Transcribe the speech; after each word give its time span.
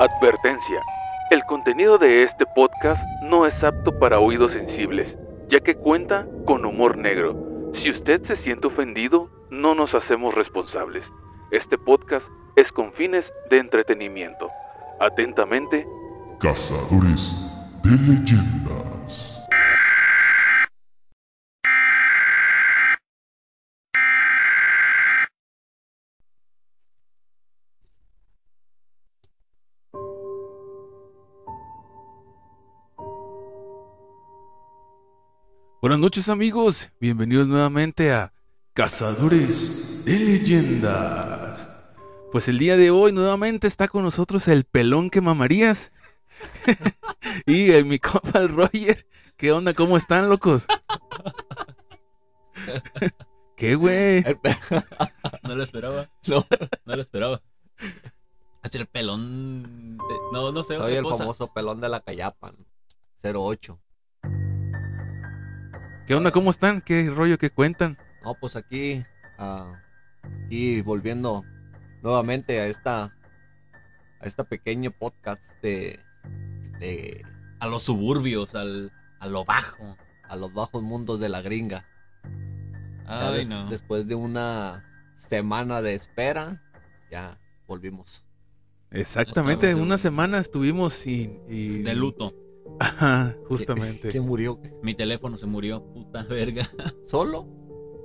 Advertencia. 0.00 0.80
El 1.30 1.44
contenido 1.44 1.98
de 1.98 2.22
este 2.22 2.46
podcast 2.46 3.04
no 3.22 3.44
es 3.44 3.62
apto 3.62 3.98
para 3.98 4.18
oídos 4.18 4.52
sensibles, 4.52 5.18
ya 5.50 5.60
que 5.60 5.74
cuenta 5.74 6.26
con 6.46 6.64
humor 6.64 6.96
negro. 6.96 7.70
Si 7.74 7.90
usted 7.90 8.22
se 8.24 8.36
siente 8.36 8.68
ofendido, 8.68 9.28
no 9.50 9.74
nos 9.74 9.94
hacemos 9.94 10.34
responsables. 10.34 11.12
Este 11.50 11.76
podcast 11.76 12.26
es 12.56 12.72
con 12.72 12.94
fines 12.94 13.30
de 13.50 13.58
entretenimiento. 13.58 14.48
Atentamente, 15.00 15.86
Cazadores 16.38 17.54
de 17.82 17.90
leyendas. 17.90 19.39
Buenas 35.90 36.02
noches 36.02 36.28
amigos, 36.28 36.90
bienvenidos 37.00 37.48
nuevamente 37.48 38.12
a 38.12 38.32
Cazadores 38.74 40.04
de 40.04 40.20
Leyendas. 40.20 41.82
Pues 42.30 42.46
el 42.46 42.60
día 42.60 42.76
de 42.76 42.92
hoy 42.92 43.10
nuevamente 43.10 43.66
está 43.66 43.88
con 43.88 44.04
nosotros 44.04 44.46
el 44.46 44.62
pelón 44.62 45.10
que 45.10 45.20
mamarías 45.20 45.90
y 47.44 47.72
el, 47.72 47.86
mi 47.86 47.98
compa 47.98 48.38
el 48.38 48.50
Roger. 48.50 49.04
¿Qué 49.36 49.50
onda? 49.50 49.74
¿Cómo 49.74 49.96
están, 49.96 50.28
locos? 50.28 50.66
¿Qué, 53.56 53.74
güey? 53.74 54.22
No 55.42 55.56
lo 55.56 55.64
esperaba. 55.64 56.08
No, 56.28 56.46
no 56.84 56.94
lo 56.94 57.02
esperaba. 57.02 57.42
Es 58.62 58.74
el 58.76 58.86
pelón. 58.86 59.96
de- 59.98 60.20
No, 60.32 60.52
no 60.52 60.62
sé, 60.62 60.76
Soy 60.76 60.84
otra 60.84 60.98
el 60.98 61.02
cosa. 61.02 61.24
famoso 61.24 61.52
pelón 61.52 61.80
de 61.80 61.88
la 61.88 61.98
Cayapan. 61.98 62.54
08. 63.24 63.80
¿Qué 66.10 66.16
onda? 66.16 66.32
¿Cómo 66.32 66.50
están? 66.50 66.80
¿Qué 66.80 67.08
rollo 67.08 67.38
que 67.38 67.50
cuentan? 67.50 67.96
No, 68.24 68.34
pues 68.34 68.56
aquí, 68.56 69.04
aquí 69.38 70.80
volviendo 70.80 71.44
nuevamente 72.02 72.58
a 72.58 72.66
esta, 72.66 73.04
a 73.04 74.24
esta 74.26 74.42
pequeño 74.42 74.90
podcast 74.90 75.40
de, 75.62 76.00
de 76.80 77.24
A 77.60 77.68
los 77.68 77.84
suburbios, 77.84 78.56
al, 78.56 78.90
a 79.20 79.28
lo 79.28 79.44
bajo. 79.44 79.96
a 80.28 80.34
los 80.34 80.52
bajos 80.52 80.82
mundos 80.82 81.20
de 81.20 81.28
la 81.28 81.42
gringa. 81.42 81.86
Ay, 83.06 83.38
des- 83.38 83.48
no. 83.48 83.66
Después 83.66 84.08
de 84.08 84.16
una 84.16 84.84
semana 85.14 85.80
de 85.80 85.94
espera, 85.94 86.60
ya 87.08 87.38
volvimos. 87.68 88.24
Exactamente, 88.90 89.76
una 89.76 89.96
semana 89.96 90.40
estuvimos 90.40 90.92
sin... 90.92 91.40
y- 91.48 91.84
De 91.84 91.94
luto. 91.94 92.34
Ajá, 92.80 93.36
justamente. 93.46 94.08
¿Quién 94.08 94.26
murió? 94.26 94.58
Mi 94.82 94.94
teléfono 94.94 95.36
se 95.36 95.46
murió, 95.46 95.84
puta 95.92 96.22
verga. 96.24 96.68
¿Solo? 97.04 97.46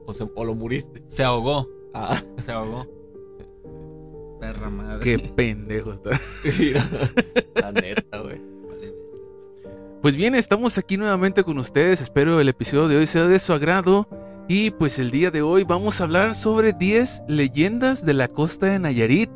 ¿O, 0.05 0.13
se- 0.13 0.29
o 0.35 0.43
lo 0.45 0.53
muriste? 0.53 1.03
Se 1.07 1.23
ahogó. 1.23 1.67
Ah, 1.93 2.21
Se 2.37 2.51
ahogó. 2.51 2.85
Perra 4.39 4.69
madre. 4.69 5.03
Qué 5.03 5.17
pendejo 5.17 5.93
está. 5.93 6.11
la 7.61 7.71
neta, 7.71 8.19
güey. 8.19 8.41
Pues 10.01 10.15
bien, 10.15 10.35
estamos 10.35 10.77
aquí 10.77 10.97
nuevamente 10.97 11.43
con 11.43 11.57
ustedes. 11.57 12.01
Espero 12.01 12.39
el 12.39 12.49
episodio 12.49 12.87
de 12.87 12.97
hoy 12.97 13.07
sea 13.07 13.25
de 13.27 13.39
su 13.39 13.53
agrado. 13.53 14.07
Y 14.47 14.69
pues 14.71 14.99
el 14.99 15.09
día 15.09 15.31
de 15.31 15.41
hoy 15.41 15.63
vamos 15.63 15.99
a 15.99 16.03
hablar 16.03 16.35
sobre 16.35 16.73
10 16.73 17.23
leyendas 17.27 18.05
de 18.05 18.13
la 18.13 18.27
costa 18.27 18.67
de 18.67 18.77
Nayarit. 18.77 19.31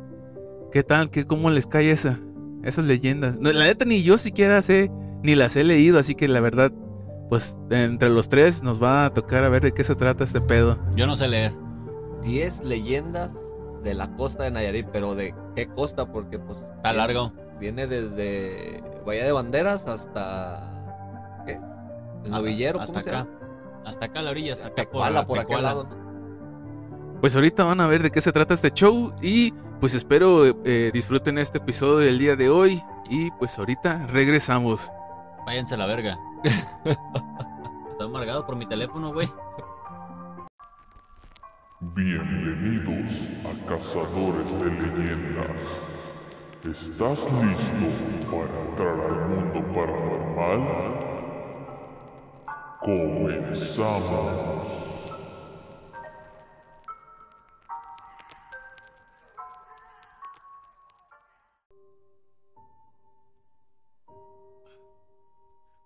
¿Qué 0.70 0.84
tal? 0.84 1.10
¿Qué, 1.10 1.26
¿Cómo 1.26 1.50
les 1.50 1.66
cae 1.66 1.90
esa? 1.90 2.20
Esas 2.62 2.84
leyendas. 2.84 3.36
No, 3.40 3.50
la 3.52 3.64
neta 3.64 3.84
ni 3.84 4.02
yo 4.04 4.18
siquiera 4.18 4.62
sé, 4.62 4.92
ni 5.22 5.34
las 5.34 5.56
he 5.56 5.64
leído, 5.64 5.98
así 5.98 6.14
que 6.14 6.28
la 6.28 6.40
verdad, 6.40 6.72
pues 7.28 7.58
entre 7.70 8.08
los 8.08 8.28
tres 8.28 8.62
nos 8.62 8.82
va 8.82 9.04
a 9.06 9.14
tocar 9.14 9.44
a 9.44 9.48
ver 9.48 9.62
de 9.62 9.72
qué 9.72 9.84
se 9.84 9.94
trata 9.94 10.24
este 10.24 10.40
pedo. 10.40 10.78
Yo 10.96 11.06
no 11.06 11.16
sé 11.16 11.28
leer. 11.28 11.52
10 12.22 12.64
leyendas 12.64 13.32
de 13.82 13.94
la 13.94 14.14
costa 14.16 14.44
de 14.44 14.50
Nayarit, 14.50 14.86
pero 14.92 15.14
¿de 15.14 15.34
qué 15.56 15.66
costa? 15.66 16.10
Porque 16.12 16.38
pues 16.38 16.58
Está 16.76 16.92
largo. 16.92 17.32
viene 17.58 17.86
desde 17.86 18.82
Bahía 19.06 19.24
de 19.24 19.32
Banderas 19.32 19.86
hasta 19.86 21.42
¿qué? 21.46 21.58
El 22.24 22.30
novillero, 22.30 22.78
hasta 22.80 23.00
¿cómo 23.00 23.04
se 23.04 23.10
acá. 23.16 23.28
Hasta 23.86 24.06
acá 24.06 24.20
a 24.20 24.22
la 24.24 24.30
orilla, 24.32 24.52
hasta 24.52 24.66
acá 24.66 24.74
Tecuala, 24.82 25.26
por 25.26 25.38
aquel 25.38 25.56
Tecuala. 25.56 25.68
lado. 25.68 25.88
Pues 27.22 27.34
ahorita 27.36 27.64
van 27.64 27.80
a 27.80 27.86
ver 27.86 28.02
de 28.02 28.10
qué 28.10 28.20
se 28.20 28.32
trata 28.32 28.54
este 28.54 28.70
show 28.70 29.12
y 29.22 29.52
pues 29.80 29.94
espero 29.94 30.44
eh, 30.64 30.90
disfruten 30.92 31.38
este 31.38 31.58
episodio 31.58 31.98
del 31.98 32.18
día 32.18 32.36
de 32.36 32.48
hoy 32.50 32.82
y 33.08 33.30
pues 33.32 33.58
ahorita 33.58 34.06
regresamos. 34.08 34.90
Váyanse 35.46 35.74
a 35.74 35.78
la 35.78 35.86
verga. 35.86 36.18
Estoy 36.84 38.06
amargado 38.06 38.46
por 38.46 38.56
mi 38.56 38.66
teléfono, 38.66 39.12
güey. 39.12 39.28
Bienvenidos 41.80 43.12
a 43.44 43.52
Cazadores 43.66 44.52
de 44.52 44.64
Leyendas. 44.64 45.62
¿Estás 46.62 47.18
listo 47.18 47.88
para 48.30 48.60
entrar 48.68 49.00
al 49.00 49.28
mundo 49.28 49.58
paranormal? 49.74 50.62
Comenzamos. 52.80 54.99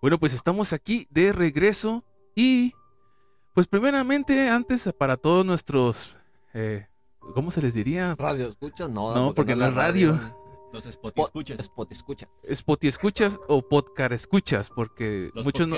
Bueno, 0.05 0.19
pues 0.19 0.35
estamos 0.35 0.71
aquí 0.71 1.07
de 1.09 1.33
regreso 1.33 2.03
y 2.35 2.73
pues 3.55 3.65
primeramente 3.65 4.49
antes 4.49 4.87
para 4.95 5.17
todos 5.17 5.43
nuestros, 5.43 6.17
eh, 6.53 6.85
¿cómo 7.33 7.49
se 7.49 7.59
les 7.59 7.73
diría? 7.73 8.13
Radio 8.13 8.49
escuchas, 8.49 8.87
no, 8.87 9.15
No, 9.15 9.33
porque 9.33 9.55
no 9.55 9.65
es 9.65 9.73
radio. 9.73 10.15
Los 10.71 10.85
spot 10.85 11.15
Po- 11.15 11.23
escuchas. 11.25 11.59
Spot 12.43 12.83
escuchas. 12.83 13.39
O 13.47 13.67
podcast 13.67 14.11
escuchas, 14.11 14.69
porque 14.69 15.31
Los 15.33 15.43
muchos 15.43 15.67
no, 15.67 15.75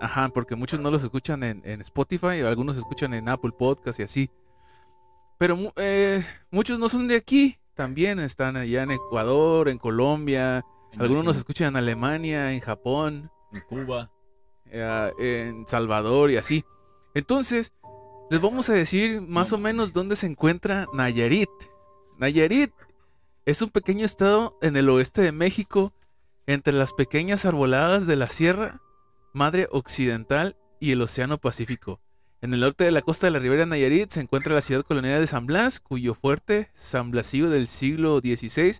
ajá, 0.00 0.30
porque 0.30 0.56
muchos 0.56 0.80
no 0.80 0.90
los 0.90 1.04
escuchan 1.04 1.42
en, 1.42 1.60
en 1.66 1.82
Spotify, 1.82 2.40
algunos 2.46 2.78
escuchan 2.78 3.12
en 3.12 3.28
Apple 3.28 3.52
Podcast 3.52 4.00
y 4.00 4.02
así. 4.02 4.30
Pero 5.36 5.58
eh, 5.76 6.24
muchos 6.50 6.78
no 6.78 6.88
son 6.88 7.06
de 7.06 7.16
aquí, 7.16 7.58
también 7.74 8.18
están 8.18 8.56
allá 8.56 8.84
en 8.84 8.92
Ecuador, 8.92 9.68
en 9.68 9.76
Colombia, 9.76 10.64
algunos 10.98 11.22
nos 11.22 11.36
escuchan 11.36 11.68
en 11.68 11.76
Alemania, 11.76 12.54
en 12.54 12.60
Japón. 12.60 13.30
En 13.52 13.60
Cuba. 13.62 14.10
eh, 14.70 15.12
en 15.48 15.66
Salvador 15.66 16.30
y 16.30 16.36
así. 16.36 16.64
Entonces, 17.14 17.74
les 18.30 18.40
vamos 18.40 18.68
a 18.68 18.74
decir 18.74 19.22
más 19.22 19.52
o 19.52 19.58
menos 19.58 19.92
dónde 19.92 20.16
se 20.16 20.26
encuentra 20.26 20.86
Nayarit. 20.92 21.48
Nayarit 22.18 22.72
es 23.46 23.62
un 23.62 23.70
pequeño 23.70 24.04
estado 24.04 24.58
en 24.60 24.76
el 24.76 24.88
oeste 24.90 25.22
de 25.22 25.32
México, 25.32 25.94
entre 26.46 26.74
las 26.74 26.92
pequeñas 26.92 27.46
arboladas 27.46 28.06
de 28.06 28.16
la 28.16 28.28
Sierra 28.28 28.80
Madre 29.32 29.68
Occidental 29.70 30.56
y 30.80 30.92
el 30.92 31.02
Océano 31.02 31.38
Pacífico. 31.38 32.00
En 32.40 32.54
el 32.54 32.60
norte 32.60 32.84
de 32.84 32.92
la 32.92 33.02
costa 33.02 33.26
de 33.26 33.32
la 33.32 33.38
Ribera 33.38 33.66
Nayarit 33.66 34.10
se 34.10 34.20
encuentra 34.20 34.54
la 34.54 34.60
ciudad 34.60 34.84
colonial 34.84 35.20
de 35.20 35.26
San 35.26 35.46
Blas, 35.46 35.80
cuyo 35.80 36.14
fuerte 36.14 36.70
San 36.74 37.10
Blasío 37.10 37.50
del 37.50 37.66
siglo 37.66 38.20
XVI 38.20 38.78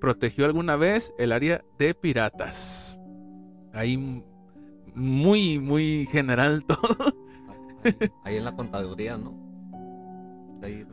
protegió 0.00 0.44
alguna 0.44 0.76
vez 0.76 1.12
el 1.18 1.32
área 1.32 1.64
de 1.78 1.94
piratas. 1.94 2.98
Ahí 3.74 4.22
muy, 4.94 5.58
muy 5.58 6.06
general 6.06 6.64
todo. 6.66 7.14
Ahí, 7.84 8.10
ahí 8.24 8.36
en 8.36 8.44
la 8.44 8.56
contaduría, 8.56 9.18
¿no? 9.18 9.34
Ahí 10.62 10.86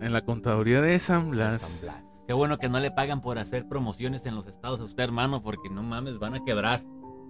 En 0.00 0.12
la 0.12 0.24
contaduría 0.24 0.80
de 0.80 0.98
San 0.98 1.30
de 1.30 1.36
Blas. 1.36 1.60
San 1.60 1.94
Blas. 1.94 2.24
Qué 2.26 2.32
bueno 2.32 2.56
que 2.56 2.68
no 2.68 2.80
le 2.80 2.90
pagan 2.90 3.20
por 3.20 3.38
hacer 3.38 3.68
promociones 3.68 4.24
en 4.24 4.34
los 4.34 4.46
estados 4.46 4.80
a 4.80 4.84
usted, 4.84 5.04
hermano, 5.04 5.42
porque 5.42 5.68
no 5.68 5.82
mames, 5.82 6.18
van 6.18 6.34
a 6.34 6.44
quebrar. 6.44 6.80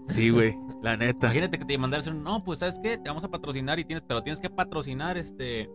Sí, 0.06 0.30
güey, 0.30 0.56
la 0.82 0.96
neta. 0.96 1.28
Imagínate 1.28 1.58
que 1.58 1.64
te 1.64 1.78
mandarse 1.78 2.10
un, 2.10 2.22
no, 2.22 2.44
pues 2.44 2.60
sabes 2.60 2.78
qué, 2.80 2.98
te 2.98 3.08
vamos 3.08 3.24
a 3.24 3.28
patrocinar 3.28 3.78
y 3.78 3.84
tienes, 3.84 4.04
pero 4.06 4.22
tienes 4.22 4.38
que 4.38 4.50
patrocinar 4.50 5.16
este, 5.16 5.68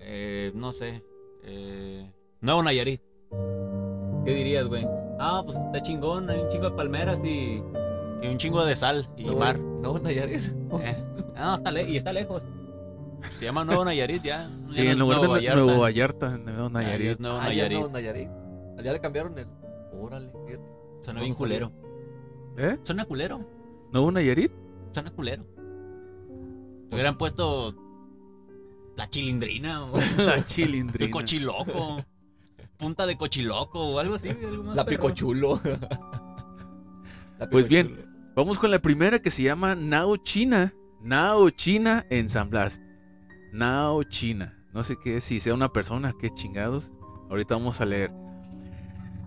eh, 0.00 0.52
no 0.54 0.72
sé, 0.72 1.04
eh, 1.42 2.10
Nuevo 2.40 2.62
Nayarit. 2.62 3.02
¿Qué 4.24 4.32
dirías, 4.32 4.66
güey? 4.68 4.86
Ah, 5.18 5.42
pues 5.44 5.58
está 5.58 5.82
chingón, 5.82 6.30
hay 6.30 6.40
un 6.40 6.48
chingo 6.48 6.70
de 6.70 6.76
palmeras 6.76 7.22
y, 7.24 7.62
y 8.22 8.26
un 8.28 8.36
chingo 8.38 8.64
de 8.64 8.74
sal 8.76 9.06
y 9.16 9.24
No, 9.24 9.36
mar. 9.36 9.58
No, 9.58 9.98
Nayarit. 9.98 10.40
Eh, 10.82 11.04
no, 11.36 11.54
está 11.56 11.70
le- 11.72 11.88
y 11.90 11.96
está 11.96 12.12
lejos. 12.12 12.42
Se 13.38 13.44
llama 13.46 13.64
Nuevo 13.64 13.84
Nayarit 13.84 14.22
ya. 14.22 14.48
ya 14.68 14.72
Sí, 14.72 14.84
no 14.84 14.90
en 14.90 14.98
lugar 14.98 15.20
de 15.20 15.26
Vallarta. 15.26 15.62
Nuevo 15.62 15.80
Vallarta, 15.80 16.34
en 16.34 16.44
Nuevo 16.44 16.64
Ah, 16.66 16.68
ya 16.68 16.70
Nayarit. 16.70 17.06
es 17.08 17.20
Nuevo 17.20 17.36
Ah, 17.38 17.42
ya 17.52 17.68
Nayarit. 17.68 17.90
Nayarit. 17.92 18.28
Allá 18.78 18.92
le 18.92 19.00
cambiaron 19.00 19.38
el. 19.38 19.46
Órale. 19.98 20.32
Suena 21.00 21.20
bien 21.20 21.34
culero. 21.34 21.72
¿Eh? 22.58 22.78
Suena 22.82 23.04
culero. 23.04 23.40
¿Nuevo 23.92 24.10
Nayarit? 24.12 24.52
Suena 24.92 25.10
culero. 25.10 25.44
Te 26.88 26.94
hubieran 26.94 27.16
puesto 27.18 27.74
la 28.96 29.08
chilindrina 29.10 29.84
o 29.84 29.92
La 30.18 30.34
el 30.36 30.44
chilindrina. 30.44 31.10
cochiloco. 31.10 31.98
punta 32.76 33.06
de 33.06 33.16
cochiloco 33.16 33.80
o 33.88 33.98
algo 33.98 34.14
así. 34.16 34.28
Algo 34.28 34.64
más 34.64 34.76
La 34.76 34.84
perrón. 34.84 35.00
picochulo. 35.08 35.60
Pues 37.50 37.68
bien. 37.68 38.06
Vamos 38.34 38.58
con 38.58 38.70
la 38.70 38.80
primera 38.80 39.18
que 39.18 39.30
se 39.30 39.42
llama 39.42 39.74
Nao 39.74 40.16
China. 40.16 40.72
Nao 41.02 41.50
China 41.50 42.04
en 42.10 42.28
San 42.28 42.50
Blas. 42.50 42.80
Nao 43.52 44.02
China. 44.02 44.58
No 44.74 44.82
sé 44.82 44.96
qué, 45.02 45.20
si 45.20 45.40
sea 45.40 45.54
una 45.54 45.72
persona, 45.72 46.14
qué 46.18 46.30
chingados. 46.30 46.92
Ahorita 47.30 47.54
vamos 47.54 47.80
a 47.80 47.86
leer. 47.86 48.12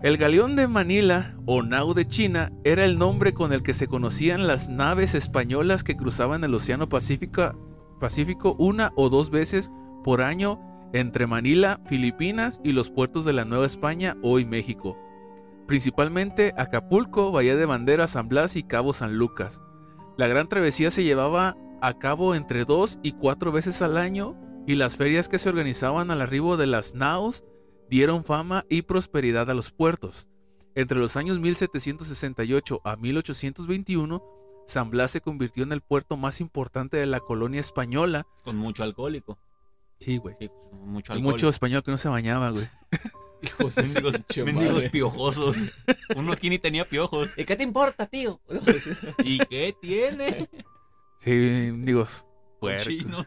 El 0.02 0.16
galeón 0.16 0.56
de 0.56 0.68
Manila 0.68 1.36
o 1.46 1.62
Nao 1.62 1.92
de 1.92 2.06
China 2.06 2.52
era 2.64 2.84
el 2.84 2.98
nombre 2.98 3.34
con 3.34 3.52
el 3.52 3.62
que 3.62 3.74
se 3.74 3.86
conocían 3.86 4.46
las 4.46 4.68
naves 4.68 5.14
españolas 5.14 5.84
que 5.84 5.96
cruzaban 5.96 6.44
el 6.44 6.54
Océano 6.54 6.88
Pacífico, 6.88 7.96
Pacífico 8.00 8.56
una 8.58 8.92
o 8.96 9.08
dos 9.08 9.30
veces 9.30 9.70
por 10.04 10.22
año 10.22 10.60
entre 10.92 11.26
Manila, 11.26 11.80
Filipinas 11.86 12.60
y 12.64 12.72
los 12.72 12.90
puertos 12.90 13.24
de 13.24 13.32
la 13.32 13.44
Nueva 13.44 13.66
España, 13.66 14.16
hoy 14.22 14.44
México 14.46 14.96
principalmente 15.70 16.52
Acapulco, 16.56 17.30
Bahía 17.30 17.54
de 17.54 17.64
Bandera, 17.64 18.08
San 18.08 18.28
Blas 18.28 18.56
y 18.56 18.64
Cabo 18.64 18.92
San 18.92 19.14
Lucas. 19.14 19.62
La 20.18 20.26
gran 20.26 20.48
travesía 20.48 20.90
se 20.90 21.04
llevaba 21.04 21.56
a 21.80 21.96
cabo 21.96 22.34
entre 22.34 22.64
dos 22.64 22.98
y 23.04 23.12
cuatro 23.12 23.52
veces 23.52 23.80
al 23.80 23.96
año 23.96 24.36
y 24.66 24.74
las 24.74 24.96
ferias 24.96 25.28
que 25.28 25.38
se 25.38 25.48
organizaban 25.48 26.10
al 26.10 26.22
arribo 26.22 26.56
de 26.56 26.66
las 26.66 26.96
naos 26.96 27.44
dieron 27.88 28.24
fama 28.24 28.64
y 28.68 28.82
prosperidad 28.82 29.48
a 29.48 29.54
los 29.54 29.70
puertos. 29.70 30.26
Entre 30.74 30.98
los 30.98 31.16
años 31.16 31.38
1768 31.38 32.80
a 32.82 32.96
1821, 32.96 34.24
San 34.66 34.90
Blas 34.90 35.12
se 35.12 35.20
convirtió 35.20 35.62
en 35.62 35.70
el 35.70 35.82
puerto 35.82 36.16
más 36.16 36.40
importante 36.40 36.96
de 36.96 37.06
la 37.06 37.20
colonia 37.20 37.60
española. 37.60 38.26
Con 38.44 38.56
mucho 38.56 38.82
alcohólico. 38.82 39.38
Sí, 40.00 40.16
güey. 40.16 40.34
Sí, 40.36 40.50
mucho 40.82 41.12
Hay 41.12 41.20
alcohol. 41.20 41.32
mucho 41.32 41.48
español 41.48 41.84
que 41.84 41.92
no 41.92 41.96
se 41.96 42.08
bañaba, 42.08 42.50
güey. 42.50 42.66
Hijos 43.42 43.74
de 43.74 43.82
Mendigos, 43.82 44.14
mendigos 44.44 44.84
piojosos. 44.84 45.56
Uno 46.16 46.32
aquí 46.32 46.50
ni 46.50 46.58
tenía 46.58 46.84
piojos. 46.84 47.30
¿Y 47.36 47.44
qué 47.44 47.56
te 47.56 47.62
importa, 47.62 48.06
tío? 48.06 48.40
¿Y 49.24 49.38
qué 49.46 49.74
tiene? 49.80 50.48
Sí, 51.18 51.70
digo, 51.82 52.06
puercos. 52.60 52.86
Chinos. 52.86 53.26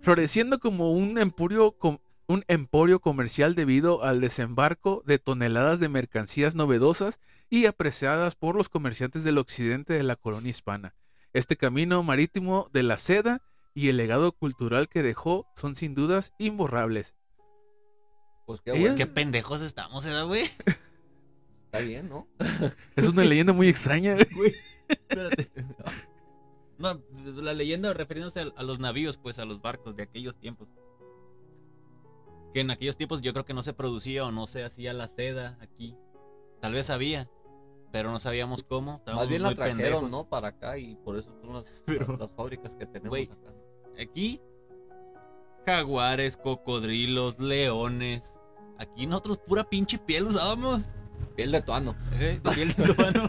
floreciendo 0.00 0.58
como 0.58 0.92
un 0.92 1.18
emporio, 1.18 1.72
com- 1.72 1.98
un 2.26 2.44
emporio 2.48 3.00
comercial 3.00 3.54
debido 3.54 4.02
al 4.04 4.20
desembarco 4.20 5.02
de 5.06 5.18
toneladas 5.18 5.80
de 5.80 5.88
mercancías 5.88 6.54
novedosas 6.54 7.20
y 7.50 7.66
apreciadas 7.66 8.34
por 8.36 8.56
los 8.56 8.68
comerciantes 8.68 9.24
del 9.24 9.38
occidente 9.38 9.92
de 9.94 10.02
la 10.02 10.16
colonia 10.16 10.50
hispana. 10.50 10.94
Este 11.32 11.56
camino 11.56 12.02
marítimo 12.02 12.68
de 12.72 12.82
la 12.82 12.98
seda 12.98 13.42
y 13.74 13.88
el 13.88 13.96
legado 13.96 14.32
cultural 14.32 14.88
que 14.88 15.02
dejó 15.02 15.46
son 15.56 15.74
sin 15.74 15.94
dudas 15.94 16.32
imborrables. 16.38 17.14
Pues 18.52 18.60
qué 18.60 18.72
Ella- 18.72 18.80
bueno. 18.80 18.96
Qué 18.96 19.06
pendejos 19.06 19.62
estamos, 19.62 20.04
¿eh, 20.04 20.22
güey? 20.24 20.42
Está 20.42 21.78
bien, 21.86 22.06
¿no? 22.10 22.28
Es 22.96 23.08
una 23.08 23.24
leyenda 23.24 23.54
muy 23.54 23.66
extraña. 23.68 24.14
Güey, 24.36 24.54
espérate. 24.88 25.50
No, 26.76 27.00
la 27.40 27.54
leyenda 27.54 27.94
refiriéndose 27.94 28.40
a, 28.40 28.52
a 28.56 28.62
los 28.62 28.78
navíos, 28.78 29.16
pues 29.16 29.38
a 29.38 29.46
los 29.46 29.62
barcos 29.62 29.96
de 29.96 30.02
aquellos 30.02 30.36
tiempos. 30.38 30.68
Que 32.52 32.60
en 32.60 32.70
aquellos 32.70 32.98
tiempos 32.98 33.22
yo 33.22 33.32
creo 33.32 33.46
que 33.46 33.54
no 33.54 33.62
se 33.62 33.72
producía 33.72 34.26
o 34.26 34.32
no 34.32 34.46
se 34.46 34.64
hacía 34.64 34.92
la 34.92 35.08
seda 35.08 35.56
aquí. 35.62 35.96
Tal 36.60 36.74
vez 36.74 36.90
había, 36.90 37.30
pero 37.90 38.10
no 38.10 38.18
sabíamos 38.18 38.64
cómo. 38.64 38.96
estábamos 38.96 39.22
Más 39.24 39.28
bien 39.30 39.42
la 39.42 39.54
trajeron, 39.54 39.78
pendejos. 39.78 40.10
¿no? 40.10 40.28
Para 40.28 40.48
acá 40.48 40.76
y 40.76 40.94
por 40.96 41.16
eso 41.16 41.30
son 41.40 41.54
las, 41.54 41.82
Pero- 41.86 42.06
las, 42.06 42.20
las 42.20 42.32
fábricas 42.32 42.76
que 42.76 42.84
tenemos 42.84 43.18
acá. 43.30 43.54
Aquí, 43.98 44.42
jaguares, 45.64 46.36
cocodrilos, 46.36 47.38
leones. 47.38 48.38
Aquí 48.82 49.06
nosotros 49.06 49.38
pura 49.38 49.64
pinche 49.64 49.98
piel 49.98 50.24
usábamos. 50.26 50.88
Piel 51.36 51.50
de 51.52 51.62
tuano. 51.62 51.96
¿eh? 52.20 52.40
Piel 52.54 52.72
de 52.74 52.94
tuano. 52.94 53.26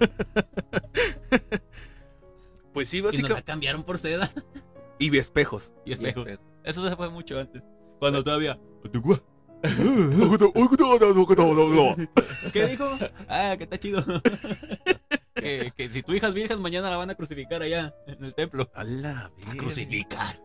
Pues 2.73 2.89
sí, 2.89 2.97
y 2.97 3.01
nos 3.01 3.13
la 3.13 3.17
básicamente. 3.19 3.43
cambiaron 3.45 3.83
por 3.83 3.97
seda 3.97 4.29
Y 4.99 5.15
espejos. 5.17 5.73
y 5.85 5.91
Y 5.91 5.93
espejo. 5.93 6.21
espejo. 6.21 6.41
Eso 6.63 6.87
se 6.89 6.95
fue 6.95 7.09
mucho 7.09 7.39
antes. 7.39 7.61
Cuando 7.99 8.23
todavía. 8.23 8.59
¿Qué 12.51 12.65
dijo? 12.67 12.85
Ah, 13.29 13.55
que 13.57 13.63
está 13.63 13.77
chido. 13.77 14.03
que, 15.35 15.71
que 15.75 15.89
si 15.89 16.03
tu 16.03 16.13
hija 16.13 16.27
es 16.27 16.33
virgen, 16.33 16.61
mañana 16.61 16.89
la 16.89 16.97
van 16.97 17.09
a 17.09 17.15
crucificar 17.15 17.61
allá 17.61 17.93
en 18.07 18.23
el 18.23 18.33
templo. 18.35 18.69
A 18.73 18.83
la 18.83 19.31
A 19.47 19.55
crucificar. 19.55 20.41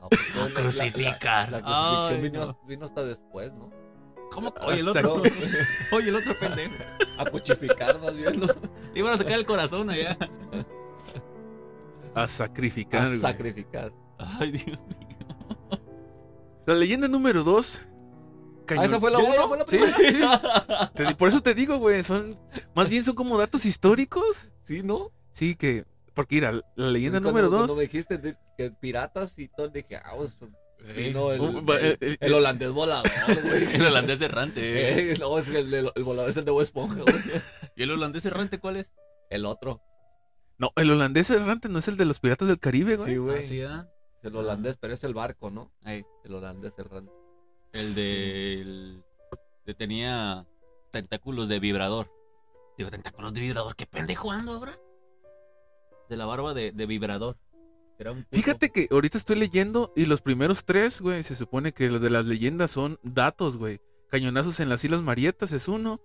No, 0.00 0.08
pues, 0.10 0.20
A 0.36 0.38
la- 0.40 0.44
la- 0.48 0.54
crucificar. 0.54 1.50
La, 1.50 1.60
la 1.60 1.62
crucifixión 1.64 2.14
Ay, 2.16 2.20
vino, 2.30 2.46
no. 2.46 2.60
vino 2.68 2.84
hasta 2.86 3.02
después, 3.02 3.52
¿no? 3.54 3.72
¿Cómo? 4.32 4.52
Oye, 4.66 4.80
el 4.80 4.88
otro. 4.88 5.14
Oye, 5.92 6.08
el 6.08 6.16
otro 6.16 6.38
pendejo. 6.38 6.74
A 7.18 7.24
cuchificar 7.26 8.00
más 8.00 8.16
bien, 8.16 8.38
¿no? 8.40 8.46
Le 8.92 8.98
iban 9.00 9.12
a 9.12 9.18
sacar 9.18 9.38
el 9.38 9.46
corazón 9.46 9.90
allá. 9.90 10.16
A 12.14 12.26
sacrificar. 12.28 13.02
A 13.02 13.06
güey. 13.06 13.18
sacrificar. 13.18 13.92
Ay, 14.18 14.52
Dios 14.52 14.66
mío. 14.86 15.08
La 16.66 16.74
leyenda 16.74 17.08
número 17.08 17.42
2. 17.44 17.82
Ah, 18.76 18.84
esa 18.84 18.98
fue 18.98 19.10
la 19.10 19.20
Ya, 19.20 19.34
ya 19.34 19.44
uno. 19.44 19.48
fue 19.48 19.58
la 19.58 19.64
Sí, 19.68 19.76
primera. 19.78 20.38
sí. 20.86 20.90
Te- 20.94 21.14
por 21.16 21.28
eso 21.28 21.40
te 21.42 21.52
digo, 21.54 21.76
güey, 21.76 22.02
son 22.02 22.38
más 22.74 22.88
bien 22.88 23.04
son 23.04 23.14
como 23.14 23.36
datos 23.36 23.66
históricos. 23.66 24.50
Sí, 24.62 24.82
¿no? 24.82 25.10
Sí, 25.32 25.54
que 25.54 25.84
porque 26.14 26.36
mira, 26.36 26.52
la 26.76 26.86
leyenda 26.86 27.18
Cuando- 27.20 27.30
número 27.30 27.48
Cuando 27.50 27.66
2 27.66 27.76
me 27.76 27.82
dijiste 27.82 28.16
de- 28.18 28.36
que 28.56 28.70
piratas 28.70 29.38
y 29.38 29.48
todo, 29.48 29.68
dije, 29.68 29.96
ah, 29.96 30.12
pues, 30.16 30.36
Eh, 30.86 31.08
el, 31.08 31.16
uh, 31.16 31.30
el- 31.30 31.96
eh, 32.00 32.16
el 32.20 32.32
eh, 32.32 32.34
holandés 32.34 32.70
volador, 32.70 33.08
güey. 33.42 33.64
El 33.74 33.86
holandés 33.86 34.20
errante. 34.20 34.60
eh. 34.60 35.12
Eh, 35.12 35.16
no, 35.18 35.38
es 35.38 35.48
el, 35.48 35.72
el, 35.72 35.90
el 35.94 36.04
volador 36.04 36.30
es 36.30 36.36
el 36.36 36.44
de 36.44 36.50
Bob 36.50 36.60
Esponja, 36.62 37.00
güey. 37.02 37.16
¿Y 37.76 37.82
el 37.84 37.90
holandés 37.90 38.24
errante 38.26 38.58
cuál 38.58 38.76
es? 38.76 38.92
El 39.30 39.46
otro. 39.46 39.80
No, 40.58 40.72
el 40.76 40.90
holandés 40.90 41.30
errante 41.30 41.68
no 41.68 41.78
es 41.78 41.88
el 41.88 41.96
de 41.96 42.04
los 42.04 42.20
piratas 42.20 42.46
del 42.48 42.60
Caribe, 42.60 42.96
güey. 42.96 43.08
Sí, 43.10 43.16
güey. 43.16 43.38
Así. 43.40 43.60
El 44.22 44.36
holandés, 44.36 44.76
pero 44.78 44.94
es 44.94 45.02
el 45.04 45.14
barco, 45.14 45.50
¿no? 45.50 45.72
Ahí. 45.84 46.04
El 46.24 46.34
holandés 46.34 46.78
errante. 46.78 47.12
El 47.72 47.94
de. 47.94 48.60
El, 48.60 49.04
que 49.66 49.74
tenía 49.74 50.46
tentáculos 50.92 51.48
de 51.48 51.58
vibrador. 51.58 52.10
Digo, 52.76 52.90
tentáculos 52.90 53.32
de 53.32 53.40
vibrador. 53.40 53.74
¿Qué 53.74 53.86
pendejo 53.86 54.30
ando 54.30 54.52
ahora? 54.52 54.72
De 56.08 56.16
la 56.16 56.26
barba 56.26 56.52
de, 56.54 56.70
de 56.72 56.86
vibrador. 56.86 57.36
Era 57.98 58.10
un 58.12 58.18
pulpo. 58.24 58.36
Fíjate 58.36 58.70
que 58.70 58.88
ahorita 58.90 59.18
estoy 59.18 59.36
leyendo 59.36 59.92
y 59.96 60.06
los 60.06 60.20
primeros 60.20 60.64
tres, 60.64 61.00
güey, 61.00 61.22
se 61.22 61.34
supone 61.36 61.72
que 61.72 61.88
los 61.90 62.00
de 62.00 62.10
las 62.10 62.26
leyendas 62.26 62.70
son 62.72 62.98
datos, 63.02 63.56
güey. 63.56 63.80
Cañonazos 64.10 64.60
en 64.60 64.68
las 64.68 64.84
Islas 64.84 65.02
Marietas 65.02 65.52
es 65.52 65.68
uno. 65.68 66.00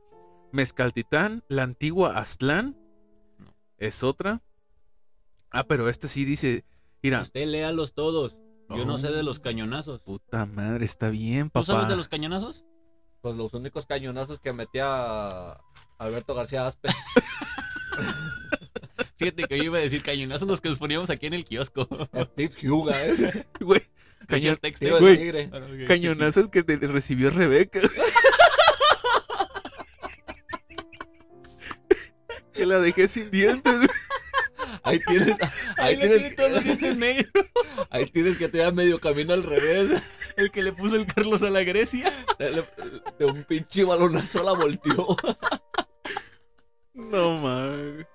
Mezcaltitán, 0.51 1.43
la 1.47 1.63
antigua 1.63 2.17
Aztlán 2.17 2.75
No. 3.37 3.53
es 3.77 4.03
otra. 4.03 4.41
Ah, 5.51 5.63
pero 5.65 5.89
este 5.89 6.07
sí 6.07 6.25
dice, 6.25 6.63
mira, 7.03 7.21
Usted 7.21 7.45
léalos 7.47 7.93
todos. 7.93 8.39
Yo 8.69 8.85
no 8.85 8.99
sé 8.99 9.11
de 9.11 9.23
los 9.23 9.39
cañonazos. 9.39 10.03
puta 10.03 10.45
madre, 10.45 10.85
está 10.85 11.09
bien, 11.09 11.47
¿Tú 11.47 11.53
papá. 11.53 11.65
sabes 11.65 11.87
de 11.87 11.95
los 11.95 12.07
cañonazos? 12.07 12.65
Pues 13.21 13.35
los 13.35 13.53
únicos 13.55 13.85
cañonazos 13.87 14.39
que 14.39 14.53
metía 14.53 15.57
Alberto 15.97 16.35
García 16.35 16.67
Aspe. 16.67 16.89
Fíjate 19.19 19.43
que 19.43 19.57
yo 19.57 19.63
iba 19.65 19.77
a 19.77 19.81
decir 19.81 20.01
cañonazos 20.01 20.47
los 20.47 20.61
que 20.61 20.69
nos 20.69 20.79
poníamos 20.79 21.09
aquí 21.09 21.27
en 21.27 21.33
el 21.33 21.43
kiosco. 21.43 21.87
Steve 22.33 22.69
Huga, 22.71 23.05
¿eh? 23.05 23.13
Güey, 23.59 23.81
cañon- 24.27 24.57
Güey. 24.99 25.17
tigre. 25.17 25.49
Ah, 25.51 25.59
cañonazo 25.87 26.39
el 26.39 26.49
que 26.49 26.63
te 26.63 26.77
recibió 26.77 27.29
Rebeca. 27.29 27.81
que 32.53 32.65
la 32.65 32.79
dejé 32.79 33.07
sin 33.09 33.29
dientes. 33.31 33.73
Ahí 34.83 34.99
tienes, 35.05 35.35
Ahí 35.77 35.95
ahí 35.95 35.95
le 35.97 36.01
tienes, 36.07 36.19
tiene 36.19 36.35
todos 36.35 36.51
los 36.51 36.63
dientes 36.63 36.97
negros. 36.97 37.45
ahí 37.89 38.05
tienes 38.05 38.37
que 38.37 38.47
te 38.47 38.59
da 38.59 38.71
medio 38.71 38.99
camino 38.99 39.33
al 39.33 39.43
revés. 39.43 40.01
El 40.37 40.51
que 40.51 40.63
le 40.63 40.71
puso 40.71 40.95
el 40.95 41.05
Carlos 41.05 41.41
a 41.43 41.49
la 41.49 41.63
Grecia. 41.63 42.09
De, 42.37 42.63
de 43.19 43.25
un 43.25 43.43
pinche 43.43 43.83
balonazo 43.83 44.41
la 44.43 44.53
volteó. 44.53 45.17
No 46.93 47.37
mames. 47.37 48.05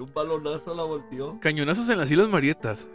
Un 0.00 0.12
balonazo 0.14 0.74
la 0.74 0.84
volteó. 0.84 1.40
Cañonazos 1.40 1.88
en 1.88 1.98
las 1.98 2.10
Islas 2.10 2.28
Marietas. 2.28 2.88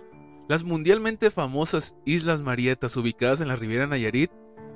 Las 0.48 0.64
mundialmente 0.64 1.32
famosas 1.32 1.96
Islas 2.06 2.40
Marietas, 2.40 2.96
ubicadas 2.96 3.42
en 3.42 3.50
la 3.50 3.58
Riviera 3.58 3.88
Nayarit, 3.88 4.32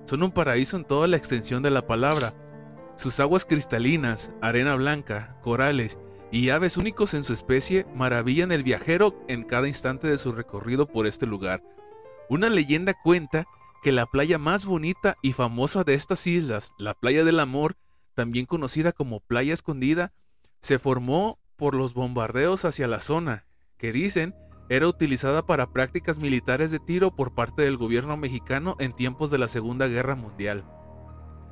son 0.06 0.24
un 0.24 0.32
paraíso 0.32 0.76
en 0.76 0.84
toda 0.84 1.08
la 1.08 1.16
extensión 1.16 1.64
de 1.64 1.70
la 1.70 1.88
palabra. 1.88 2.34
Sus 2.98 3.20
aguas 3.22 3.46
cristalinas, 3.46 4.32
arena 4.42 4.76
blanca, 4.76 5.40
corales 5.42 6.00
y 6.30 6.50
aves 6.50 6.76
únicos 6.76 7.14
en 7.14 7.24
su 7.24 7.32
especie 7.32 7.86
maravillan 7.96 8.52
el 8.52 8.64
viajero 8.64 9.16
en 9.30 9.44
cada 9.44 9.70
instante 9.70 10.08
de 10.08 10.18
su 10.18 10.34
recorrido 10.34 10.86
por 10.86 11.08
este 11.08 11.26
lugar. 11.26 11.64
Una 12.30 12.50
leyenda 12.50 12.94
cuenta 12.94 13.46
que 13.82 13.94
la 13.94 14.06
playa 14.06 14.38
más 14.38 14.66
bonita 14.66 15.16
y 15.22 15.32
famosa 15.32 15.86
de 15.86 15.94
estas 15.94 16.28
islas, 16.28 16.74
la 16.78 16.94
Playa 16.94 17.24
del 17.24 17.40
Amor, 17.40 17.78
también 18.16 18.46
conocida 18.46 18.92
como 18.92 19.22
Playa 19.22 19.54
Escondida, 19.54 20.12
se 20.62 20.80
formó 20.80 21.40
por 21.58 21.76
los 21.76 21.94
bombardeos 21.94 22.66
hacia 22.66 22.88
la 22.88 23.00
zona, 23.00 23.46
que 23.78 23.92
dicen 23.92 24.36
era 24.70 24.88
utilizada 24.88 25.46
para 25.46 25.72
prácticas 25.72 26.20
militares 26.20 26.72
de 26.72 26.80
tiro 26.80 27.16
por 27.16 27.34
parte 27.34 27.62
del 27.62 27.78
gobierno 27.78 28.18
mexicano 28.18 28.76
en 28.80 28.92
tiempos 28.92 29.32
de 29.32 29.38
la 29.38 29.48
Segunda 29.48 29.88
Guerra 29.88 30.16
Mundial. 30.16 30.66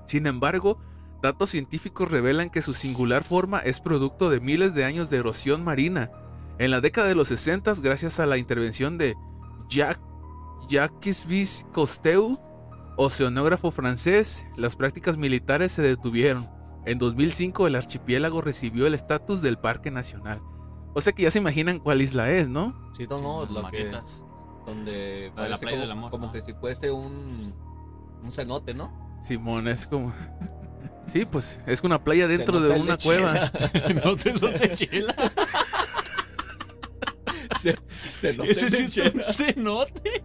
Sin 0.05 0.27
embargo, 0.27 0.79
datos 1.21 1.49
científicos 1.49 2.11
revelan 2.11 2.49
que 2.49 2.61
su 2.61 2.73
singular 2.73 3.23
forma 3.23 3.59
es 3.59 3.79
producto 3.79 4.29
de 4.29 4.41
miles 4.41 4.75
de 4.75 4.83
años 4.83 5.09
de 5.09 5.17
erosión 5.17 5.63
marina. 5.63 6.11
En 6.59 6.71
la 6.71 6.81
década 6.81 7.07
de 7.07 7.15
los 7.15 7.29
60, 7.29 7.73
gracias 7.81 8.19
a 8.19 8.25
la 8.25 8.37
intervención 8.37 8.97
de 8.97 9.15
Jacques, 9.69 10.03
Jacques 10.67 11.65
Cousteau, 11.71 12.37
oceanógrafo 12.97 13.71
francés, 13.71 14.45
las 14.57 14.75
prácticas 14.75 15.17
militares 15.17 15.71
se 15.71 15.81
detuvieron. 15.81 16.54
En 16.85 16.97
2005 16.99 17.67
el 17.67 17.75
archipiélago 17.75 18.41
recibió 18.41 18.85
el 18.87 18.93
estatus 18.93 19.41
del 19.41 19.57
Parque 19.57 19.91
Nacional. 19.91 20.41
O 20.93 21.01
sea 21.01 21.13
que 21.13 21.23
ya 21.23 21.31
se 21.31 21.39
imaginan 21.39 21.79
cuál 21.79 22.01
isla 22.01 22.31
es, 22.31 22.47
¿no? 22.47 22.91
Sí, 22.95 23.05
no, 23.09 23.17
no, 23.19 23.41
Las 23.41 23.63
la 23.63 23.71
que, 23.71 23.91
donde 24.65 25.31
La 25.35 25.43
de 25.43 25.49
la 25.49 25.57
parece 25.57 25.59
playa 25.59 25.77
como, 25.77 25.81
del 25.81 25.91
amor, 25.91 26.11
como 26.11 26.27
¿no? 26.27 26.31
que 26.31 26.41
si 26.41 26.53
fuese 26.53 26.91
un 26.91 27.53
un 28.23 28.31
cenote, 28.31 28.73
¿no? 28.73 29.19
Simón, 29.23 29.67
es 29.67 29.85
como... 29.87 30.13
Sí, 31.05 31.25
pues 31.25 31.59
es 31.67 31.81
una 31.83 32.03
playa 32.03 32.27
dentro 32.27 32.59
de 32.61 32.79
una 32.79 32.97
cueva. 32.97 33.51
no 34.03 34.15
te 34.15 34.33
los 34.33 34.59
de 34.59 34.73
chela. 34.73 35.13
Ce- 37.61 37.77
cenote 37.87 38.49
Ese 38.51 38.87
sí 38.87 39.01
es 39.01 39.13
un 39.13 39.21
cenote. 39.21 40.23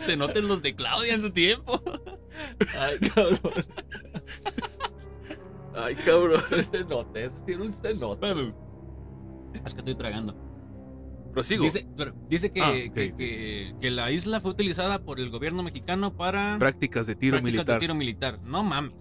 Cenotes 0.00 0.42
los 0.44 0.62
de 0.62 0.74
Claudia 0.76 1.14
en 1.14 1.22
su 1.22 1.30
tiempo. 1.32 1.80
Ay, 2.78 2.98
cabrón. 3.10 3.40
Ay, 5.74 5.94
cabrón. 5.96 6.40
Ese 6.52 6.62
cenote, 6.62 7.24
ese 7.24 7.42
tiene 7.44 7.64
un 7.64 7.72
cenote. 7.72 8.30
Es 9.64 9.74
que 9.74 9.78
estoy 9.80 9.94
tragando. 9.94 10.34
Prosigo. 11.32 11.62
Dice, 11.62 11.86
pero 11.96 12.12
dice 12.28 12.50
que, 12.52 12.60
Ah, 12.60 12.72
que, 12.72 12.88
ok. 13.10 13.16
que- 13.16 13.74
que 13.80 13.90
la 13.92 14.10
isla 14.10 14.40
fue 14.40 14.50
utilizada 14.50 14.98
por 15.04 15.20
el 15.20 15.30
gobierno 15.30 15.62
mexicano 15.62 16.16
para 16.16 16.56
Prácticas 16.58 17.06
de 17.06 17.14
tiro 17.14 17.34
prácticas 17.34 17.52
militar. 17.54 17.74
de 17.76 17.80
tiro 17.80 17.94
militar. 17.94 18.40
No 18.42 18.64
mames. 18.64 18.96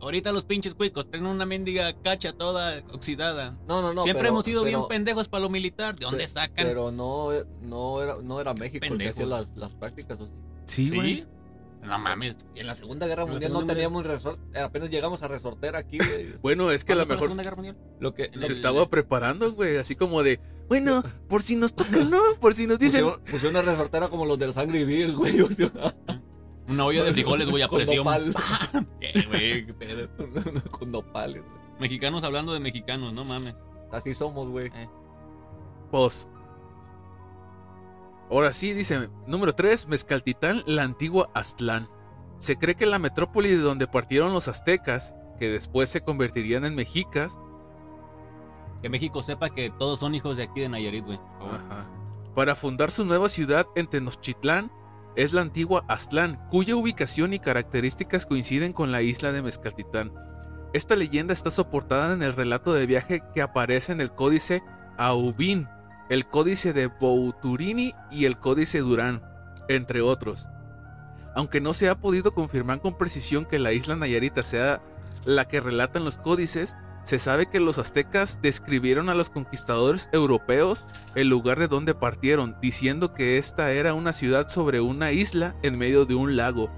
Ahorita 0.00 0.30
los 0.30 0.44
pinches 0.44 0.74
cuicos 0.76 1.10
traen 1.10 1.26
una 1.26 1.44
mendiga 1.44 1.92
cacha 2.02 2.32
toda 2.32 2.82
oxidada. 2.92 3.58
No, 3.68 3.82
no, 3.82 3.92
no. 3.92 4.02
Siempre 4.02 4.20
pero- 4.22 4.34
hemos 4.34 4.44
sido 4.44 4.62
bien 4.62 4.76
pero- 4.78 4.88
pendejos 4.88 5.28
para 5.28 5.42
lo 5.42 5.50
militar. 5.50 5.96
¿De 5.98 6.06
dónde 6.06 6.26
sacan? 6.28 6.66
Pero 6.66 6.90
no, 6.92 7.30
no, 7.62 8.00
era, 8.02 8.16
no 8.22 8.40
era 8.40 8.54
México 8.54 8.76
el 8.86 8.92
que 8.92 8.98
Pendejos. 8.98 9.14
hacía 9.16 9.26
las, 9.26 9.56
las 9.56 9.74
prácticas, 9.74 10.20
¿o 10.20 10.26
sí? 10.26 10.32
Sí, 10.66 10.86
¿Sí? 10.86 11.24
No 11.86 11.98
mames. 11.98 12.38
En 12.54 12.66
la 12.66 12.74
Segunda 12.74 13.06
Guerra 13.06 13.24
la 13.24 13.30
Mundial 13.30 13.52
no 13.52 13.64
teníamos 13.64 14.04
resort, 14.04 14.38
apenas 14.56 14.90
llegamos 14.90 15.22
a 15.22 15.28
resorter 15.28 15.76
aquí, 15.76 15.98
güey. 15.98 16.26
Bueno, 16.42 16.70
es 16.70 16.84
que 16.84 16.92
a 16.92 16.96
lo 16.96 17.06
¿Cuándo 17.06 17.18
fue 17.24 17.28
la 17.28 17.34
mejor 17.34 17.42
Segunda 17.42 17.42
Guerra 17.44 17.56
Mundial? 17.56 17.76
Lo 18.00 18.14
que, 18.14 18.30
lo 18.34 18.40
se 18.42 18.46
que- 18.48 18.52
estaba 18.52 18.86
preparando, 18.90 19.52
güey. 19.52 19.76
Así 19.78 19.94
como 19.96 20.22
de, 20.22 20.40
bueno, 20.68 21.02
por 21.28 21.42
si 21.42 21.56
nos 21.56 21.74
tocan, 21.74 22.10
¿no? 22.10 22.20
Por 22.40 22.54
si 22.54 22.66
nos 22.66 22.78
dicen... 22.78 23.04
pusieron, 23.04 23.24
pusieron 23.30 23.56
una 23.56 23.62
resortera 23.62 24.08
como 24.08 24.26
los 24.26 24.38
del 24.38 24.52
Sangre 24.52 24.84
Bill, 24.84 25.14
güey. 25.16 25.40
Una 26.68 26.84
olla 26.84 27.02
de 27.02 27.12
frijoles, 27.12 27.48
güey, 27.48 27.62
a 27.62 27.68
con 27.68 27.78
presión. 27.78 27.98
nopal. 28.04 28.34
Eh, 29.00 29.24
güey, 29.26 29.66
qué 29.66 29.72
pedo. 29.72 30.08
con 30.70 30.92
nopales, 30.92 31.42
güey. 31.42 31.58
Mexicanos 31.80 32.24
hablando 32.24 32.52
de 32.52 32.60
mexicanos, 32.60 33.14
no 33.14 33.24
mames. 33.24 33.54
Así 33.90 34.12
somos, 34.12 34.48
güey. 34.50 34.70
Pues. 35.90 36.28
Ahora 38.30 38.52
sí, 38.52 38.74
dice, 38.74 39.08
número 39.26 39.54
3, 39.54 39.88
Mezcaltitán, 39.88 40.62
la 40.66 40.82
antigua 40.82 41.30
Aztlán. 41.34 41.88
Se 42.38 42.56
cree 42.56 42.74
que 42.74 42.86
la 42.86 42.98
metrópoli 42.98 43.48
de 43.50 43.56
donde 43.58 43.86
partieron 43.86 44.32
los 44.32 44.48
aztecas, 44.48 45.14
que 45.38 45.48
después 45.48 45.88
se 45.88 46.02
convertirían 46.02 46.64
en 46.64 46.74
mexicas, 46.74 47.38
Que 48.82 48.88
México 48.88 49.22
sepa 49.22 49.50
que 49.50 49.70
todos 49.70 49.98
son 49.98 50.14
hijos 50.14 50.36
de 50.36 50.44
aquí 50.44 50.60
de 50.60 50.68
Nayarit, 50.68 51.04
güey. 51.04 51.18
para 52.34 52.54
fundar 52.54 52.92
su 52.92 53.04
nueva 53.04 53.28
ciudad 53.28 53.66
en 53.74 53.88
Tenochtitlán, 53.88 54.70
es 55.16 55.32
la 55.32 55.40
antigua 55.40 55.84
Aztlán, 55.88 56.38
cuya 56.48 56.76
ubicación 56.76 57.32
y 57.32 57.40
características 57.40 58.26
coinciden 58.26 58.72
con 58.72 58.92
la 58.92 59.02
isla 59.02 59.32
de 59.32 59.42
Mezcaltitán. 59.42 60.12
Esta 60.72 60.94
leyenda 60.94 61.32
está 61.32 61.50
soportada 61.50 62.12
en 62.14 62.22
el 62.22 62.36
relato 62.36 62.72
de 62.72 62.86
viaje 62.86 63.22
que 63.34 63.42
aparece 63.42 63.90
en 63.90 64.00
el 64.00 64.12
códice 64.12 64.62
Aubin, 64.96 65.66
el 66.08 66.26
códice 66.26 66.72
de 66.72 66.86
Bouturini 66.86 67.94
y 68.10 68.24
el 68.24 68.38
códice 68.38 68.80
Durán, 68.80 69.22
entre 69.68 70.00
otros. 70.00 70.48
Aunque 71.34 71.60
no 71.60 71.74
se 71.74 71.88
ha 71.88 71.94
podido 71.94 72.32
confirmar 72.32 72.80
con 72.80 72.96
precisión 72.96 73.44
que 73.44 73.58
la 73.58 73.72
isla 73.72 73.96
Nayarita 73.96 74.42
sea 74.42 74.82
la 75.24 75.46
que 75.46 75.60
relatan 75.60 76.04
los 76.04 76.18
códices, 76.18 76.74
se 77.04 77.18
sabe 77.18 77.48
que 77.48 77.60
los 77.60 77.78
aztecas 77.78 78.40
describieron 78.42 79.08
a 79.08 79.14
los 79.14 79.30
conquistadores 79.30 80.10
europeos 80.12 80.84
el 81.14 81.28
lugar 81.28 81.58
de 81.58 81.68
donde 81.68 81.94
partieron, 81.94 82.56
diciendo 82.60 83.14
que 83.14 83.38
esta 83.38 83.72
era 83.72 83.94
una 83.94 84.12
ciudad 84.12 84.48
sobre 84.48 84.80
una 84.80 85.10
isla 85.12 85.56
en 85.62 85.78
medio 85.78 86.04
de 86.04 86.14
un 86.14 86.36
lago, 86.36 86.70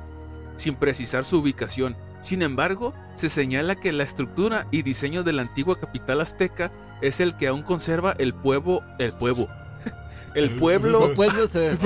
sin 0.57 0.77
precisar 0.77 1.25
su 1.25 1.39
ubicación. 1.39 1.97
Sin 2.21 2.43
embargo, 2.43 2.95
se 3.15 3.29
señala 3.29 3.75
que 3.77 3.93
la 3.93 4.05
estructura 4.05 4.67
y 4.71 4.83
diseño 4.83 5.23
de 5.23 5.33
la 5.33 5.43
antigua 5.43 5.79
capital 5.79 6.21
azteca 6.21 6.71
es 7.01 7.21
el 7.21 7.37
que 7.37 7.47
aún 7.47 7.63
conserva 7.63 8.15
el 8.19 8.35
pueblo, 8.35 8.83
el 8.99 9.13
pueblo, 9.15 9.49
el 10.35 10.51
pueblo, 10.51 11.09
No 11.09 11.15
puedes 11.15 11.51
ser. 11.51 11.79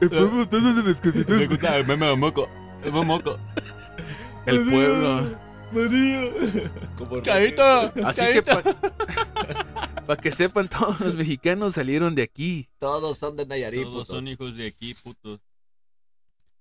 el 0.00 0.10
pueblo 0.10 0.42
está 0.42 0.58
donde 0.60 0.82
Mezcaltitán. 0.82 1.38
Me 1.38 1.46
gusta 1.46 1.76
el 1.78 1.86
meme 1.86 2.06
de 2.06 2.16
moco. 2.16 2.48
El 2.82 2.92
meme 2.92 3.04
moco. 3.06 3.38
el 4.46 4.64
pueblo. 4.64 5.44
Como 6.96 7.20
Chaito. 7.20 7.92
Así 8.04 8.24
que 8.32 8.42
para 8.42 8.62
que 10.22 10.30
sepan 10.30 10.68
todos 10.68 11.00
los 11.00 11.14
mexicanos 11.14 11.74
salieron 11.74 12.14
de 12.14 12.22
aquí. 12.22 12.68
Todos 12.78 13.18
son 13.18 13.36
de 13.36 13.46
Nayarit, 13.46 13.82
Todos 13.82 14.06
puto. 14.06 14.14
son 14.14 14.28
hijos 14.28 14.56
de 14.56 14.68
aquí, 14.68 14.94
putos. 14.94 15.40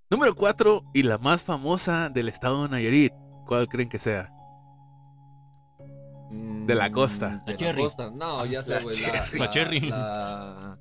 Número 0.09 0.35
4 0.35 0.83
y 0.93 1.03
la 1.03 1.17
más 1.17 1.43
famosa 1.43 2.09
del 2.09 2.29
estado 2.29 2.63
de 2.63 2.69
Nayarit. 2.69 3.13
¿Cuál 3.45 3.67
creen 3.67 3.89
que 3.89 3.99
sea? 3.99 4.31
Mm, 6.29 6.65
de 6.65 6.75
la 6.75 6.91
costa. 6.91 7.29
de 7.29 7.35
La 7.35 7.43
la 7.51 7.57
Cherry. 7.57 7.81
costa. 7.81 8.09
No, 8.15 8.45
ya 8.45 8.63
sé, 8.63 8.71
La 8.75 8.81
güey. 8.83 9.01
La, 9.01 9.11
Cherry. 9.11 9.39
La 9.39 9.49
Cherry. 9.49 9.79
La, 9.81 10.77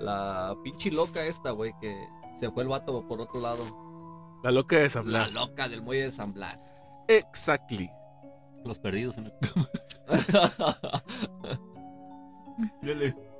la 0.00 0.54
pinche 0.62 0.90
loca 0.90 1.24
esta, 1.24 1.50
güey, 1.50 1.72
que 1.80 1.94
se 2.38 2.50
fue 2.50 2.62
el 2.62 2.68
vato 2.68 3.06
por 3.08 3.20
otro 3.20 3.40
lado. 3.40 3.62
La 4.44 4.50
loca 4.52 4.76
de 4.76 4.88
San 4.90 5.10
La 5.10 5.20
Blas. 5.20 5.32
loca 5.34 5.68
del 5.68 5.82
muelle 5.82 6.04
de 6.04 6.12
San 6.12 6.32
Blas. 6.32 6.82
Exactly. 7.08 7.90
Los 8.64 8.78
perdidos 8.78 9.18
en 9.18 9.26
el... 9.26 9.32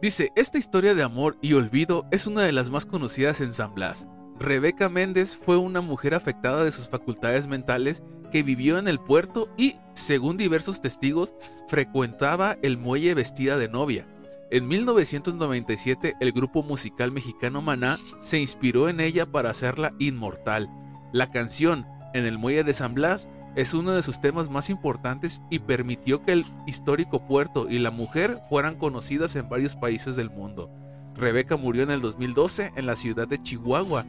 Dice, 0.03 0.31
esta 0.37 0.59
historia 0.59 0.95
de 0.95 1.03
amor 1.03 1.38
y 1.41 1.55
olvido 1.55 2.07
es 2.11 2.26
una 2.26 2.43
de 2.43 2.53
las 2.53 2.69
más 2.71 2.85
conocidas 2.87 3.41
en 3.41 3.55
San 3.55 3.75
Blas. 3.75 4.07
Rebeca 4.38 4.88
Méndez 4.88 5.37
fue 5.37 5.57
una 5.57 5.81
mujer 5.81 6.14
afectada 6.14 6.62
de 6.62 6.71
sus 6.71 6.88
facultades 6.88 7.47
mentales 7.47 8.02
que 8.31 8.43
vivió 8.43 8.78
en 8.78 8.87
el 8.87 8.99
puerto 8.99 9.49
y, 9.57 9.76
según 9.95 10.37
diversos 10.37 10.81
testigos, 10.81 11.35
frecuentaba 11.69 12.59
el 12.62 12.76
muelle 12.76 13.14
vestida 13.14 13.57
de 13.57 13.69
novia. 13.69 14.07
En 14.50 14.69
1997, 14.69 16.14
el 16.21 16.33
grupo 16.33 16.62
musical 16.62 17.12
mexicano 17.12 17.62
Maná 17.62 17.97
se 18.21 18.38
inspiró 18.38 18.88
en 18.88 19.00
ella 19.00 19.26
para 19.26 19.50
hacerla 19.50 19.95
inmortal. 19.99 20.71
La 21.12 21.31
canción 21.31 21.87
En 22.14 22.25
el 22.25 22.38
muelle 22.38 22.64
de 22.64 22.73
San 22.73 22.95
Blas 22.95 23.28
es 23.57 23.75
uno 23.75 23.93
de 23.93 24.02
sus 24.02 24.21
temas 24.21 24.49
más 24.50 24.71
importantes 24.71 25.43
y 25.50 25.59
permitió 25.61 26.23
que 26.23 26.33
el 26.33 26.45
histórico 26.66 27.26
puerto 27.26 27.69
y 27.69 27.78
la 27.78 27.90
mujer 27.90 28.40
fueran 28.49 28.76
conocidas 28.76 29.35
en 29.37 29.49
varios 29.49 29.76
países 29.76 30.14
del 30.14 30.31
mundo. 30.31 30.71
Rebeca 31.14 31.57
murió 31.57 31.83
en 31.83 31.90
el 31.90 32.00
2012 32.00 32.73
en 32.76 32.87
la 32.87 32.97
ciudad 32.97 33.26
de 33.26 33.38
Chihuahua, 33.38 34.05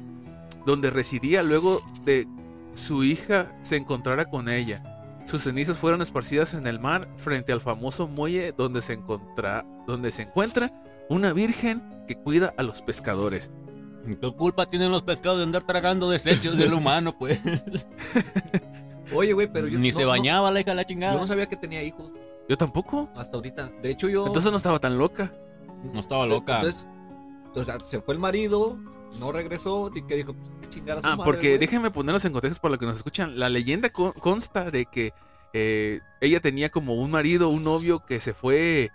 donde 0.68 0.92
residía 0.92 1.42
luego 1.44 1.82
de 2.04 2.28
su 2.74 3.04
hija 3.06 3.58
se 3.62 3.78
encontrara 3.78 4.26
con 4.30 4.50
ella. 4.50 4.84
Sus 5.26 5.44
cenizas 5.44 5.78
fueron 5.78 6.02
esparcidas 6.02 6.54
en 6.54 6.68
el 6.68 6.80
mar 6.80 7.08
frente 7.16 7.54
al 7.54 7.62
famoso 7.62 8.08
muelle 8.08 8.52
donde 8.52 8.82
se, 8.82 8.94
encontra, 8.94 9.66
donde 9.88 10.12
se 10.12 10.24
encuentra 10.24 10.72
una 11.10 11.32
virgen 11.34 11.82
que 12.06 12.16
cuida 12.16 12.54
a 12.58 12.64
los 12.64 12.82
pescadores. 12.82 13.52
¿Qué 14.06 14.32
culpa 14.34 14.66
tienen 14.66 14.92
los 14.92 15.04
pescados 15.04 15.38
de 15.38 15.46
andar 15.46 15.64
tragando 15.64 16.10
desechos 16.10 16.58
del 16.58 16.74
humano, 16.74 17.18
pues? 17.18 17.40
Oye, 19.14 19.32
güey, 19.34 19.48
pero 19.52 19.68
yo 19.68 19.80
Ni 19.80 19.90
no- 19.90 19.96
se 19.96 20.04
no- 20.04 20.10
bañaba 20.10 20.52
la 20.52 20.60
hija 20.60 20.72
de 20.72 20.76
la 20.76 20.82
yo 20.84 20.88
chingada. 20.88 21.16
no 21.20 21.26
sabía 21.28 21.46
que 21.48 21.56
tenía 21.56 21.82
hijos 21.84 22.12
Yo 22.50 22.58
tampoco. 22.58 23.10
hasta 23.16 23.38
ahorita. 23.38 23.70
De 23.82 23.90
hecho, 23.92 24.10
yo. 24.10 24.28
Entonces 24.28 24.52
no 24.52 24.58
estaba 24.58 24.80
tan 24.80 24.98
loca. 24.98 25.32
No 25.94 26.00
estaba 26.00 26.26
loca. 26.28 26.58
Entonces, 26.58 26.88
o 27.56 27.64
sea, 27.64 27.78
se 27.90 28.02
fue 28.02 28.14
el 28.14 28.20
marido, 28.20 28.78
no 29.20 29.32
regresó, 29.32 29.90
y 29.94 30.02
que 30.04 30.16
dijo, 30.16 30.34
pues, 30.34 30.50
qué 30.62 30.70
chingada 30.70 31.02
su 31.02 31.08
Ah, 31.08 31.16
madre, 31.16 31.26
porque 31.32 31.58
déjenme 31.58 31.92
ponerlos 31.92 32.26
en 32.26 32.34
contexto 32.34 32.62
para 32.62 32.72
los 32.74 32.80
que 32.80 32.86
nos 32.86 32.96
escuchan. 32.98 33.40
La 33.40 33.50
leyenda 33.50 33.90
con- 33.90 34.14
consta 34.14 34.70
de 34.72 34.86
que 34.86 35.12
eh, 35.54 36.02
ella 36.22 36.40
tenía 36.40 36.70
como 36.70 36.96
un 36.96 37.10
marido, 37.12 37.50
un 37.50 37.64
novio 37.64 38.00
que 38.06 38.20
se 38.20 38.34
fue 38.34 38.92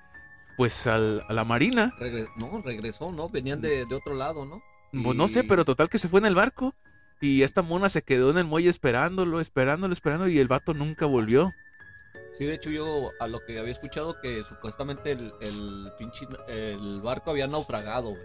pues 0.57 0.87
al- 0.87 1.25
a 1.29 1.33
la 1.33 1.45
marina. 1.45 1.95
No, 2.39 2.61
regresó, 2.63 3.11
¿no? 3.11 3.29
Venían 3.29 3.61
de, 3.61 3.85
de 3.87 3.95
otro 3.95 4.15
lado, 4.15 4.45
¿no? 4.45 4.63
Pues 5.03 5.17
no 5.17 5.27
sé, 5.27 5.43
pero 5.45 5.65
total 5.65 5.89
que 5.89 5.99
se 5.99 6.09
fue 6.09 6.21
en 6.21 6.27
el 6.27 6.35
barco. 6.35 6.75
Y 7.21 7.43
esta 7.43 7.63
mona 7.63 7.89
se 7.89 8.03
quedó 8.03 8.31
en 8.31 8.39
el 8.39 8.45
muelle 8.45 8.69
esperándolo, 8.69 9.41
esperándolo, 9.41 9.93
esperando 9.93 10.29
y 10.29 10.39
el 10.39 10.49
vato 10.49 10.75
nunca 10.75 11.07
volvió. 11.07 11.53
Sí, 12.37 12.45
de 12.45 12.55
hecho 12.55 12.71
yo 12.71 13.11
a 13.21 13.29
lo 13.29 13.41
que 13.47 13.59
había 13.59 13.73
escuchado 13.73 14.21
que 14.21 14.43
supuestamente 14.43 15.13
el, 15.13 15.33
el 15.41 15.93
pinche 15.99 16.27
el 16.49 17.01
barco 17.01 17.31
había 17.31 17.47
naufragado, 17.47 18.11
güey. 18.11 18.23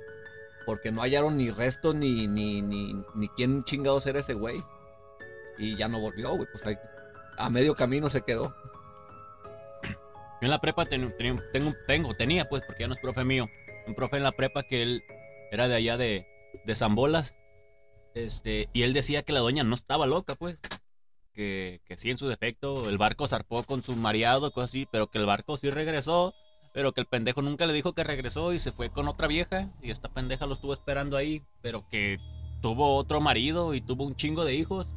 Porque 0.67 0.91
no 0.91 1.01
hallaron 1.01 1.37
ni 1.37 1.49
resto 1.49 1.93
ni, 1.93 2.27
ni, 2.27 2.61
ni, 2.61 2.93
ni 3.15 3.29
quién 3.29 3.63
chingados 3.63 4.05
era 4.05 4.19
ese 4.19 4.35
güey. 4.35 4.57
Y 5.57 5.75
ya 5.77 5.87
no 5.87 5.99
volvió, 5.99 6.35
güey. 6.35 6.47
Pues 6.51 6.63
ahí, 6.67 6.77
a 7.37 7.49
medio 7.49 7.73
camino 7.73 8.09
se 8.09 8.21
quedó. 8.21 8.53
Yo 9.83 10.45
en 10.45 10.51
la 10.51 10.59
prepa 10.59 10.85
ten- 10.85 11.15
tengo, 11.87 12.13
tenía 12.13 12.45
pues, 12.49 12.61
porque 12.67 12.83
ya 12.83 12.87
no 12.87 12.93
es 12.93 12.99
profe 12.99 13.23
mío, 13.23 13.47
un 13.87 13.95
profe 13.95 14.17
en 14.17 14.23
la 14.23 14.31
prepa 14.33 14.61
que 14.61 14.83
él 14.83 15.03
era 15.51 15.67
de 15.67 15.75
allá 15.75 15.97
de, 15.97 16.27
de 16.65 16.75
Zambolas. 16.75 17.33
Este, 18.13 18.69
y 18.73 18.83
él 18.83 18.93
decía 18.93 19.23
que 19.23 19.33
la 19.33 19.39
doña 19.39 19.63
no 19.63 19.73
estaba 19.73 20.05
loca, 20.05 20.35
pues. 20.35 20.57
Que, 21.33 21.81
que 21.85 21.97
sí, 21.97 22.11
en 22.11 22.17
su 22.17 22.27
defecto, 22.27 22.89
el 22.89 22.97
barco 22.97 23.27
zarpó 23.27 23.63
con 23.63 23.81
su 23.83 23.95
mareado, 23.95 24.51
cosas 24.51 24.71
así, 24.71 24.87
pero 24.91 25.07
que 25.07 25.19
el 25.19 25.25
barco 25.25 25.55
sí 25.55 25.69
regresó, 25.69 26.33
pero 26.77 26.91
que 26.91 27.01
el 27.01 27.07
pendejo 27.07 27.41
nunca 27.41 27.65
le 27.65 27.73
dijo 27.73 27.93
que 27.93 28.03
regresó 28.03 28.53
y 28.53 28.59
se 28.59 28.71
fue 28.71 28.91
con 28.91 29.07
otra 29.07 29.25
vieja, 29.25 29.67
y 29.81 29.89
esta 29.89 30.09
pendeja 30.09 30.45
lo 30.45 30.53
estuvo 30.53 30.73
esperando 30.73 31.17
ahí, 31.17 31.41
pero 31.63 31.83
que 31.89 32.19
tuvo 32.61 32.95
otro 32.97 33.19
marido 33.19 33.73
y 33.73 33.81
tuvo 33.81 34.03
un 34.05 34.15
chingo 34.15 34.45
de 34.45 34.53
hijos. 34.53 34.87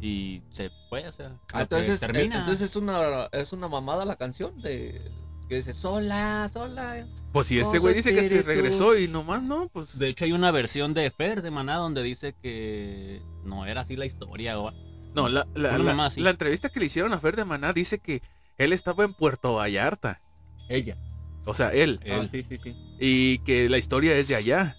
Y 0.00 0.42
se 0.52 0.70
fue, 0.88 1.08
o 1.08 1.10
sea, 1.10 1.28
Ah, 1.52 1.62
entonces, 1.62 1.98
termina. 1.98 2.36
eh, 2.36 2.38
entonces 2.38 2.70
es 2.70 2.76
una 2.76 3.26
es 3.32 3.52
una 3.52 3.66
mamada 3.66 4.04
la 4.04 4.14
canción 4.14 4.62
de 4.62 5.02
que 5.48 5.56
dice 5.56 5.74
sola, 5.74 6.48
sola. 6.52 7.04
Pues 7.32 7.48
si 7.48 7.58
ese 7.58 7.78
Oh, 7.78 7.80
güey 7.80 7.94
dice 7.96 8.14
que 8.14 8.22
se 8.22 8.42
regresó 8.42 8.96
y 8.96 9.08
nomás 9.08 9.42
no, 9.42 9.68
pues. 9.72 9.98
De 9.98 10.06
hecho, 10.10 10.24
hay 10.24 10.30
una 10.30 10.52
versión 10.52 10.94
de 10.94 11.10
Fer 11.10 11.42
de 11.42 11.50
Maná 11.50 11.78
donde 11.78 12.04
dice 12.04 12.32
que 12.40 13.20
no 13.42 13.66
era 13.66 13.80
así 13.80 13.96
la 13.96 14.06
historia. 14.06 14.60
o- 14.60 14.70
No, 15.16 15.28
la, 15.28 15.48
la, 15.56 15.76
la- 15.78 16.10
la 16.16 16.30
entrevista 16.30 16.68
que 16.68 16.78
le 16.78 16.86
hicieron 16.86 17.12
a 17.12 17.18
Fer 17.18 17.34
de 17.34 17.44
Maná 17.44 17.72
dice 17.72 17.98
que 17.98 18.22
él 18.56 18.72
estaba 18.72 19.02
en 19.02 19.14
Puerto 19.14 19.54
Vallarta. 19.54 20.20
Ella. 20.68 20.96
O 21.44 21.54
sea, 21.54 21.72
él. 21.72 22.00
Él. 22.04 22.20
Ah, 22.22 22.26
sí, 22.26 22.42
sí, 22.42 22.58
sí. 22.62 22.76
Y 23.00 23.38
que 23.40 23.68
la 23.68 23.78
historia 23.78 24.16
es 24.16 24.28
de 24.28 24.36
allá. 24.36 24.76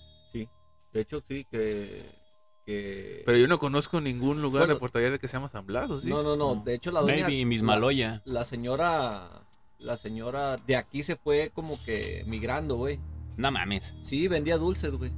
De 0.94 1.02
hecho, 1.02 1.22
sí, 1.28 1.46
que. 1.50 2.02
que... 2.66 3.24
Pero 3.26 3.38
yo 3.38 3.48
no 3.48 3.60
conozco 3.60 4.02
ningún 4.02 4.42
lugar 4.42 4.62
Bueno, 4.62 4.74
de 4.74 4.80
Puerto 4.80 4.98
Vallarta 5.00 5.20
que 5.20 5.28
se 5.28 5.34
llama 5.34 5.50
San 5.50 5.66
Blas, 5.66 5.90
¿o 5.90 6.00
sí? 6.00 6.10
No, 6.10 6.24
no, 6.24 6.36
no. 6.36 6.56
De 6.56 6.74
hecho, 6.74 6.92
la 6.92 7.02
doña. 7.02 7.30
La, 7.30 7.46
Mismaloya. 7.46 8.22
la 8.26 8.46
señora. 8.46 9.30
La 9.78 9.98
señora 9.98 10.58
de 10.58 10.76
aquí 10.76 11.04
se 11.04 11.16
fue 11.16 11.52
como 11.54 11.82
que 11.86 12.24
migrando, 12.28 12.76
güey. 12.76 13.00
No 13.38 13.50
mames. 13.50 13.96
Sí, 14.04 14.28
vendía 14.28 14.58
dulces, 14.58 14.92
güey. 14.92 15.12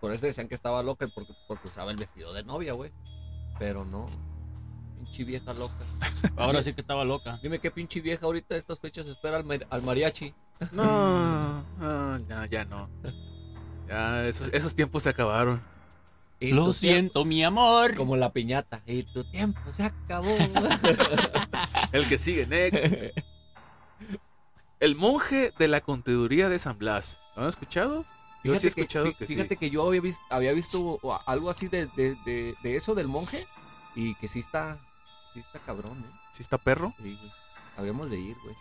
Por 0.00 0.12
eso 0.12 0.24
decían 0.24 0.48
que 0.48 0.54
estaba 0.54 0.82
loca, 0.82 1.06
porque, 1.14 1.34
porque 1.46 1.68
usaba 1.68 1.90
el 1.90 1.98
vestido 1.98 2.32
de 2.32 2.44
novia, 2.44 2.72
güey. 2.72 2.90
Pero 3.58 3.84
no. 3.84 4.06
Pinche 5.14 5.24
vieja 5.30 5.52
loca. 5.54 5.74
Ahora 6.36 6.60
sí 6.60 6.72
que 6.72 6.80
estaba 6.80 7.04
loca. 7.04 7.38
Dime 7.40 7.60
qué 7.60 7.70
pinche 7.70 8.00
vieja 8.00 8.26
ahorita 8.26 8.56
a 8.56 8.58
estas 8.58 8.80
fechas 8.80 9.06
espera 9.06 9.36
al, 9.36 9.44
mar- 9.44 9.64
al 9.70 9.82
mariachi. 9.82 10.34
No, 10.72 11.62
no, 11.78 12.18
ya, 12.28 12.46
ya 12.50 12.64
no. 12.64 12.88
Ya, 13.88 14.26
esos, 14.26 14.48
esos 14.52 14.74
tiempos 14.74 15.04
se 15.04 15.10
acabaron. 15.10 15.62
Y 16.40 16.52
Lo 16.52 16.72
siento, 16.72 17.24
mi 17.24 17.44
amor. 17.44 17.94
Como 17.94 18.16
la 18.16 18.32
piñata. 18.32 18.82
Y 18.86 19.04
tu 19.04 19.22
tiempo 19.22 19.60
se 19.72 19.84
acabó. 19.84 20.36
El 21.92 22.08
que 22.08 22.18
sigue, 22.18 22.46
next. 22.46 22.86
El 24.80 24.96
monje 24.96 25.52
de 25.58 25.68
la 25.68 25.80
contaduría 25.80 26.48
de 26.48 26.58
San 26.58 26.76
Blas. 26.76 27.20
¿Lo 27.36 27.42
han 27.42 27.48
escuchado? 27.50 28.04
Yo 28.42 28.56
sí 28.56 28.66
he 28.66 28.70
escuchado 28.70 29.06
fí- 29.06 29.16
que, 29.16 29.26
fíjate 29.26 29.50
sí. 29.50 29.56
que 29.56 29.70
yo 29.70 29.86
había 29.86 30.00
visto, 30.00 30.20
había 30.28 30.52
visto 30.52 30.98
algo 31.26 31.50
así 31.50 31.68
de, 31.68 31.86
de, 31.96 32.16
de, 32.26 32.54
de 32.64 32.76
eso 32.76 32.96
del 32.96 33.06
monje. 33.06 33.46
Y 33.94 34.16
que 34.16 34.26
sí 34.26 34.40
está. 34.40 34.80
Sí 35.34 35.40
está 35.40 35.58
cabrón, 35.58 35.98
eh. 35.98 36.10
¿Sí 36.32 36.42
está 36.42 36.56
perro? 36.58 36.94
Sí, 37.02 37.16
güey. 37.20 37.32
Habríamos 37.76 38.08
de 38.10 38.18
ir, 38.18 38.36
güey. 38.42 38.54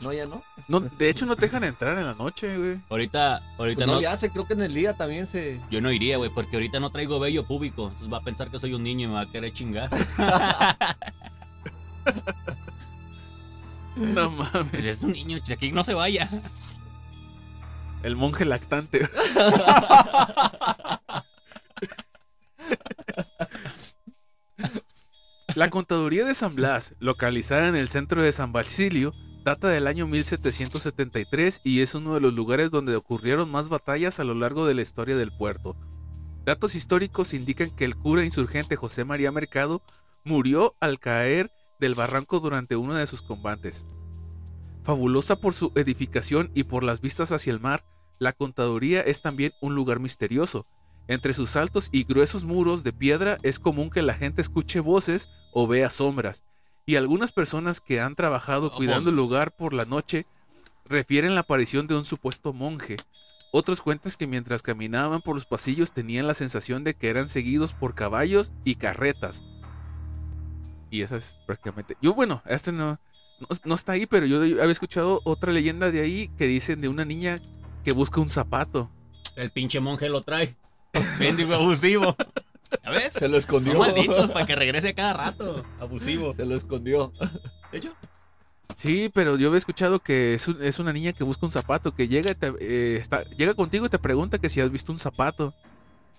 No, 0.00 0.12
ya 0.14 0.24
no. 0.26 0.42
No, 0.68 0.80
de 0.80 1.10
hecho, 1.10 1.26
no 1.26 1.36
te 1.36 1.42
dejan 1.46 1.62
entrar 1.64 1.98
en 1.98 2.06
la 2.06 2.14
noche, 2.14 2.56
güey. 2.56 2.80
Ahorita, 2.88 3.36
ahorita 3.58 3.76
Pues 3.78 3.86
no 3.86 3.94
no. 3.94 4.00
le 4.00 4.06
hace, 4.06 4.30
creo 4.30 4.46
que 4.46 4.54
en 4.54 4.62
el 4.62 4.72
día 4.72 4.94
también 4.94 5.26
se. 5.26 5.60
Yo 5.70 5.80
no 5.82 5.90
iría, 5.92 6.16
güey, 6.16 6.30
porque 6.30 6.56
ahorita 6.56 6.80
no 6.80 6.90
traigo 6.90 7.18
vello 7.20 7.46
público. 7.46 7.84
Entonces 7.88 8.10
va 8.12 8.18
a 8.18 8.22
pensar 8.22 8.48
que 8.50 8.58
soy 8.58 8.72
un 8.74 8.82
niño 8.82 9.04
y 9.04 9.08
me 9.08 9.14
va 9.14 9.20
a 9.22 9.30
querer 9.30 9.52
chingar. 9.52 9.90
No 13.96 14.30
mames. 14.30 14.66
Pues 14.70 14.84
es 14.86 15.02
un 15.02 15.12
niño, 15.12 15.38
aquí 15.52 15.72
no 15.72 15.84
se 15.84 15.92
vaya. 15.94 16.28
El 18.02 18.16
monje 18.16 18.44
lactante. 18.46 19.00
La 25.60 25.68
contaduría 25.68 26.24
de 26.24 26.32
San 26.32 26.54
Blas, 26.54 26.94
localizada 27.00 27.68
en 27.68 27.76
el 27.76 27.90
centro 27.90 28.22
de 28.22 28.32
San 28.32 28.50
Basilio, 28.50 29.12
data 29.44 29.68
del 29.68 29.88
año 29.88 30.06
1773 30.06 31.60
y 31.64 31.82
es 31.82 31.94
uno 31.94 32.14
de 32.14 32.20
los 32.20 32.32
lugares 32.32 32.70
donde 32.70 32.96
ocurrieron 32.96 33.50
más 33.50 33.68
batallas 33.68 34.20
a 34.20 34.24
lo 34.24 34.32
largo 34.32 34.66
de 34.66 34.72
la 34.72 34.80
historia 34.80 35.18
del 35.18 35.36
puerto. 35.36 35.76
Datos 36.46 36.74
históricos 36.74 37.34
indican 37.34 37.68
que 37.76 37.84
el 37.84 37.94
cura 37.94 38.24
insurgente 38.24 38.74
José 38.74 39.04
María 39.04 39.32
Mercado 39.32 39.82
murió 40.24 40.72
al 40.80 40.98
caer 40.98 41.52
del 41.78 41.94
barranco 41.94 42.40
durante 42.40 42.76
uno 42.76 42.94
de 42.94 43.06
sus 43.06 43.20
combates. 43.20 43.84
Fabulosa 44.84 45.36
por 45.36 45.52
su 45.52 45.72
edificación 45.74 46.50
y 46.54 46.64
por 46.64 46.84
las 46.84 47.02
vistas 47.02 47.32
hacia 47.32 47.52
el 47.52 47.60
mar, 47.60 47.82
la 48.18 48.32
contaduría 48.32 49.02
es 49.02 49.20
también 49.20 49.52
un 49.60 49.74
lugar 49.74 50.00
misterioso. 50.00 50.64
Entre 51.10 51.34
sus 51.34 51.56
altos 51.56 51.88
y 51.90 52.04
gruesos 52.04 52.44
muros 52.44 52.84
de 52.84 52.92
piedra 52.92 53.36
es 53.42 53.58
común 53.58 53.90
que 53.90 54.00
la 54.00 54.14
gente 54.14 54.40
escuche 54.40 54.78
voces 54.78 55.28
o 55.52 55.66
vea 55.66 55.90
sombras, 55.90 56.44
y 56.86 56.94
algunas 56.94 57.32
personas 57.32 57.80
que 57.80 58.00
han 58.00 58.14
trabajado 58.14 58.72
cuidando 58.72 59.10
el 59.10 59.16
lugar 59.16 59.50
por 59.50 59.72
la 59.74 59.84
noche 59.84 60.24
refieren 60.84 61.34
la 61.34 61.40
aparición 61.40 61.88
de 61.88 61.96
un 61.96 62.04
supuesto 62.04 62.52
monje. 62.52 62.96
Otros 63.50 63.80
cuentan 63.80 64.12
que 64.16 64.28
mientras 64.28 64.62
caminaban 64.62 65.20
por 65.20 65.34
los 65.34 65.46
pasillos 65.46 65.90
tenían 65.90 66.28
la 66.28 66.34
sensación 66.34 66.84
de 66.84 66.94
que 66.94 67.10
eran 67.10 67.28
seguidos 67.28 67.72
por 67.72 67.96
caballos 67.96 68.52
y 68.64 68.76
carretas. 68.76 69.42
Y 70.92 71.02
eso 71.02 71.16
es 71.16 71.34
prácticamente... 71.44 71.96
Yo 72.00 72.14
bueno, 72.14 72.40
este 72.46 72.70
no, 72.70 73.00
no, 73.40 73.48
no 73.64 73.74
está 73.74 73.92
ahí, 73.92 74.06
pero 74.06 74.26
yo 74.26 74.42
había 74.42 74.70
escuchado 74.70 75.22
otra 75.24 75.52
leyenda 75.52 75.90
de 75.90 76.02
ahí 76.02 76.28
que 76.38 76.46
dicen 76.46 76.80
de 76.80 76.88
una 76.88 77.04
niña 77.04 77.40
que 77.84 77.90
busca 77.90 78.20
un 78.20 78.30
zapato. 78.30 78.88
El 79.34 79.50
pinche 79.50 79.80
monje 79.80 80.08
lo 80.08 80.20
trae. 80.20 80.56
Mendigo 81.18 81.54
abusivo. 81.54 82.16
¿Ya 82.84 82.90
ves? 82.90 83.12
Se 83.14 83.28
lo 83.28 83.36
escondió. 83.36 83.72
Son 83.72 83.80
malditos 83.80 84.28
para 84.30 84.46
que 84.46 84.54
regrese 84.56 84.94
cada 84.94 85.12
rato. 85.14 85.62
Abusivo. 85.80 86.32
Se 86.34 86.44
lo 86.44 86.54
escondió. 86.54 87.12
De 87.72 87.78
hecho, 87.78 87.94
Sí, 88.76 89.10
pero 89.12 89.36
yo 89.36 89.48
había 89.48 89.58
escuchado 89.58 89.98
que 89.98 90.32
es, 90.34 90.46
un- 90.46 90.62
es 90.62 90.78
una 90.78 90.92
niña 90.92 91.12
que 91.12 91.24
busca 91.24 91.44
un 91.44 91.50
zapato, 91.52 91.92
que 91.94 92.06
llega, 92.06 92.30
y 92.30 92.34
te- 92.36 92.54
eh, 92.60 92.96
está, 93.00 93.24
llega 93.30 93.52
contigo 93.54 93.84
y 93.84 93.88
te 93.88 93.98
pregunta 93.98 94.38
que 94.38 94.48
si 94.48 94.60
has 94.60 94.70
visto 94.70 94.92
un 94.92 94.98
zapato. 94.98 95.52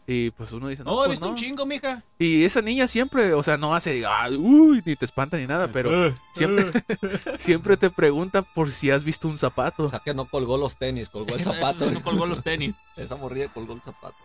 Y 0.05 0.31
pues 0.31 0.51
uno 0.51 0.67
dice, 0.67 0.83
no, 0.83 0.91
no, 0.91 1.03
he 1.03 1.07
pues 1.07 1.11
visto 1.11 1.25
no". 1.27 1.31
un 1.31 1.37
chingo, 1.37 1.65
mija. 1.65 2.03
Y 2.19 2.43
esa 2.43 2.61
niña 2.61 2.87
siempre, 2.89 3.33
o 3.33 3.41
sea, 3.41 3.55
no 3.55 3.73
hace, 3.73 4.05
"Ah, 4.05 4.27
uy, 4.29 4.83
ni 4.85 4.95
te 4.97 5.05
espanta 5.05 5.37
ni 5.37 5.47
nada, 5.47 5.69
pero 5.71 6.13
siempre, 6.35 6.65
siempre 7.39 7.77
te 7.77 7.89
pregunta 7.89 8.41
por 8.41 8.69
si 8.69 8.91
has 8.91 9.05
visto 9.05 9.27
un 9.29 9.35
O 9.35 9.37
zapato. 9.37 9.89
sea 9.89 9.99
que 10.03 10.13
no 10.13 10.25
colgó 10.25 10.57
los 10.57 10.75
tenis, 10.77 11.07
colgó 11.09 11.33
el 11.35 11.39
Eso- 11.41 11.53
zapato. 11.53 11.85
eso 11.85 11.91
no 11.91 12.01
colgó 12.03 12.25
los 12.25 12.43
tenis. 12.43 12.75
Esa 12.97 13.15
morrilla 13.15 13.47
colgó 13.53 13.73
el 13.73 13.81
zapato. 13.81 14.17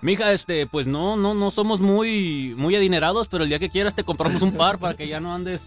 Mija, 0.00 0.32
este, 0.32 0.66
pues 0.66 0.86
no, 0.86 1.16
no, 1.16 1.34
no 1.34 1.50
somos 1.50 1.80
muy, 1.80 2.54
muy 2.56 2.76
adinerados, 2.76 3.26
pero 3.28 3.42
el 3.44 3.48
día 3.50 3.58
que 3.58 3.68
quieras 3.70 3.94
te 3.94 4.04
compramos 4.04 4.42
un 4.42 4.52
par 4.52 4.78
para 4.78 4.96
que 4.96 5.08
ya 5.08 5.18
no 5.20 5.34
andes. 5.34 5.64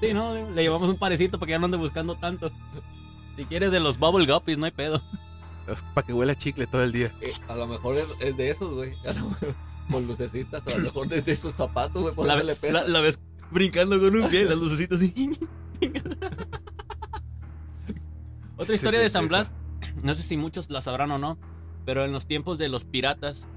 Sí, 0.00 0.12
no, 0.12 0.32
le 0.34 0.62
llevamos 0.62 0.88
un 0.88 0.96
parecito 0.96 1.38
para 1.40 1.48
que 1.48 1.52
ya 1.52 1.58
no 1.58 1.64
andes 1.64 1.80
buscando 1.80 2.14
tanto. 2.14 2.52
Si 3.36 3.44
quieres 3.46 3.72
de 3.72 3.80
los 3.80 3.98
bubble 3.98 4.26
guppies, 4.32 4.58
no 4.58 4.64
hay 4.66 4.70
pedo. 4.70 5.02
Para 5.92 6.06
que 6.06 6.12
huela 6.12 6.32
a 6.32 6.34
chicle 6.36 6.66
todo 6.66 6.82
el 6.84 6.92
día. 6.92 7.12
Eh, 7.20 7.32
a 7.48 7.54
lo 7.56 7.66
mejor 7.66 7.96
es, 7.96 8.06
es 8.20 8.36
de 8.36 8.48
esos, 8.50 8.72
güey. 8.74 8.94
Con 9.90 10.06
lucecitas, 10.06 10.66
a 10.66 10.70
lo 10.70 10.78
mejor 10.84 11.08
desde 11.08 11.32
esos 11.32 11.54
zapatos, 11.54 12.00
güey, 12.02 12.14
por 12.14 12.26
La, 12.26 12.42
le 12.42 12.54
pesa. 12.56 12.82
la- 12.82 12.88
la 12.88 13.00
ves 13.00 13.20
brincando 13.50 13.98
con 13.98 14.14
un 14.14 14.28
pie, 14.30 14.44
las 14.44 14.56
lucecitas 14.56 14.98
así. 15.00 15.32
Otra 18.56 18.74
historia 18.74 19.00
de 19.00 19.08
San 19.08 19.28
Blas, 19.28 19.52
no 20.02 20.14
sé 20.14 20.22
si 20.22 20.36
muchos 20.36 20.70
la 20.70 20.82
sabrán 20.82 21.10
o 21.12 21.18
no, 21.18 21.38
pero 21.88 22.04
en 22.04 22.12
los 22.12 22.26
tiempos 22.26 22.58
de 22.58 22.68
los 22.68 22.84
piratas, 22.84 23.48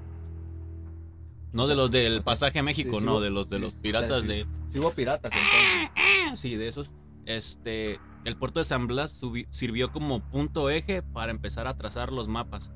no 1.52 1.66
de 1.66 1.74
los 1.74 1.90
del 1.90 2.22
pasaje 2.22 2.60
a 2.60 2.62
México, 2.62 2.98
Sí, 2.98 3.04
no, 3.04 3.20
de 3.20 3.28
los 3.28 3.50
de 3.50 3.58
los 3.58 3.74
piratas 3.74 4.22
sí. 4.22 4.26
de 4.28 4.46
Sí 4.70 4.78
hubo 4.78 4.90
piratas, 4.90 5.30
entonces. 5.30 6.40
Sí, 6.40 6.54
de 6.56 6.66
esos. 6.66 6.92
Este, 7.26 8.00
el 8.24 8.38
puerto 8.38 8.58
de 8.60 8.64
San 8.64 8.86
Blas 8.86 9.20
subi- 9.22 9.46
sirvió 9.50 9.92
como 9.92 10.20
punto 10.30 10.70
eje 10.70 11.02
para 11.02 11.30
empezar 11.30 11.66
a 11.66 11.76
trazar 11.76 12.10
los 12.10 12.26
mapas. 12.26 12.72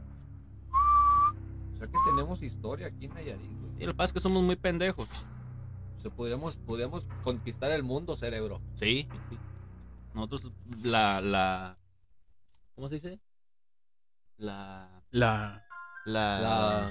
O 1.72 1.78
sea 1.78 1.86
que 1.86 1.98
tenemos 2.10 2.42
historia 2.42 2.88
aquí 2.88 3.06
en 3.06 3.14
Nayarit, 3.14 3.50
güey. 3.58 3.72
Y 3.78 3.86
lo 3.86 3.92
que 3.92 3.96
pasa 3.96 4.08
es 4.08 4.12
que 4.12 4.20
somos 4.20 4.42
muy 4.42 4.56
pendejos. 4.56 5.08
O 5.96 6.00
sea, 6.02 6.10
podríamos, 6.10 6.56
podríamos 6.56 7.08
conquistar 7.24 7.70
el 7.72 7.82
mundo, 7.82 8.14
cerebro. 8.14 8.60
Sí. 8.74 9.08
Nosotros, 10.12 10.52
la, 10.84 11.22
la, 11.22 11.78
¿cómo 12.74 12.90
se 12.90 12.96
dice? 12.96 13.20
La, 14.36 15.02
La. 15.16 15.64
la, 16.04 16.40
La- 16.40 16.90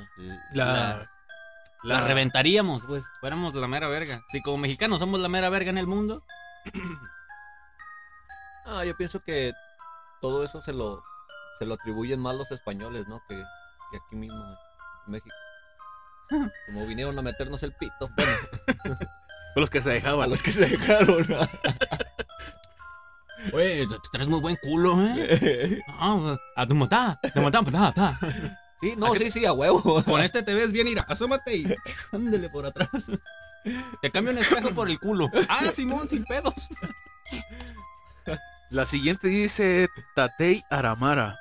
La. 0.53 1.07
la, 1.83 2.01
reventaríamos, 2.01 2.83
pues. 2.87 3.03
Fuéramos 3.19 3.53
la 3.55 3.67
mera 3.67 3.87
verga. 3.87 4.19
Si 4.31 4.41
como 4.41 4.57
mexicanos 4.57 4.99
somos 4.99 5.19
la 5.19 5.29
mera 5.29 5.49
verga 5.49 5.69
en 5.69 5.77
el 5.77 5.87
mundo. 5.87 6.23
Ah, 8.67 8.83
yo 8.83 8.97
pienso 8.97 9.19
que 9.19 9.53
todo 10.21 10.43
eso 10.43 10.59
se 10.59 10.73
lo, 10.73 10.99
se 11.59 11.67
lo 11.67 11.75
atribuyen 11.75 12.19
más 12.19 12.33
los 12.35 12.49
españoles, 12.49 13.07
¿no? 13.07 13.21
Que, 13.29 13.35
que 13.35 13.97
aquí 13.97 14.15
mismo 14.15 14.43
en 15.05 15.11
México. 15.11 15.35
Como 16.65 16.87
vinieron 16.87 17.17
a 17.19 17.21
meternos 17.21 17.61
el 17.61 17.73
pito. 17.73 18.09
Bueno, 18.15 18.31
Fue 19.53 19.59
los 19.61 19.69
que 19.69 19.81
se 19.83 19.91
a 19.91 19.93
dejaban. 19.93 20.31
los 20.31 20.41
que 20.41 20.51
se 20.51 20.65
dejaron. 20.67 21.23
Oye, 23.53 23.85
te 23.87 23.95
traes 24.11 24.27
muy 24.27 24.39
buen 24.39 24.55
culo, 24.57 24.95
¿eh? 25.03 25.79
Ah, 25.99 26.35
a 26.55 26.67
tu 26.67 26.75
matá, 26.75 27.19
te 27.21 27.39
matá, 27.39 27.61
matá, 27.61 27.79
matá. 27.79 28.19
Sí, 28.81 28.93
no, 28.97 29.13
sí, 29.15 29.29
sí, 29.31 29.45
a 29.45 29.53
huevo. 29.53 30.03
Con 30.05 30.21
este 30.21 30.43
te 30.43 30.53
ves 30.53 30.71
bien, 30.71 30.85
mira, 30.85 31.05
asómate 31.07 31.55
y 31.55 31.75
ándele 32.11 32.49
por 32.49 32.65
atrás. 32.65 32.89
Te 34.01 34.11
cambio 34.11 34.33
un 34.33 34.39
espejo 34.39 34.71
por 34.71 34.89
el 34.89 34.99
culo. 34.99 35.29
Ah, 35.49 35.71
Simón, 35.73 36.07
sin 36.07 36.23
pedos. 36.23 36.69
La 38.69 38.85
siguiente 38.85 39.27
dice 39.27 39.87
Tatei 40.15 40.63
Aramara. 40.69 41.37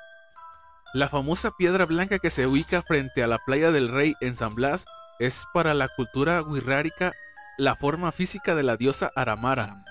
La 0.93 1.09
famosa 1.09 1.51
piedra 1.57 1.85
blanca 1.85 2.19
que 2.19 2.29
se 2.29 2.47
ubica 2.47 2.81
frente 2.81 3.21
a 3.21 3.27
la 3.27 3.37
playa 3.45 3.71
del 3.71 3.89
Rey 3.89 4.15
en 4.21 4.35
San 4.35 4.55
Blas 4.55 4.85
es 5.19 5.45
para 5.53 5.73
la 5.73 5.89
cultura 5.89 6.41
wixárika 6.41 7.13
la 7.57 7.75
forma 7.75 8.11
física 8.11 8.55
de 8.55 8.63
la 8.63 8.77
diosa 8.77 9.11
Aramara, 9.15 9.83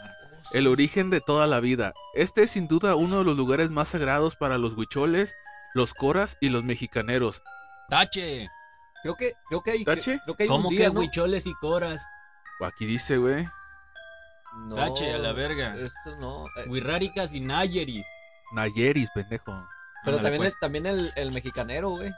el 0.54 0.66
origen 0.66 1.10
de 1.10 1.20
toda 1.20 1.46
la 1.46 1.60
vida. 1.60 1.92
Este 2.14 2.44
es 2.44 2.52
sin 2.52 2.68
duda 2.68 2.94
uno 2.94 3.18
de 3.18 3.24
los 3.24 3.36
lugares 3.36 3.70
más 3.70 3.88
sagrados 3.88 4.36
para 4.36 4.56
los 4.58 4.74
huicholes, 4.74 5.34
los 5.74 5.92
coras 5.94 6.38
y 6.40 6.48
los 6.48 6.64
mexicaneros. 6.64 7.42
Tache. 7.90 8.48
Creo 9.02 9.16
que, 9.16 9.34
creo 9.48 9.62
que 9.62 9.70
hay, 9.72 9.84
¿Tache? 9.84 10.18
creo 10.24 10.36
que 10.36 10.44
hay 10.44 10.48
¿Cómo 10.48 10.68
un 10.70 10.76
que 10.76 10.88
huicholes 10.88 11.46
y 11.46 11.52
coras? 11.54 12.02
Aquí 12.62 12.86
dice, 12.86 13.18
güey. 13.18 13.44
No, 14.68 14.76
Tache, 14.76 15.12
a 15.12 15.18
la 15.18 15.32
verga. 15.32 15.74
Esto 15.76 16.16
no. 16.20 16.46
eh, 16.46 16.68
Huirráricas 16.68 17.34
y 17.34 17.40
Nayeris. 17.40 18.06
Nayeris, 18.52 19.10
pendejo. 19.14 19.52
pero 20.04 20.18
Ándale, 20.18 20.22
también, 20.22 20.36
pues. 20.38 20.52
el, 20.54 20.58
también 20.60 20.86
el, 20.86 21.12
el 21.16 21.32
mexicanero, 21.32 21.90
güey. 21.90 22.12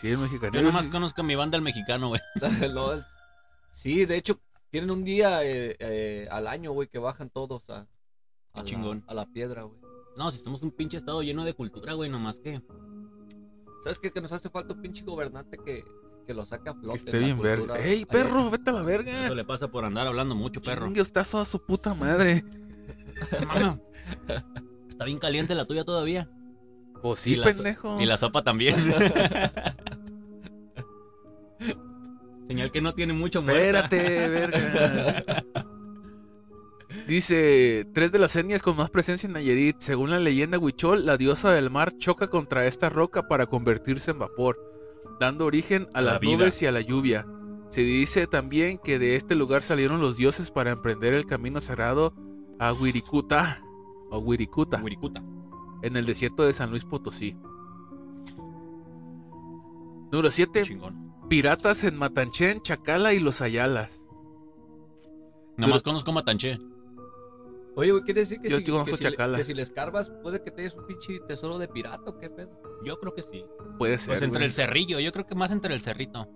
Sí, 0.00 0.10
es 0.10 0.18
mexicanero. 0.18 0.60
Yo 0.60 0.62
nomás 0.68 0.84
sí. 0.84 0.90
conozco 0.90 1.22
a 1.22 1.24
mi 1.24 1.34
banda 1.34 1.56
el 1.56 1.62
mexicano, 1.62 2.08
güey. 2.08 2.20
No, 2.74 2.92
es- 2.92 3.04
sí, 3.72 4.04
de 4.04 4.16
hecho, 4.16 4.38
tienen 4.74 4.90
un 4.90 5.04
día 5.04 5.44
eh, 5.44 5.76
eh, 5.78 6.26
al 6.32 6.48
año, 6.48 6.72
güey, 6.72 6.88
que 6.88 6.98
bajan 6.98 7.30
todos 7.30 7.70
a, 7.70 7.86
a, 8.54 8.58
la, 8.58 8.64
chingón. 8.64 9.04
a 9.06 9.14
la 9.14 9.24
piedra, 9.26 9.62
güey. 9.62 9.78
No, 10.16 10.32
si 10.32 10.40
somos 10.40 10.62
un 10.62 10.72
pinche 10.72 10.96
estado 10.96 11.22
lleno 11.22 11.44
de 11.44 11.54
cultura, 11.54 11.92
güey, 11.92 12.10
nomás 12.10 12.40
que. 12.40 12.60
¿Sabes 13.84 14.00
qué? 14.00 14.10
Que 14.10 14.20
nos 14.20 14.32
hace 14.32 14.50
falta 14.50 14.74
un 14.74 14.82
pinche 14.82 15.04
gobernante 15.04 15.58
que, 15.64 15.84
que 16.26 16.34
lo 16.34 16.44
saque 16.44 16.70
a 16.70 16.74
flote. 16.74 16.88
Que 16.90 16.96
esté 17.04 17.18
bien 17.20 17.40
verga. 17.40 17.78
¡Ey, 17.78 17.98
Allá- 17.98 18.06
perro! 18.08 18.50
¡Vete 18.50 18.70
a 18.70 18.72
la 18.72 18.82
verga! 18.82 19.26
Eso 19.26 19.36
le 19.36 19.44
pasa 19.44 19.70
por 19.70 19.84
andar 19.84 20.08
hablando 20.08 20.34
mucho, 20.34 20.60
perro. 20.60 20.86
Chingue, 20.86 21.02
estás 21.02 21.36
a 21.36 21.44
su 21.44 21.64
puta 21.64 21.94
madre. 21.94 22.42
Está 24.88 25.04
bien 25.04 25.20
caliente 25.20 25.54
la 25.54 25.66
tuya 25.66 25.84
todavía. 25.84 26.28
Pues 27.00 27.20
sí, 27.20 27.34
Y 27.34 27.36
la 27.36 27.44
so- 27.48 27.54
pendejo. 27.54 28.00
Y 28.00 28.06
la 28.06 28.16
sopa 28.16 28.42
también. 28.42 28.74
Señal 32.46 32.70
que 32.70 32.82
no 32.82 32.94
tiene 32.94 33.12
mucho 33.14 33.42
muerta. 33.42 33.80
Espérate, 33.86 34.28
verga. 34.28 35.44
Dice, 37.08 37.86
tres 37.92 38.12
de 38.12 38.18
las 38.18 38.34
etnias 38.36 38.62
con 38.62 38.76
más 38.76 38.90
presencia 38.90 39.26
en 39.26 39.32
Nayarit. 39.34 39.76
Según 39.80 40.10
la 40.10 40.18
leyenda 40.18 40.58
Huichol, 40.58 41.04
la 41.04 41.16
diosa 41.16 41.50
del 41.52 41.70
mar 41.70 41.96
choca 41.98 42.28
contra 42.28 42.66
esta 42.66 42.88
roca 42.88 43.26
para 43.28 43.46
convertirse 43.46 44.12
en 44.12 44.18
vapor, 44.20 44.58
dando 45.20 45.44
origen 45.44 45.86
a 45.92 46.00
La 46.00 46.12
las 46.12 46.20
vida. 46.20 46.36
nubes 46.36 46.62
y 46.62 46.66
a 46.66 46.72
la 46.72 46.80
lluvia. 46.80 47.26
Se 47.68 47.82
dice 47.82 48.26
también 48.26 48.78
que 48.78 48.98
de 48.98 49.16
este 49.16 49.34
lugar 49.34 49.62
salieron 49.62 50.00
los 50.00 50.16
dioses 50.16 50.50
para 50.50 50.70
emprender 50.70 51.12
el 51.14 51.26
camino 51.26 51.60
sagrado 51.60 52.14
a 52.58 52.72
Wirikuta, 52.72 53.62
o 54.10 54.18
Wirikuta, 54.20 54.80
Wirikuta. 54.82 55.22
en 55.82 55.96
el 55.96 56.06
desierto 56.06 56.44
de 56.44 56.52
San 56.52 56.70
Luis 56.70 56.84
Potosí. 56.84 57.36
Número 60.12 60.30
7. 60.30 60.62
Chingón. 60.62 61.13
Piratas 61.28 61.84
en 61.84 61.96
Matanchén, 61.96 62.60
Chacala 62.62 63.14
y 63.14 63.20
los 63.20 63.40
Ayalas. 63.40 64.00
Nada 65.56 65.72
más 65.72 65.82
conozco 65.82 66.12
Matanché. 66.12 66.58
Oye, 67.76 67.90
güey, 67.90 68.04
quiere 68.04 68.20
decir 68.20 68.40
que, 68.40 68.48
Yo 68.48 68.58
si, 68.58 68.64
que, 68.64 68.84
si 68.84 68.90
le, 68.92 68.98
Chacala. 68.98 69.38
que 69.38 69.44
si 69.44 69.54
le 69.54 69.62
escarbas, 69.62 70.10
puede 70.22 70.42
que 70.42 70.50
te 70.50 70.62
des 70.62 70.74
un 70.76 70.86
pinche 70.86 71.18
tesoro 71.26 71.58
de 71.58 71.66
pirata 71.66 72.02
o 72.06 72.18
qué 72.18 72.30
pedo. 72.30 72.50
Yo 72.84 73.00
creo 73.00 73.14
que 73.14 73.22
sí. 73.22 73.44
Puede 73.78 73.98
ser. 73.98 74.10
Pues 74.10 74.22
entre 74.22 74.40
güey. 74.40 74.46
el 74.46 74.52
cerrillo, 74.52 75.00
yo 75.00 75.10
creo 75.12 75.26
que 75.26 75.34
más 75.34 75.50
entre 75.50 75.74
el 75.74 75.80
cerrito. 75.80 76.28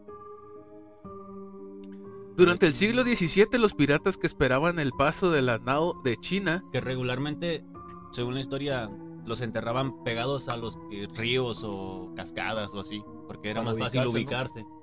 Durante 2.37 2.67
el 2.67 2.75
siglo 2.75 3.03
XVII, 3.03 3.59
los 3.59 3.75
piratas 3.75 4.17
que 4.17 4.27
esperaban 4.27 4.79
el 4.79 4.93
paso 4.93 5.31
de 5.31 5.43
la 5.43 5.59
nao 5.59 6.01
de 6.05 6.17
China 6.17 6.63
Que 6.73 6.81
regularmente, 6.81 7.65
según 8.13 8.35
la 8.35 8.41
historia, 8.41 8.89
los 9.27 9.41
enterraban 9.41 10.05
pegados 10.05 10.49
a 10.49 10.57
los 10.57 10.79
ríos 11.17 11.63
o 11.65 12.13
cascadas 12.17 12.71
o 12.71 12.81
así. 12.81 13.03
Porque 13.27 13.51
era 13.51 13.61
Para 13.61 13.73
más 13.73 13.79
fácil 13.79 14.07
ubicarse, 14.07 14.61
ubicarse. 14.61 14.78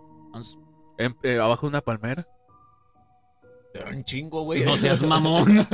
En- 0.98 1.18
eh, 1.24 1.40
abajo 1.40 1.66
de 1.66 1.70
una 1.70 1.82
palmera, 1.82 2.28
Pero 3.74 3.90
un 3.90 4.04
chingo, 4.06 4.44
güey. 4.44 4.64
no 4.64 4.78
seas 4.78 5.02
mamón. 5.04 5.68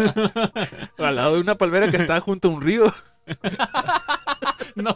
al 0.97 1.15
lado 1.15 1.35
de 1.35 1.41
una 1.41 1.55
palmera 1.55 1.89
que 1.89 1.97
estaba 1.97 2.19
junto 2.19 2.47
a 2.47 2.51
un 2.51 2.61
río. 2.61 2.83
no. 4.75 4.95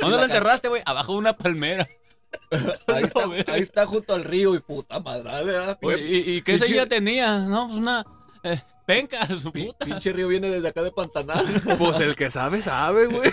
¿Dónde 0.00 0.16
lo 0.16 0.24
enterraste, 0.24 0.68
güey? 0.68 0.82
Abajo 0.86 1.12
de 1.12 1.18
una 1.18 1.36
palmera. 1.36 1.86
ahí, 2.88 3.04
está, 3.04 3.52
ahí 3.52 3.60
está 3.60 3.86
junto 3.86 4.14
al 4.14 4.24
río 4.24 4.54
y 4.54 4.58
puta 4.60 5.00
madre. 5.00 5.22
¿verdad? 5.44 5.78
¿Y, 6.06 6.32
y, 6.32 6.42
qué 6.42 6.58
señal 6.58 6.88
tenía? 6.88 7.38
No, 7.38 7.66
pues 7.68 7.78
una 7.78 8.04
eh, 8.42 8.60
penca, 8.86 9.24
su 9.26 9.52
puta. 9.52 9.86
Pinche 9.86 10.12
río 10.12 10.28
viene 10.28 10.50
desde 10.50 10.68
acá 10.68 10.82
de 10.82 10.90
Pantanal. 10.90 11.46
Pues 11.78 12.00
el 12.00 12.16
que 12.16 12.30
sabe, 12.30 12.60
sabe, 12.60 13.06
güey. 13.06 13.30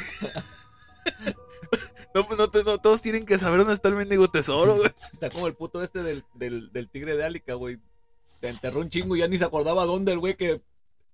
No, 2.14 2.24
pues 2.26 2.38
no, 2.40 2.50
te- 2.50 2.64
no, 2.64 2.78
todos 2.78 3.02
tienen 3.02 3.26
que 3.26 3.38
saber 3.38 3.60
dónde 3.60 3.74
está 3.74 3.90
el 3.90 3.96
mendigo 3.96 4.28
tesoro, 4.30 4.76
güey. 4.78 4.92
Está 5.12 5.30
como 5.30 5.48
el 5.48 5.56
puto 5.56 5.82
este 5.84 6.02
del, 6.04 6.24
del, 6.34 6.72
del 6.72 6.90
tigre 6.90 7.16
de 7.18 7.24
Álica, 7.26 7.54
güey. 7.56 7.78
Te 8.40 8.50
enterró 8.50 8.80
un 8.80 8.90
chingo 8.90 9.16
y 9.16 9.20
ya 9.20 9.28
ni 9.28 9.38
se 9.38 9.44
acordaba 9.46 9.86
dónde 9.86 10.12
el 10.14 10.20
güey 10.20 10.36
que. 10.36 10.62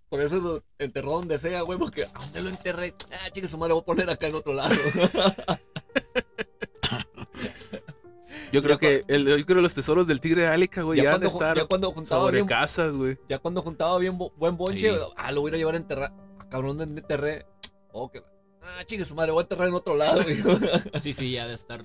Por 0.10 0.20
eso 0.22 0.38
lo 0.42 0.64
enterró 0.78 1.12
donde 1.14 1.40
sea, 1.40 1.62
güey, 1.62 1.80
porque 1.80 2.04
¿a 2.04 2.12
dónde 2.20 2.42
lo 2.42 2.50
enterré? 2.50 2.94
Ah, 3.14 3.30
chica, 3.32 3.48
su 3.48 3.58
madre, 3.58 3.70
lo 3.70 3.76
voy 3.76 3.82
a 3.84 3.86
poner 3.86 4.10
acá 4.10 4.28
en 4.28 4.36
otro 4.36 4.54
lado. 4.54 4.76
Yo 8.52 8.62
creo 8.62 8.76
Ya 8.76 8.80
que 8.80 9.04
el, 9.08 9.26
yo 9.26 9.46
creo 9.46 9.56
que 9.58 9.62
los 9.62 9.74
tesoros 9.74 10.08
del 10.08 10.20
tigre 10.20 10.42
de 10.42 10.48
Álica, 10.48 10.82
güey, 10.82 10.98
Ya 10.98 11.06
ya 11.06 11.14
han 11.16 11.22
de 11.22 11.28
cuando 11.28 11.40
estar 11.46 11.58
ya 11.58 11.66
cuando 11.66 11.92
juntaba 11.94 12.22
sobre 12.24 12.38
bien- 12.40 12.48
casas, 12.48 12.94
güey. 12.96 13.18
ya 13.30 13.40
cuando 13.40 13.62
juntaba 13.62 13.98
bien 13.98 14.18
bo- 14.18 14.34
buen 14.36 14.58
bonche, 14.58 14.92
Sí. 14.92 15.00
ah, 15.16 15.32
lo 15.32 15.40
voy 15.42 15.50
a 15.50 15.52
ir 15.52 15.56
a 15.56 15.58
llevar 15.60 15.76
a 15.76 15.78
enterrar. 15.78 16.12
Ah, 16.40 16.48
cabrón, 16.50 16.76
¿dónde 16.78 17.00
enterré? 17.00 17.46
Oh, 17.94 18.12
que. 18.12 18.22
Ah, 18.62 18.84
chica, 18.86 19.06
su 19.06 19.16
madre, 19.16 19.32
voy 19.32 19.42
a 19.42 19.44
enterrar 19.44 19.68
en 19.68 19.74
otro 19.74 19.96
lado, 19.96 20.22
güey. 20.24 20.38
Sí, 21.02 21.14
sí, 21.14 21.32
ya 21.32 21.48
de 21.48 21.54
estar 21.56 21.84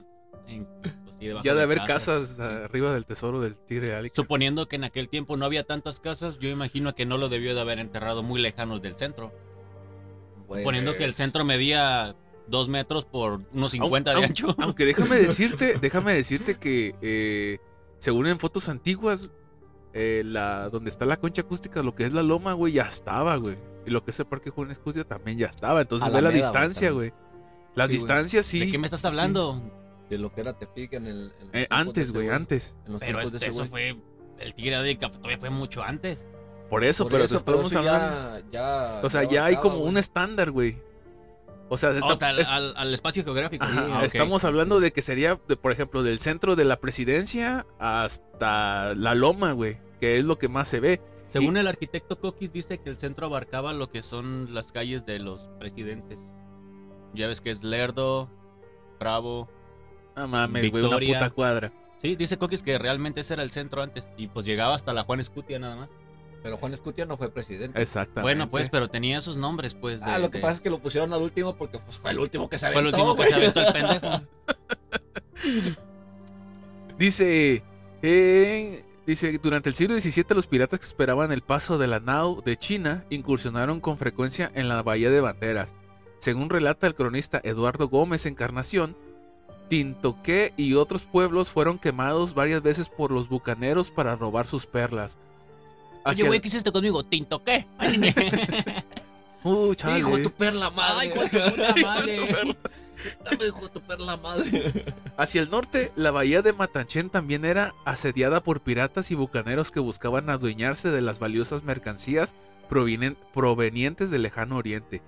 en, 0.48 0.66
pues, 0.82 0.94
sí, 1.18 1.28
Ya 1.42 1.54
de 1.54 1.62
haber 1.62 1.78
casas. 1.78 2.34
casas 2.36 2.40
arriba 2.64 2.92
del 2.92 3.06
tesoro 3.06 3.40
del 3.40 3.56
tigre 3.56 3.88
de 3.88 3.94
Álica. 3.96 4.14
Suponiendo 4.14 4.68
que 4.68 4.76
en 4.76 4.84
aquel 4.84 5.08
tiempo 5.08 5.36
no 5.36 5.46
había 5.46 5.64
tantas 5.64 6.00
casas, 6.00 6.38
yo 6.38 6.48
imagino 6.50 6.94
que 6.94 7.06
no 7.06 7.16
lo 7.16 7.28
debió 7.28 7.54
de 7.54 7.60
haber 7.60 7.78
enterrado 7.78 8.22
muy 8.22 8.40
lejanos 8.40 8.82
del 8.82 8.94
centro. 8.94 9.32
Pues, 10.46 10.60
Suponiendo 10.60 10.94
que 10.96 11.04
el 11.04 11.14
centro 11.14 11.44
medía 11.44 12.14
dos 12.46 12.68
metros 12.68 13.04
por 13.04 13.40
unos 13.52 13.72
50 13.72 14.14
de 14.14 14.24
ancho. 14.24 14.54
Aunque 14.58 14.84
déjame 14.84 15.16
decirte, 15.16 15.74
déjame 15.80 16.12
decirte 16.14 16.56
que 16.58 16.94
eh, 17.02 17.58
según 17.98 18.26
en 18.26 18.38
fotos 18.38 18.68
antiguas, 18.68 19.30
eh, 19.94 20.22
la, 20.24 20.68
donde 20.68 20.90
está 20.90 21.06
la 21.06 21.16
concha 21.16 21.42
acústica, 21.42 21.82
lo 21.82 21.94
que 21.94 22.04
es 22.04 22.12
la 22.12 22.22
loma, 22.22 22.52
güey, 22.52 22.74
ya 22.74 22.82
estaba, 22.82 23.34
güey. 23.36 23.56
Y 23.86 23.90
lo 23.90 24.04
que 24.04 24.10
es 24.10 24.20
el 24.20 24.26
parque 24.26 24.50
Juan 24.50 24.70
Escutia 24.70 25.04
también 25.04 25.38
ya 25.38 25.46
estaba. 25.46 25.80
Entonces 25.80 26.12
ve 26.12 26.20
la 26.20 26.30
distancia, 26.30 26.90
güey. 26.90 27.12
Las 27.74 27.88
Sí, 27.88 27.94
distancias 27.94 28.44
sí. 28.46 28.58
¿De 28.60 28.68
qué 28.70 28.78
me 28.78 28.86
estás 28.86 29.04
hablando? 29.04 29.62
De 30.10 30.18
lo 30.18 30.32
que 30.32 30.40
era 30.40 30.52
Tepic 30.58 30.92
en 30.94 31.06
el. 31.06 31.32
en 31.40 31.60
Eh, 31.62 31.66
antes, 31.70 32.12
güey, 32.12 32.28
antes. 32.30 32.76
Pero 33.00 33.20
este- 33.20 33.46
eso 33.46 33.64
fue. 33.66 33.96
El 34.40 34.54
tigre 34.54 34.76
de 34.82 34.98
Café 34.98 35.16
todavía 35.16 35.38
fue 35.38 35.50
mucho 35.50 35.82
antes. 35.82 36.28
Por 36.68 36.84
eso, 36.84 37.04
Por 37.04 37.12
pero 37.12 37.24
eso, 37.24 37.34
te 37.34 37.38
estamos 37.38 37.70
eso 37.70 37.78
hablando. 37.78 38.38
ya, 38.50 38.98
ya, 38.98 39.00
o 39.04 39.08
sea, 39.08 39.22
ya 39.24 39.30
ya 39.30 39.44
hay 39.46 39.56
como 39.56 39.78
un 39.78 39.96
estándar, 39.98 40.50
güey. 40.50 40.76
O 41.68 41.76
sea, 41.76 41.90
está- 41.90 42.06
O 42.06 42.18
tal- 42.18 42.38
es- 42.38 42.48
al, 42.48 42.74
al 42.76 42.92
espacio 42.94 43.24
geográfico. 43.24 43.64
Ajá, 43.64 43.86
Ah. 44.00 44.04
Estamos 44.04 44.44
hablando 44.44 44.78
de 44.80 44.92
que 44.92 45.02
sería, 45.02 45.38
de, 45.48 45.56
por 45.56 45.72
ejemplo, 45.72 46.02
del 46.02 46.18
centro 46.20 46.54
de 46.56 46.64
la 46.64 46.78
presidencia 46.80 47.66
hasta 47.78 48.94
la 48.94 49.14
loma, 49.14 49.52
güey, 49.52 49.78
que 50.00 50.18
es 50.18 50.24
lo 50.24 50.38
que 50.38 50.48
más 50.48 50.68
se 50.68 50.80
ve. 50.80 51.00
Según 51.26 51.56
el 51.56 51.66
arquitecto 51.66 52.20
Coquis, 52.20 52.52
dice 52.52 52.78
que 52.78 52.90
el 52.90 52.98
centro 52.98 53.26
abarcaba 53.26 53.72
lo 53.72 53.88
que 53.88 54.02
son 54.02 54.54
las 54.54 54.72
calles 54.72 55.04
de 55.06 55.18
los 55.18 55.48
presidentes. 55.58 56.20
Ya 57.14 57.26
ves 57.26 57.40
que 57.40 57.50
es 57.50 57.62
Lerdo, 57.64 58.30
Bravo. 59.00 59.48
No 60.16 60.28
mames, 60.28 60.70
güey, 60.70 60.84
una 60.84 60.98
puta 60.98 61.30
cuadra. 61.30 61.72
Sí, 61.98 62.14
dice 62.16 62.38
Coquis 62.38 62.62
que 62.62 62.78
realmente 62.78 63.20
ese 63.22 63.34
era 63.34 63.42
el 63.42 63.50
centro 63.50 63.82
antes. 63.82 64.08
Y 64.16 64.28
pues 64.28 64.46
llegaba 64.46 64.74
hasta 64.74 64.92
la 64.92 65.02
Juan 65.04 65.20
Escutia 65.20 65.58
nada 65.58 65.76
más. 65.76 65.90
Pero 66.42 66.56
Juan 66.58 66.72
Escutia 66.74 67.04
no 67.06 67.16
fue 67.16 67.30
presidente. 67.30 67.80
Exactamente. 67.82 68.22
Bueno, 68.22 68.48
pues, 68.48 68.70
pero 68.70 68.88
tenía 68.88 69.18
esos 69.18 69.36
nombres, 69.36 69.74
pues. 69.74 69.98
De, 70.00 70.06
ah, 70.10 70.18
lo 70.18 70.30
que 70.30 70.38
de- 70.38 70.42
pasa 70.42 70.54
es 70.54 70.60
que 70.60 70.70
lo 70.70 70.78
pusieron 70.78 71.12
al 71.12 71.20
último 71.22 71.56
porque 71.56 71.78
pues, 71.78 71.98
fue 71.98 72.12
el 72.12 72.18
último 72.20 72.48
que 72.48 72.56
se 72.58 72.70
Fue 72.70 72.80
el 72.82 72.86
aventó, 72.94 73.10
último 73.10 73.16
que 73.16 73.28
se 73.28 73.34
aventó 73.34 73.60
el 73.60 73.72
pendejo. 73.72 74.22
Dice, 76.98 77.62
eh, 78.02 78.84
dice, 79.06 79.38
durante 79.38 79.68
el 79.68 79.74
siglo 79.74 79.98
XVII 79.98 80.24
los 80.30 80.46
piratas 80.46 80.80
que 80.80 80.86
esperaban 80.86 81.32
el 81.32 81.42
paso 81.42 81.78
de 81.78 81.86
la 81.86 82.00
nao 82.00 82.42
de 82.42 82.56
China 82.56 83.04
incursionaron 83.10 83.80
con 83.80 83.98
frecuencia 83.98 84.50
en 84.54 84.68
la 84.68 84.82
bahía 84.82 85.10
de 85.10 85.20
Banderas. 85.20 85.74
Según 86.18 86.50
relata 86.50 86.86
el 86.86 86.94
cronista 86.94 87.40
Eduardo 87.44 87.88
Gómez 87.88 88.26
Encarnación, 88.26 88.96
Tintoqué 89.68 90.54
y 90.56 90.74
otros 90.74 91.04
pueblos 91.04 91.48
fueron 91.48 91.78
quemados 91.78 92.34
varias 92.34 92.62
veces 92.62 92.88
por 92.88 93.10
los 93.10 93.28
bucaneros 93.28 93.90
para 93.90 94.14
robar 94.14 94.46
sus 94.46 94.66
perlas. 94.66 95.18
Oye, 96.04 96.22
güey, 96.22 96.40
¿qué 96.40 96.48
hiciste 96.48 96.70
conmigo? 96.70 97.02
¿Tinto 97.02 97.42
qué? 97.42 97.66
Uh, 99.42 99.74
chale. 99.74 99.98
Hijo 99.98 100.16
de 100.16 100.22
tu 100.22 100.30
perla 100.30 100.70
madre. 100.70 100.98
Ay, 101.00 101.10
tu 101.10 101.20
puta 101.20 101.74
madre. 101.82 102.56
Dame, 103.24 103.46
hijo 103.46 103.62
de 103.62 103.68
tu 103.68 103.80
perla 103.80 104.16
madre. 104.18 104.84
Hacia 105.16 105.42
el 105.42 105.50
norte, 105.50 105.92
la 105.96 106.10
bahía 106.10 106.42
de 106.42 106.52
Matanchen 106.52 107.10
también 107.10 107.44
era 107.44 107.74
asediada 107.84 108.42
por 108.42 108.60
piratas 108.60 109.10
y 109.10 109.14
bucaneros 109.14 109.70
que 109.70 109.80
buscaban 109.80 110.30
adueñarse 110.30 110.90
de 110.90 111.00
las 111.00 111.18
valiosas 111.18 111.64
mercancías 111.64 112.34
provenientes 112.68 114.10
del 114.10 114.22
lejano 114.22 114.56
oriente. 114.56 115.02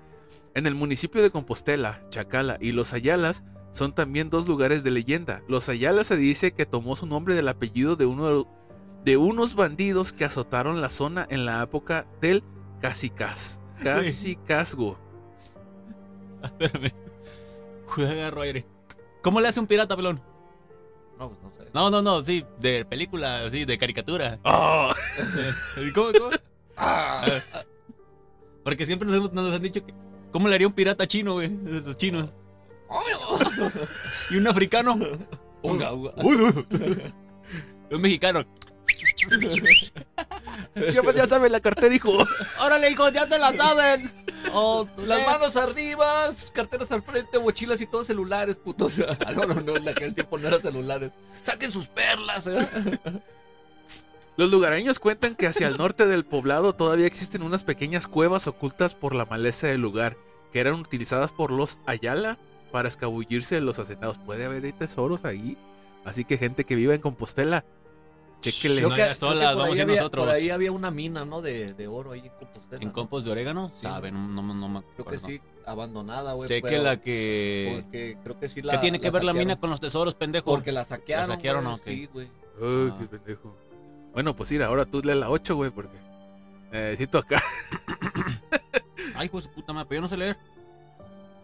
En 0.54 0.66
el 0.66 0.74
municipio 0.74 1.22
de 1.22 1.30
Compostela, 1.30 2.02
Chacala 2.10 2.58
y 2.60 2.72
Los 2.72 2.92
Ayalas 2.92 3.44
son 3.72 3.94
también 3.94 4.30
dos 4.30 4.48
lugares 4.48 4.82
de 4.82 4.90
leyenda. 4.90 5.42
Los 5.48 5.68
Ayalas 5.68 6.06
se 6.06 6.16
dice 6.16 6.52
que 6.52 6.66
tomó 6.66 6.96
su 6.96 7.06
nombre 7.06 7.34
del 7.34 7.48
apellido 7.48 7.96
de, 7.96 8.06
uno 8.06 8.48
de 9.04 9.16
unos 9.16 9.54
bandidos 9.54 10.12
que 10.12 10.24
azotaron 10.24 10.80
la 10.80 10.90
zona 10.90 11.26
en 11.30 11.44
la 11.44 11.62
época 11.62 12.06
del 12.20 12.42
Cacicaz, 12.80 13.60
Cacicazgo. 13.82 14.98
Agarro 17.96 18.42
aire. 18.42 18.66
¿Cómo 19.22 19.40
le 19.40 19.48
hace 19.48 19.60
un 19.60 19.66
pirata, 19.66 19.96
pelón? 19.96 20.20
No, 21.18 21.28
pues 21.28 21.40
no 21.42 21.50
sé. 21.50 21.70
No, 21.74 21.90
no, 21.90 22.02
no, 22.02 22.22
sí, 22.22 22.44
de 22.60 22.84
película, 22.84 23.48
sí, 23.50 23.64
de 23.64 23.76
caricatura. 23.78 24.38
¡Oh! 24.44 24.90
¿Cómo, 25.94 26.12
cómo? 26.12 26.30
Ah. 26.76 27.26
Porque 28.64 28.86
siempre 28.86 29.08
nos, 29.08 29.16
hemos- 29.18 29.32
nos 29.32 29.54
han 29.54 29.62
dicho 29.62 29.84
que. 29.84 29.92
¿Cómo 30.32 30.46
le 30.48 30.54
haría 30.54 30.66
un 30.66 30.74
pirata 30.74 31.06
chino, 31.06 31.32
güey? 31.34 31.48
Los 31.64 31.96
chinos. 31.96 32.36
y 34.30 34.36
un 34.36 34.46
africano. 34.46 34.94
Uy. 35.62 35.78
un 37.90 38.00
mexicano. 38.00 38.44
Ya, 40.74 41.12
ya 41.12 41.26
sabe 41.26 41.48
la 41.50 41.60
cartera, 41.60 41.94
hijo. 41.94 42.12
¡Órale, 42.60 42.90
hijos, 42.90 43.12
ya 43.12 43.26
se 43.26 43.38
la 43.38 43.52
saben! 43.52 44.10
Oh, 44.52 44.86
Las 45.06 45.26
manos 45.26 45.56
arriba, 45.56 46.32
carteras 46.52 46.92
al 46.92 47.02
frente, 47.02 47.38
mochilas 47.38 47.80
y 47.80 47.86
todos 47.86 48.06
celulares, 48.06 48.56
putos. 48.56 49.02
Ah, 49.26 49.32
no, 49.32 49.44
no, 49.44 49.54
no, 49.60 49.76
en 49.76 49.88
aquel 49.88 50.14
tiempo 50.14 50.38
no 50.38 50.48
eran 50.48 50.60
celulares. 50.60 51.10
Saquen 51.42 51.72
sus 51.72 51.86
perlas. 51.88 52.46
¿eh? 52.46 52.68
Los 54.36 54.50
lugareños 54.50 54.98
cuentan 54.98 55.34
que 55.34 55.46
hacia 55.46 55.66
el 55.66 55.76
norte 55.76 56.06
del 56.06 56.24
poblado 56.24 56.74
todavía 56.74 57.06
existen 57.06 57.42
unas 57.42 57.64
pequeñas 57.64 58.06
cuevas 58.06 58.46
ocultas 58.46 58.94
por 58.94 59.14
la 59.14 59.24
maleza 59.26 59.66
del 59.66 59.80
lugar, 59.80 60.16
que 60.52 60.60
eran 60.60 60.74
utilizadas 60.74 61.32
por 61.32 61.50
los 61.50 61.78
Ayala 61.86 62.38
para 62.70 62.88
escabullirse 62.88 63.56
de 63.56 63.60
los 63.62 63.78
asesinados. 63.78 64.18
Puede 64.18 64.44
haber 64.44 64.72
tesoros 64.72 65.24
ahí. 65.24 65.58
Así 66.04 66.24
que 66.24 66.38
gente 66.38 66.64
que 66.64 66.76
vive 66.76 66.94
en 66.94 67.00
Compostela, 67.00 67.64
chequele. 68.40 68.82
No 68.82 68.92
hagas 68.92 69.16
solas, 69.18 69.54
vamos 69.56 69.72
a 69.72 69.76
ir 69.76 69.82
había- 69.82 69.96
nosotros. 69.96 70.26
Por 70.26 70.34
ahí 70.34 70.50
había 70.50 70.72
una 70.72 70.90
mina, 70.90 71.24
¿no? 71.24 71.40
De, 71.42 71.72
de 71.74 71.86
oro 71.86 72.12
ahí 72.12 72.20
en 72.20 72.28
Compostela. 72.30 72.82
¿En 72.82 72.90
compos 72.90 73.24
de 73.24 73.30
orégano? 73.32 73.70
Sí. 73.74 73.82
Sabe, 73.82 74.10
no, 74.12 74.26
no, 74.28 74.42
no 74.42 74.68
me 74.68 74.80
Creo 74.82 74.94
que 74.96 75.02
acuerdo. 75.02 75.26
sí, 75.26 75.40
abandonada, 75.66 76.32
güey. 76.34 76.48
Sé 76.48 76.62
que 76.62 76.78
la 76.78 77.00
que. 77.00 77.72
Porque 77.82 78.16
creo 78.22 78.38
que 78.40 78.48
sí 78.48 78.62
la. 78.62 78.72
¿Qué 78.72 78.78
tiene 78.78 79.00
que 79.00 79.10
ver 79.10 79.24
la 79.24 79.32
mina 79.32 79.56
con 79.56 79.70
los 79.70 79.80
tesoros, 79.80 80.14
pendejo? 80.14 80.46
Porque 80.50 80.72
la 80.72 80.84
saquearon. 80.84 81.28
¿La 81.28 81.34
saquearon 81.34 81.64
güey, 81.64 81.74
o 81.74 81.82
qué? 81.82 81.90
Sí, 81.94 82.06
güey. 82.12 82.26
Ay, 82.60 82.92
Ah. 82.92 82.96
qué 82.98 83.06
pendejo. 83.06 83.56
Bueno, 84.14 84.34
pues 84.34 84.50
mira, 84.50 84.66
ahora 84.66 84.84
tú 84.84 85.00
lee 85.02 85.14
la 85.14 85.30
8, 85.30 85.54
güey, 85.56 85.70
porque 85.70 85.96
necesito 86.72 87.18
acá. 87.18 87.40
Ay, 89.14 89.28
pues 89.28 89.44
su 89.44 89.50
puta 89.50 89.72
madre, 89.72 89.86
pero 89.88 89.98
yo 89.98 90.02
no 90.02 90.08
sé 90.08 90.16
leer. 90.16 90.36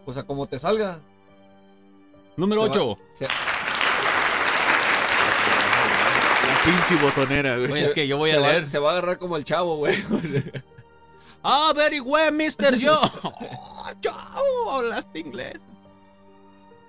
O 0.05 0.13
sea, 0.13 0.23
como 0.23 0.45
te 0.47 0.59
salga. 0.59 0.99
Número 2.37 2.61
Se 2.63 2.67
va- 2.67 2.73
8. 2.85 2.97
se- 3.13 3.27
La 6.47 6.54
pinche 6.65 6.95
botonera, 7.01 7.57
güey. 7.57 7.67
Güey, 7.69 7.83
es 7.83 7.91
que 7.91 8.07
yo 8.07 8.17
voy 8.17 8.31
se 8.31 8.37
a 8.37 8.39
va- 8.41 8.47
leer. 8.51 8.69
se 8.69 8.79
va 8.79 8.89
a 8.89 8.91
agarrar 8.93 9.17
como 9.19 9.37
el 9.37 9.43
chavo, 9.43 9.77
güey. 9.77 9.95
Ah, 11.47 11.71
very 11.75 11.99
well, 11.99 12.31
Mr. 12.33 12.75
Joe. 12.81 12.97
Oh, 13.23 13.91
chao, 14.01 14.71
hablaste 14.71 15.19
inglés. 15.19 15.63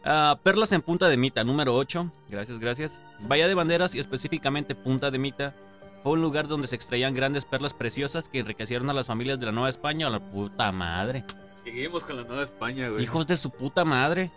Ah, 0.02 0.38
Perlas 0.42 0.72
en 0.72 0.80
Punta 0.80 1.08
de 1.08 1.18
Mita, 1.18 1.44
número 1.44 1.74
8. 1.74 2.10
Gracias, 2.30 2.58
gracias. 2.58 3.02
Bahía 3.20 3.48
de 3.48 3.54
Banderas 3.54 3.94
y 3.94 3.98
específicamente 3.98 4.74
Punta 4.74 5.10
de 5.10 5.18
Mita 5.18 5.54
fue 6.02 6.12
un 6.12 6.22
lugar 6.22 6.48
donde 6.48 6.68
se 6.68 6.74
extraían 6.76 7.12
grandes 7.12 7.44
perlas 7.44 7.74
preciosas 7.74 8.30
que 8.30 8.38
enriquecieron 8.38 8.88
a 8.88 8.94
las 8.94 9.08
familias 9.08 9.38
de 9.38 9.44
la 9.44 9.52
Nueva 9.52 9.68
España. 9.68 10.06
A 10.06 10.10
la 10.10 10.20
puta 10.20 10.72
madre. 10.72 11.22
Seguimos 11.62 12.04
con 12.04 12.16
la 12.16 12.22
Nueva 12.22 12.42
España, 12.42 12.88
güey. 12.88 13.02
Hijos 13.02 13.26
de 13.26 13.36
su 13.36 13.50
puta 13.50 13.84
madre. 13.84 14.30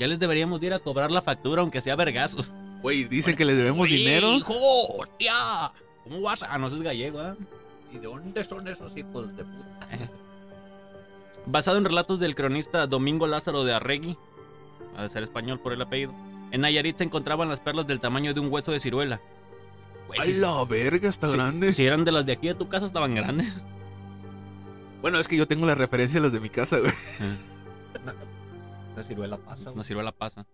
Ya 0.00 0.08
les 0.08 0.18
deberíamos 0.18 0.60
de 0.60 0.66
ir 0.66 0.74
a 0.74 0.80
cobrar 0.80 1.12
la 1.12 1.22
factura, 1.22 1.60
aunque 1.62 1.80
sea 1.80 1.94
vergazos. 1.94 2.50
Güey, 2.84 3.04
dicen 3.04 3.34
que 3.34 3.46
les 3.46 3.56
debemos 3.56 3.80
Oye, 3.84 3.96
dinero. 3.96 4.34
¡Hijo! 4.34 4.52
¡Hostia! 4.98 5.32
¿Cómo 6.02 6.20
vas? 6.20 6.42
Ah, 6.46 6.58
no, 6.58 6.66
eso 6.66 6.76
es 6.76 6.82
gallego, 6.82 7.18
¿ah? 7.18 7.34
¿Y 7.90 7.96
de 7.96 8.06
dónde 8.06 8.44
son 8.44 8.68
esos 8.68 8.94
hijos 8.94 9.34
de 9.34 9.42
puta? 9.42 9.88
Basado 11.46 11.78
en 11.78 11.86
relatos 11.86 12.20
del 12.20 12.34
cronista 12.34 12.86
Domingo 12.86 13.26
Lázaro 13.26 13.64
de 13.64 13.72
Arregui, 13.72 14.18
ha 14.98 15.02
de 15.04 15.08
ser 15.08 15.22
español 15.22 15.60
por 15.60 15.72
el 15.72 15.80
apellido, 15.80 16.12
en 16.50 16.60
Nayarit 16.60 16.98
se 16.98 17.04
encontraban 17.04 17.48
las 17.48 17.60
perlas 17.60 17.86
del 17.86 18.00
tamaño 18.00 18.34
de 18.34 18.40
un 18.40 18.52
hueso 18.52 18.70
de 18.70 18.80
ciruela. 18.80 19.18
Ay, 20.18 20.34
si, 20.34 20.40
la 20.40 20.62
verga, 20.66 21.08
está 21.08 21.28
si- 21.30 21.38
grande. 21.38 21.72
si 21.72 21.86
eran 21.86 22.04
de 22.04 22.12
las 22.12 22.26
de 22.26 22.32
aquí 22.32 22.48
de 22.48 22.54
tu 22.54 22.68
casa, 22.68 22.84
estaban 22.84 23.14
grandes. 23.14 23.64
Bueno, 25.00 25.18
es 25.18 25.26
que 25.26 25.38
yo 25.38 25.48
tengo 25.48 25.64
la 25.64 25.74
referencia 25.74 26.20
a 26.20 26.22
las 26.22 26.32
de 26.32 26.40
mi 26.40 26.50
casa, 26.50 26.78
güey. 26.80 26.92
La 28.94 29.02
ciruela 29.02 29.38
pasa. 29.38 29.70
Una 29.72 29.84
ciruela 29.84 30.12
pasa. 30.12 30.46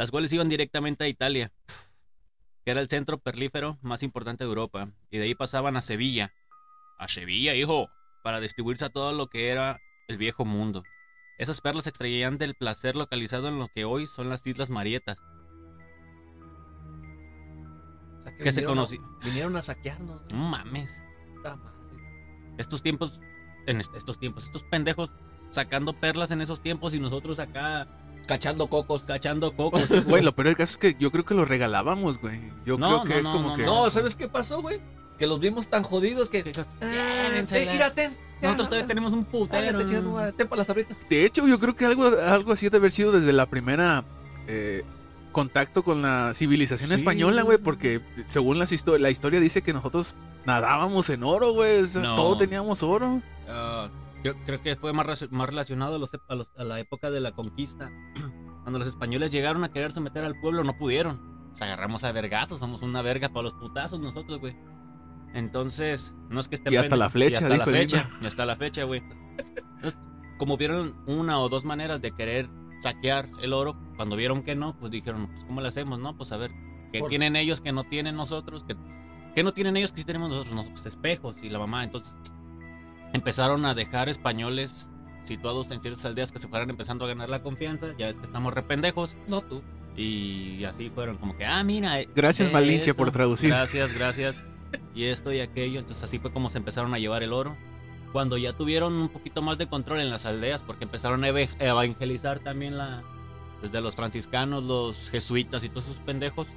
Las 0.00 0.10
cuales 0.10 0.32
iban 0.32 0.48
directamente 0.48 1.04
a 1.04 1.08
Italia, 1.08 1.52
que 2.64 2.70
era 2.70 2.80
el 2.80 2.88
centro 2.88 3.18
perlífero 3.18 3.76
más 3.82 4.02
importante 4.02 4.44
de 4.44 4.48
Europa. 4.48 4.88
Y 5.10 5.18
de 5.18 5.24
ahí 5.24 5.34
pasaban 5.34 5.76
a 5.76 5.82
Sevilla. 5.82 6.32
A 6.98 7.06
Sevilla, 7.06 7.54
hijo, 7.54 7.90
para 8.24 8.40
distribuirse 8.40 8.86
a 8.86 8.88
todo 8.88 9.12
lo 9.12 9.26
que 9.26 9.50
era 9.50 9.78
el 10.08 10.16
viejo 10.16 10.46
mundo. 10.46 10.82
Esas 11.36 11.60
perlas 11.60 11.84
se 11.84 11.90
extraían 11.90 12.38
del 12.38 12.54
placer 12.54 12.96
localizado 12.96 13.48
en 13.48 13.58
lo 13.58 13.66
que 13.68 13.84
hoy 13.84 14.06
son 14.06 14.30
las 14.30 14.46
Islas 14.46 14.70
Marietas. 14.70 15.18
O 18.20 18.22
sea, 18.24 18.36
Que 18.38 18.52
se 18.52 18.60
vinieron 18.62 18.70
a- 18.72 18.74
conocí. 18.76 19.00
Vinieron 19.22 19.56
a 19.56 19.60
saquearnos. 19.62 20.22
No 20.32 20.48
mames. 20.48 21.02
Puta 21.36 21.56
madre. 21.56 21.78
Estos 22.56 22.80
tiempos, 22.82 23.20
en 23.66 23.80
est- 23.80 23.94
estos 23.94 24.18
tiempos, 24.18 24.44
estos 24.44 24.64
pendejos 24.64 25.12
sacando 25.50 25.92
perlas 25.92 26.30
en 26.30 26.40
esos 26.40 26.62
tiempos 26.62 26.94
y 26.94 27.00
nosotros 27.00 27.38
acá 27.38 27.86
Cachando 28.26 28.68
cocos. 28.68 29.02
cachando 29.02 29.52
cocos. 29.56 29.88
Güey, 30.06 30.22
lo 30.22 30.32
peor 30.34 30.46
del 30.48 30.56
caso 30.56 30.72
es 30.72 30.76
que 30.78 30.96
yo 30.98 31.10
creo 31.10 31.24
que 31.24 31.34
lo 31.34 31.44
regalábamos, 31.44 32.18
güey. 32.20 32.40
Yo 32.64 32.78
No, 32.78 32.88
creo 32.88 33.02
que 33.04 33.14
no, 33.14 33.20
es 33.20 33.26
no, 33.26 33.32
como 33.32 33.48
no, 33.50 33.56
que. 33.56 33.64
No, 33.64 33.90
¿sabes 33.90 34.16
qué 34.16 34.28
pasó, 34.28 34.62
güey? 34.62 34.80
Que 35.18 35.26
los 35.26 35.40
vimos 35.40 35.68
tan 35.68 35.82
jodidos 35.82 36.30
que. 36.30 36.52
Ah, 36.80 37.42
Nosotros 38.42 38.68
todavía 38.68 38.86
tenemos 38.86 39.12
un 39.12 39.24
putero. 39.24 39.84
Chido, 39.84 40.02
no, 40.02 40.32
ten 40.32 40.48
para 40.48 40.60
las 40.60 40.70
abritas. 40.70 40.96
De 41.10 41.24
hecho, 41.24 41.46
yo 41.46 41.58
creo 41.58 41.74
que 41.76 41.84
algo, 41.84 42.06
algo 42.06 42.52
así 42.52 42.66
ha 42.66 42.70
de 42.70 42.78
haber 42.78 42.90
sido 42.90 43.12
desde 43.12 43.32
la 43.32 43.46
primera 43.46 44.04
eh, 44.48 44.82
contacto 45.32 45.84
con 45.84 46.00
la 46.02 46.32
civilización 46.34 46.88
Sí. 46.90 46.96
española, 46.96 47.42
güey, 47.42 47.58
porque 47.58 48.00
según 48.26 48.58
las 48.58 48.72
histo- 48.72 48.98
la 48.98 49.10
historia 49.10 49.40
dice 49.40 49.62
que 49.62 49.72
nosotros 49.72 50.14
nadábamos 50.46 51.10
en 51.10 51.22
oro, 51.22 51.52
güey. 51.52 51.82
o 51.82 51.86
sea, 51.86 52.02
No. 52.02 52.16
Todo 52.16 52.38
teníamos 52.38 52.82
oro. 52.82 53.20
Ah, 53.48 53.88
yo 54.24 54.34
creo 54.46 54.62
que 54.62 54.76
fue 54.76 54.92
más, 54.92 55.30
más 55.32 55.48
relacionado 55.48 55.96
a, 55.96 55.98
los 55.98 56.10
a 56.28 56.34
los- 56.34 56.52
a 56.56 56.64
la 56.64 56.78
época 56.80 57.10
de 57.10 57.20
la 57.20 57.32
conquista. 57.32 57.90
Cuando 58.62 58.78
los 58.78 58.88
españoles 58.88 59.30
llegaron 59.30 59.64
a 59.64 59.68
querer 59.70 59.90
someter 59.92 60.24
al 60.24 60.38
pueblo, 60.40 60.62
no 60.64 60.76
pudieron. 60.76 61.48
Nos 61.50 61.62
agarramos 61.62 62.04
a 62.04 62.12
vergazos, 62.12 62.58
somos 62.60 62.82
una 62.82 63.02
verga 63.02 63.28
para 63.30 63.44
los 63.44 63.54
putazos 63.54 63.98
nosotros, 64.00 64.38
güey. 64.38 64.54
Entonces, 65.34 66.14
no 66.28 66.40
es 66.40 66.48
que 66.48 66.56
esté 66.56 66.72
Y 66.72 66.76
hasta 66.76 66.96
la 66.96 67.08
flecha, 67.10 67.40
Y 67.40 67.44
hasta 67.44 67.56
la 67.56 67.64
fecha, 67.66 68.08
y 68.20 68.26
hasta 68.26 68.46
la 68.46 68.56
fecha, 68.56 68.84
güey. 68.84 69.02
Entonces, 69.76 69.98
como 70.38 70.56
vieron 70.56 70.96
una 71.06 71.38
o 71.38 71.48
dos 71.48 71.64
maneras 71.64 72.00
de 72.00 72.12
querer 72.12 72.48
saquear 72.82 73.28
el 73.40 73.52
oro, 73.52 73.78
cuando 73.96 74.16
vieron 74.16 74.42
que 74.42 74.54
no, 74.54 74.76
pues 74.78 74.90
dijeron, 74.90 75.28
pues 75.28 75.44
¿cómo 75.44 75.60
le 75.60 75.68
hacemos, 75.68 75.98
no? 75.98 76.16
Pues 76.16 76.32
a 76.32 76.36
ver, 76.36 76.50
¿qué 76.92 77.00
Por- 77.00 77.08
tienen 77.08 77.36
ellos 77.36 77.60
que 77.60 77.72
no 77.72 77.84
tienen 77.84 78.16
nosotros? 78.16 78.64
¿Qué, 78.66 78.76
qué 79.34 79.44
no 79.44 79.52
tienen 79.52 79.76
ellos 79.76 79.92
que 79.92 79.98
sí 80.00 80.04
tenemos 80.04 80.30
nosotros? 80.30 80.54
No, 80.54 80.64
pues 80.64 80.86
espejos 80.86 81.36
y 81.42 81.48
la 81.48 81.58
mamá. 81.58 81.84
Entonces, 81.84 82.16
empezaron 83.12 83.64
a 83.64 83.74
dejar 83.74 84.08
españoles 84.08 84.88
situados 85.24 85.70
en 85.70 85.80
ciertas 85.80 86.04
aldeas 86.04 86.32
que 86.32 86.38
se 86.38 86.48
fueran 86.48 86.70
empezando 86.70 87.04
a 87.04 87.08
ganar 87.08 87.28
la 87.30 87.42
confianza. 87.42 87.88
Ya 87.98 88.06
ves 88.06 88.16
que 88.16 88.24
estamos 88.24 88.54
rependejos. 88.54 89.16
No 89.28 89.40
tú. 89.42 89.62
Y 89.96 90.64
así 90.64 90.88
fueron 90.90 91.18
como 91.18 91.36
que, 91.36 91.44
ah, 91.44 91.62
mira. 91.62 92.00
eh, 92.00 92.08
Gracias, 92.14 92.48
eh, 92.48 92.52
Malinche, 92.52 92.90
esto, 92.90 92.96
por 92.96 93.10
traducir. 93.10 93.50
Gracias, 93.50 93.92
gracias. 93.92 94.44
Y 94.94 95.04
esto 95.04 95.32
y 95.32 95.40
aquello. 95.40 95.78
Entonces 95.80 96.04
así 96.04 96.18
fue 96.18 96.32
como 96.32 96.48
se 96.48 96.58
empezaron 96.58 96.94
a 96.94 96.98
llevar 96.98 97.22
el 97.22 97.32
oro. 97.32 97.56
Cuando 98.12 98.36
ya 98.38 98.52
tuvieron 98.52 98.94
un 98.94 99.08
poquito 99.08 99.40
más 99.42 99.58
de 99.58 99.68
control 99.68 100.00
en 100.00 100.10
las 100.10 100.26
aldeas, 100.26 100.64
porque 100.64 100.84
empezaron 100.84 101.22
a 101.22 101.28
evangelizar 101.28 102.40
también 102.40 102.76
la, 102.76 103.02
desde 103.62 103.80
los 103.80 103.94
franciscanos, 103.94 104.64
los 104.64 105.10
jesuitas 105.10 105.62
y 105.62 105.68
todos 105.68 105.84
esos 105.84 105.98
pendejos, 106.00 106.48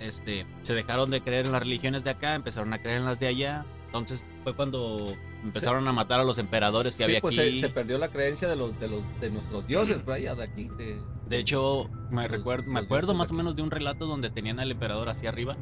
este, 0.00 0.44
se 0.62 0.74
dejaron 0.74 1.10
de 1.10 1.22
creer 1.22 1.46
en 1.46 1.52
las 1.52 1.62
religiones 1.62 2.04
de 2.04 2.10
acá, 2.10 2.34
empezaron 2.34 2.72
a 2.74 2.78
creer 2.82 2.98
en 2.98 3.04
las 3.06 3.18
de 3.20 3.26
allá. 3.28 3.64
Entonces 3.86 4.22
fue 4.44 4.54
cuando 4.54 5.14
Empezaron 5.42 5.86
a 5.88 5.92
matar 5.92 6.20
a 6.20 6.24
los 6.24 6.38
emperadores 6.38 6.94
que 6.94 6.98
Sí, 6.98 7.10
había 7.10 7.20
pues 7.20 7.38
aquí. 7.38 7.56
se, 7.60 7.66
se 7.66 7.72
perdió 7.72 7.98
la 7.98 8.08
creencia 8.08 8.48
de 8.48 8.56
los 8.56 8.78
de 8.78 8.88
los 8.88 9.02
de 9.20 9.30
nuestros 9.30 9.66
dioses, 9.66 10.04
vaya, 10.04 10.34
de 10.34 10.44
aquí. 10.44 10.68
De, 10.78 11.00
De 11.28 11.38
hecho, 11.38 11.90
me, 12.10 12.22
Los- 12.22 12.30
recuerdo, 12.30 12.70
me 12.70 12.80
acuerdo 12.80 13.14
más 13.14 13.30
o 13.30 13.34
menos 13.34 13.56
de 13.56 13.62
un 13.62 13.70
relato 13.70 14.06
donde 14.06 14.30
tenían 14.30 14.60
al 14.60 14.70
emperador 14.70 15.08
hacia 15.08 15.28
arriba. 15.30 15.56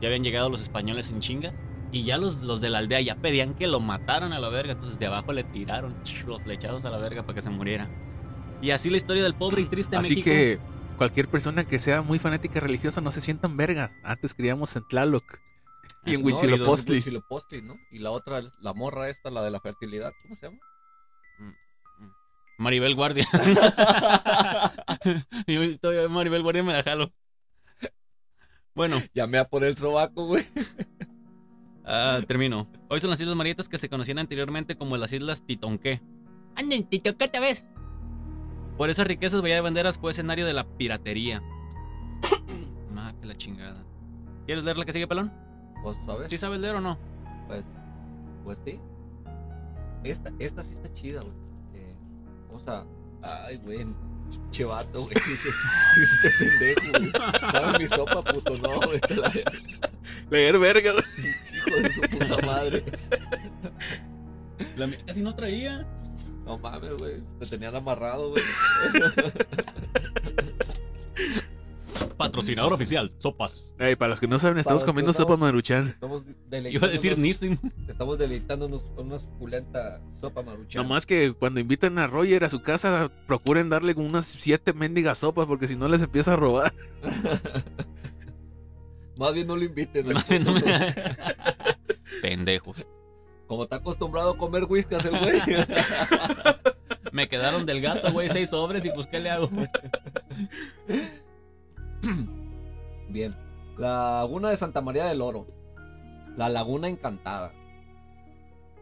Ya 0.00 0.08
habían 0.08 0.24
llegado 0.24 0.48
los 0.50 0.60
españoles 0.60 1.10
en 1.10 1.20
chinga. 1.20 1.52
Y 1.92 2.02
ya 2.04 2.18
los, 2.18 2.42
los 2.42 2.60
de 2.60 2.68
la 2.68 2.78
aldea 2.78 3.00
ya 3.00 3.14
pedían 3.16 3.54
que 3.54 3.66
lo 3.68 3.78
mataran 3.80 4.32
a 4.32 4.40
la 4.40 4.48
verga. 4.48 4.72
Entonces 4.72 4.98
de 4.98 5.06
abajo 5.06 5.32
le 5.32 5.44
tiraron 5.44 5.94
los 6.26 6.42
flechados 6.42 6.84
a 6.84 6.90
la 6.90 6.98
verga 6.98 7.22
para 7.22 7.34
que 7.34 7.42
se 7.42 7.50
muriera. 7.50 7.88
Y 8.62 8.70
así 8.72 8.90
la 8.90 8.96
historia 8.96 9.22
del 9.22 9.34
pobre 9.34 9.62
y 9.62 9.66
triste 9.66 9.96
Así 9.96 10.10
México. 10.16 10.24
que 10.24 10.58
cualquier 10.96 11.28
persona 11.28 11.64
que 11.64 11.78
sea 11.78 12.02
muy 12.02 12.18
fanática 12.18 12.58
religiosa 12.60 13.00
no 13.00 13.12
se 13.12 13.20
sientan 13.20 13.56
vergas. 13.56 13.98
Antes 14.02 14.34
criamos 14.34 14.74
en 14.76 14.82
Tlaloc 14.88 15.38
y 16.06 16.14
en 16.14 16.20
¿no? 16.20 16.26
Huitzilopochtli. 16.26 17.62
¿no? 17.62 17.76
Y 17.90 17.98
la 17.98 18.10
otra, 18.10 18.42
la 18.60 18.74
morra 18.74 19.08
esta, 19.08 19.30
la 19.30 19.42
de 19.42 19.50
la 19.50 19.60
fertilidad, 19.60 20.12
¿cómo 20.22 20.34
se 20.34 20.46
llama? 20.46 20.58
Maribel 22.58 22.94
Guardia. 22.94 23.26
Yo 25.46 25.62
estoy 25.62 26.08
Maribel 26.08 26.42
Guardia 26.42 26.62
me 26.62 26.72
la 26.72 26.82
jalo. 26.82 27.12
Bueno, 28.74 29.02
Llamé 29.14 29.38
a 29.38 29.44
por 29.44 29.64
el 29.64 29.76
sobaco, 29.76 30.26
güey. 30.26 30.44
ah, 31.84 32.20
termino. 32.26 32.70
Hoy 32.88 33.00
son 33.00 33.10
las 33.10 33.20
Islas 33.20 33.36
Marietas 33.36 33.68
que 33.68 33.78
se 33.78 33.88
conocían 33.88 34.18
anteriormente 34.18 34.76
como 34.76 34.96
las 34.96 35.12
Islas 35.12 35.44
Titonqué. 35.46 36.02
Anden, 36.56 36.84
Titonqué 36.84 37.26
otra 37.26 37.40
vez. 37.40 37.66
Por 38.76 38.90
esas 38.90 39.06
riquezas 39.06 39.42
Bahía 39.42 39.56
de 39.56 39.60
Banderas 39.62 39.98
fue 39.98 40.12
escenario 40.12 40.46
de 40.46 40.52
la 40.52 40.64
piratería. 40.76 41.42
Ma, 42.92 43.14
que 43.18 43.26
la 43.26 43.36
chingada. 43.36 43.84
¿Quieres 44.46 44.64
leer 44.64 44.78
la 44.78 44.84
que 44.84 44.92
sigue, 44.92 45.08
pelón? 45.08 45.32
Pues, 45.82 45.96
¿sabes? 46.06 46.30
¿Sí 46.30 46.38
sabes 46.38 46.58
leer 46.60 46.76
o 46.76 46.80
no? 46.80 46.98
Pues, 47.46 47.64
pues 48.44 48.58
sí. 48.64 48.80
Esta, 50.04 50.30
esta 50.38 50.62
sí 50.62 50.74
está 50.74 50.92
chida, 50.92 51.20
güey. 51.20 51.34
Eh, 51.74 51.94
vamos 52.48 52.66
a. 52.68 52.84
Ay, 53.22 53.56
güey. 53.58 53.86
Chevato, 54.50 55.02
güey. 55.02 55.14
Dice 55.26 55.48
este 56.02 56.30
pendejo, 56.38 56.98
güey. 56.98 57.12
Dame 57.52 57.78
mi 57.78 57.86
sopa, 57.88 58.22
puto. 58.22 58.56
No, 58.58 58.80
güey. 58.80 59.00
la- 59.16 59.32
Leer 60.30 60.58
verga. 60.58 60.92
Hijo 60.92 61.76
de 61.82 61.92
su 61.92 62.00
puta 62.02 62.46
madre. 62.46 62.84
La 64.76 64.86
mía 64.86 64.98
casi 65.06 65.22
no 65.22 65.34
traía. 65.34 65.86
No 66.44 66.58
mames, 66.58 66.96
güey. 66.96 67.20
Te 67.40 67.46
tenían 67.46 67.74
amarrado, 67.76 68.30
güey. 68.30 68.42
Patrocinador 72.16 72.72
oficial, 72.72 73.12
sopas. 73.18 73.74
Ey, 73.78 73.94
para 73.96 74.10
los 74.10 74.20
que 74.20 74.26
no 74.26 74.38
saben, 74.38 74.56
estamos 74.58 74.82
Para 74.82 74.92
comiendo 74.92 75.12
sopa 75.12 75.34
estamos- 75.34 75.40
maruchan. 75.40 75.88
Estamos 75.88 76.24
Iba 76.70 76.86
a 76.86 76.90
decir 76.90 77.18
Nissin. 77.18 77.58
Estamos 77.88 78.18
deleitándonos 78.18 78.90
con 78.92 79.08
una 79.08 79.18
suculenta 79.18 80.00
sopa 80.18 80.42
maruchan. 80.42 80.82
Nomás 80.82 81.04
que 81.04 81.34
cuando 81.34 81.60
invitan 81.60 81.98
a 81.98 82.06
Roger 82.06 82.44
a 82.44 82.48
su 82.48 82.62
casa, 82.62 83.10
procuren 83.26 83.68
darle 83.68 83.92
unas 83.94 84.24
siete 84.26 84.72
mendigas 84.72 85.18
sopas 85.18 85.46
porque 85.46 85.68
si 85.68 85.76
no 85.76 85.88
les 85.88 86.00
empieza 86.02 86.32
a 86.32 86.36
robar. 86.36 86.72
Más 89.18 89.32
bien 89.34 89.46
no 89.46 89.56
lo 89.56 89.64
inviten. 89.64 90.08
Más 90.12 90.28
bien 90.28 90.44
no 90.44 90.52
me- 90.52 90.62
Pendejos. 92.22 92.86
Como 93.46 93.64
está 93.64 93.76
acostumbrado 93.76 94.30
a 94.32 94.38
comer 94.38 94.64
whiskas 94.64 95.04
el 95.04 95.18
güey. 95.18 95.40
Me 97.12 97.28
quedaron 97.28 97.64
del 97.64 97.80
gato, 97.80 98.12
güey, 98.12 98.28
seis 98.28 98.50
sobres 98.50 98.84
y 98.84 98.90
pues, 98.90 99.06
¿qué 99.06 99.20
le 99.20 99.30
hago? 99.30 99.48
Bien. 103.16 103.34
La 103.78 104.18
laguna 104.20 104.50
de 104.50 104.58
Santa 104.58 104.82
María 104.82 105.06
del 105.06 105.22
Oro. 105.22 105.46
La 106.36 106.50
laguna 106.50 106.86
encantada. 106.86 107.50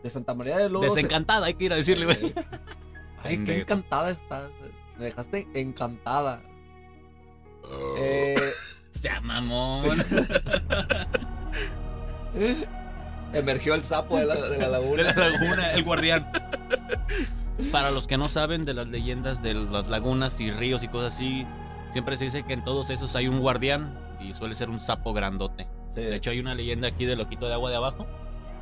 De 0.03 0.11
Santa 0.11 0.35
María 0.35 0.59
del 0.59 0.75
Oro. 0.75 0.91
se- 0.91 0.97
Desencantada, 0.97 1.47
hay 1.47 1.55
que 1.55 1.67
ir 1.67 1.73
a 1.73 1.77
decirle, 1.77 2.07
güey. 2.07 2.35
Ay, 3.23 3.45
qué 3.45 3.61
encantada 3.61 4.11
estás. 4.11 4.51
Me 4.99 5.05
dejaste 5.05 5.47
encantada. 5.55 6.43
Eh, 8.01 8.35
Sea 8.91 9.21
mamón. 9.21 9.85
emergió 13.33 13.75
el 13.77 13.85
sapo 13.85 14.17
de 14.17 14.27
la, 14.27 14.35
de 14.35 14.59
la 14.59 14.67
De 14.67 14.73
laguna. 14.73 15.03
la 15.05 15.29
laguna, 15.31 15.73
el 15.75 15.85
guardián. 15.85 16.29
Para 17.71 17.93
los 17.93 18.09
que 18.09 18.17
no 18.19 18.29
saben 18.29 18.65
de 18.65 18.75
las 18.75 18.89
leyendas 18.89 19.41
de 19.43 19.55
las 19.55 19.89
lagunas 19.91 20.41
y 20.41 20.51
ríos 20.51 20.83
y 20.83 20.89
cosas 20.89 21.15
así, 21.15 21.47
siempre 21.91 22.17
se 22.17 22.25
dice 22.25 22.43
que 22.43 22.53
en 22.55 22.65
todos 22.65 22.91
esos 22.91 23.15
hay 23.15 23.29
un 23.29 23.39
guardián 23.39 23.97
y 24.21 24.33
suele 24.33 24.55
ser 24.55 24.71
un 24.71 24.81
sapo 24.81 25.13
grandote. 25.13 25.69
Sí. 25.95 26.01
De 26.03 26.17
hecho, 26.17 26.31
hay 26.31 26.41
una 26.41 26.55
leyenda 26.55 26.89
aquí 26.89 27.05
del 27.05 27.19
loquito 27.19 27.47
de 27.47 27.55
agua 27.55 27.71
de 27.71 27.77
abajo, 27.77 28.07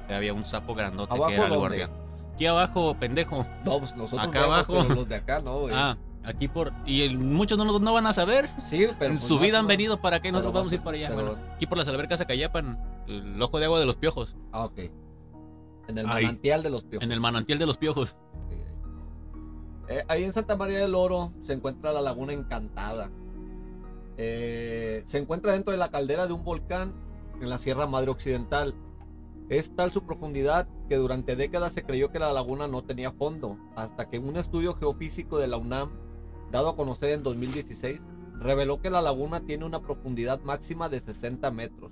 que 0.09 0.15
había 0.15 0.35
un 0.35 0.45
sapo 0.45 0.75
grandote 0.75 1.15
¿Abajo 1.15 1.29
que 1.31 1.35
era 1.37 1.47
el 1.47 1.57
guardián. 1.59 1.91
Aquí 2.35 2.47
abajo, 2.47 2.95
pendejo. 2.99 3.47
no, 3.65 3.79
pues 3.79 3.97
nosotros 3.97 4.29
acá 4.29 4.43
vemos, 4.43 4.55
abajo. 4.59 4.73
pero 4.83 4.95
los 4.95 5.09
de 5.09 5.15
acá 5.17 5.41
no, 5.43 5.61
güey. 5.61 5.75
Ah, 5.77 5.97
aquí 6.25 6.49
por... 6.49 6.73
Y 6.87 7.03
el- 7.03 7.19
muchos 7.19 7.57
no, 7.59 7.79
no 7.79 7.93
van 7.93 8.07
a 8.07 8.13
saber. 8.13 8.49
sí, 8.67 8.87
pero. 8.99 9.07
en 9.07 9.13
pues 9.13 9.23
su 9.23 9.39
vida 9.39 9.59
han 9.59 9.67
venido 9.67 10.01
para 10.01 10.17
acá 10.17 10.29
y 10.29 10.33
nosotros 10.33 10.55
vamos 10.55 10.73
a 10.73 10.75
ir 10.75 10.81
para 10.83 10.97
allá. 10.97 11.09
pero- 11.09 11.23
Bueno, 11.33 11.39
aquí 11.55 11.67
por 11.67 11.79
las 11.79 11.89
albercas 11.89 12.21
Acayapan, 12.21 12.79
el 13.07 13.41
ojo 13.41 13.59
de 13.59 13.65
agua 13.67 13.79
de 13.81 13.87
los 13.87 13.97
piojos, 13.97 14.37
Ah, 14.53 14.65
ok. 14.65 14.79
En 15.89 15.99
el 15.99 16.07
manantial 16.07 16.63
de 16.63 16.71
los 16.71 16.85
piojos. 16.85 17.05
en 17.05 17.13
el 17.13 17.21
manantial 17.21 17.59
de 17.59 17.67
los 17.67 17.77
piojos. 17.77 18.17
Eh, 19.89 20.03
ahí 20.09 20.25
en 20.25 20.33
Santa 20.33 20.57
María 20.57 20.79
del 20.79 20.95
Oro 20.95 21.33
se 21.45 21.53
encuentra 21.53 21.93
la 21.93 22.01
Laguna 22.01 22.33
Encantada. 22.33 23.11
Eh, 24.25 25.03
se 25.05 25.19
encuentra 25.19 25.53
dentro 25.53 25.73
de 25.73 25.79
la 25.79 25.91
caldera 25.91 26.29
de 26.29 26.33
un 26.33 26.45
volcán 26.45 26.95
en 27.41 27.51
la 27.51 27.59
Sierra 27.59 27.89
Madre 27.89 28.13
Occidental. 28.13 28.73
Es 29.49 29.75
tal 29.75 29.91
su 29.91 30.05
profundidad 30.05 30.69
que 30.89 30.95
durante 30.95 31.35
décadas 31.35 31.73
se 31.73 31.83
creyó 31.83 32.13
que 32.13 32.21
la 32.21 32.33
laguna 32.33 32.69
no 32.69 32.85
tenía 32.85 33.11
fondo, 33.11 33.59
hasta 33.75 34.09
que 34.09 34.21
un 34.21 34.37
estudio 34.37 34.75
geofísico 34.75 35.39
de 35.39 35.49
la 35.49 35.57
UNAM, 35.57 35.91
dado 36.53 36.69
a 36.69 36.77
conocer 36.77 37.11
en 37.11 37.25
2016, 37.25 38.01
reveló 38.37 38.81
que 38.81 38.91
la 38.91 39.03
laguna 39.03 39.41
tiene 39.41 39.65
una 39.65 39.83
profundidad 39.83 40.41
máxima 40.43 40.89
de 40.89 41.01
60 41.01 41.51
metros, 41.51 41.91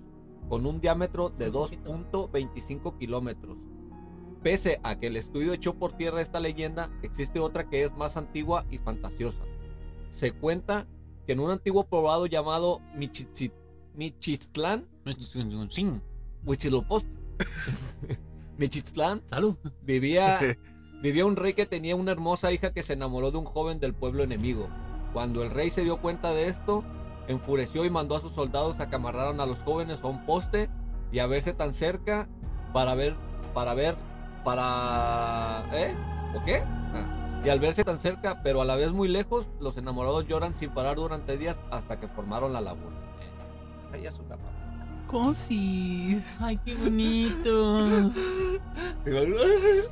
con 0.48 0.66
un 0.66 0.80
diámetro 0.80 1.30
de 1.30 1.50
2.25 1.50 2.96
kilómetros. 2.96 3.56
Pese 4.44 4.78
a 4.84 5.00
que 5.00 5.08
el 5.08 5.16
estudio 5.16 5.52
echó 5.52 5.74
por 5.74 5.94
tierra 5.94 6.20
esta 6.20 6.38
leyenda, 6.38 6.90
existe 7.02 7.40
otra 7.40 7.68
que 7.68 7.82
es 7.82 7.92
más 7.96 8.16
antigua 8.16 8.66
y 8.70 8.78
fantasiosa. 8.78 9.42
Se 10.08 10.30
cuenta 10.30 10.86
que 11.26 11.32
en 11.32 11.40
un 11.40 11.50
antiguo 11.50 11.84
poblado 11.86 12.26
llamado 12.26 12.80
Michichi- 12.96 13.52
Michistlán, 13.94 14.86
Sí, 15.68 15.90
Huitzilopochtli, 16.44 17.18
Michistlán, 18.58 19.22
salud. 19.26 19.56
vivía, 19.82 20.38
vivía 21.02 21.24
un 21.26 21.36
rey 21.36 21.54
que 21.54 21.66
tenía 21.66 21.96
una 21.96 22.12
hermosa 22.12 22.52
hija 22.52 22.72
que 22.72 22.82
se 22.82 22.92
enamoró 22.94 23.30
de 23.30 23.38
un 23.38 23.44
joven 23.44 23.80
del 23.80 23.94
pueblo 23.94 24.22
enemigo. 24.22 24.68
Cuando 25.12 25.42
el 25.42 25.50
rey 25.50 25.70
se 25.70 25.82
dio 25.82 25.96
cuenta 26.00 26.32
de 26.32 26.46
esto, 26.46 26.84
enfureció 27.28 27.84
y 27.84 27.90
mandó 27.90 28.16
a 28.16 28.20
sus 28.20 28.32
soldados 28.32 28.80
a 28.80 28.88
que 28.88 28.96
amarraran 28.96 29.40
a 29.40 29.46
los 29.46 29.62
jóvenes 29.62 30.02
a 30.02 30.06
un 30.08 30.24
poste 30.26 30.70
y 31.12 31.18
a 31.18 31.26
verse 31.26 31.52
tan 31.52 31.72
cerca 31.72 32.28
para 32.72 32.94
ver, 32.94 33.14
para 33.54 33.74
ver, 33.74 33.96
para... 34.44 35.64
¿Eh? 35.72 35.94
¿O 36.36 36.44
qué? 36.44 36.58
Ah. 36.94 37.16
Y 37.44 37.48
al 37.48 37.58
verse 37.58 37.84
tan 37.84 37.98
cerca, 37.98 38.42
pero 38.42 38.60
a 38.60 38.64
la 38.64 38.76
vez 38.76 38.92
muy 38.92 39.08
lejos, 39.08 39.46
los 39.60 39.76
enamorados 39.76 40.26
lloran 40.26 40.54
sin 40.54 40.70
parar 40.70 40.96
durante 40.96 41.38
días 41.38 41.58
hasta 41.70 41.98
que 41.98 42.06
formaron 42.06 42.52
la 42.52 42.60
laguna. 42.60 42.96
Esa 43.88 43.98
ya 43.98 44.10
es 44.10 44.18
una 44.18 44.36
mamá. 44.36 44.60
Cosis. 45.06 46.36
Ay, 46.40 46.58
qué 46.64 46.74
bonito. 46.76 47.88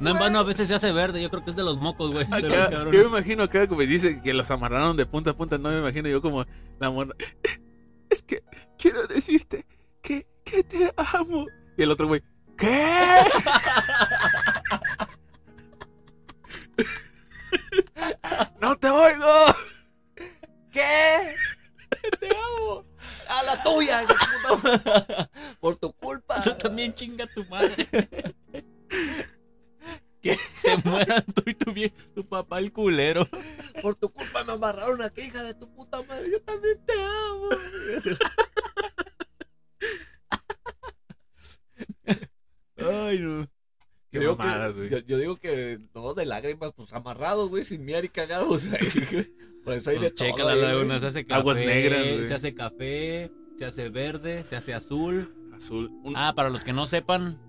No 0.01 0.11
en 0.11 0.19
vano 0.19 0.39
a 0.39 0.43
veces 0.45 0.69
se 0.69 0.75
hace 0.75 0.93
verde, 0.93 1.21
yo 1.21 1.31
creo 1.31 1.43
que 1.43 1.51
es 1.51 1.57
de 1.57 1.65
los 1.65 1.79
mocos, 1.79 2.13
güey. 2.13 2.25
Acá, 2.31 2.71
yo 2.71 2.91
me 2.91 3.05
imagino 3.05 3.43
acá 3.43 3.67
como 3.67 3.81
dice 3.81 4.21
que 4.23 4.33
los 4.35 4.51
amarraron 4.51 4.97
de 4.97 5.07
punta 5.07 5.31
a 5.31 5.35
punta, 5.35 5.59
no 5.59 5.71
me 5.71 5.79
imagino 5.79 6.09
yo 6.09 6.23
como 6.23 6.45
la 6.79 6.91
morra. 6.91 7.15
Es 8.11 8.23
que 8.23 8.43
quiero 8.79 9.07
decirte 9.07 9.67
que, 10.03 10.27
que 10.45 10.63
te 10.63 10.93
amo. 10.97 11.47
Y 11.77 11.83
el 11.83 11.91
otro 11.91 12.07
güey, 12.07 12.23
¿qué? 12.57 12.87
te 18.89 18.91
oigo. 18.91 19.45
¿Qué? 20.73 21.37
Te 22.21 22.29
amo. 22.29 22.85
A 23.29 23.43
la 23.45 23.63
tuya. 23.63 24.01
Por 25.61 25.77
tu 25.77 25.93
culpa. 25.93 26.41
Tú 26.41 26.55
también 26.57 26.95
chinga 26.95 27.27
tu 27.35 27.45
madre. 27.47 27.87
que 30.23 30.35
se 30.37 30.77
mueran 30.85 31.23
tú 31.35 31.43
y 31.47 31.55
tu, 31.55 31.73
vie- 31.73 31.93
tu 32.15 32.25
papá 32.27 32.59
el 32.61 32.73
culero. 32.73 33.29
Por 33.83 33.95
tu 33.95 34.09
culpa 34.09 34.43
me 34.45 34.53
amarraron 34.53 35.03
aquí, 35.03 35.23
hija 35.23 35.43
de 35.43 35.55
tu 35.55 35.71
puta 35.75 36.01
madre. 36.03 36.31
Yo 36.31 36.41
también 36.43 36.83
te 36.87 36.93
amo. 36.95 37.49
Ay, 42.77 43.19
no. 43.19 43.48
Qué 44.19 44.25
Yo 44.25 44.31
digo 44.33 44.37
que- 44.37 44.45
mamadas, 44.45 44.75
güey. 44.77 44.89
Yo, 44.91 44.99
yo 44.99 45.19
digo 45.19 45.37
que 45.37 45.79
no 45.95 46.15
de 46.15 46.27
lágrimas, 46.27 46.73
pues 46.77 46.93
amarrados, 46.93 47.49
güey, 47.51 47.65
sin 47.65 47.85
miar 47.85 48.05
y 48.05 48.09
cagados. 48.09 48.69
Por 49.65 49.75
eso 49.75 49.91
hay 49.91 49.97
Pues 49.99 50.11
de 50.11 50.15
checa 50.15 50.37
todo 50.39 50.47
la 50.49 50.53
ahí, 50.55 50.61
laguna, 50.63 50.87
güey. 50.87 51.01
se 51.01 51.07
hace 51.07 51.27
café. 51.27 51.41
Aguas 51.41 51.59
negras, 51.59 52.01
güey. 52.01 52.25
Se 52.25 52.35
hace 52.35 52.55
café, 52.55 53.33
se 53.57 53.65
hace 53.67 53.89
verde, 53.91 54.45
se 54.45 54.57
hace 54.57 54.75
azul. 54.75 55.35
Azul. 55.55 55.91
Un- 56.05 56.15
Ah, 56.17 56.33
para 56.37 56.51
los 56.51 56.65
que 56.65 56.73
no 56.73 56.87
sepan, 56.87 57.41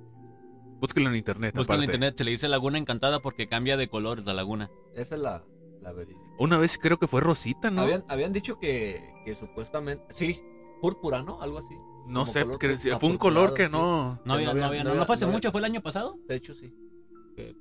Búsquelo 0.82 1.10
en 1.10 1.18
internet. 1.18 1.54
Busca 1.58 1.76
en 1.76 1.84
internet, 1.84 2.16
se 2.18 2.24
le 2.24 2.32
dice 2.32 2.48
Laguna 2.48 2.78
Encantada 2.78 3.22
porque 3.22 3.50
cambia 3.50 3.76
de 3.76 3.90
color 3.90 4.24
la 4.26 4.34
laguna. 4.34 4.72
Esa 4.96 5.16
es 5.16 5.22
la, 5.22 5.44
la 5.82 5.92
verídica. 5.92 6.22
Una 6.40 6.58
vez 6.58 6.78
creo 6.78 6.98
que 6.98 7.06
fue 7.08 7.20
Rosita, 7.20 7.70
¿no? 7.70 7.82
Habían, 7.82 8.06
habían 8.08 8.32
dicho 8.32 8.58
que, 8.60 8.98
que 9.26 9.36
supuestamente. 9.36 10.06
Sí, 10.12 10.40
púrpura, 10.82 11.22
¿no? 11.22 11.42
Algo 11.42 11.58
así. 11.58 11.76
No 12.10 12.26
sé, 12.26 12.42
color 12.42 12.60
que 12.60 12.68
pur- 12.70 13.00
fue 13.00 13.10
un 13.10 13.18
color 13.18 13.54
que 13.54 13.70
no. 13.70 14.22
No 14.26 14.34
había, 14.34 14.48
no 14.54 14.60
no 14.60 14.66
había- 14.66 14.84
no 14.84 14.94
no, 14.96 15.06
fue 15.06 15.16
hace 15.16 15.26
mucho, 15.28 15.52
fue 15.52 15.62
el 15.62 15.66
año 15.66 15.82
pasado, 15.82 16.18
De 16.28 16.36
hecho, 16.36 16.54
sí. 16.54 16.74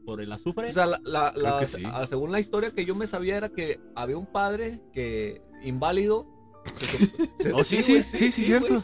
por 0.05 0.20
el 0.20 0.32
azufre. 0.32 0.70
O 0.70 0.72
sea, 0.72 0.86
la, 0.86 1.66
sí. 1.66 1.82
ah, 1.86 2.05
según 2.09 2.32
la 2.32 2.40
historia 2.40 2.72
que 2.72 2.84
yo 2.84 2.94
me 2.96 3.07
sabía 3.07 3.36
era 3.36 3.49
que 3.49 3.78
había 3.94 4.16
un 4.16 4.26
padre 4.26 4.82
que 4.92 5.40
inválido. 5.62 6.26
Oh, 7.55 7.62
sí, 7.64 7.82
sí, 7.82 8.03
sí, 8.03 8.30
sí, 8.32 8.44
cierto. 8.44 8.74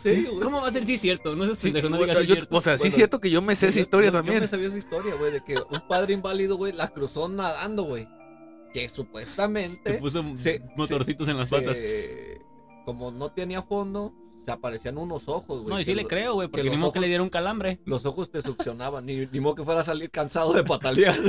¿cómo 0.40 0.62
va 0.62 0.68
a 0.68 0.72
ser 0.72 0.86
sí 0.86 0.96
cierto? 0.96 1.34
No 1.36 1.44
cierto. 1.54 2.56
o 2.56 2.60
sea, 2.60 2.78
sí 2.78 2.88
es 2.88 2.94
cierto 2.94 3.20
que 3.20 3.30
yo 3.30 3.42
me 3.42 3.56
sé 3.56 3.68
esa 3.68 3.80
historia 3.80 4.08
yo- 4.10 4.12
Yo 4.12 4.18
también. 4.20 4.40
me 4.40 4.46
sabía 4.48 4.68
esa 4.68 4.78
historia, 4.78 5.14
güey, 5.16 5.32
de 5.32 5.44
que 5.44 5.56
un 5.56 5.86
padre 5.88 6.14
inválido, 6.14 6.56
güey, 6.56 6.72
la 6.72 6.88
cruzó 6.88 7.28
nadando, 7.28 7.82
güey. 7.82 8.08
Que 8.72 8.88
supuestamente. 8.88 9.94
Se 9.94 9.98
puso 9.98 10.24
se- 10.36 10.62
motorcitos 10.76 11.28
en 11.28 11.36
las 11.36 11.48
se- 11.48 11.56
patas. 11.56 11.78
Como 12.86 13.10
no 13.10 13.32
tenía 13.32 13.60
fondo, 13.62 14.14
se 14.44 14.52
aparecían 14.52 14.98
unos 14.98 15.28
ojos, 15.28 15.62
güey. 15.62 15.74
No, 15.74 15.80
y 15.80 15.84
sí 15.84 15.94
le 15.94 16.02
lo- 16.02 16.08
creo, 16.08 16.34
güey, 16.34 16.48
que 16.48 16.52
porque 16.52 16.70
ni 16.70 16.76
modo 16.76 16.92
que 16.92 17.00
le 17.00 17.06
diera 17.08 17.22
un 17.22 17.30
calambre. 17.30 17.80
Los 17.86 18.04
ojos 18.06 18.30
te 18.30 18.42
succionaban, 18.42 19.06
ni, 19.06 19.26
ni 19.26 19.40
modo 19.40 19.54
que 19.54 19.64
fuera 19.64 19.80
a 19.80 19.84
salir 19.84 20.10
cansado 20.10 20.52
de 20.52 20.64
patalear. 20.64 21.16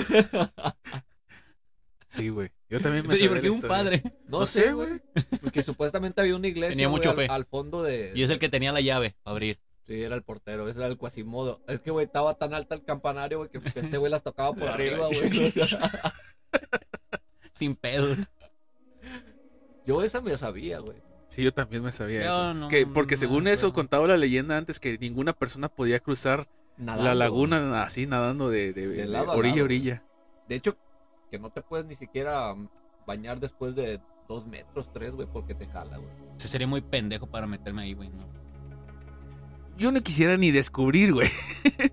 Sí, 2.07 2.29
güey. 2.29 2.49
Yo 2.69 2.79
también 2.79 3.05
me 3.05 3.13
Sí, 3.13 3.23
sabía 3.23 3.29
porque 3.29 3.47
la 3.47 3.51
un 3.51 3.55
historia. 3.57 3.75
padre. 3.77 4.03
No, 4.27 4.39
No 4.39 4.45
sé, 4.45 4.71
güey. 4.71 5.01
Porque 5.41 5.61
supuestamente 5.63 6.21
había 6.21 6.35
una 6.35 6.47
iglesia 6.47 6.69
Tenía 6.75 6.87
mucho 6.87 7.09
al, 7.09 7.15
fe. 7.15 7.27
al 7.29 7.45
fondo 7.45 7.83
de. 7.83 8.13
Y 8.15 8.23
es 8.23 8.29
el 8.29 8.39
que 8.39 8.47
tenía 8.47 8.71
la 8.71 8.79
llave 8.79 9.17
para 9.23 9.33
abrir. 9.33 9.59
Sí, 9.85 10.01
era 10.01 10.15
el 10.15 10.23
portero, 10.23 10.69
ese 10.69 10.79
era 10.79 10.87
el 10.87 10.97
cuasimodo. 10.97 11.61
Es 11.67 11.81
que, 11.81 11.91
güey, 11.91 12.05
estaba 12.05 12.33
tan 12.35 12.53
alta 12.53 12.73
el 12.73 12.83
campanario, 12.85 13.39
güey, 13.39 13.49
que 13.49 13.57
este 13.57 13.97
güey 13.97 14.09
las 14.11 14.23
tocaba 14.23 14.53
por 14.53 14.63
arriba, 14.67 15.07
güey. 15.07 15.51
Sin 17.51 17.75
pedo. 17.75 18.15
Yo 19.85 20.01
esa 20.01 20.21
me 20.21 20.37
sabía, 20.37 20.79
güey. 20.79 20.97
Sí, 21.35 21.43
yo 21.43 21.53
también 21.53 21.83
me 21.83 21.91
sabía 21.91 22.21
Yo 22.23 22.25
eso. 22.27 22.53
no, 22.53 22.67
que, 22.69 22.87
porque 22.87 23.15
no 23.15 23.19
según 23.19 23.43
me 23.43 23.51
eso 23.51 23.73
contaba 23.73 24.07
la 24.07 24.15
leyenda 24.15 24.57
antes 24.57 24.79
que 24.79 24.97
ninguna 24.97 25.33
persona 25.33 25.67
podía 25.67 25.99
cruzar 25.99 26.47
Nadando, 26.77 27.03
la 27.03 27.09
güey. 27.09 27.19
laguna 27.19 27.83
así 27.83 28.05
nadando 28.07 28.49
de, 28.49 28.71
de- 28.71 28.87
De 28.87 28.95
de 28.95 29.05
lado 29.05 29.31
a 29.31 29.35
orilla 29.35 29.61
a 29.61 29.65
orilla. 29.65 30.03
De 30.47 30.55
hecho, 30.55 30.77
que 31.29 31.37
no 31.39 31.49
te 31.49 31.61
puedes 31.61 31.85
ni 31.87 31.95
siquiera 31.95 32.55
bañar 33.05 33.39
después 33.41 33.75
de 33.75 33.99
dos 34.29 34.45
metros, 34.47 34.91
tres, 34.93 35.11
güey, 35.11 35.27
porque 35.31 35.53
te 35.55 35.67
jala, 35.67 35.97
güey. 35.97 36.09
Se 36.37 36.47
sería 36.47 36.67
muy 36.67 36.79
pendejo 36.81 37.27
para 37.27 37.47
meterme 37.47 37.81
ahí, 37.81 37.93
güey. 37.93 38.07
No. 38.09 38.25
Yo 39.77 39.91
no 39.91 40.01
quisiera 40.01 40.37
ni 40.37 40.51
descubrir, 40.51 41.11
güey. 41.13 41.27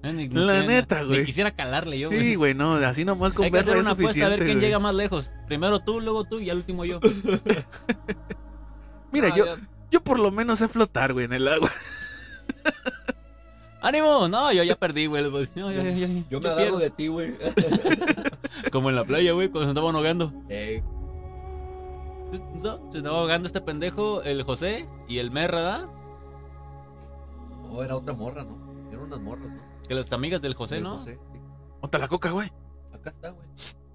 Eh, 0.04 0.12
ni- 0.12 0.28
La 0.28 0.60
ni- 0.60 0.68
neta, 0.68 1.00
ni 1.02 1.06
güey. 1.08 1.24
quisiera 1.24 1.50
calarle 1.50 1.98
yo, 1.98 2.10
Sí, 2.10 2.14
güey. 2.16 2.34
güey, 2.36 2.54
no, 2.54 2.74
así 2.74 3.04
nomás 3.04 3.32
con 3.34 3.44
Hay 3.44 3.50
que 3.50 3.58
hacer 3.58 3.74
una 3.76 3.88
es 3.90 3.94
apuesta 3.94 4.26
a 4.26 4.28
ver 4.28 4.38
quién 4.44 4.58
güey. 4.58 4.60
llega 4.66 4.78
más 4.78 4.94
lejos. 4.94 5.32
Primero 5.48 5.80
tú, 5.80 6.00
luego 6.00 6.22
tú 6.24 6.38
y 6.38 6.48
al 6.50 6.58
último 6.58 6.84
yo. 6.84 7.00
Mira, 9.12 9.34
yo, 9.34 9.44
yo 9.90 10.02
por 10.02 10.18
lo 10.18 10.30
menos 10.30 10.58
sé 10.58 10.68
flotar, 10.68 11.12
güey, 11.12 11.26
en 11.26 11.34
el 11.34 11.48
agua. 11.48 11.70
¡Ánimo! 13.82 14.28
No, 14.28 14.52
yo 14.52 14.62
ya 14.62 14.76
perdí, 14.76 15.06
güey. 15.06 15.24
No, 15.56 15.72
ya, 15.72 15.82
ya, 15.82 16.06
Yo 16.30 16.40
me 16.40 16.48
agarro 16.48 16.78
de 16.78 16.90
ti, 16.90 17.08
güey. 17.08 17.34
Como 18.72 18.90
en 18.90 18.96
la 18.96 19.04
playa, 19.04 19.32
güey, 19.32 19.48
cuando 19.48 19.64
se 19.64 19.68
andaba 19.70 19.90
ahogando. 19.90 20.32
No, 22.62 22.92
Se 22.92 22.98
andaba 22.98 23.18
ahogando 23.18 23.46
este 23.46 23.60
pendejo, 23.60 24.22
el 24.22 24.42
José 24.44 24.88
y 25.08 25.18
el 25.18 25.30
Merra, 25.30 25.62
¿verdad? 25.62 25.86
Oh, 27.70 27.82
era 27.82 27.96
otra 27.96 28.14
morra, 28.14 28.44
¿no? 28.44 28.56
Eran 28.90 29.04
unas 29.04 29.20
morras, 29.20 29.48
¿no? 29.48 29.60
Que 29.88 29.94
las 29.94 30.12
amigas 30.12 30.40
del 30.40 30.54
José, 30.54 30.76
Del 30.76 30.84
¿no? 30.84 30.94
José, 30.94 31.18
sí. 31.32 31.98
La 31.98 32.08
coca, 32.08 32.30
güey. 32.30 32.50
Acá 32.92 33.10
está, 33.10 33.30
güey. 33.30 33.48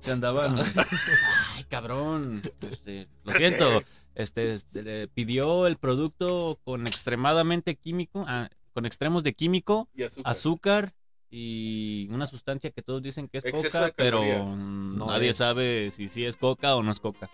Se 0.07 0.13
andaban. 0.13 0.55
Ay, 1.57 1.63
cabrón. 1.65 2.41
Este, 2.71 3.09
lo 3.25 3.33
siento. 3.33 3.83
Este, 4.15 4.53
este, 4.53 4.83
le 4.83 5.07
pidió 5.09 5.67
el 5.67 5.75
producto 5.75 6.57
con 6.63 6.87
extremadamente 6.87 7.75
químico, 7.75 8.23
ah, 8.25 8.47
con 8.73 8.85
extremos 8.85 9.21
de 9.25 9.33
químico, 9.33 9.89
Y 9.93 10.03
azúcar. 10.03 10.31
azúcar 10.31 10.93
y 11.29 12.07
una 12.11 12.25
sustancia 12.25 12.71
que 12.71 12.81
todos 12.81 13.01
dicen 13.01 13.27
que 13.27 13.39
es 13.39 13.45
Exceso 13.45 13.79
coca, 13.79 13.93
pero 13.97 14.21
No 14.45 15.07
nadie 15.07 15.31
es. 15.31 15.37
sabe 15.37 15.91
si 15.91 16.07
sí 16.07 16.23
es 16.23 16.37
coca 16.37 16.77
o 16.77 16.83
no 16.83 16.93
es 16.93 17.01
coca. 17.01 17.29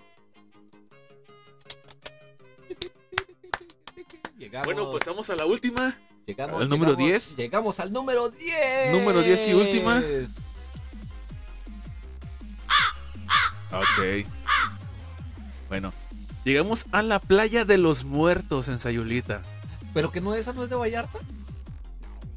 Llegamos, 4.40 4.66
Bueno, 4.66 4.90
pues 4.90 5.06
vamos 5.06 5.30
a 5.30 5.36
la 5.36 5.46
última. 5.46 5.96
llegamos, 6.26 6.60
al 6.60 6.70
número 6.70 6.94
llegamos- 6.94 7.08
10. 7.12 7.38
Llegamos 7.38 7.80
al 7.80 7.94
número 7.94 8.30
10. 8.30 8.92
Número 8.92 9.22
10 9.22 9.48
y 9.50 9.54
última. 9.54 10.02
Ok. 13.74 14.28
Bueno, 15.70 15.92
llegamos 16.46 16.86
a 16.92 17.02
la 17.02 17.20
playa 17.20 17.66
de 17.66 17.78
los 17.78 18.06
muertos 18.06 18.68
en 18.68 18.80
Sayulita. 18.80 19.42
Pero 19.94 20.12
que 20.12 20.22
no, 20.22 20.36
esa 20.36 20.54
no 20.54 20.64
es 20.64 20.70
de 20.70 20.76
Vallarta. 20.76 21.18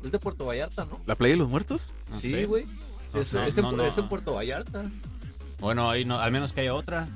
Es 0.02 0.12
de 0.12 0.18
Puerto 0.18 0.46
Vallarta, 0.46 0.84
¿no? 0.84 1.00
¿La 1.06 1.14
playa 1.14 1.34
de 1.34 1.38
los 1.38 1.48
muertos? 1.48 1.88
No 2.10 2.20
sí, 2.20 2.44
güey. 2.44 2.64
No 3.12 3.20
es, 3.20 3.34
en, 3.34 3.62
No, 3.62 3.72
no. 3.72 3.84
es 3.84 3.98
en 3.98 4.08
Puerto 4.08 4.34
Vallarta. 4.34 4.84
Bueno, 5.60 5.90
ahí 5.90 6.04
no, 6.04 6.18
al 6.18 6.32
menos 6.32 6.52
que 6.52 6.62
haya 6.62 6.74
otra. 6.74 7.08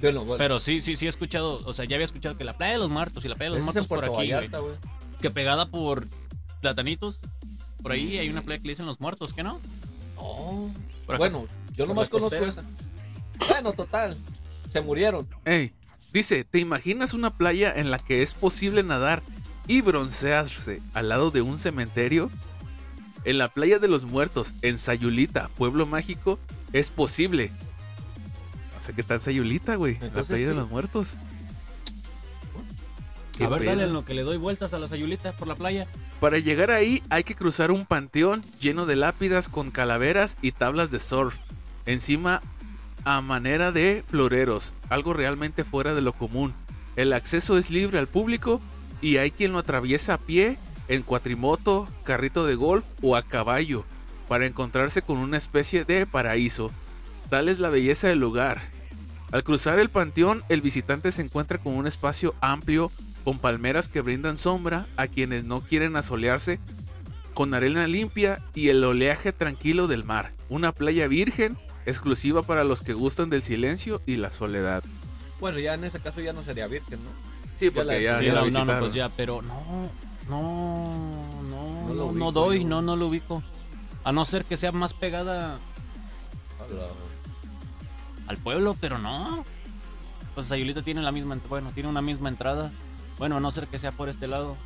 Bueno, 0.00 0.24
bueno. 0.24 0.38
Pero 0.38 0.60
sí, 0.60 0.80
sí, 0.82 0.96
sí 0.96 1.06
he 1.06 1.08
escuchado, 1.08 1.62
o 1.64 1.72
sea, 1.72 1.84
ya 1.84 1.96
había 1.96 2.04
escuchado 2.04 2.36
que 2.36 2.44
la 2.44 2.56
playa 2.56 2.74
de 2.74 2.78
los 2.78 2.90
muertos 2.90 3.24
y 3.24 3.28
la 3.28 3.34
playa 3.34 3.50
de 3.52 3.58
los 3.58 3.60
es 3.60 3.64
muertos 3.64 3.86
por 3.86 4.04
aquí. 4.04 4.32
Que 5.20 5.30
pegada 5.30 5.66
por 5.66 6.06
platanitos. 6.60 7.20
Por 7.82 7.92
ahí 7.92 8.18
hay 8.18 8.28
una 8.28 8.42
playa 8.42 8.60
que 8.60 8.66
le 8.66 8.72
dicen 8.72 8.86
los 8.86 9.00
muertos, 9.00 9.32
¿qué 9.32 9.42
no? 9.42 9.58
No. 10.16 10.70
Bueno, 11.16 11.46
yo 11.74 11.86
nomás 11.86 12.08
conozco 12.08 12.38
costera. 12.38 12.62
esa. 12.62 12.85
Bueno, 13.48 13.72
total. 13.72 14.16
Se 14.72 14.80
murieron. 14.80 15.26
Ey, 15.44 15.72
dice, 16.12 16.44
¿te 16.44 16.58
imaginas 16.58 17.14
una 17.14 17.30
playa 17.30 17.72
en 17.74 17.90
la 17.90 17.98
que 17.98 18.22
es 18.22 18.34
posible 18.34 18.82
nadar 18.82 19.22
y 19.66 19.80
broncearse 19.80 20.80
al 20.94 21.08
lado 21.08 21.30
de 21.30 21.42
un 21.42 21.58
cementerio? 21.58 22.30
En 23.24 23.38
la 23.38 23.48
playa 23.48 23.78
de 23.78 23.88
los 23.88 24.04
muertos, 24.04 24.54
en 24.62 24.78
Sayulita, 24.78 25.48
pueblo 25.56 25.86
mágico, 25.86 26.38
es 26.72 26.90
posible. 26.90 27.50
O 28.78 28.82
sea 28.82 28.94
que 28.94 29.00
está 29.00 29.14
en 29.14 29.20
Sayulita, 29.20 29.74
güey. 29.76 29.98
La 30.14 30.22
playa 30.22 30.48
de 30.48 30.54
los 30.54 30.70
muertos. 30.70 31.14
A 33.44 33.48
ver, 33.48 33.60
pedo. 33.60 33.70
dale 33.70 33.84
en 33.84 33.92
lo 33.92 34.04
que 34.04 34.14
le 34.14 34.22
doy 34.22 34.36
vueltas 34.36 34.72
a 34.72 34.78
las 34.78 34.92
ayulitas 34.92 35.34
por 35.34 35.48
la 35.48 35.54
playa. 35.54 35.86
Para 36.20 36.38
llegar 36.38 36.70
ahí 36.70 37.02
hay 37.10 37.24
que 37.24 37.34
cruzar 37.34 37.70
un 37.70 37.84
panteón 37.84 38.42
lleno 38.60 38.86
de 38.86 38.96
lápidas 38.96 39.48
con 39.48 39.70
calaveras 39.70 40.38
y 40.40 40.52
tablas 40.52 40.90
de 40.90 41.00
surf. 41.00 41.36
Encima 41.84 42.40
a 43.06 43.20
manera 43.20 43.70
de 43.70 44.02
floreros, 44.06 44.74
algo 44.90 45.14
realmente 45.14 45.62
fuera 45.62 45.94
de 45.94 46.02
lo 46.02 46.12
común. 46.12 46.52
El 46.96 47.12
acceso 47.12 47.56
es 47.56 47.70
libre 47.70 48.00
al 48.00 48.08
público 48.08 48.60
y 49.00 49.18
hay 49.18 49.30
quien 49.30 49.52
lo 49.52 49.58
atraviesa 49.58 50.14
a 50.14 50.18
pie, 50.18 50.58
en 50.88 51.02
cuatrimoto, 51.02 51.88
carrito 52.02 52.44
de 52.44 52.56
golf 52.56 52.84
o 53.02 53.14
a 53.14 53.22
caballo, 53.22 53.84
para 54.26 54.44
encontrarse 54.44 55.02
con 55.02 55.18
una 55.18 55.36
especie 55.36 55.84
de 55.84 56.04
paraíso. 56.04 56.68
Tal 57.30 57.48
es 57.48 57.60
la 57.60 57.70
belleza 57.70 58.08
del 58.08 58.18
lugar. 58.18 58.60
Al 59.30 59.44
cruzar 59.44 59.78
el 59.78 59.88
panteón, 59.88 60.42
el 60.48 60.60
visitante 60.60 61.12
se 61.12 61.22
encuentra 61.22 61.58
con 61.58 61.74
un 61.74 61.86
espacio 61.86 62.34
amplio 62.40 62.90
con 63.22 63.38
palmeras 63.38 63.86
que 63.88 64.00
brindan 64.00 64.36
sombra 64.36 64.84
a 64.96 65.06
quienes 65.06 65.44
no 65.44 65.60
quieren 65.60 65.94
asolearse, 65.94 66.58
con 67.34 67.54
arena 67.54 67.86
limpia 67.86 68.40
y 68.52 68.68
el 68.68 68.82
oleaje 68.82 69.32
tranquilo 69.32 69.86
del 69.86 70.02
mar. 70.02 70.32
Una 70.48 70.72
playa 70.72 71.06
virgen, 71.06 71.56
exclusiva 71.86 72.42
para 72.42 72.64
los 72.64 72.82
que 72.82 72.92
gustan 72.92 73.30
del 73.30 73.42
silencio 73.42 74.00
y 74.06 74.16
la 74.16 74.30
soledad. 74.30 74.82
Bueno, 75.40 75.58
ya 75.58 75.74
en 75.74 75.84
ese 75.84 76.00
caso 76.00 76.20
ya 76.20 76.32
no 76.32 76.42
sería 76.42 76.66
virgen, 76.66 76.98
¿no? 77.02 77.10
Sí, 77.56 77.70
porque 77.70 78.02
ya- 78.02 78.12
ya, 78.12 78.18
Sí, 78.18 78.24
ya 78.26 78.32
la 78.34 78.44
no, 78.50 78.64
no, 78.64 78.78
pues 78.80 78.92
ya, 78.94 79.08
pero 79.08 79.40
no, 79.42 79.62
no, 80.28 81.42
no, 81.94 82.12
No 82.12 82.32
doy, 82.32 82.64
no, 82.64 82.82
no 82.82 82.96
lo 82.96 83.06
ubico. 83.08 83.42
A 84.04 84.12
no 84.12 84.24
ser 84.24 84.44
que 84.44 84.56
sea 84.56 84.72
más 84.72 84.94
pegada 84.94 85.58
al 88.28 88.36
pueblo, 88.38 88.76
pero 88.80 88.98
no. 88.98 89.44
Pues 90.34 90.48
Sayulita 90.48 90.82
tiene 90.82 91.00
la 91.02 91.12
misma, 91.12 91.38
bueno, 91.48 91.70
tiene 91.74 91.88
una 91.88 92.02
misma 92.02 92.28
entrada. 92.28 92.70
Bueno, 93.18 93.36
a 93.36 93.40
no 93.40 93.50
ser 93.50 93.66
que 93.68 93.78
sea 93.78 93.92
por 93.92 94.08
este 94.08 94.26
lado, 94.26 94.56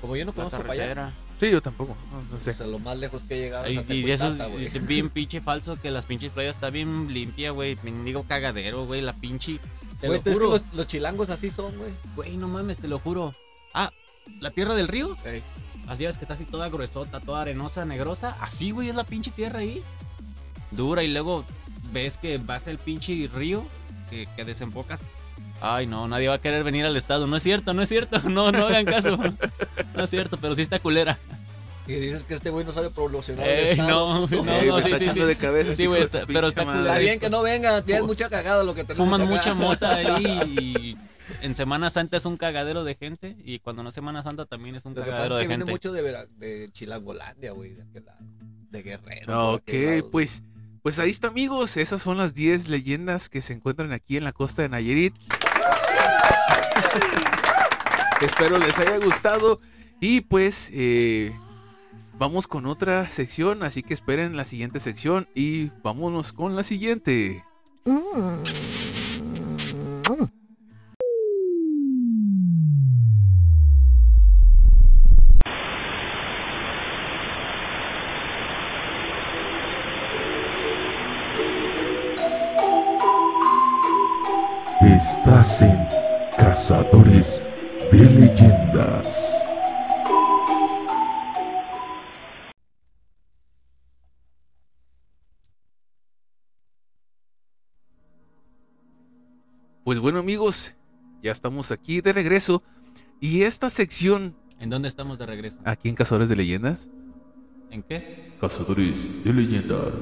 Como 0.00 0.16
yo 0.16 0.24
no 0.24 0.30
la 0.32 0.36
conozco 0.36 0.58
para 0.62 0.72
allá. 0.72 1.12
Sí, 1.38 1.50
yo 1.50 1.60
tampoco. 1.60 1.96
No, 2.10 2.22
no 2.34 2.40
sé. 2.40 2.52
O 2.52 2.54
sea, 2.54 2.66
lo 2.66 2.78
más 2.78 2.98
lejos 2.98 3.22
que 3.24 3.34
he 3.34 3.40
llegado 3.42 3.70
Y, 3.70 3.76
es 3.76 3.90
y 3.90 4.10
eso 4.10 4.34
es 4.58 4.86
bien 4.86 5.10
pinche 5.10 5.40
falso 5.40 5.78
que 5.80 5.90
las 5.90 6.06
pinches 6.06 6.32
playas 6.32 6.54
está 6.54 6.70
bien 6.70 7.12
limpia, 7.12 7.50
güey. 7.50 7.76
Digo 8.04 8.22
cagadero, 8.22 8.86
güey, 8.86 9.02
la 9.02 9.12
pinche. 9.12 9.58
Te 10.00 10.08
lo 10.08 10.14
es 10.14 10.22
juro. 10.22 10.50
los, 10.50 10.62
los 10.74 10.86
chilangos 10.86 11.30
así 11.30 11.50
son, 11.50 11.76
güey. 11.76 11.92
Güey, 12.14 12.36
no 12.36 12.48
mames, 12.48 12.78
te 12.78 12.88
lo 12.88 12.98
juro. 12.98 13.34
Ah, 13.74 13.90
la 14.40 14.50
tierra 14.50 14.74
del 14.74 14.88
río. 14.88 15.14
Ey. 15.24 15.42
Así 15.88 16.04
ves 16.04 16.18
que 16.18 16.24
está 16.24 16.34
así 16.34 16.44
toda 16.44 16.68
gruesota, 16.68 17.20
toda 17.20 17.42
arenosa, 17.42 17.84
negrosa. 17.84 18.36
Así, 18.40 18.70
güey, 18.70 18.88
es 18.88 18.94
la 18.94 19.04
pinche 19.04 19.30
tierra 19.30 19.60
ahí. 19.60 19.82
Dura 20.72 21.02
y 21.04 21.12
luego 21.12 21.44
ves 21.92 22.18
que 22.18 22.38
baja 22.38 22.70
el 22.70 22.78
pinche 22.78 23.28
río 23.32 23.62
que, 24.10 24.26
que 24.36 24.44
desembocas. 24.44 25.00
Ay, 25.60 25.86
no, 25.86 26.06
nadie 26.08 26.28
va 26.28 26.34
a 26.34 26.38
querer 26.38 26.62
venir 26.64 26.84
al 26.84 26.96
estado. 26.96 27.26
No 27.26 27.36
es 27.36 27.42
cierto, 27.42 27.72
no 27.74 27.82
es 27.82 27.88
cierto. 27.88 28.20
No, 28.28 28.52
no 28.52 28.66
hagan 28.66 28.84
caso. 28.84 29.16
No 29.94 30.04
es 30.04 30.10
cierto, 30.10 30.36
pero 30.38 30.54
sí 30.54 30.62
está 30.62 30.78
culera. 30.78 31.18
Y 31.86 31.94
dices 31.94 32.24
que 32.24 32.34
este 32.34 32.50
güey 32.50 32.64
no 32.66 32.72
sabe 32.72 32.90
promocionar. 32.90 33.46
Ey, 33.46 33.78
no, 33.78 34.26
no, 34.26 34.26
no, 34.30 34.42
me 34.44 34.66
está 34.78 34.98
sí, 34.98 35.04
echando 35.04 35.22
sí. 35.22 35.26
de 35.28 35.36
cabeza. 35.36 35.72
Sí, 35.72 35.86
güey, 35.86 36.00
de 36.00 36.06
está- 36.06 36.26
pero 36.26 36.48
está 36.48 36.64
madre. 36.64 36.80
Está 36.82 36.98
bien 36.98 37.20
que 37.20 37.30
no 37.30 37.42
venga, 37.42 37.80
tienes 37.82 38.02
mucha 38.04 38.28
cagada 38.28 38.64
lo 38.64 38.74
que 38.74 38.82
tenemos 38.84 38.98
Fuman 39.06 39.22
acá. 39.22 39.30
mucha 39.30 39.54
mota 39.54 39.94
ahí 39.94 40.24
y 40.58 41.44
en 41.46 41.54
Semana 41.54 41.88
Santa 41.90 42.16
es 42.16 42.24
un 42.26 42.36
cagadero 42.36 42.82
de 42.82 42.96
gente 42.96 43.36
y 43.44 43.60
cuando 43.60 43.82
no 43.84 43.90
es 43.90 43.94
Semana 43.94 44.22
Santa 44.24 44.46
también 44.46 44.74
es 44.74 44.84
un 44.84 44.94
Lo 44.94 45.04
que 45.04 45.10
pasa 45.10 45.28
cagadero 45.28 45.34
es 45.36 45.38
de 45.38 45.44
que 45.44 45.48
viene 45.48 45.60
gente. 45.62 45.72
mucho 45.72 45.92
de, 45.92 46.02
Vera- 46.02 46.26
de 46.38 46.68
Chilangolandia, 46.72 47.52
güey, 47.52 47.70
de, 47.74 47.84
de 48.70 48.82
Guerrero. 48.82 49.52
Ok, 49.52 49.70
pues, 50.10 50.42
pues 50.82 50.98
ahí 50.98 51.10
está, 51.10 51.28
amigos. 51.28 51.76
Esas 51.76 52.02
son 52.02 52.16
las 52.18 52.34
10 52.34 52.68
leyendas 52.68 53.28
que 53.28 53.40
se 53.42 53.52
encuentran 53.52 53.92
aquí 53.92 54.16
en 54.16 54.24
la 54.24 54.32
costa 54.32 54.62
de 54.62 54.70
Nayarit. 54.70 55.14
Espero 58.20 58.58
les 58.58 58.78
haya 58.78 58.98
gustado. 58.98 59.60
Y 60.00 60.22
pues, 60.22 60.70
eh, 60.72 61.32
vamos 62.18 62.46
con 62.46 62.66
otra 62.66 63.08
sección. 63.08 63.62
Así 63.62 63.82
que 63.82 63.94
esperen 63.94 64.36
la 64.36 64.44
siguiente 64.44 64.80
sección. 64.80 65.28
Y 65.34 65.70
vámonos 65.82 66.32
con 66.32 66.56
la 66.56 66.62
siguiente. 66.62 67.44
Estás 84.86 85.62
en 85.62 85.76
Cazadores 86.38 87.42
de 87.90 87.98
Leyendas. 87.98 89.34
Pues 99.84 99.98
bueno, 99.98 100.18
amigos, 100.20 100.74
ya 101.22 101.32
estamos 101.32 101.70
aquí 101.70 102.00
de 102.00 102.12
regreso. 102.12 102.62
Y 103.20 103.42
esta 103.42 103.70
sección, 103.70 104.36
¿En 104.60 104.70
dónde 104.70 104.88
estamos 104.88 105.18
de 105.18 105.26
regreso? 105.26 105.58
aquí 105.64 105.88
en 105.88 105.94
Cazadores 105.94 106.28
de 106.28 106.36
Leyendas. 106.36 106.88
¿En 107.70 107.82
qué? 107.82 108.32
Cazadores 108.40 109.24
de 109.24 109.32
Leyendas. 109.32 109.92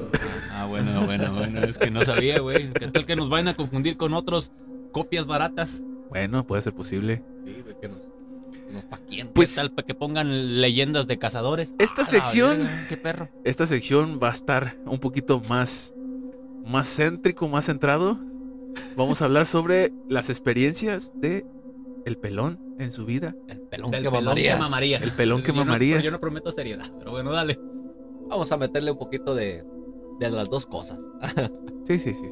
Ah, 0.51 0.65
bueno, 0.67 1.05
bueno, 1.05 1.33
bueno, 1.33 1.59
es 1.61 1.77
que 1.77 1.91
no 1.91 2.03
sabía, 2.03 2.39
güey. 2.39 2.71
¿Qué 2.71 2.87
tal 2.87 3.05
que 3.05 3.15
nos 3.15 3.29
vayan 3.29 3.49
a 3.49 3.55
confundir 3.55 3.97
con 3.97 4.13
otros 4.13 4.51
copias 4.95 5.27
baratas? 5.27 5.83
Bueno, 6.09 6.47
puede 6.47 6.61
ser 6.61 6.73
posible. 6.73 7.21
Sí, 7.45 7.57
güey, 7.61 7.75
que 7.81 7.89
nos, 7.89 7.99
que 7.99 8.71
nos 8.73 8.83
paquen. 8.85 9.27
Pues- 9.33 9.55
¿Qué 9.55 9.61
tal 9.61 9.71
para 9.71 9.85
que 9.85 9.93
pongan 9.93 10.61
leyendas 10.61 11.05
de 11.07 11.19
cazadores? 11.19 11.75
Esta 11.79 12.03
Ah, 12.03 12.05
sección- 12.05 12.59
verga, 12.59 12.85
qué 12.87 12.95
perro. 12.97 13.29
Esta 13.43 13.67
sección 13.67 14.19
va 14.23 14.29
a 14.29 14.31
estar 14.31 14.77
un 14.85 14.99
poquito 14.99 15.41
más, 15.49 15.93
más 16.65 16.87
céntrico, 16.95 17.49
más 17.49 17.65
centrado. 17.65 18.17
Vamos 18.95 19.21
a 19.21 19.25
hablar 19.25 19.47
sobre 19.47 19.91
las 20.09 20.29
experiencias 20.29 21.11
de 21.15 21.45
el 22.05 22.17
pelón 22.17 22.59
en 22.79 22.91
su 22.91 23.05
vida. 23.05 23.35
El 23.49 23.59
pelón 23.61 23.91
Del 23.91 24.03
que 24.03 24.09
pelón 24.09 24.23
mamarías. 24.59 25.01
que. 25.01 25.07
El 25.07 25.11
pelón 25.13 25.41
que 25.41 25.47
Yo 25.47 25.53
no- 25.55 25.65
mamarías. 25.65 26.03
Yo 26.03 26.11
no 26.11 26.19
prometo 26.21 26.51
seriedad, 26.53 26.89
pero 26.99 27.11
bueno, 27.11 27.31
dale. 27.31 27.59
Vamos 28.29 28.49
a 28.53 28.57
meterle 28.57 28.91
un 28.91 28.97
poquito 28.97 29.35
de, 29.35 29.63
de 30.21 30.29
las 30.31 30.49
dos 30.49 30.65
cosas. 30.65 30.99
Sí, 31.87 31.99
sí, 31.99 32.13
sí, 32.15 32.21
sí. 32.21 32.31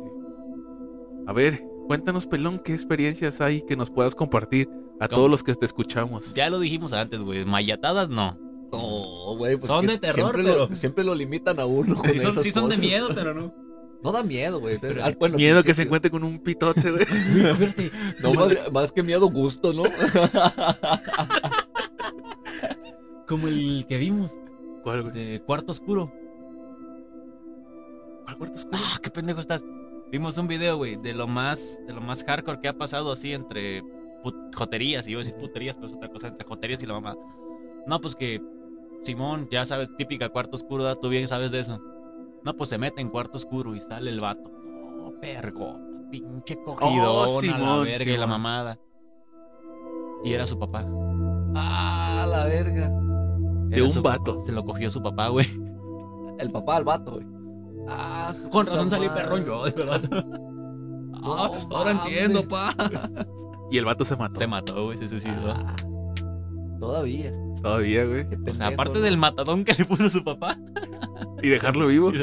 A 1.27 1.33
ver, 1.33 1.63
cuéntanos, 1.87 2.27
pelón, 2.27 2.59
qué 2.59 2.73
experiencias 2.73 3.41
hay 3.41 3.61
que 3.61 3.75
nos 3.75 3.89
puedas 3.89 4.15
compartir 4.15 4.69
a 4.99 5.07
¿Cómo? 5.07 5.15
todos 5.17 5.29
los 5.31 5.43
que 5.43 5.53
te 5.55 5.65
escuchamos. 5.65 6.33
Ya 6.33 6.49
lo 6.49 6.59
dijimos 6.59 6.93
antes, 6.93 7.19
güey. 7.19 7.45
Mayatadas 7.45 8.09
no. 8.09 8.37
No, 8.71 9.35
güey, 9.37 9.57
pues 9.57 9.67
Son 9.67 9.85
de 9.85 9.97
terror, 9.99 10.33
siempre 10.33 10.43
pero- 10.43 10.67
Lo, 10.69 10.75
siempre 10.75 11.03
lo 11.03 11.15
limitan 11.15 11.59
a 11.59 11.65
uno. 11.65 11.95
con 11.95 12.09
Sí 12.09 12.19
son, 12.19 12.31
esas 12.31 12.43
sí 12.43 12.51
son 12.51 12.69
de 12.69 12.77
miedo, 12.77 13.09
pero 13.13 13.33
no. 13.33 13.53
No 14.03 14.11
da 14.11 14.21
miedo, 14.23 14.59
güey. 14.59 14.77
Ah, 15.01 15.13
bueno, 15.17 15.37
Miedo 15.37 15.63
que 15.63 15.73
sí, 15.73 15.77
se 15.77 15.83
encuentre 15.83 16.11
con 16.11 16.23
un 16.25 16.39
pitote, 16.39 16.91
güey. 16.91 17.05
No, 18.21 18.33
más, 18.33 18.71
más 18.71 18.91
que 18.91 19.01
miedo, 19.03 19.29
gusto, 19.29 19.71
¿no? 19.73 19.83
Como 23.27 23.47
el 23.47 23.85
que 23.87 23.97
vimos 23.97 24.39
¿Cuál, 24.83 25.01
güey? 25.03 25.13
de 25.13 25.41
Cuarto 25.41 25.71
Oscuro. 25.71 26.11
¿Cuál 28.25 28.37
cuarto 28.37 28.57
oscuro? 28.57 28.77
Ah, 28.81 28.97
qué 29.01 29.09
pendejo 29.09 29.39
estás. 29.39 29.63
Vimos 30.13 30.37
un 30.37 30.45
video, 30.45 30.77
güey, 30.77 30.95
de 30.95 31.15
lo 31.15 31.27
más, 31.27 31.81
de 31.87 31.91
lo 31.91 31.99
más 31.99 32.23
hardcore 32.23 32.59
que 32.59 32.67
ha 32.67 32.77
pasado 32.77 33.11
así 33.11 33.33
entre 33.33 33.81
joterías, 34.55 35.07
y 35.07 35.13
yo 35.13 35.17
decir 35.17 35.33
puterías, 35.39 35.75
pero 35.75 35.87
es 35.87 35.93
otra 35.93 36.07
cosa, 36.07 36.27
entre 36.27 36.45
joterías 36.45 36.83
y 36.83 36.85
la 36.85 36.93
mamá. 36.93 37.17
No, 37.87 37.99
pues 37.99 38.15
que 38.15 38.39
Simón, 39.01 39.47
ya 39.49 39.65
sabes, 39.65 39.89
típica 39.95 40.29
cuarto 40.29 40.55
oscuro, 40.55 40.83
¿verdad? 40.83 40.99
tú 41.01 41.09
bien 41.09 41.27
sabes 41.27 41.49
de 41.51 41.61
eso. 41.61 41.81
No, 42.43 42.55
pues 42.55 42.69
se 42.69 42.77
mete 42.77 43.01
en 43.01 43.09
cuarto 43.09 43.37
oscuro 43.37 43.73
y 43.73 43.79
sale 43.79 44.11
el 44.11 44.19
vato. 44.19 44.51
No, 44.51 45.19
pergota, 45.19 45.81
pinche 46.11 46.61
cogidona, 46.61 47.27
Simón, 47.27 47.59
la 47.79 47.83
verga 47.85 48.03
y 48.03 48.07
la 48.09 48.13
Simón. 48.13 48.29
mamada. 48.29 48.79
Y 50.23 50.33
era 50.33 50.45
su 50.45 50.59
papá. 50.59 50.85
Ah, 51.55 52.27
la 52.29 52.45
verga. 52.45 52.89
De 53.69 53.81
un 53.81 54.03
vato. 54.03 54.33
papá. 54.33 54.45
Se 54.45 54.51
lo 54.51 54.63
cogió 54.63 54.91
su 54.91 55.01
papá, 55.01 55.29
güey. 55.29 55.47
El 56.37 56.51
papá 56.51 56.75
al 56.75 56.83
vato, 56.83 57.13
güey. 57.13 57.32
Ah, 57.87 58.33
su 58.35 58.49
Con 58.49 58.65
razón 58.65 58.89
salí 58.89 59.07
perrón 59.09 59.45
yo, 59.45 59.65
de 59.65 59.71
verdad. 59.71 60.01
Ah, 61.25 61.49
No 61.69 61.77
ahora 61.77 61.93
mames. 61.93 62.11
entiendo, 62.11 62.45
pa. 62.49 62.73
Y 63.71 63.77
el 63.77 63.85
vato 63.85 64.03
se 64.03 64.17
mató. 64.17 64.37
Se 64.37 64.45
mató, 64.45 64.85
güey, 64.87 64.97
se 64.97 65.07
suicidó. 65.07 65.53
Ah, 65.55 65.73
todavía. 66.81 67.31
Todavía, 67.61 68.03
güey. 68.03 68.25
O 68.45 68.53
sea, 68.53 68.67
aparte 68.67 68.99
del 68.99 69.15
matadón 69.15 69.63
que 69.63 69.73
le 69.73 69.85
puso 69.85 70.09
su 70.09 70.21
papá. 70.23 70.57
Y 71.41 71.47
dejarlo 71.47 71.87
vivo. 71.87 72.11
y 72.13 72.17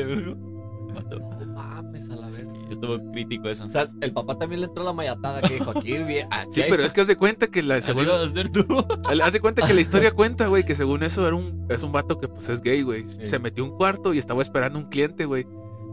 Estuvo 2.83 3.13
crítico 3.13 3.49
eso. 3.49 3.67
O 3.67 3.71
sea, 3.71 3.89
el 4.01 4.13
papá 4.13 4.37
también 4.39 4.61
le 4.63 4.67
entró 4.69 4.83
la 4.85 4.93
mayatada 4.93 5.41
que 5.43 5.55
dijo 5.55 5.71
aquí, 5.71 5.99
bien. 5.99 6.29
Sí, 6.51 6.63
pero 6.69 6.83
es 6.85 6.93
que 6.93 7.03
haz 7.03 7.07
de 7.09 7.17
cuenta 7.17 7.47
que 7.49 7.63
la 7.63 7.81
según- 7.83 8.07
vas 8.07 8.23
a 8.23 8.25
hacer 8.25 8.49
tú. 8.49 8.65
Haz 9.23 9.33
de 9.33 9.41
cuenta 9.41 9.67
que 9.67 9.75
la 9.75 9.81
historia 9.81 10.11
cuenta, 10.15 10.47
güey, 10.47 10.65
que 10.65 10.75
según 10.75 11.03
eso 11.03 11.27
era 11.27 11.37
un, 11.37 11.67
es 11.69 11.83
un 11.83 11.93
vato 11.93 12.19
que 12.19 12.29
pues 12.29 12.49
es 12.49 12.61
gay, 12.63 12.83
güey. 12.83 13.05
Se 13.07 13.39
metió 13.39 13.65
a 13.65 13.69
un 13.69 13.77
cuarto 13.77 14.15
y 14.15 14.19
estaba 14.19 14.43
esperando 14.43 14.79
un 14.79 14.87
cliente, 14.89 15.25
güey. 15.27 15.47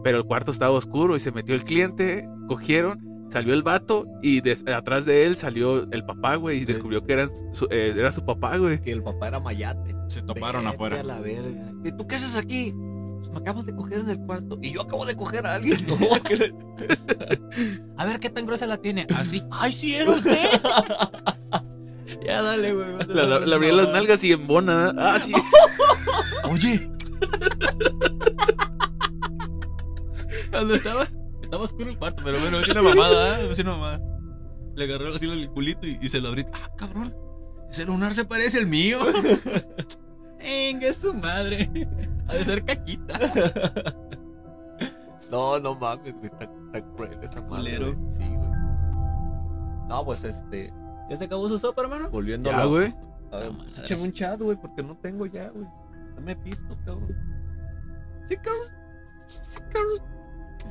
Pero 0.04 0.18
el 0.18 0.24
cuarto 0.24 0.50
estaba 0.50 0.72
oscuro 0.72 1.16
y 1.16 1.20
se 1.20 1.32
metió 1.32 1.54
el 1.54 1.64
cliente, 1.64 2.28
cogieron, 2.46 3.00
salió 3.30 3.52
el 3.52 3.62
vato 3.62 4.06
y 4.22 4.40
de- 4.40 4.56
atrás 4.74 5.04
de 5.04 5.26
él 5.26 5.36
salió 5.36 5.90
el 5.92 6.04
papá, 6.06 6.36
güey, 6.36 6.62
y 6.62 6.64
descubrió 6.64 7.04
que 7.04 7.12
eran 7.12 7.30
su- 7.52 7.66
eh, 7.70 7.92
era 7.96 8.10
su 8.12 8.24
papá, 8.24 8.56
güey. 8.56 8.80
que 8.80 8.92
el 8.92 9.02
papá 9.02 9.28
era 9.28 9.40
mayate. 9.40 9.94
Se 10.08 10.22
Vete 10.22 10.42
a 10.44 11.02
la 11.04 11.20
verga. 11.20 11.72
¿Y 11.84 11.92
tú 11.92 12.06
qué 12.06 12.16
haces 12.16 12.36
aquí? 12.36 12.72
Me 13.32 13.38
acabas 13.38 13.66
de 13.66 13.74
coger 13.74 14.00
en 14.00 14.10
el 14.10 14.18
cuarto. 14.20 14.58
Y 14.62 14.72
yo 14.72 14.82
acabo 14.82 15.04
de 15.06 15.16
coger 15.16 15.46
a 15.46 15.54
alguien. 15.54 15.78
No, 15.86 15.96
A 17.98 18.04
ver 18.04 18.20
qué 18.20 18.30
tan 18.30 18.46
gruesa 18.46 18.66
la 18.66 18.76
tiene. 18.78 19.06
Así. 19.14 19.42
¡Ay, 19.52 19.72
sí 19.72 19.94
era 19.94 20.10
usted! 20.12 20.36
ya 22.24 22.42
dale, 22.42 22.72
güey. 22.72 22.86
La, 23.08 23.38
la- 23.38 23.56
abrí 23.56 23.70
las 23.72 23.90
nalgas 23.90 24.22
y 24.24 24.32
en 24.32 24.46
bona. 24.46 24.92
Ah, 24.98 25.18
sí. 25.20 25.32
Oye. 26.50 26.90
Cuando 30.50 30.74
estaba. 30.74 31.06
Estaba 31.42 31.64
oscuro 31.64 31.90
el 31.90 31.98
cuarto, 31.98 32.22
pero 32.24 32.38
bueno, 32.40 32.60
es 32.60 32.68
una 32.68 32.82
mamada, 32.82 33.40
¿eh? 33.40 33.48
Es 33.50 33.58
una 33.60 33.70
mamada. 33.72 34.00
Le 34.76 34.84
agarró 34.84 35.14
así 35.14 35.24
el 35.24 35.48
culito 35.50 35.86
y, 35.86 35.98
y 36.02 36.08
se 36.08 36.20
lo 36.20 36.28
abrí. 36.28 36.44
Ah, 36.52 36.70
cabrón. 36.76 37.14
Ese 37.70 37.84
lunar 37.86 38.12
se 38.14 38.24
parece 38.24 38.58
al 38.58 38.66
mío. 38.66 38.98
Venga, 40.38 40.88
es 40.88 40.96
su 40.96 41.14
madre. 41.14 41.70
Ha 42.28 42.34
de 42.34 42.44
ser 42.44 42.64
caquita. 42.64 43.18
No, 45.30 45.58
no 45.58 45.74
mames, 45.74 46.14
güey. 46.14 46.26
Está, 46.26 46.50
está 46.72 46.94
cruel 46.94 47.18
esa 47.22 47.42
madre. 47.42 47.76
Güey. 47.78 47.96
Sí, 48.10 48.22
güey. 48.34 48.50
No, 49.88 50.02
pues 50.04 50.24
este. 50.24 50.72
¿Ya 51.10 51.16
se 51.16 51.24
acabó 51.24 51.46
su 51.48 51.58
sopa, 51.58 51.82
hermano? 51.82 52.08
Volviendo 52.08 52.50
Ya, 52.50 52.62
a. 52.62 52.64
güey. 52.64 52.94
a 53.32 53.36
ver, 53.36 53.52
pues, 53.58 53.78
échame 53.80 54.02
un 54.04 54.12
chat, 54.12 54.40
güey, 54.40 54.56
porque 54.56 54.82
no 54.82 54.96
tengo 54.96 55.26
ya, 55.26 55.50
güey. 55.50 55.66
Dame 56.14 56.34
pisto, 56.36 56.74
cabrón. 56.86 57.14
Sí, 58.26 58.36
cabrón. 58.36 58.62
Sí, 59.26 59.60
cabrón. 59.70 59.98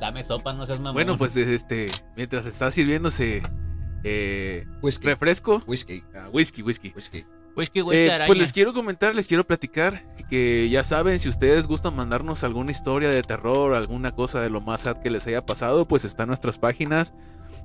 Dame 0.00 0.22
sopa, 0.24 0.52
no 0.52 0.66
seas 0.66 0.78
mamón. 0.80 0.94
Bueno, 0.94 1.16
pues 1.16 1.36
este, 1.36 1.88
mientras 2.16 2.44
está 2.46 2.70
sirviéndose 2.72 3.42
eh, 4.02 4.66
Whisky. 4.82 5.06
refresco, 5.06 5.60
Whisky. 5.68 6.02
ah, 6.16 6.28
whisky, 6.32 6.62
whisky. 6.62 6.92
Whisky. 6.96 7.24
Pues 7.58 7.70
que 7.70 7.82
güey, 7.82 7.98
Eh, 7.98 8.12
araña. 8.12 8.28
pues 8.28 8.38
les 8.38 8.52
quiero 8.52 8.72
comentar, 8.72 9.16
les 9.16 9.26
quiero 9.26 9.44
platicar 9.44 10.00
que 10.30 10.68
ya 10.70 10.84
saben, 10.84 11.18
si 11.18 11.28
ustedes 11.28 11.66
gustan 11.66 11.96
mandarnos 11.96 12.44
alguna 12.44 12.70
historia 12.70 13.08
de 13.08 13.20
terror, 13.22 13.74
alguna 13.74 14.12
cosa 14.12 14.40
de 14.40 14.48
lo 14.48 14.60
más 14.60 14.82
sad 14.82 14.98
que 14.98 15.10
les 15.10 15.26
haya 15.26 15.44
pasado, 15.44 15.88
pues 15.88 16.04
están 16.04 16.28
nuestras 16.28 16.60
páginas 16.60 17.14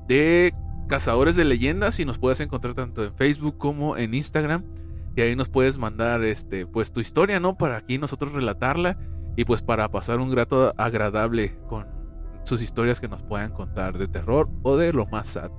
de 0.08 0.56
Cazadores 0.88 1.36
de 1.36 1.44
Leyendas 1.46 2.00
y 2.00 2.06
nos 2.06 2.18
puedes 2.18 2.40
encontrar 2.40 2.74
tanto 2.74 3.04
en 3.04 3.14
Facebook 3.16 3.60
como 3.60 3.96
en 3.96 4.16
Instagram. 4.16 4.64
Y 5.16 5.22
ahí 5.22 5.36
nos 5.36 5.50
puedes 5.50 5.78
mandar 5.78 6.24
este, 6.24 6.66
pues 6.66 6.92
tu 6.92 7.00
historia, 7.00 7.40
¿no? 7.40 7.56
Para 7.56 7.78
aquí 7.78 8.00
nosotros 8.00 8.32
relatarla 8.34 8.98
y 9.36 9.46
pues 9.46 9.62
para 9.62 9.92
pasar 9.92 10.20
un 10.20 10.32
grato 10.32 10.74
agradable 10.76 11.56
con 11.70 11.86
sus 12.46 12.64
historias 12.64 13.00
que 13.00 13.08
nos 13.10 13.22
puedan 13.22 13.52
contar 13.52 14.00
de 14.00 14.08
terror 14.08 14.50
o 14.64 14.76
de 14.76 14.92
lo 14.92 15.06
más 15.06 15.28
sad. 15.28 15.52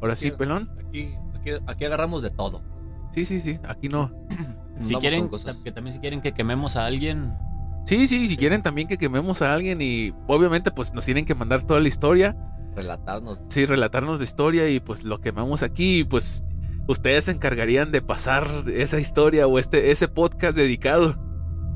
Ahora 0.00 0.16
sí, 0.16 0.30
Sí. 0.30 0.36
pelón. 0.38 0.70
Aquí, 0.88 1.14
aquí, 1.38 1.50
aquí 1.66 1.84
agarramos 1.84 2.22
de 2.22 2.30
todo. 2.30 2.62
Sí, 3.12 3.24
sí, 3.24 3.40
sí. 3.40 3.58
Aquí 3.68 3.88
no. 3.88 4.10
Si 4.80 4.96
quieren, 4.96 5.28
que 5.62 5.70
también 5.70 5.94
si 5.94 6.00
quieren 6.00 6.20
que 6.20 6.32
quememos 6.32 6.74
a 6.76 6.86
alguien, 6.86 7.36
Sí, 7.84 8.06
sí, 8.06 8.26
si 8.26 8.36
quieren 8.36 8.62
también 8.62 8.88
que 8.88 8.96
quememos 8.96 9.42
a 9.42 9.52
alguien 9.54 9.80
y 9.80 10.12
obviamente 10.26 10.70
pues 10.70 10.94
nos 10.94 11.04
tienen 11.04 11.24
que 11.24 11.34
mandar 11.34 11.62
toda 11.62 11.78
la 11.78 11.88
historia. 11.88 12.36
relatarnos. 12.74 13.40
Sí, 13.48 13.66
relatarnos 13.66 14.18
la 14.18 14.24
historia 14.24 14.68
y 14.68 14.80
pues 14.80 15.04
lo 15.04 15.20
quemamos 15.20 15.62
aquí 15.62 16.00
y 16.00 16.04
pues 16.04 16.44
ustedes 16.88 17.26
se 17.26 17.32
encargarían 17.32 17.92
de 17.92 18.02
pasar 18.02 18.46
esa 18.74 18.98
historia 18.98 19.46
o 19.46 19.58
este 19.58 19.90
ese 19.90 20.08
podcast 20.08 20.56
dedicado. 20.56 21.16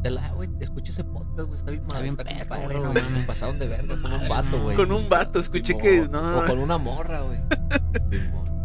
Te 0.03 0.11
la, 0.11 0.29
güey, 0.33 0.49
escucha 0.61 0.93
ese 0.93 1.05
podcast, 1.05 1.47
güey, 1.49 1.59
está 1.59 1.71
bien 1.71 1.87
mal, 1.87 2.03
bien 2.03 2.17
está 2.19 2.57
como 2.57 2.69
perro, 2.69 2.93
güey, 2.93 3.05
no. 3.13 3.27
Pasaron 3.27 3.59
de 3.59 3.69
verga 3.69 4.01
con 4.01 4.13
un 4.13 4.29
vato, 4.29 4.63
güey. 4.63 4.77
Con 4.77 4.93
un 4.93 5.09
vato, 5.09 5.39
escuché 5.39 5.75
Simón. 5.75 5.83
que 5.83 6.09
no. 6.09 6.39
O 6.39 6.45
con 6.45 6.59
una 6.59 6.79
morra, 6.79 7.21
güey. 7.21 7.39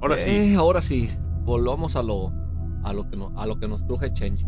Ahora 0.00 0.16
sí. 0.18 0.30
Eh, 0.30 0.56
ahora 0.56 0.80
sí, 0.82 1.10
volvamos 1.44 1.96
a 1.96 2.02
lo, 2.02 2.32
a 2.84 2.92
lo, 2.92 3.08
que, 3.10 3.16
no- 3.16 3.32
a 3.36 3.46
lo 3.46 3.58
que 3.58 3.66
nos 3.68 3.86
truje 3.86 4.12
Chencha. 4.12 4.46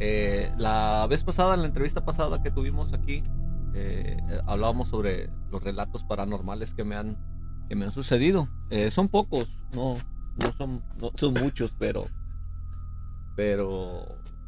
Eh, 0.00 0.52
la 0.58 1.06
vez 1.08 1.24
pasada, 1.24 1.54
en 1.54 1.60
la 1.62 1.66
entrevista 1.66 2.04
pasada 2.04 2.42
que 2.42 2.50
tuvimos 2.50 2.92
aquí, 2.92 3.22
eh, 3.74 4.16
eh, 4.28 4.40
hablábamos 4.46 4.88
sobre 4.88 5.30
los 5.50 5.62
relatos 5.62 6.04
paranormales 6.04 6.74
que 6.74 6.84
me 6.84 6.96
han, 6.96 7.16
que 7.68 7.76
me 7.76 7.84
han 7.84 7.90
sucedido. 7.92 8.48
Eh, 8.70 8.90
son 8.90 9.08
pocos, 9.08 9.64
no, 9.74 9.94
no, 10.40 10.52
son, 10.56 10.82
no 11.00 11.10
son 11.14 11.34
muchos, 11.34 11.74
pero, 11.78 12.06
pero 13.36 14.06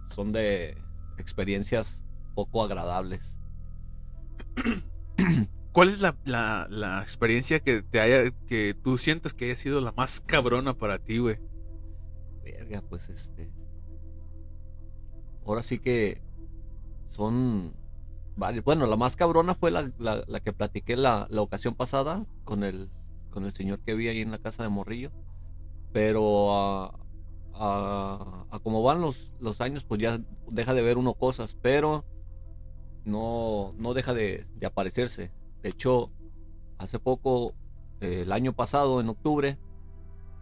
son 0.09 0.33
de 0.33 0.77
experiencias 1.19 2.03
poco 2.35 2.63
agradables. 2.65 3.37
¿Cuál 5.73 5.89
es 5.89 6.01
la, 6.01 6.17
la, 6.25 6.67
la 6.71 7.01
experiencia 7.01 7.61
que 7.61 7.83
te 7.83 8.01
haya, 8.01 8.31
que 8.47 8.75
tú 8.75 8.99
sientes 8.99 9.35
que 9.35 9.47
haya 9.47 9.57
sido 9.57 9.81
la 9.81 9.93
más 9.93 10.21
cabrona 10.21 10.75
para 10.75 10.99
ti, 10.99 11.19
güey? 11.19 11.39
Verga, 12.43 12.83
pues 12.83 13.09
este. 13.09 13.51
Ahora 15.45 15.63
sí 15.63 15.79
que 15.79 16.23
son 17.09 17.75
varios. 18.37 18.65
Bueno, 18.65 18.87
la 18.87 18.97
más 18.97 19.17
cabrona 19.17 19.55
fue 19.55 19.71
la, 19.71 19.93
la- 19.99 20.41
que 20.41 20.53
platiqué 20.53 20.97
la, 20.97 21.27
la 21.31 21.43
ocasión 21.43 21.75
pasada 21.75 22.27
con 22.45 22.65
el, 22.65 22.91
con 23.31 23.45
el 23.45 23.53
señor 23.53 23.81
que 23.83 23.95
vi 23.95 24.09
ahí 24.09 24.21
en 24.21 24.31
la 24.31 24.39
casa 24.39 24.63
de 24.63 24.69
Morrillo. 24.69 25.13
Pero 25.93 26.53
a, 26.55 27.01
a, 27.55 28.47
a 28.51 28.59
como 28.61 28.83
van 28.83 29.01
los, 29.01 29.35
los 29.41 29.61
años, 29.61 29.85
pues 29.85 30.01
ya 30.01 30.21
deja 30.51 30.75
de 30.75 30.83
ver 30.83 30.99
uno 30.99 31.15
cosas, 31.15 31.57
pero 31.63 32.05
no, 33.05 33.75
no 33.79 33.95
deja 33.95 34.15
de, 34.15 34.47
de 34.55 34.67
aparecerse. 34.67 35.33
De 35.63 35.71
hecho, 35.71 36.11
hace 36.79 36.99
poco, 36.99 37.55
eh, 38.01 38.23
el 38.23 38.33
año 38.33 38.53
pasado, 38.55 39.01
en 39.01 39.09
octubre, 39.09 39.59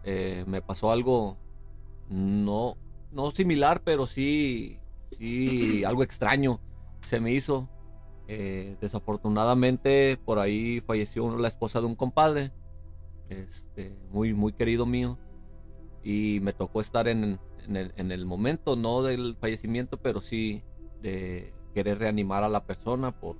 eh, 0.03 0.43
me 0.47 0.61
pasó 0.61 0.91
algo 0.91 1.37
no, 2.09 2.77
no 3.11 3.31
similar, 3.31 3.81
pero 3.83 4.07
sí, 4.07 4.79
sí, 5.11 5.83
algo 5.83 6.03
extraño 6.03 6.59
se 7.01 7.19
me 7.19 7.31
hizo. 7.31 7.69
Eh, 8.27 8.77
desafortunadamente, 8.79 10.19
por 10.23 10.39
ahí 10.39 10.81
falleció 10.81 11.35
la 11.37 11.47
esposa 11.47 11.79
de 11.79 11.87
un 11.87 11.95
compadre, 11.95 12.53
este, 13.29 13.97
muy, 14.11 14.33
muy 14.33 14.53
querido 14.53 14.85
mío, 14.85 15.17
y 16.03 16.39
me 16.41 16.53
tocó 16.53 16.79
estar 16.79 17.07
en, 17.07 17.39
el, 17.67 17.93
en 17.95 18.11
el 18.11 18.25
momento, 18.25 18.75
no 18.75 19.01
del 19.01 19.35
fallecimiento, 19.35 19.97
pero 19.97 20.21
sí 20.21 20.63
de 21.01 21.53
querer 21.73 21.99
reanimar 21.99 22.43
a 22.43 22.49
la 22.49 22.65
persona 22.65 23.11
por, 23.11 23.37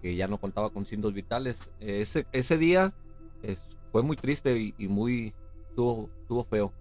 porque 0.00 0.16
ya 0.16 0.28
no 0.28 0.38
contaba 0.38 0.70
con 0.70 0.86
signos 0.86 1.12
vitales. 1.12 1.70
Ese, 1.78 2.26
ese 2.32 2.56
día 2.56 2.94
es- 3.42 3.66
fue 3.92 4.02
muy 4.02 4.16
triste 4.16 4.74
y, 4.78 4.88
muy, 4.88 5.34
estuvo, 5.68 6.08
estuvo 6.22 6.44
feo. 6.44 6.72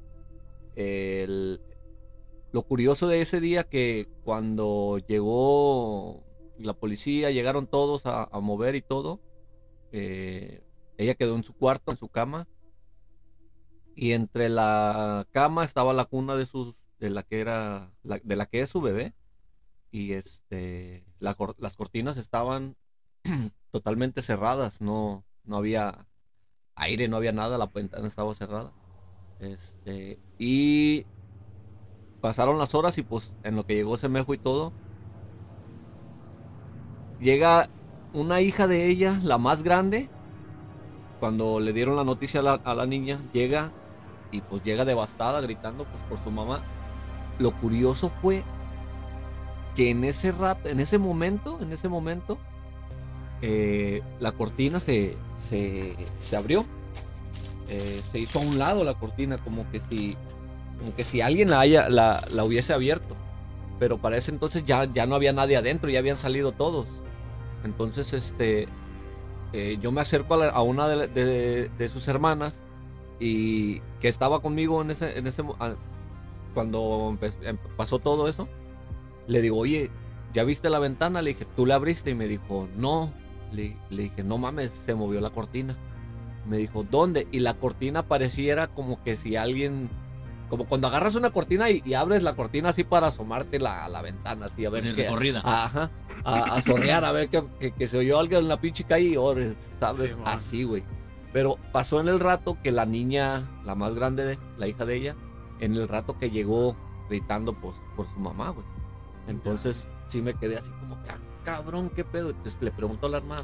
Lo 2.52 2.64
curioso 2.64 3.08
de 3.08 3.22
ese 3.22 3.42
día 3.42 3.66
que 3.66 4.08
cuando 4.24 5.00
llegó 5.08 6.24
la 6.60 6.74
policía, 6.74 7.30
llegaron 7.30 7.68
todos 7.68 8.04
a, 8.06 8.30
mover 8.42 8.76
y 8.76 8.82
todo, 8.82 9.20
eh, 9.92 10.64
ella 10.98 11.16
quedó 11.16 11.36
en 11.36 11.44
su 11.44 11.54
cuarto, 11.54 11.92
en 11.92 11.98
su 11.98 12.08
cama, 12.08 12.48
y 13.96 14.14
entre 14.14 14.50
la 14.50 15.28
cama 15.32 15.64
estaba 15.66 15.94
la 15.94 16.06
cuna 16.06 16.36
de 16.36 16.46
sus, 16.46 16.76
de 17.00 17.10
la 17.10 17.24
que 17.24 17.42
era, 17.42 17.92
de 18.04 18.36
la 18.36 18.46
que 18.46 18.62
es 18.62 18.70
su 18.70 18.82
bebé, 18.82 19.14
y 19.92 20.14
este, 20.14 21.06
las 21.20 21.76
cortinas 21.76 22.18
estaban 22.18 22.76
totalmente 23.72 24.22
cerradas, 24.22 24.82
no, 24.82 25.24
no 25.44 25.58
había 25.58 26.08
aire, 26.76 27.08
no 27.08 27.18
había 27.18 27.32
nada, 27.32 27.58
la 27.58 27.68
ventana 27.68 28.08
estaba 28.08 28.34
cerrada. 28.34 28.72
Este, 29.40 30.20
y 30.38 31.06
pasaron 32.22 32.58
las 32.58 32.76
horas 32.76 32.98
y 32.98 33.04
pues 33.04 33.34
en 33.44 33.56
lo 33.56 33.66
que 33.66 33.76
llegó 33.76 33.98
Semejo 33.98 34.34
y 34.34 34.38
todo, 34.38 34.74
llega 37.20 37.70
una 38.14 38.42
hija 38.42 38.68
de 38.68 38.88
ella, 38.88 39.20
la 39.24 39.38
más 39.38 39.64
grande, 39.64 40.10
cuando 41.20 41.60
le 41.60 41.74
dieron 41.74 41.96
la 41.96 42.04
noticia 42.04 42.40
a 42.40 42.44
la, 42.44 42.54
a 42.54 42.74
la 42.74 42.86
niña, 42.86 43.20
llega 43.34 43.72
y 44.32 44.42
pues 44.42 44.64
llega 44.64 44.86
devastada, 44.86 45.42
gritando 45.42 45.86
pues 45.86 46.04
por 46.04 46.18
su 46.18 46.32
mamá. 46.32 46.62
Lo 47.40 47.52
curioso 47.52 48.10
fue 48.22 48.44
que 49.76 49.92
en 49.92 50.04
ese 50.04 50.32
rato, 50.32 50.70
en 50.70 50.80
ese 50.80 50.98
momento, 50.98 51.60
en 51.62 51.72
ese 51.72 51.90
momento, 51.90 52.38
eh, 53.42 54.02
la 54.20 54.32
cortina 54.32 54.80
se, 54.80 55.16
se, 55.38 55.96
se 56.20 56.36
abrió. 56.36 56.66
Eh, 57.70 58.02
se 58.12 58.20
hizo 58.20 58.40
a 58.40 58.42
un 58.42 58.58
lado 58.58 58.84
la 58.84 58.96
cortina, 58.96 59.38
como 59.38 59.70
que 59.72 59.80
si, 59.80 60.16
como 60.80 60.96
que 60.96 61.04
si 61.04 61.22
alguien 61.22 61.50
la, 61.50 61.60
haya, 61.60 61.90
la, 61.90 62.26
la 62.34 62.44
hubiese 62.44 62.74
abierto. 62.74 63.16
Pero 63.80 63.98
para 63.98 64.18
ese 64.18 64.32
entonces 64.32 64.66
ya, 64.66 64.86
ya 64.86 65.06
no 65.06 65.16
había 65.16 65.34
nadie 65.34 65.56
adentro, 65.58 65.90
ya 65.90 66.00
habían 66.00 66.18
salido 66.18 66.52
todos. 66.52 66.88
Entonces, 67.64 68.14
este, 68.14 68.68
eh, 69.54 69.78
yo 69.82 69.92
me 69.92 70.02
acerco 70.02 70.36
a, 70.36 70.62
una 70.62 70.88
de, 70.88 71.90
sus 71.92 72.08
hermanas 72.08 72.62
y 73.20 73.80
que 74.00 74.08
estaba 74.08 74.42
conmigo 74.42 74.82
en 74.82 74.92
ese, 74.92 75.18
en 75.18 75.28
ese 75.28 75.44
ah, 75.60 75.74
cuando 76.54 77.18
em- 77.44 77.58
pasó 77.76 78.00
todo 78.00 78.28
eso. 78.28 78.48
Le 79.28 79.42
digo, 79.42 79.58
oye, 79.58 79.90
¿ya 80.34 80.44
viste 80.44 80.70
la 80.70 80.80
ventana? 80.80 81.22
Le 81.22 81.32
dije, 81.32 81.46
¿tú 81.56 81.66
la 81.66 81.76
abriste? 81.76 82.12
Y 82.12 82.16
me 82.16 82.28
dijo, 82.28 82.68
no. 82.76 83.12
Le, 83.52 83.76
le 83.90 84.04
dije, 84.04 84.24
no 84.24 84.38
mames, 84.38 84.72
se 84.72 84.94
movió 84.96 85.20
la 85.22 85.30
cortina. 85.30 85.76
Me 86.48 86.58
dijo, 86.58 86.84
¿dónde? 86.84 87.28
Y 87.32 87.40
la 87.40 87.54
cortina 87.56 88.04
pareciera 88.04 88.68
como 88.68 89.04
que 89.04 89.16
si 89.16 89.36
alguien, 89.36 89.90
como 90.50 90.66
cuando 90.66 90.88
agarras 90.88 91.16
una 91.16 91.30
cortina 91.32 91.70
y, 91.70 91.82
y 91.86 91.94
abres 91.94 92.24
la 92.24 92.36
cortina 92.36 92.70
así 92.70 92.84
para 92.84 93.08
asomarte 93.08 93.60
la, 93.60 93.86
a 93.86 93.90
la 93.90 94.02
ventana, 94.02 94.46
así 94.46 94.66
a 94.66 94.70
ver 94.70 94.82
Así, 94.84 94.96
qué. 94.96 95.04
recorrida. 95.04 95.42
Ajá. 95.44 95.92
A, 96.24 96.56
a 96.56 96.62
sorrear, 96.62 97.06
a 97.06 97.12
ver 97.12 97.30
que, 97.30 97.44
que- 97.60 97.72
que 97.72 97.88
se 97.88 97.98
oyó 97.98 98.20
algo 98.20 98.38
en 98.38 98.48
la 98.48 98.60
pinche 98.60 98.84
calle 98.84 99.08
y 99.10 99.16
ahora, 99.16 99.42
¿sabes? 99.80 100.10
Sí, 100.12 100.16
así, 100.26 100.64
güey. 100.64 100.84
Pero 101.32 101.58
pasó 101.72 102.00
en 102.02 102.08
el 102.08 102.20
rato 102.20 102.58
que 102.64 102.72
la 102.72 102.86
niña, 102.86 103.48
la 103.64 103.76
más 103.76 103.94
grande, 103.96 104.26
de, 104.26 104.40
la 104.58 104.68
hija 104.68 104.86
de 104.86 104.96
ella, 104.96 105.16
en 105.60 105.76
el 105.76 105.88
rato 105.88 106.18
que 106.18 106.30
llegó 106.32 106.76
gritando 107.10 107.54
pues, 107.54 107.76
por 107.96 108.08
su 108.12 108.20
mamá, 108.20 108.50
güey. 108.50 108.66
Entonces 109.28 109.88
sí 110.08 110.22
me 110.22 110.34
quedé 110.34 110.58
así 110.58 110.72
como, 110.80 110.96
"Ah, 111.08 111.18
cabrón, 111.56 111.92
¿qué 111.96 112.04
pedo? 112.04 112.30
Entonces 112.30 112.62
le 112.62 112.72
pregunto 112.72 113.08
a 113.08 113.10
la 113.10 113.18
hermana. 113.18 113.44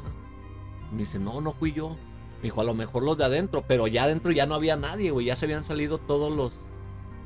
Me 0.92 0.98
dice, 0.98 1.18
no, 1.18 1.40
no 1.40 1.52
fui 1.52 1.72
yo. 1.72 1.90
Me 2.38 2.44
dijo, 2.44 2.60
a 2.60 2.64
lo 2.64 2.74
mejor 2.74 3.02
los 3.02 3.18
de 3.18 3.24
adentro, 3.24 3.64
pero 3.66 3.86
ya 3.86 4.04
adentro 4.04 4.30
ya 4.32 4.46
no 4.46 4.54
había 4.54 4.76
nadie, 4.76 5.10
güey. 5.10 5.26
Ya 5.26 5.36
se 5.36 5.46
habían 5.46 5.64
salido 5.64 5.98
todos 5.98 6.32
los, 6.32 6.52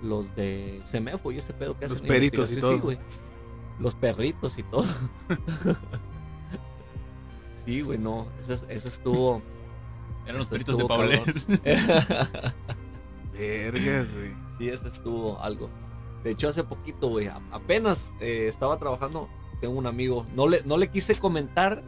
los 0.02 0.34
de 0.36 0.82
Semefo 0.84 1.32
y 1.32 1.38
ese 1.38 1.52
pedo 1.52 1.78
que 1.78 1.88
Los 1.88 1.98
hacen 1.98 2.08
peritos 2.08 2.52
y 2.52 2.60
todo. 2.60 2.72
Sí, 2.72 2.78
güey. 2.78 2.98
Los 3.78 3.94
perritos 3.94 4.58
y 4.58 4.62
todo. 4.62 4.84
sí, 7.64 7.82
güey, 7.82 7.98
no. 7.98 8.26
Ese, 8.42 8.54
ese 8.68 8.88
estuvo. 8.88 9.40
Eran 10.26 10.38
los 10.38 10.52
ese 10.52 10.64
peritos 10.64 10.76
de 10.76 10.82
estuvo 10.82 10.88
Paulet. 10.88 11.24
cabrón. 11.24 12.54
Vergas, 13.32 14.12
güey. 14.12 14.34
Sí, 14.58 14.68
ese 14.68 14.88
estuvo 14.88 15.40
algo. 15.40 15.70
De 16.22 16.30
hecho, 16.30 16.48
hace 16.48 16.64
poquito, 16.64 17.08
güey, 17.08 17.28
apenas 17.50 18.12
eh, 18.20 18.46
estaba 18.48 18.78
trabajando, 18.78 19.28
tengo 19.60 19.74
un 19.74 19.86
amigo, 19.86 20.26
no 20.34 20.48
le, 20.48 20.62
no 20.64 20.78
le 20.78 20.88
quise 20.88 21.14
comentar, 21.16 21.82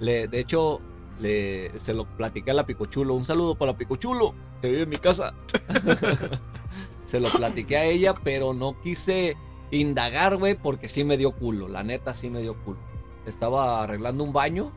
le, 0.00 0.28
de 0.28 0.40
hecho, 0.40 0.80
le, 1.20 1.78
se 1.78 1.94
lo 1.94 2.04
platiqué 2.04 2.50
a 2.50 2.54
la 2.54 2.66
Picochulo, 2.66 3.14
un 3.14 3.24
saludo 3.24 3.54
para 3.56 3.76
Picochulo, 3.76 4.34
que 4.60 4.68
vive 4.68 4.82
en 4.82 4.88
mi 4.88 4.96
casa. 4.96 5.34
se 7.06 7.20
lo 7.20 7.28
platiqué 7.28 7.76
a 7.76 7.84
ella, 7.84 8.14
pero 8.22 8.54
no 8.54 8.80
quise 8.82 9.36
indagar, 9.70 10.36
güey, 10.36 10.54
porque 10.54 10.88
sí 10.88 11.04
me 11.04 11.16
dio 11.16 11.32
culo, 11.32 11.68
la 11.68 11.82
neta 11.82 12.14
sí 12.14 12.30
me 12.30 12.40
dio 12.40 12.54
culo. 12.64 12.78
Estaba 13.26 13.82
arreglando 13.82 14.24
un 14.24 14.32
baño 14.32 14.72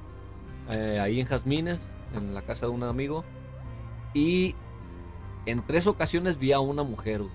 eh, 0.69 0.99
ahí 1.01 1.19
en 1.19 1.27
Jazmines, 1.27 1.87
en 2.15 2.33
la 2.33 2.41
casa 2.41 2.65
de 2.65 2.71
un 2.71 2.83
amigo, 2.83 3.23
y 4.13 4.55
en 5.45 5.65
tres 5.65 5.87
ocasiones 5.87 6.37
vi 6.37 6.51
a 6.51 6.59
una 6.59 6.83
mujer, 6.83 7.21
güey. 7.21 7.33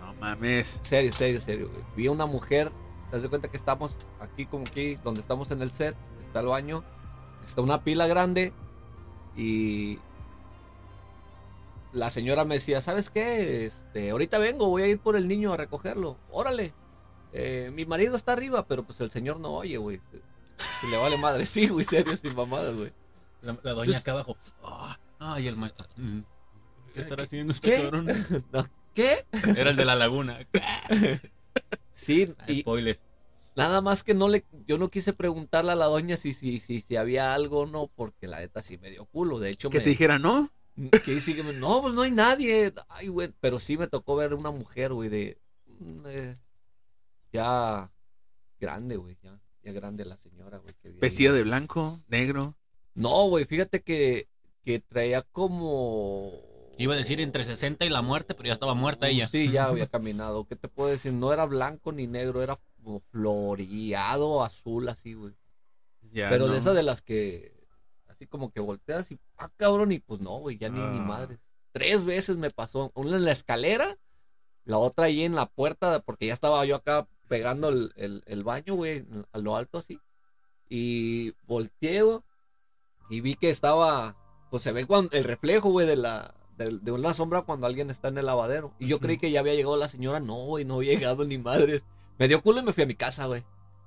No 0.00 0.14
mames. 0.20 0.80
Serio, 0.82 1.12
serio, 1.12 1.40
serio. 1.40 1.68
güey. 1.68 1.82
Vi 1.96 2.06
a 2.06 2.10
una 2.10 2.26
mujer, 2.26 2.72
te 3.10 3.16
das 3.16 3.22
de 3.22 3.28
cuenta 3.28 3.48
que 3.50 3.56
estamos 3.56 3.96
aquí 4.20 4.46
como 4.46 4.64
aquí, 4.64 4.96
donde 5.04 5.20
estamos 5.20 5.50
en 5.50 5.62
el 5.62 5.70
set, 5.70 5.96
está 6.24 6.40
el 6.40 6.46
baño, 6.46 6.84
está 7.44 7.62
una 7.62 7.82
pila 7.82 8.06
grande 8.06 8.52
y 9.36 9.98
la 11.92 12.10
señora 12.10 12.44
me 12.44 12.56
decía, 12.56 12.80
¿sabes 12.80 13.10
qué? 13.10 13.66
Este, 13.66 14.10
ahorita 14.10 14.38
vengo, 14.38 14.68
voy 14.68 14.82
a 14.82 14.86
ir 14.86 14.98
por 14.98 15.16
el 15.16 15.26
niño 15.26 15.52
a 15.52 15.56
recogerlo. 15.56 16.16
Órale. 16.30 16.74
Eh, 17.32 17.70
mi 17.74 17.84
marido 17.86 18.16
está 18.16 18.32
arriba, 18.32 18.66
pero 18.66 18.84
pues 18.84 19.00
el 19.00 19.10
señor 19.10 19.40
no 19.40 19.52
oye, 19.54 19.76
güey. 19.78 20.00
Si 20.56 20.90
le 20.90 20.96
vale 20.98 21.16
madre, 21.18 21.46
sí, 21.46 21.68
güey, 21.68 21.84
serio, 21.84 22.16
sin 22.16 22.34
mamadas, 22.36 22.76
güey. 22.76 22.92
La, 23.42 23.52
la 23.62 23.72
doña 23.72 23.82
Entonces- 23.96 24.02
acá 24.02 24.12
abajo. 24.12 24.36
Ah, 24.64 24.98
Ay, 25.20 25.48
el 25.48 25.56
maestro. 25.56 25.86
Mm. 25.96 26.20
¿Qué 26.94 27.00
estará 27.00 27.22
haciendo 27.24 27.54
¿Qué? 27.60 27.74
este 27.74 27.82
cabrón? 27.84 28.08
No, 28.52 28.66
¿Qué? 28.94 29.26
Era 29.56 29.70
el 29.70 29.76
de 29.76 29.84
la 29.84 29.94
laguna. 29.94 30.38
Sí, 31.92 32.32
y 32.46 32.60
Spoiler. 32.60 32.98
nada 33.56 33.80
más 33.80 34.04
que 34.04 34.14
no 34.14 34.28
le, 34.28 34.44
yo 34.66 34.78
no 34.78 34.88
quise 34.90 35.12
preguntarle 35.12 35.72
a 35.72 35.76
la 35.76 35.86
doña 35.86 36.16
si, 36.16 36.32
si, 36.32 36.60
si, 36.60 36.80
si 36.80 36.96
había 36.96 37.34
algo 37.34 37.60
o 37.60 37.66
no, 37.66 37.88
porque 37.94 38.26
la 38.26 38.40
neta 38.40 38.62
sí 38.62 38.78
me 38.78 38.90
dio 38.90 39.04
culo. 39.06 39.38
De 39.38 39.50
hecho, 39.50 39.70
Que 39.70 39.78
me, 39.78 39.84
te 39.84 39.90
dijera, 39.90 40.18
¿no? 40.18 40.50
que 40.76 41.42
no, 41.54 41.82
pues 41.82 41.94
no 41.94 42.02
hay 42.02 42.12
nadie. 42.12 42.72
Ay, 42.88 43.08
güey, 43.08 43.32
pero 43.40 43.58
sí 43.58 43.76
me 43.76 43.88
tocó 43.88 44.16
ver 44.16 44.34
una 44.34 44.50
mujer, 44.50 44.92
güey, 44.92 45.08
de 45.08 45.38
mm, 45.66 46.06
eh, 46.06 46.36
ya 47.32 47.90
grande, 48.60 48.96
güey, 48.96 49.16
ya, 49.22 49.40
ya 49.62 49.72
grande 49.72 50.04
la 50.04 50.16
señora, 50.16 50.58
güey. 50.58 50.74
Vestida 51.00 51.32
de 51.32 51.42
blanco, 51.42 52.00
negro. 52.08 52.56
No, 52.94 53.28
güey, 53.28 53.44
fíjate 53.44 53.80
que, 53.82 54.28
que 54.64 54.80
traía 54.80 55.22
como... 55.22 56.47
Iba 56.78 56.94
a 56.94 56.96
decir 56.96 57.20
entre 57.20 57.42
60 57.44 57.84
y 57.84 57.88
la 57.88 58.02
muerte, 58.02 58.34
pero 58.34 58.46
ya 58.46 58.52
estaba 58.52 58.74
muerta 58.74 59.08
ella. 59.08 59.26
Sí, 59.26 59.50
ya 59.50 59.66
había 59.66 59.86
caminado. 59.86 60.44
¿Qué 60.46 60.54
te 60.56 60.68
puedo 60.68 60.88
decir? 60.88 61.12
No 61.12 61.32
era 61.32 61.44
blanco 61.44 61.92
ni 61.92 62.06
negro, 62.06 62.42
era 62.42 62.58
como 62.82 63.00
floreado, 63.10 64.42
azul, 64.44 64.88
así, 64.88 65.14
güey. 65.14 65.34
Ya, 66.12 66.28
Pero 66.28 66.46
no. 66.46 66.52
de 66.52 66.58
esas 66.58 66.74
de 66.74 66.82
las 66.84 67.02
que 67.02 67.52
así 68.06 68.26
como 68.26 68.50
que 68.52 68.60
volteas 68.60 69.10
y 69.12 69.18
ah 69.36 69.50
cabrón 69.56 69.92
y 69.92 69.98
pues 69.98 70.20
no, 70.20 70.38
güey, 70.38 70.56
ya 70.56 70.68
ni 70.68 70.78
ni 70.78 70.98
Ah. 70.98 71.02
madre. 71.02 71.38
Tres 71.72 72.04
veces 72.04 72.36
me 72.38 72.50
pasó, 72.50 72.90
una 72.94 73.16
en 73.16 73.24
la 73.24 73.32
escalera, 73.32 73.98
la 74.64 74.78
otra 74.78 75.06
ahí 75.06 75.22
en 75.24 75.34
la 75.34 75.46
puerta, 75.46 76.00
porque 76.00 76.26
ya 76.26 76.32
estaba 76.34 76.64
yo 76.64 76.76
acá 76.76 77.06
pegando 77.28 77.68
el, 77.68 77.92
el- 77.96 78.22
el 78.26 78.42
baño, 78.44 78.74
güey, 78.74 79.04
a 79.32 79.38
lo 79.38 79.54
alto 79.56 79.78
así. 79.78 80.00
Y 80.68 81.32
volteo 81.46 82.24
y 83.10 83.20
vi 83.20 83.34
que 83.34 83.50
estaba, 83.50 84.16
pues 84.50 84.62
se 84.62 84.72
ve 84.72 84.86
cuando, 84.86 85.16
el 85.16 85.24
reflejo, 85.24 85.70
güey, 85.70 85.86
de 85.86 85.96
la 85.96 86.34
de, 86.58 86.78
de 86.80 86.92
una 86.92 87.14
sombra 87.14 87.42
cuando 87.42 87.66
alguien 87.66 87.88
está 87.90 88.08
en 88.08 88.18
el 88.18 88.26
lavadero. 88.26 88.74
Y 88.78 88.88
yo 88.88 88.98
creí 88.98 89.16
que 89.18 89.30
ya 89.30 89.40
había 89.40 89.54
llegado 89.54 89.76
la 89.76 89.88
señora, 89.88 90.20
no, 90.20 90.34
güey, 90.34 90.64
no 90.64 90.74
había 90.74 90.92
llegado 90.94 91.24
ni 91.24 91.38
madres. 91.38 91.84
Me 92.18 92.28
dio 92.28 92.42
culo 92.42 92.60
y 92.60 92.62
me 92.64 92.72
fui 92.72 92.82
a 92.84 92.86
mi 92.86 92.94
casa, 92.96 93.26
güey. 93.26 93.44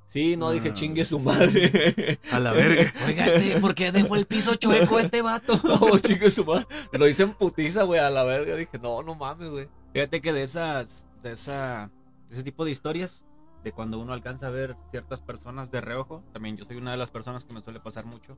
Sí, 0.07 0.35
no, 0.35 0.51
dije 0.51 0.69
Ah. 0.69 0.73
chingue 0.73 1.05
su 1.05 1.19
madre. 1.19 2.19
A 2.31 2.39
la 2.39 2.51
verga. 2.51 2.91
Oiga, 3.07 3.25
este, 3.27 3.59
¿por 3.61 3.75
qué 3.75 3.91
dejó 3.93 4.15
el 4.15 4.25
piso 4.25 4.55
chueco 4.55 4.99
este 4.99 5.21
vato? 5.21 5.53
No, 5.63 5.99
chingue 5.99 6.29
su 6.31 6.43
madre. 6.43 6.65
Lo 6.93 7.07
hice 7.07 7.23
en 7.23 7.33
putiza, 7.33 7.83
güey, 7.83 7.99
a 7.99 8.09
la 8.09 8.23
verga. 8.23 8.55
Dije, 8.55 8.77
no, 8.81 9.03
no 9.03 9.15
mames, 9.15 9.49
güey. 9.49 9.69
Fíjate 9.93 10.19
que 10.21 10.33
de 10.33 10.43
esas, 10.43 11.07
de 11.21 11.31
esa, 11.33 11.91
de 12.27 12.33
ese 12.33 12.43
tipo 12.43 12.65
de 12.65 12.71
historias, 12.71 13.23
de 13.63 13.71
cuando 13.71 13.99
uno 13.99 14.11
alcanza 14.13 14.47
a 14.47 14.49
ver 14.49 14.75
ciertas 14.91 15.21
personas 15.21 15.71
de 15.71 15.79
reojo, 15.81 16.23
también 16.33 16.57
yo 16.57 16.65
soy 16.65 16.75
una 16.77 16.91
de 16.91 16.97
las 16.97 17.11
personas 17.11 17.45
que 17.45 17.53
me 17.53 17.61
suele 17.61 17.79
pasar 17.79 18.05
mucho. 18.05 18.37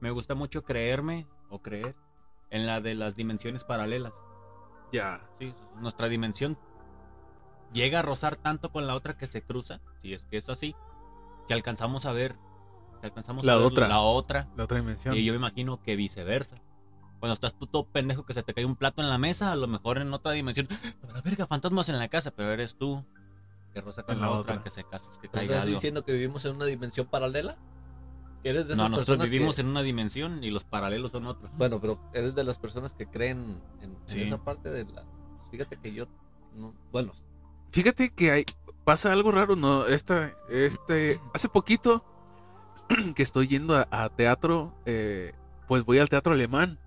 Me 0.00 0.10
gusta 0.10 0.34
mucho 0.34 0.62
creerme 0.64 1.26
o 1.50 1.60
creer 1.60 1.94
en 2.50 2.66
la 2.66 2.80
de 2.80 2.94
las 2.94 3.16
dimensiones 3.16 3.64
paralelas. 3.64 4.12
Ya. 4.92 5.20
Sí, 5.40 5.54
nuestra 5.80 6.08
dimensión 6.08 6.58
llega 7.72 7.98
a 8.00 8.02
rozar 8.02 8.36
tanto 8.36 8.70
con 8.70 8.86
la 8.86 8.94
otra 8.94 9.16
que 9.16 9.26
se 9.26 9.42
cruza, 9.42 9.80
si 10.00 10.14
es 10.14 10.26
que 10.26 10.36
es 10.36 10.48
así, 10.48 10.74
que 11.48 11.54
alcanzamos 11.54 12.06
a 12.06 12.12
ver, 12.12 12.36
que 13.00 13.06
alcanzamos 13.06 13.44
La 13.44 13.54
a 13.54 13.56
ver 13.56 13.66
otra. 13.66 13.88
la 13.88 14.00
otra, 14.00 14.48
La 14.56 14.64
otra 14.64 14.78
dimensión. 14.78 15.14
y 15.16 15.24
yo 15.24 15.32
me 15.32 15.38
imagino 15.38 15.82
que 15.82 15.96
viceversa. 15.96 16.56
Cuando 17.18 17.32
estás 17.34 17.54
tú 17.58 17.66
todo 17.66 17.86
pendejo 17.86 18.24
que 18.26 18.34
se 18.34 18.42
te 18.42 18.52
cae 18.54 18.64
un 18.64 18.76
plato 18.76 19.00
en 19.02 19.08
la 19.08 19.18
mesa, 19.18 19.50
a 19.52 19.56
lo 19.56 19.66
mejor 19.66 19.98
en 19.98 20.12
otra 20.12 20.32
dimensión, 20.32 20.68
"A 21.08 21.12
la 21.12 21.20
verga, 21.22 21.46
fantasmas 21.46 21.88
en 21.88 21.98
la 21.98 22.08
casa, 22.08 22.30
pero 22.30 22.52
eres 22.52 22.76
tú 22.76 23.04
que 23.72 23.80
roza 23.80 24.02
con 24.04 24.14
En 24.14 24.20
la, 24.20 24.26
la 24.28 24.32
otra, 24.32 24.54
otra. 24.54 24.64
que 24.64 24.70
se 24.70 24.84
casa, 24.84 25.10
que 25.20 25.26
¿Estás 25.26 25.66
diciendo 25.66 26.04
que 26.04 26.12
vivimos 26.12 26.44
en 26.44 26.56
una 26.56 26.64
dimensión 26.66 27.06
paralela? 27.06 27.58
¿Eres 28.46 28.68
de 28.68 28.74
esas 28.74 28.76
No, 28.76 28.88
nosotros 28.90 29.06
personas 29.18 29.30
vivimos 29.30 29.56
que- 29.56 29.62
en 29.62 29.68
una 29.68 29.82
dimensión 29.82 30.44
y 30.44 30.50
los 30.50 30.62
paralelos 30.64 31.10
son 31.12 31.26
otros. 31.26 31.50
Bueno, 31.56 31.80
pero 31.80 31.98
eres 32.14 32.34
de 32.34 32.44
las 32.44 32.58
personas 32.58 32.94
que 32.94 33.06
creen 33.06 33.60
en, 33.80 33.96
esa 34.06 34.42
parte 34.42 34.70
de 34.70 34.84
la... 34.84 35.04
Fíjate 35.50 35.76
que 35.76 35.92
yo... 35.92 36.06
No... 36.54 36.72
Bueno, 36.92 37.12
Fíjate 37.72 38.10
que 38.10 38.30
hay, 38.30 38.44
pasa 38.84 39.12
algo 39.12 39.32
raro, 39.32 39.56
¿no? 39.56 39.84
Esta, 39.86 40.32
este, 40.48 41.20
hace 41.34 41.48
poquito 41.48 42.04
que 43.16 43.22
estoy 43.22 43.48
yendo 43.48 43.76
a, 43.76 43.88
a 43.90 44.08
teatro, 44.08 44.74
eh, 44.86 45.34
pues 45.66 45.84
voy 45.84 45.98
al 45.98 46.08
teatro 46.08 46.32
alemán. 46.32 46.78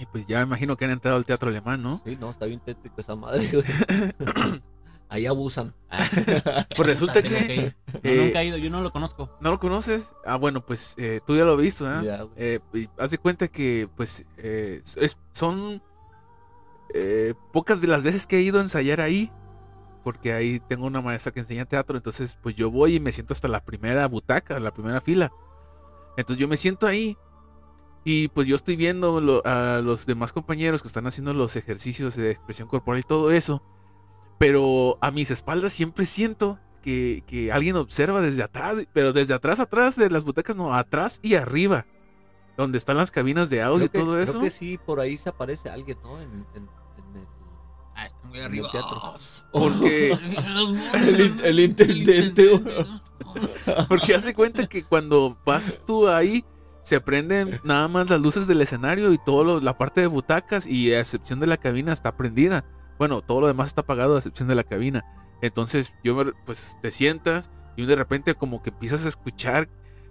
Y 0.00 0.06
pues 0.06 0.26
ya 0.26 0.38
me 0.38 0.44
imagino 0.44 0.76
que 0.76 0.84
han 0.84 0.90
entrado 0.90 1.16
al 1.16 1.24
teatro 1.24 1.50
alemán, 1.50 1.82
¿no? 1.82 2.02
sí, 2.04 2.16
no, 2.20 2.30
está 2.30 2.46
bien 2.46 2.60
tétrico 2.60 3.00
esa 3.00 3.16
madre, 3.16 3.48
güey. 3.50 3.64
Ahí 5.08 5.26
abusan. 5.26 5.74
Pues 6.76 6.86
resulta 6.88 7.22
Tengo 7.22 7.36
que... 7.46 7.54
ir. 7.56 7.76
No, 7.94 8.00
eh, 8.10 8.24
nunca 8.26 8.42
he 8.42 8.46
ido, 8.46 8.56
yo 8.58 8.70
no 8.70 8.80
lo 8.82 8.92
conozco. 8.92 9.36
¿No 9.40 9.50
lo 9.50 9.58
conoces? 9.58 10.12
Ah, 10.24 10.36
bueno, 10.36 10.64
pues 10.64 10.94
eh, 10.98 11.20
tú 11.26 11.34
ya 11.36 11.44
lo 11.44 11.52
has 11.54 11.60
visto, 11.60 11.86
¿ah? 11.88 12.02
Ya, 12.04 12.22
güey. 12.22 12.34
Eh, 12.36 12.60
y 12.74 12.88
haz 12.98 13.10
de 13.10 13.18
cuenta 13.18 13.48
que, 13.48 13.88
pues, 13.96 14.26
eh, 14.36 14.82
es- 14.96 15.18
son 15.32 15.82
eh, 16.94 17.34
pocas 17.52 17.80
de 17.80 17.86
las 17.86 18.02
veces 18.02 18.26
que 18.26 18.38
he 18.38 18.42
ido 18.42 18.58
a 18.58 18.62
ensayar 18.62 19.00
ahí, 19.00 19.30
porque 20.04 20.32
ahí 20.32 20.60
tengo 20.60 20.86
una 20.86 21.00
maestra 21.02 21.32
que 21.32 21.40
enseña 21.40 21.64
teatro, 21.66 21.96
entonces, 21.96 22.38
pues 22.42 22.54
yo 22.54 22.70
voy 22.70 22.94
y 22.96 23.00
me 23.00 23.12
siento 23.12 23.32
hasta 23.34 23.48
la 23.48 23.64
primera 23.64 24.06
butaca, 24.08 24.58
la 24.60 24.72
primera 24.72 25.00
fila. 25.00 25.30
Entonces 26.16 26.40
yo 26.40 26.48
me 26.48 26.56
siento 26.56 26.86
ahí 26.86 27.16
y 28.04 28.28
pues 28.28 28.46
yo 28.46 28.56
estoy 28.56 28.76
viendo 28.76 29.20
lo- 29.20 29.44
a 29.44 29.80
los 29.82 30.06
demás 30.06 30.32
compañeros 30.32 30.82
que 30.82 30.88
están 30.88 31.06
haciendo 31.06 31.34
los 31.34 31.56
ejercicios 31.56 32.16
de 32.16 32.30
expresión 32.30 32.68
corporal 32.68 33.00
y 33.00 33.02
todo 33.06 33.30
eso, 33.30 33.62
pero 34.38 34.98
a 35.00 35.10
mis 35.10 35.30
espaldas 35.30 35.72
siempre 35.72 36.06
siento 36.06 36.58
que, 36.82 37.22
que 37.26 37.50
alguien 37.52 37.76
observa 37.76 38.20
desde 38.22 38.42
atrás, 38.42 38.76
pero 38.92 39.12
desde 39.12 39.34
atrás, 39.34 39.60
atrás 39.60 39.96
de 39.96 40.10
las 40.10 40.24
butacas, 40.24 40.56
no, 40.56 40.74
atrás 40.74 41.20
y 41.22 41.34
arriba, 41.34 41.86
donde 42.56 42.78
están 42.78 42.96
las 42.96 43.10
cabinas 43.10 43.50
de 43.50 43.62
audio 43.62 43.78
Creo 43.78 43.86
y 43.86 43.88
que, 43.90 43.98
todo 43.98 44.12
creo 44.12 44.24
eso. 44.24 44.40
que 44.40 44.50
sí, 44.50 44.78
por 44.78 45.00
ahí 45.00 45.18
se 45.18 45.28
aparece 45.28 45.68
alguien, 45.70 45.98
¿no? 46.02 46.20
En, 46.20 46.30
en- 46.54 46.68
en 46.98 47.16
el... 47.16 47.26
Ah, 47.94 48.06
está 48.06 48.22
muy 48.28 48.38
el 48.38 48.44
arriba. 48.44 48.68
teatro. 48.70 49.00
Porque, 49.52 50.12
El 50.94 51.20
in- 51.20 51.40
el 51.44 51.60
intendente, 51.60 52.48
porque 53.88 54.14
hace 54.14 54.34
cuenta 54.34 54.66
que 54.66 54.84
cuando 54.84 55.36
vas 55.44 55.82
tú 55.86 56.08
ahí, 56.08 56.44
se 56.82 57.00
prenden 57.00 57.60
nada 57.64 57.86
más 57.88 58.08
las 58.08 58.20
luces 58.20 58.46
del 58.46 58.60
escenario 58.62 59.12
y 59.12 59.18
toda 59.18 59.60
la 59.60 59.76
parte 59.76 60.00
de 60.00 60.06
butacas 60.06 60.66
y 60.66 60.92
a 60.94 61.00
excepción 61.00 61.38
de 61.40 61.46
la 61.46 61.56
cabina 61.58 61.92
está 61.92 62.16
prendida. 62.16 62.64
Bueno, 62.98 63.22
todo 63.22 63.40
lo 63.40 63.46
demás 63.46 63.68
está 63.68 63.82
apagado 63.82 64.14
a 64.14 64.18
excepción 64.18 64.48
de 64.48 64.54
la 64.54 64.64
cabina. 64.64 65.04
Entonces 65.40 65.94
yo 66.02 66.14
me- 66.16 66.32
pues 66.44 66.78
te 66.82 66.90
sientas 66.90 67.50
y 67.76 67.86
de 67.86 67.96
repente 67.96 68.34
como 68.34 68.62
que 68.62 68.70
empiezas 68.70 69.04
a 69.04 69.08
escuchar. 69.08 69.68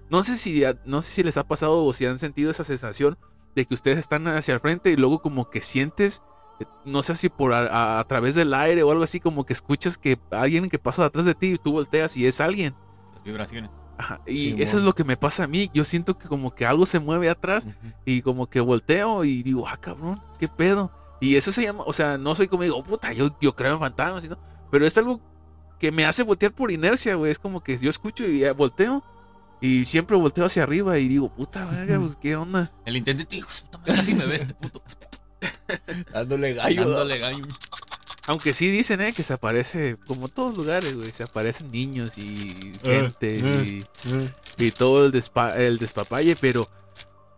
No 0.09 0.23
sé 0.23 0.37
si 0.37 0.63
no 0.85 1.01
sé 1.01 1.11
si 1.11 1.23
les 1.23 1.37
ha 1.37 1.47
pasado 1.47 1.83
o 1.83 1.93
si 1.93 2.05
han 2.05 2.17
sentido 2.17 2.49
esa 2.49 2.63
sensación 2.63 3.17
de 3.55 3.65
que 3.65 3.73
ustedes 3.73 3.97
están 3.97 4.27
hacia 4.27 4.53
el 4.53 4.59
frente 4.61 4.91
y 4.91 4.95
luego 4.95 5.19
como 5.21 5.49
que 5.49 5.61
sientes 5.61 6.23
eh, 6.61 6.65
no 6.85 7.03
sé 7.03 7.15
si 7.15 7.27
por 7.29 7.53
a, 7.53 7.67
a- 7.67 7.99
a 7.99 8.03
través 8.07 8.35
del 8.35 8.53
aire 8.53 8.83
o 8.83 8.91
algo 8.91 9.03
así 9.03 9.19
como 9.19 9.45
que 9.45 9.53
escuchas 9.53 9.97
que 9.97 10.17
alguien 10.31 10.69
que 10.69 10.79
pasa 10.79 11.03
detrás 11.03 11.25
de 11.25 11.35
ti 11.35 11.47
y 11.53 11.57
tú 11.57 11.73
volteas 11.73 12.15
y 12.17 12.25
es 12.25 12.39
alguien. 12.39 12.73
Las 13.15 13.23
vibraciones. 13.23 13.71
Ajá, 13.99 14.21
y 14.27 14.61
eso 14.61 14.77
es 14.77 14.83
lo 14.83 14.93
que 14.93 15.03
me 15.03 15.17
pasa 15.17 15.43
a 15.45 15.47
mí. 15.47 15.69
Yo 15.73 15.83
siento 15.83 16.17
que 16.17 16.27
como 16.27 16.53
que 16.53 16.65
algo 16.67 16.85
se 16.85 16.99
mueve 16.99 17.29
atrás 17.29 17.67
y 18.05 18.21
como 18.21 18.47
que 18.47 18.59
volteo 18.61 19.23
y 19.25 19.41
digo, 19.43 19.67
ah, 19.67 19.77
cabrón, 19.77 20.21
qué 20.39 20.47
pedo. 20.47 20.91
Y 21.19 21.35
eso 21.35 21.51
se 21.51 21.63
llama, 21.63 21.83
o 21.85 21.93
sea, 21.93 22.17
no 22.17 22.35
soy 22.35 22.47
como 22.47 22.63
digo, 22.63 22.83
puta, 22.83 23.11
yo, 23.13 23.35
yo 23.41 23.55
creo 23.55 23.73
en 23.73 23.79
fantasmas, 23.79 24.23
y 24.23 24.29
no, 24.29 24.37
pero 24.71 24.85
es 24.85 24.97
algo 24.97 25.19
que 25.79 25.91
me 25.91 26.05
hace 26.05 26.23
voltear 26.23 26.51
por 26.53 26.71
inercia, 26.71 27.15
güey. 27.15 27.31
Es 27.31 27.39
como 27.39 27.61
que 27.63 27.77
yo 27.77 27.89
escucho 27.89 28.25
y 28.27 28.39
ya 28.39 28.53
volteo 28.53 29.03
y 29.61 29.85
siempre 29.85 30.15
volteo 30.17 30.45
hacia 30.45 30.63
arriba 30.63 30.97
y 30.99 31.07
digo, 31.07 31.29
puta, 31.33 31.65
verga, 31.65 31.99
pues 31.99 32.15
qué 32.15 32.35
onda. 32.35 32.71
El 32.85 32.95
puta 32.95 33.41
madre, 33.77 33.95
casi 33.95 34.13
me 34.15 34.25
ve 34.25 34.35
este 34.35 34.53
puto. 34.53 34.81
Dándole 36.13 36.53
gallo. 36.53 36.81
Dándole 36.81 37.17
gallo. 37.19 37.43
Aunque 38.27 38.51
sí 38.53 38.69
dicen, 38.69 38.99
eh, 39.01 39.13
que 39.13 39.23
se 39.23 39.33
aparece, 39.33 39.97
como 40.05 40.27
todos 40.27 40.57
lugares, 40.57 40.95
güey, 40.97 41.09
se 41.11 41.23
aparecen 41.23 41.69
niños 41.69 42.17
y 42.17 42.73
gente 42.83 43.37
y, 43.37 43.83
y 44.65 44.71
todo 44.71 45.05
el, 45.05 45.13
despa- 45.13 45.55
el 45.55 45.77
despapalle, 45.77 46.35
pero 46.41 46.67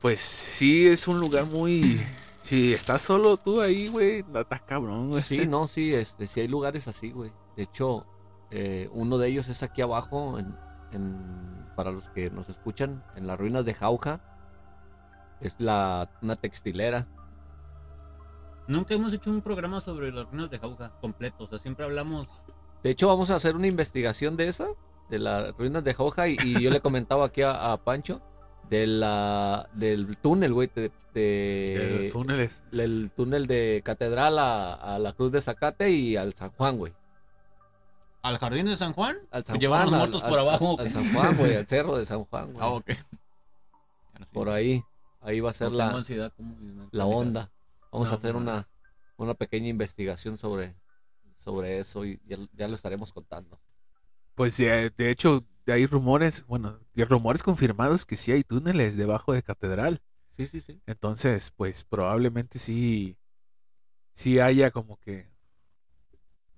pues 0.01 0.19
sí 0.19 0.87
es 0.87 1.07
un 1.07 1.19
lugar 1.19 1.45
muy... 1.45 2.01
Si 2.49 2.73
estás 2.73 3.03
solo 3.03 3.37
tú 3.37 3.61
ahí, 3.61 3.89
güey, 3.89 4.25
estás 4.33 4.63
cabrón, 4.63 5.09
güey. 5.09 5.21
Sí, 5.21 5.45
no, 5.45 5.67
sí, 5.67 5.93
este, 5.93 6.25
sí 6.25 6.39
hay 6.41 6.47
lugares 6.47 6.87
así, 6.87 7.11
güey. 7.11 7.31
De 7.55 7.61
hecho, 7.61 8.07
eh, 8.49 8.89
uno 8.91 9.19
de 9.19 9.27
ellos 9.27 9.49
es 9.49 9.61
aquí 9.61 9.83
abajo, 9.83 10.39
en, 10.39 10.57
en- 10.91 11.67
para 11.75 11.91
los 11.91 12.09
que 12.09 12.31
nos 12.31 12.49
escuchan, 12.49 13.03
en 13.15 13.27
las 13.27 13.37
ruinas 13.37 13.65
de 13.65 13.75
Jauja. 13.75 14.19
Es 15.41 15.57
la, 15.59 16.09
una 16.23 16.35
textilera. 16.35 17.07
Nunca 18.67 18.95
hemos 18.95 19.13
hecho 19.13 19.29
un 19.29 19.41
programa 19.43 19.79
sobre 19.79 20.11
las 20.11 20.25
ruinas 20.31 20.49
de 20.49 20.57
Jauja 20.57 20.89
completo. 21.01 21.43
O 21.43 21.47
sea, 21.47 21.59
siempre 21.59 21.85
hablamos. 21.85 22.27
De 22.81 22.89
hecho, 22.89 23.07
vamos 23.09 23.29
a 23.29 23.35
hacer 23.35 23.55
una 23.55 23.67
investigación 23.67 24.35
de 24.37 24.47
esa, 24.47 24.69
de 25.11 25.19
las 25.19 25.55
ruinas 25.55 25.83
de 25.83 25.93
Jauja. 25.93 26.27
Y, 26.27 26.37
y 26.43 26.59
yo 26.63 26.71
le 26.71 26.81
comentaba 26.81 27.25
aquí 27.27 27.43
a, 27.43 27.71
a 27.71 27.77
Pancho 27.83 28.23
de 28.69 28.87
la, 28.87 29.67
del 29.73 30.15
túnel, 30.17 30.53
güey, 30.53 30.69
de, 30.75 30.91
De 31.13 31.21
de- 31.21 32.03
los 32.03 32.11
túneles. 32.13 32.63
del 32.71 33.11
túnel 33.15 33.47
de 33.47 33.81
Catedral 33.83 34.37
a, 34.39 34.73
a 34.73 34.99
la 34.99 35.13
Cruz 35.13 35.31
de 35.31 35.41
Zacate 35.41 35.89
y 35.91 36.15
al 36.15 36.33
San 36.33 36.51
Juan, 36.51 36.77
güey. 36.77 36.93
¿Al 38.21 38.37
jardín 38.37 38.65
de 38.67 38.75
San 38.77 38.93
Juan? 38.93 39.15
Al 39.31 39.43
San 39.45 39.59
Llevaron 39.59 39.89
Juan, 39.89 39.99
los 40.01 40.09
muertos 40.09 40.23
al- 40.23 40.29
por 40.29 40.39
abajo. 40.39 40.79
Al, 40.79 40.91
San 40.91 41.13
Juan, 41.13 41.37
güey, 41.37 41.55
al 41.55 41.67
cerro 41.67 41.97
de 41.97 42.05
San 42.05 42.25
Juan, 42.25 42.51
güey. 42.53 42.57
Ah, 42.63 42.69
ok. 42.69 42.91
Por 44.33 44.49
ahí, 44.51 44.83
ahí 45.21 45.39
va 45.39 45.49
a 45.49 45.53
ser 45.53 45.71
la, 45.71 46.03
la 46.91 47.05
onda. 47.05 47.49
Vamos 47.91 48.09
No, 48.09 48.13
a 48.13 48.17
hacer 48.17 48.35
una, 48.35 48.67
una 49.17 49.33
pequeña 49.33 49.67
investigación 49.69 50.37
sobre, 50.37 50.75
sobre 51.37 51.79
eso 51.79 52.05
y 52.05 52.19
ya, 52.27 52.37
ya 52.55 52.67
lo 52.67 52.75
estaremos 52.75 53.13
contando. 53.13 53.59
Pues 54.35 54.57
de, 54.57 54.91
de 54.95 55.09
hecho, 55.09 55.43
hay 55.71 55.85
rumores, 55.85 56.45
bueno, 56.47 56.79
de 56.93 57.05
rumores 57.05 57.43
confirmados 57.43 58.05
que 58.05 58.15
sí 58.17 58.31
hay 58.31 58.43
túneles 58.43 58.97
debajo 58.97 59.33
de 59.33 59.43
catedral. 59.43 60.01
Sí, 60.37 60.47
sí, 60.47 60.61
sí. 60.61 60.81
Entonces, 60.85 61.51
pues 61.55 61.83
probablemente 61.83 62.59
sí, 62.59 63.17
sí 64.13 64.39
haya 64.39 64.71
como 64.71 64.97
que 64.97 65.27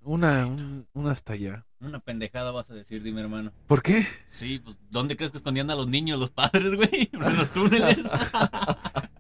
una, 0.02 0.46
un- 0.48 0.88
una 0.94 1.12
hasta 1.12 1.34
allá. 1.34 1.66
Una 1.80 2.00
pendejada 2.00 2.52
vas 2.52 2.70
a 2.72 2.76
decir, 2.76 3.02
dime, 3.04 3.22
hermano. 3.22 3.52
¿Por 3.68 3.82
qué? 3.82 4.06
Sí, 4.28 4.60
pues, 4.60 4.80
¿dónde 4.90 5.16
crees 5.18 5.32
que 5.32 5.38
escondían 5.38 5.70
a 5.72 5.76
los 5.76 5.88
niños 5.88 6.20
los 6.20 6.30
padres, 6.32 6.76
güey? 6.76 7.10
En 7.14 7.38
los 7.38 7.50
túneles. 7.54 7.98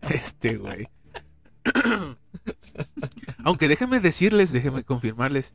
Este, 0.09 0.57
güey. 0.57 0.87
Aunque 3.43 3.67
déjenme 3.67 3.99
decirles, 3.99 4.51
déjenme 4.51 4.83
confirmarles. 4.83 5.53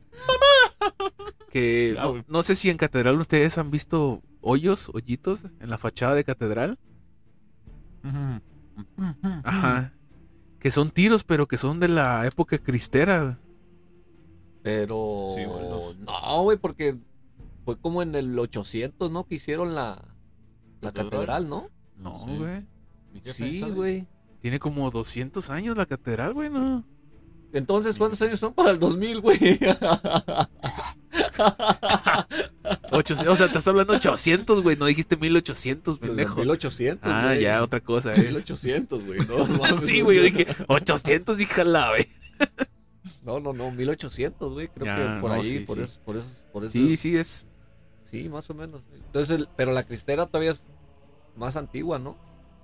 Que 1.49 1.97
no, 2.27 2.43
sé 2.43 2.55
si 2.55 2.69
en 2.69 2.77
catedral 2.77 3.19
ustedes 3.19 3.57
han 3.57 3.71
visto 3.71 4.21
hoyos, 4.41 4.91
hoyitos 4.93 5.45
en 5.59 5.69
la 5.69 5.77
fachada 5.77 6.13
de 6.15 6.23
catedral. 6.23 6.77
Ajá. 9.43 9.93
Que 10.59 10.71
son 10.71 10.89
tiros, 10.89 11.23
pero 11.23 11.47
que 11.47 11.57
son 11.57 11.79
de 11.79 11.87
la 11.87 12.25
época 12.25 12.57
cristera. 12.57 13.39
Pero 14.63 15.27
Sí, 15.33 15.43
no, 15.99 16.43
güey, 16.43 16.57
porque 16.57 16.97
fue 17.63 17.79
como 17.79 18.01
en 18.01 18.15
el 18.15 18.37
800, 18.37 19.11
¿no? 19.11 19.25
Que 19.25 19.35
hicieron 19.35 19.75
la, 19.75 20.03
la 20.81 20.91
¿Catedral? 20.91 21.47
¿no? 21.47 21.69
No, 21.95 22.15
Sí. 22.25 22.37
güey. 22.37 22.65
Sí, 23.23 23.61
güey. 23.61 24.07
Tiene 24.39 24.59
como 24.59 24.91
200 24.91 25.49
años 25.49 25.77
la 25.77 25.85
catedral, 25.85 26.33
güey, 26.33 26.49
¿no? 26.49 26.85
Entonces, 27.53 27.97
¿cuántos 27.97 28.21
años 28.21 28.39
son 28.39 28.53
para 28.53 28.71
el 28.71 28.79
2000, 28.79 29.21
güey? 29.21 29.39
Ocho- 32.91 33.13
o 33.13 33.35
sea, 33.35 33.35
te 33.35 33.45
estás 33.45 33.67
hablando 33.67 33.93
800, 33.93 34.61
güey. 34.63 34.75
No 34.77 34.85
dijiste 34.85 35.17
1800, 35.17 35.99
pendejo. 35.99 36.35
1800, 36.39 37.09
Ah, 37.11 37.35
ya, 37.35 37.61
otra 37.63 37.79
cosa 37.79 38.13
es. 38.13 38.23
1800, 38.25 39.05
güey. 39.05 39.19
No, 39.27 39.47
no, 39.47 39.65
Sí, 39.81 40.01
güey, 40.01 40.17
yo 40.17 40.23
dije 40.23 40.47
800, 40.67 41.37
dije 41.37 41.63
la, 41.63 41.89
güey. 41.89 42.07
No, 43.23 43.39
no, 43.39 43.53
no, 43.53 43.71
1800, 43.71 44.53
güey. 44.53 44.67
Creo 44.69 44.85
Ya, 44.85 45.15
que 45.15 45.21
por 45.21 45.31
no, 45.31 45.35
ahí, 45.37 45.43
sí, 45.45 45.59
por, 45.61 45.75
sí. 45.77 45.83
Eso, 45.83 45.99
por 46.05 46.17
eso, 46.17 46.27
por 46.51 46.63
eso. 46.63 46.71
Sí, 46.73 46.97
sí, 46.97 47.17
es. 47.17 47.45
Sí, 48.03 48.29
más 48.29 48.49
o 48.49 48.53
menos. 48.53 48.81
Entonces, 48.93 49.37
el- 49.37 49.49
pero 49.55 49.71
la 49.73 49.83
cristera 49.83 50.25
todavía 50.25 50.51
es 50.51 50.63
más 51.35 51.57
antigua, 51.57 51.99
¿no? 51.99 52.17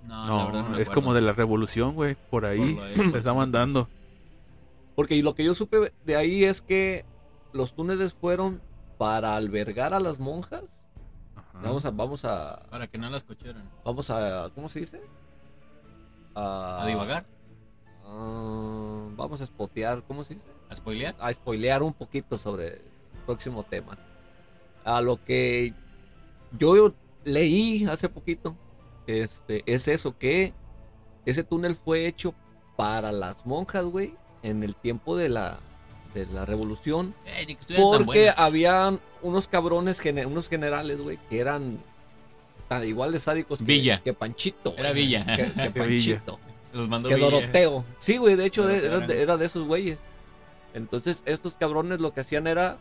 No, 0.08 0.16
la 0.16 0.26
No, 0.28 0.46
verdad 0.48 0.70
no 0.70 0.78
es 0.78 0.90
como 0.90 1.14
de 1.14 1.22
la 1.22 1.34
revolución, 1.34 1.96
güey. 1.96 2.16
Por 2.30 2.46
ahí 2.46 2.78
Por 2.96 3.12
se 3.12 3.18
está 3.18 3.34
mandando. 3.34 3.90
Porque 4.96 5.22
lo 5.24 5.34
que 5.36 5.44
yo 5.44 5.54
supe 5.56 5.92
de 6.06 6.16
ahí 6.16 6.44
es 6.44 6.62
que 6.62 7.06
los 7.54 7.74
túneles 7.74 8.14
fueron 8.14 8.62
para 8.98 9.36
albergar 9.36 9.94
a 9.94 10.00
las 10.00 10.20
monjas. 10.20 10.88
Ajá. 11.36 11.60
Vamos 11.64 11.86
a, 11.86 11.92
vamos 11.92 12.26
a, 12.26 12.60
Para 12.70 12.88
que 12.88 12.98
no 12.98 13.10
las 13.10 13.24
cocheran. 13.24 13.70
vamos 13.84 14.10
a, 14.10 14.52
¿cómo 14.54 14.70
se 14.70 14.82
dice? 14.82 15.02
A 16.36 16.84
divagar, 16.88 17.26
vamos 19.16 19.42
a 19.42 19.46
spotear, 19.46 20.04
¿cómo 20.04 20.24
se 20.24 20.36
dice? 20.36 20.46
a 20.70 20.76
spoilear. 20.76 21.16
a 21.20 21.32
spoilear 21.32 21.84
un 21.84 21.94
poquito 21.94 22.38
sobre 22.38 22.68
el 22.68 22.82
próximo 23.26 23.64
tema. 23.64 23.98
A 24.84 25.02
lo 25.02 25.24
que 25.24 25.74
yo 26.58 26.94
leí 27.24 27.86
hace 27.86 28.10
poquito, 28.10 28.58
este, 29.08 29.64
es 29.72 29.88
eso, 29.88 30.18
que 30.18 30.54
ese 31.26 31.44
túnel 31.44 31.76
fue 31.76 32.08
hecho 32.08 32.34
para 32.76 33.12
las 33.12 33.46
monjas, 33.46 33.86
güey, 33.86 34.16
en 34.42 34.64
el 34.64 34.76
tiempo 34.76 35.16
de 35.16 35.30
la, 35.30 35.58
de 36.14 36.26
la 36.28 36.46
revolución, 36.46 37.14
porque 37.76 38.32
habían 38.36 39.00
unos 39.22 39.48
cabrones, 39.48 40.02
unos 40.26 40.50
generales, 40.50 41.02
güey, 41.02 41.18
que 41.30 41.40
eran 41.40 41.78
tan 42.68 42.86
igual 42.86 43.12
de 43.12 43.20
sádicos 43.20 43.60
que, 43.60 43.66
Villa. 43.66 44.02
que 44.04 44.14
Panchito. 44.14 44.74
Era 44.78 44.92
Villa. 44.92 45.26
Que, 45.26 45.52
que 45.52 45.72
Que 45.74 45.88
Villa. 45.88 46.16
Panchito. 46.24 46.40
Los 46.74 46.90
mandó 46.90 47.10
Que 47.10 47.16
Villa. 47.16 47.30
Doroteo. 47.30 47.86
Sí, 47.98 48.18
güey, 48.18 48.36
de 48.36 48.46
hecho 48.46 48.68
Doroteo 48.68 49.22
era 49.22 49.38
de 49.38 49.46
esos 49.46 49.68
güeyes. 49.68 49.98
Entonces, 50.74 51.22
estos 51.26 51.56
cabrones 51.56 52.00
lo 52.00 52.14
que 52.14 52.22
hacían 52.22 52.48
era 52.48 52.78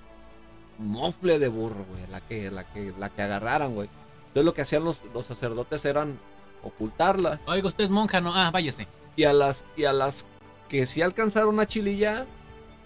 mofle 0.78 1.38
de 1.38 1.48
burro, 1.48 1.84
güey, 1.88 2.02
la 2.10 2.20
que, 2.20 2.50
la 2.50 2.64
que, 2.64 2.92
la 2.98 3.08
que 3.10 3.22
agarraran, 3.22 3.74
güey. 3.74 3.88
Entonces 4.28 4.44
lo 4.44 4.54
que 4.54 4.62
hacían 4.62 4.84
los, 4.84 5.00
los 5.12 5.26
sacerdotes 5.26 5.84
eran 5.84 6.18
ocultarlas. 6.62 7.40
Oiga, 7.46 7.68
usted 7.68 7.84
es 7.84 7.90
monja, 7.90 8.20
¿no? 8.20 8.34
Ah, 8.34 8.50
váyase. 8.50 8.86
Y 9.14 9.24
a 9.24 9.32
las, 9.32 9.64
y 9.76 9.84
a 9.84 9.92
las 9.92 10.26
que 10.68 10.86
sí 10.86 11.02
alcanzaron 11.02 11.60
a 11.60 11.66
chilillar, 11.66 12.26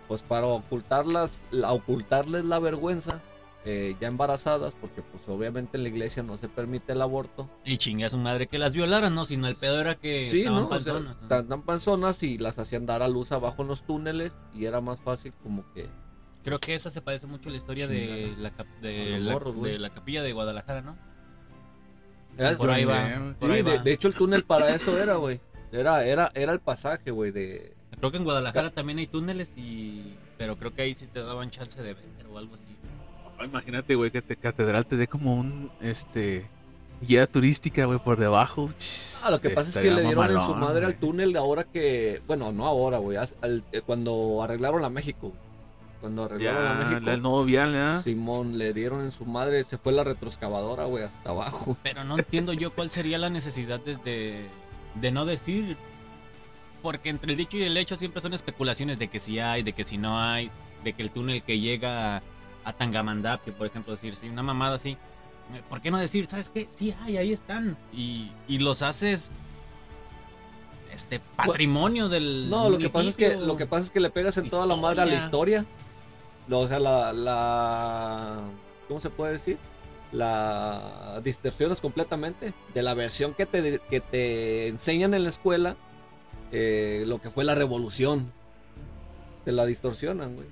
pues 0.08 0.22
para 0.22 0.46
ocultarlas, 0.46 1.40
la, 1.50 1.72
ocultarles 1.72 2.44
la 2.44 2.58
vergüenza, 2.58 3.20
eh, 3.64 3.96
ya 4.00 4.06
embarazadas, 4.08 4.74
porque 4.80 5.02
pues 5.02 5.28
obviamente 5.28 5.76
en 5.76 5.82
la 5.82 5.88
iglesia 5.88 6.22
no 6.22 6.36
se 6.36 6.48
permite 6.48 6.92
el 6.92 7.02
aborto. 7.02 7.48
Y 7.64 7.76
chingue 7.78 8.04
a 8.04 8.10
su 8.10 8.18
madre 8.18 8.46
que 8.46 8.58
las 8.58 8.72
violaran, 8.72 9.14
¿no? 9.14 9.24
Sino 9.24 9.48
el 9.48 9.56
pedo 9.56 9.80
era 9.80 9.96
que 9.96 10.28
Sí, 10.30 10.40
estaban 10.42 10.60
¿no? 10.62 10.68
O 10.68 10.80
sea, 10.80 10.94
panzonas. 10.94 11.64
panzonas 11.64 12.22
y 12.22 12.38
las 12.38 12.58
hacían 12.60 12.86
dar 12.86 13.02
a 13.02 13.08
luz 13.08 13.32
abajo 13.32 13.62
en 13.62 13.68
los 13.68 13.82
túneles 13.84 14.32
y 14.54 14.66
era 14.66 14.80
más 14.80 15.00
fácil 15.00 15.32
como 15.42 15.64
que... 15.74 15.88
Creo 16.44 16.60
que 16.60 16.76
esa 16.76 16.90
se 16.90 17.02
parece 17.02 17.26
mucho 17.26 17.48
a 17.48 17.52
la 17.52 17.58
historia 17.58 17.88
de 17.88 18.32
la, 18.38 18.52
de, 18.80 19.18
la, 19.18 19.32
morros, 19.32 19.60
de 19.60 19.80
la 19.80 19.90
capilla 19.90 20.22
de 20.22 20.32
Guadalajara, 20.32 20.80
¿no? 20.82 20.96
Por 22.56 22.70
ahí 22.70 22.84
va. 22.84 23.34
Por 23.40 23.50
Sí, 23.50 23.56
ahí 23.56 23.62
de, 23.62 23.78
va. 23.78 23.82
de 23.82 23.92
hecho 23.92 24.06
el 24.08 24.14
túnel 24.14 24.44
para 24.44 24.72
eso 24.74 24.96
era, 24.96 25.16
güey. 25.16 25.40
Era, 25.72 26.04
era, 26.04 26.30
era 26.34 26.52
el 26.52 26.60
pasaje, 26.60 27.10
güey, 27.10 27.32
de... 27.32 27.74
Creo 27.98 28.10
que 28.10 28.18
en 28.18 28.24
Guadalajara 28.24 28.70
también 28.70 28.98
hay 28.98 29.06
túneles 29.06 29.50
y... 29.56 30.14
Pero 30.38 30.56
creo 30.56 30.74
que 30.74 30.82
ahí 30.82 30.94
sí 30.94 31.06
te 31.06 31.22
daban 31.22 31.50
chance 31.50 31.80
de 31.82 31.94
vender 31.94 32.26
o 32.30 32.36
algo 32.38 32.54
así. 32.54 32.64
Ah, 33.38 33.44
Imagínate, 33.44 33.94
güey, 33.94 34.10
que 34.10 34.22
te, 34.22 34.36
catedral 34.36 34.86
te 34.86 34.96
dé 34.96 35.08
como 35.08 35.34
un 35.34 35.70
este 35.80 36.46
guía 37.00 37.26
turística, 37.26 37.84
güey, 37.86 37.98
por 37.98 38.18
debajo. 38.18 38.68
Ah, 39.24 39.30
lo 39.30 39.40
que 39.40 39.50
pasa 39.50 39.70
es 39.70 39.78
que 39.78 39.90
le 39.90 40.02
dieron 40.02 40.30
en 40.30 40.40
su 40.42 40.54
madre 40.54 40.86
al 40.86 40.96
túnel 40.96 41.36
ahora 41.36 41.64
que... 41.64 42.20
Bueno, 42.26 42.52
no 42.52 42.66
ahora, 42.66 42.98
güey. 42.98 43.16
al- 43.16 43.64
eh, 43.72 43.80
cuando 43.84 44.42
arreglaron 44.42 44.82
la 44.82 44.90
México. 44.90 45.28
güey. 45.28 45.40
Cuando 46.00 46.24
arreglaron 46.24 46.62
la 46.64 46.84
Ya, 46.84 46.90
México. 46.90 47.10
el 47.10 47.22
nuevo 47.22 47.44
vial, 47.44 47.74
¿eh? 47.74 48.00
Simón, 48.04 48.58
le 48.58 48.72
dieron 48.74 49.00
en 49.02 49.10
su 49.10 49.24
madre, 49.24 49.64
se 49.64 49.78
fue 49.78 49.92
la 49.92 50.04
retroexcavadora, 50.04 50.84
güey, 50.84 51.02
hasta 51.04 51.30
abajo. 51.30 51.76
Pero 51.82 52.04
no 52.04 52.18
entiendo 52.18 52.52
yo 52.52 52.70
cuál 52.70 52.90
sería 52.90 53.16
la 53.18 53.30
necesidad 53.30 53.80
desde 53.84 54.46
de 54.96 55.10
no 55.12 55.24
decir. 55.24 55.76
Porque 56.86 57.08
entre 57.08 57.32
el 57.32 57.36
dicho 57.36 57.56
y 57.56 57.64
el 57.64 57.76
hecho 57.76 57.96
siempre 57.96 58.22
son 58.22 58.32
especulaciones 58.32 59.00
de 59.00 59.08
que 59.08 59.18
si 59.18 59.40
hay, 59.40 59.64
de 59.64 59.72
que 59.72 59.82
si 59.82 59.98
no 59.98 60.20
hay, 60.20 60.52
de 60.84 60.92
que 60.92 61.02
el 61.02 61.10
túnel 61.10 61.42
que 61.42 61.58
llega 61.58 62.18
a, 62.18 62.22
a 62.62 62.72
Tangamandapio, 62.72 63.52
por 63.54 63.66
ejemplo, 63.66 63.92
decir, 63.92 64.14
si 64.14 64.28
una 64.28 64.44
mamada 64.44 64.76
así. 64.76 64.96
¿Por 65.68 65.80
qué 65.80 65.90
no 65.90 65.98
decir, 65.98 66.28
sabes 66.28 66.48
qué? 66.48 66.64
Sí 66.72 66.94
hay, 67.02 67.16
ahí 67.16 67.32
están. 67.32 67.76
Y, 67.92 68.30
y 68.46 68.58
los 68.58 68.82
haces 68.82 69.32
este 70.94 71.20
patrimonio 71.34 72.08
del. 72.08 72.48
No, 72.48 72.70
lo 72.70 72.78
que 72.78 72.88
pasa 72.88 73.08
es 73.08 73.16
que 73.16 73.34
lo 73.34 73.56
que 73.56 73.66
pasa 73.66 73.86
es 73.86 73.90
que 73.90 73.98
le 73.98 74.10
pegas 74.10 74.36
en 74.36 74.48
toda 74.48 74.64
la 74.64 74.76
madre 74.76 75.02
a 75.02 75.06
la 75.06 75.16
historia. 75.16 75.66
O 76.48 76.68
sea, 76.68 76.78
la, 76.78 77.12
la 77.12 78.42
¿cómo 78.86 79.00
se 79.00 79.10
puede 79.10 79.32
decir? 79.32 79.58
La 80.12 81.20
distorsionas 81.24 81.80
completamente 81.80 82.54
de 82.74 82.82
la 82.84 82.94
versión 82.94 83.34
que 83.34 83.44
te, 83.44 83.80
que 83.90 84.00
te 84.00 84.68
enseñan 84.68 85.14
en 85.14 85.24
la 85.24 85.30
escuela, 85.30 85.74
eh, 86.52 87.04
lo 87.06 87.20
que 87.20 87.30
fue 87.30 87.44
la 87.44 87.54
revolución. 87.54 88.32
Te 89.44 89.52
la 89.52 89.64
distorsionan, 89.66 90.34
güey. 90.34 90.46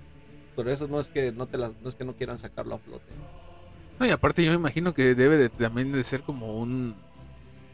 Pero 0.56 0.70
eso 0.70 0.86
no 0.86 1.00
es 1.00 1.08
que 1.08 1.32
no 1.32 1.46
te 1.46 1.58
la, 1.58 1.72
no 1.82 1.88
es 1.88 1.96
que 1.96 2.04
no 2.04 2.14
quieran 2.14 2.38
sacarlo 2.38 2.76
a 2.76 2.78
flote. 2.78 3.12
No, 3.98 4.06
y 4.06 4.10
aparte 4.10 4.44
yo 4.44 4.50
me 4.50 4.56
imagino 4.56 4.94
que 4.94 5.14
debe 5.14 5.36
de, 5.36 5.48
también 5.48 5.92
de 5.92 6.02
ser 6.02 6.22
como 6.22 6.58
un 6.58 6.94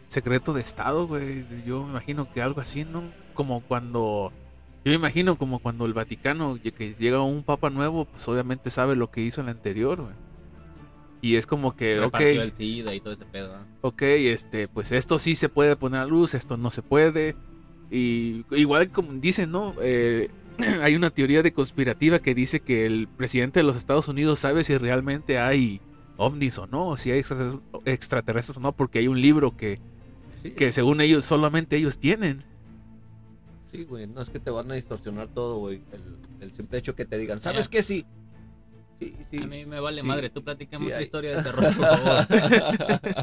secreto 0.09 0.53
de 0.53 0.61
estado, 0.61 1.07
güey. 1.07 1.47
Yo 1.67 1.85
me 1.85 1.91
imagino 1.91 2.31
que 2.31 2.43
algo 2.43 2.61
así, 2.61 2.85
¿no? 2.85 3.03
Como 3.35 3.63
cuando... 3.63 4.33
Yo 4.85 4.93
me 4.93 4.97
imagino 4.97 5.37
como 5.37 5.59
cuando 5.59 5.85
el 5.85 5.93
Vaticano, 5.93 6.59
que 6.63 6.95
llega 6.95 7.21
un 7.21 7.43
papa 7.43 7.69
nuevo, 7.69 8.07
pues 8.07 8.27
obviamente 8.29 8.71
sabe 8.71 8.97
lo 8.97 9.11
que 9.11 9.21
hizo 9.21 9.43
el 9.43 9.49
anterior, 9.49 10.01
güey. 10.01 10.15
Y 11.23 11.37
es 11.37 11.47
como 11.47 11.77
que, 11.77 12.01
ok, 12.01 12.19
el 12.19 12.53
SIDA 12.53 12.95
y 12.95 13.01
todo 13.01 13.13
ese 13.13 13.27
pedo. 13.27 13.55
¿no? 13.55 13.67
ok, 13.83 14.03
este, 14.03 14.69
pues 14.69 14.91
esto 14.93 15.19
sí 15.19 15.35
se 15.35 15.51
puede 15.51 15.77
poner 15.77 16.01
a 16.01 16.07
luz, 16.07 16.33
esto 16.33 16.57
no 16.57 16.71
se 16.71 16.81
puede. 16.83 17.37
Y 17.91 18.45
igual 18.53 18.91
como 18.91 19.13
dicen, 19.15 19.51
¿no? 19.51 19.75
Eh, 19.83 20.31
hay 20.83 20.95
una 20.95 21.11
teoría 21.11 21.43
de 21.43 21.53
conspirativa 21.53 22.19
que 22.21 22.35
dice 22.35 22.61
que 22.61 22.87
el 22.87 23.09
presidente 23.09 23.61
de 23.61 23.65
los 23.65 23.77
Estados 23.77 24.09
Unidos 24.09 24.39
sabe 24.39 24.63
si 24.65 24.77
realmente 24.79 25.39
hay 25.39 25.81
ovnis 26.17 26.59
o 26.59 26.67
no, 26.67 26.97
si 26.97 27.11
hay 27.11 27.21
extraterrestres- 27.21 28.57
o 28.57 28.61
no, 28.61 28.73
porque 28.73 28.99
hay 29.01 29.09
un 29.09 29.21
libro 29.21 29.57
que 29.57 29.81
Sí, 30.43 30.53
que 30.53 30.73
según 30.73 31.01
ellos, 31.03 31.25
solamente 31.25 31.77
ellos 31.77 31.99
tienen. 31.99 32.43
sí, 33.71 33.85
güey. 33.85 34.07
No 34.07 34.23
es 34.23 34.31
que 34.31 34.39
te 34.41 34.51
van 34.51 34.71
a 34.71 34.75
distorsionar 34.75 35.29
todo, 35.29 35.59
güey. 35.59 35.83
El, 35.93 36.19
el 36.49 36.53
simple 36.55 36.79
hecho 36.79 36.95
que 36.97 37.05
te 37.05 37.19
digan, 37.19 37.41
¿sabes 37.43 37.69
qué? 37.69 37.83
Sí. 37.83 38.07
Sí, 39.01 39.15
sí. 39.31 39.39
A 39.39 39.47
mí 39.47 39.65
me 39.67 39.81
vale 39.81 40.01
sí. 40.03 40.07
madre, 40.07 40.29
tú 40.31 40.41
otra 40.41 40.57
hay- 40.97 41.03
historia 41.03 41.37
de 41.37 41.43
terror, 41.43 41.65
por 41.75 41.87
favor. 41.87 42.27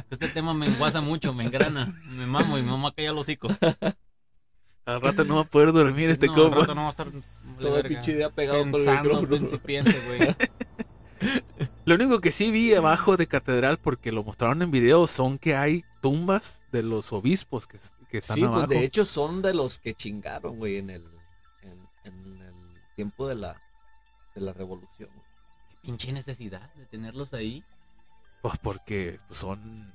este 0.10 0.28
tema 0.30 0.54
me 0.54 0.66
enguasa 0.68 1.02
mucho, 1.02 1.34
me 1.34 1.44
engrana, 1.46 2.00
me 2.10 2.26
mamo 2.28 2.58
y 2.58 2.62
mi 2.64 2.70
mamá 2.70 2.92
calla 2.96 3.10
el 3.12 3.18
hocico. 3.18 3.48
Al 4.88 5.02
rato 5.02 5.24
no 5.26 5.36
va 5.36 5.42
a 5.42 5.46
poder 5.46 5.72
dormir 5.74 6.10
este 6.10 6.28
no, 6.28 6.34
al 6.34 6.40
compa. 6.44 6.60
rato 6.62 6.74
no 6.76 6.82
va 6.82 6.88
a 6.88 6.92
estar 6.92 7.08
Todo 7.60 7.78
el 7.78 7.88
pinche 7.88 8.16
día 8.16 8.30
pegado 8.30 8.60
con 8.60 8.68
el 8.70 8.74
pensando, 8.74 9.22
micrófono. 9.22 9.60
güey. 10.08 10.36
Lo 11.86 11.96
único 11.96 12.20
que 12.22 12.32
sí 12.32 12.52
vi 12.52 12.74
abajo 12.74 13.18
de 13.18 13.28
catedral, 13.28 13.78
porque 13.78 14.12
lo 14.12 14.24
mostraron 14.24 14.62
en 14.62 14.72
video, 14.72 15.08
son 15.08 15.38
que 15.38 15.56
hay 15.56 15.84
tumbas 16.02 16.62
de 16.72 16.84
los 16.84 17.14
obispos 17.14 17.66
que, 17.68 17.80
que 18.12 18.18
están 18.20 18.36
Sí, 18.36 18.44
abajo. 18.44 18.66
pues 18.66 18.70
de 18.80 18.86
hecho 18.86 19.06
son 19.06 19.42
de 19.42 19.54
los 19.54 19.80
que 19.80 19.94
chingaron, 19.94 20.58
güey, 20.58 20.78
en 20.78 20.90
el, 20.90 21.04
en, 21.64 21.88
en 22.06 22.42
el 22.42 22.54
tiempo 22.96 23.28
de 23.28 23.36
la, 23.36 23.60
de 24.36 24.42
la 24.42 24.54
revolución. 24.54 25.10
güey. 25.14 25.28
Pinche 25.82 26.12
necesidad 26.12 26.70
de 26.76 26.86
tenerlos 26.86 27.34
ahí. 27.34 27.64
Pues 28.42 28.58
porque 28.60 29.20
son. 29.32 29.92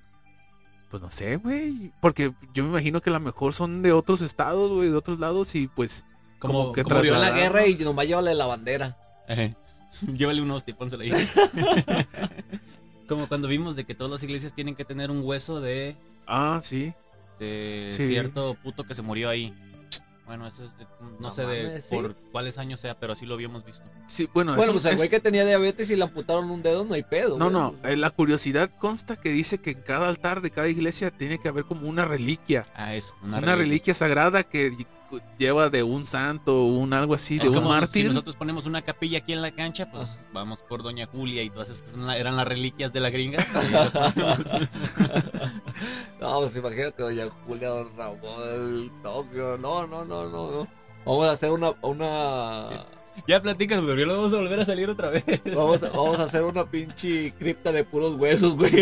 Pues 0.93 1.03
no 1.03 1.11
sé, 1.11 1.37
güey. 1.37 1.91
Porque 2.01 2.33
yo 2.53 2.63
me 2.65 2.69
imagino 2.71 3.01
que 3.01 3.09
a 3.11 3.15
lo 3.15 3.21
mejor 3.21 3.55
son 3.55 3.81
de 3.83 3.93
otros 3.93 4.21
estados, 4.21 4.71
güey, 4.71 4.91
de 4.91 4.97
otros 4.97 5.19
lados 5.19 5.55
y 5.55 5.67
pues. 5.67 6.05
Como, 6.39 6.53
Como- 6.55 6.73
que 6.75 6.83
como 6.85 7.01
la 7.03 7.31
guerra 7.31 7.67
y 7.67 7.75
nomás 7.77 8.07
llévale 8.07 8.35
la 8.35 8.47
bandera. 8.47 8.97
Ejé. 9.27 9.55
Llévale 10.15 10.43
un 10.43 10.51
hostia, 10.51 10.77
pónsela 10.77 11.05
ahí. 11.05 11.13
Como 13.09 13.27
cuando 13.29 13.49
vimos 13.49 13.77
de 13.77 13.85
que 13.85 13.95
todas 13.95 14.11
las 14.11 14.23
iglesias 14.23 14.55
tienen 14.55 14.75
que 14.75 14.85
tener 14.85 15.11
un 15.11 15.21
hueso 15.23 15.61
de, 15.61 15.97
Ah, 16.27 16.61
sí. 16.63 16.93
de 17.39 17.93
Sí. 17.97 18.07
cierto 18.09 18.57
puto 18.63 18.85
que 18.85 18.95
se 18.95 19.03
murió 19.03 19.29
ahí. 19.29 19.53
Bueno, 20.27 20.47
eso 20.47 20.65
es 20.65 20.77
de- 20.79 20.85
no, 21.01 21.11
No 21.21 21.31
sé 21.31 21.45
de 21.47 21.83
por 21.91 22.15
cuáles 22.31 22.57
años 22.59 22.81
sea, 22.81 22.99
pero 22.99 23.15
sí 23.15 23.27
lo 23.27 23.35
habíamos 23.35 23.65
visto. 23.65 23.85
Sí, 24.07 24.29
bueno, 24.33 24.55
Bueno, 24.55 24.73
pues 24.73 24.85
el 24.85 24.97
güey 24.97 25.09
que 25.09 25.21
tenía 25.21 25.45
diabetes 25.45 25.91
y 25.91 25.97
le 25.97 26.05
amputaron 26.05 26.51
un 26.51 26.63
dedo, 26.63 26.85
no 26.85 26.95
hay 26.95 27.03
pedo. 27.03 27.39
No, 27.39 27.51
güey. 27.51 27.53
no, 27.53 27.75
eh, 27.89 27.97
la 27.97 28.11
curiosidad 28.11 28.71
consta 28.79 29.17
que 29.17 29.31
dice 29.31 29.59
que 29.59 29.73
en 29.73 29.81
cada 29.83 30.09
altar 30.09 30.41
de 30.41 30.51
cada 30.51 30.69
iglesia 30.69 31.11
tiene 31.11 31.39
que 31.39 31.49
haber 31.49 31.65
como 31.65 31.89
una 31.89 32.05
reliquia. 32.05 32.65
Ah, 32.75 32.95
eso, 32.95 33.15
Una, 33.23 33.41
reliquia 33.57 33.95
sagrada 33.95 34.45
que 34.45 34.75
lleva 35.39 35.69
de 35.71 35.83
un 35.83 36.05
santo 36.05 36.63
o 36.63 36.67
un 36.67 36.93
algo 36.93 37.15
así, 37.15 37.37
Es 37.37 37.43
de 37.43 37.49
un 37.49 37.55
como 37.57 37.69
si 37.69 37.73
mártir. 37.75 38.07
nosotros 38.07 38.37
ponemos 38.37 38.67
una 38.67 38.83
capilla 38.83 39.19
aquí 39.19 39.33
en 39.33 39.43
la 39.43 39.51
cancha, 39.51 39.91
pues 39.91 40.21
vamos 40.33 40.61
por 40.63 40.83
Doña 40.83 41.07
Julia 41.07 41.43
y 41.43 41.51
todas 41.51 41.69
esas 41.69 41.83
que 41.83 41.91
son 41.91 42.07
la- 42.07 42.17
eran 42.17 42.37
las 42.37 42.47
reliquias 42.47 42.93
de 42.93 43.01
la 43.01 43.11
gringa. 43.11 43.39
No, 46.21 46.39
pues 46.41 46.55
imagínate, 46.55 47.03
doña 47.03 47.25
Julia, 47.47 47.69
don 47.69 47.89
Ramón, 47.97 48.21
el 48.55 48.91
Tokio. 49.03 49.59
No, 49.59 49.87
no, 49.89 50.05
no, 50.05 50.29
no, 50.29 50.51
no. 50.53 50.69
Vamos 51.05 51.27
a 51.27 51.33
hacer 51.33 51.51
una, 51.51 51.73
una, 51.83 52.69
ya 53.29 53.41
platícanos, 53.41 53.85
güey, 53.85 54.05
lo 54.05 54.17
vamos 54.17 54.33
a 54.33 54.37
volver 54.37 54.61
a 54.61 54.65
salir 54.65 54.89
otra 54.91 55.11
vez. 55.11 55.25
vamos 55.55 55.83
a, 55.83 55.91
vamos 55.91 56.19
a 56.21 56.25
hacer 56.25 56.43
una 56.45 56.65
pinche 56.67 57.33
cripta 57.39 57.73
de 57.73 57.85
puros 57.85 58.17
huesos, 58.19 58.57
güey. 58.57 58.73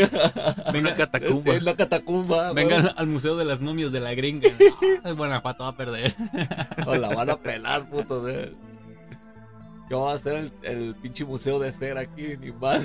Una 0.75 0.95
catacumba. 0.95 1.55
En 1.55 1.65
la 1.65 1.75
catacumba. 1.75 2.53
güey. 2.53 2.65
Vengan 2.67 2.91
al 2.97 3.07
Museo 3.07 3.37
de 3.37 3.45
las 3.45 3.61
Momias 3.61 3.93
de 3.93 4.01
la 4.01 4.15
Gringa. 4.15 4.49
Ah, 5.05 5.13
Guanajuato 5.13 5.65
va 5.65 5.71
a 5.71 5.77
perder. 5.77 6.15
Nos 6.85 6.99
la 6.99 7.09
van 7.15 7.31
a 7.31 7.37
pelar, 7.37 7.89
putos, 7.89 8.29
eh. 8.29 8.53
Que 9.89 9.95
vamos 9.95 10.13
a 10.13 10.15
hacer 10.15 10.37
el, 10.37 10.53
el 10.63 10.95
pinche 10.95 11.25
museo 11.25 11.59
de 11.59 11.73
cera 11.73 12.03
aquí, 12.03 12.37
ni 12.41 12.53
más. 12.53 12.85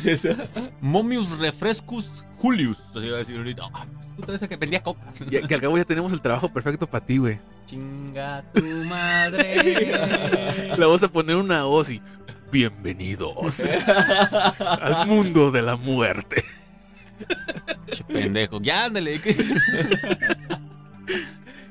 Momius 0.81 1.37
Refrescus 1.39 2.09
Julius. 2.39 2.79
Así 2.95 3.05
iba 3.05 3.15
a 3.17 3.19
decir 3.19 3.37
ahorita. 3.37 3.63
Ah, 3.73 3.85
puta 4.17 4.33
esa 4.33 4.47
que 4.47 4.57
vendía 4.57 4.81
coca. 4.81 5.13
Ya- 5.29 5.41
que 5.47 5.53
al 5.55 5.61
cabo 5.61 5.77
ya 5.77 5.85
tenemos 5.85 6.11
el 6.13 6.21
trabajo 6.21 6.49
perfecto 6.51 6.87
para 6.87 7.05
ti, 7.05 7.17
güey. 7.17 7.37
Chinga 7.65 8.43
tu 8.53 8.63
madre. 8.63 9.55
Le 10.77 10.85
vamos 10.85 11.01
a 11.01 11.07
poner 11.07 11.35
una 11.35 11.63
voz 11.63 11.89
y 11.89 12.01
bienvenidos 12.51 13.61
al 14.81 15.07
mundo 15.07 15.49
de 15.49 15.61
la 15.63 15.75
muerte. 15.75 16.43
Che, 17.91 18.03
pendejo. 18.03 18.61
Ya 18.61 18.85
ándale. 18.85 19.19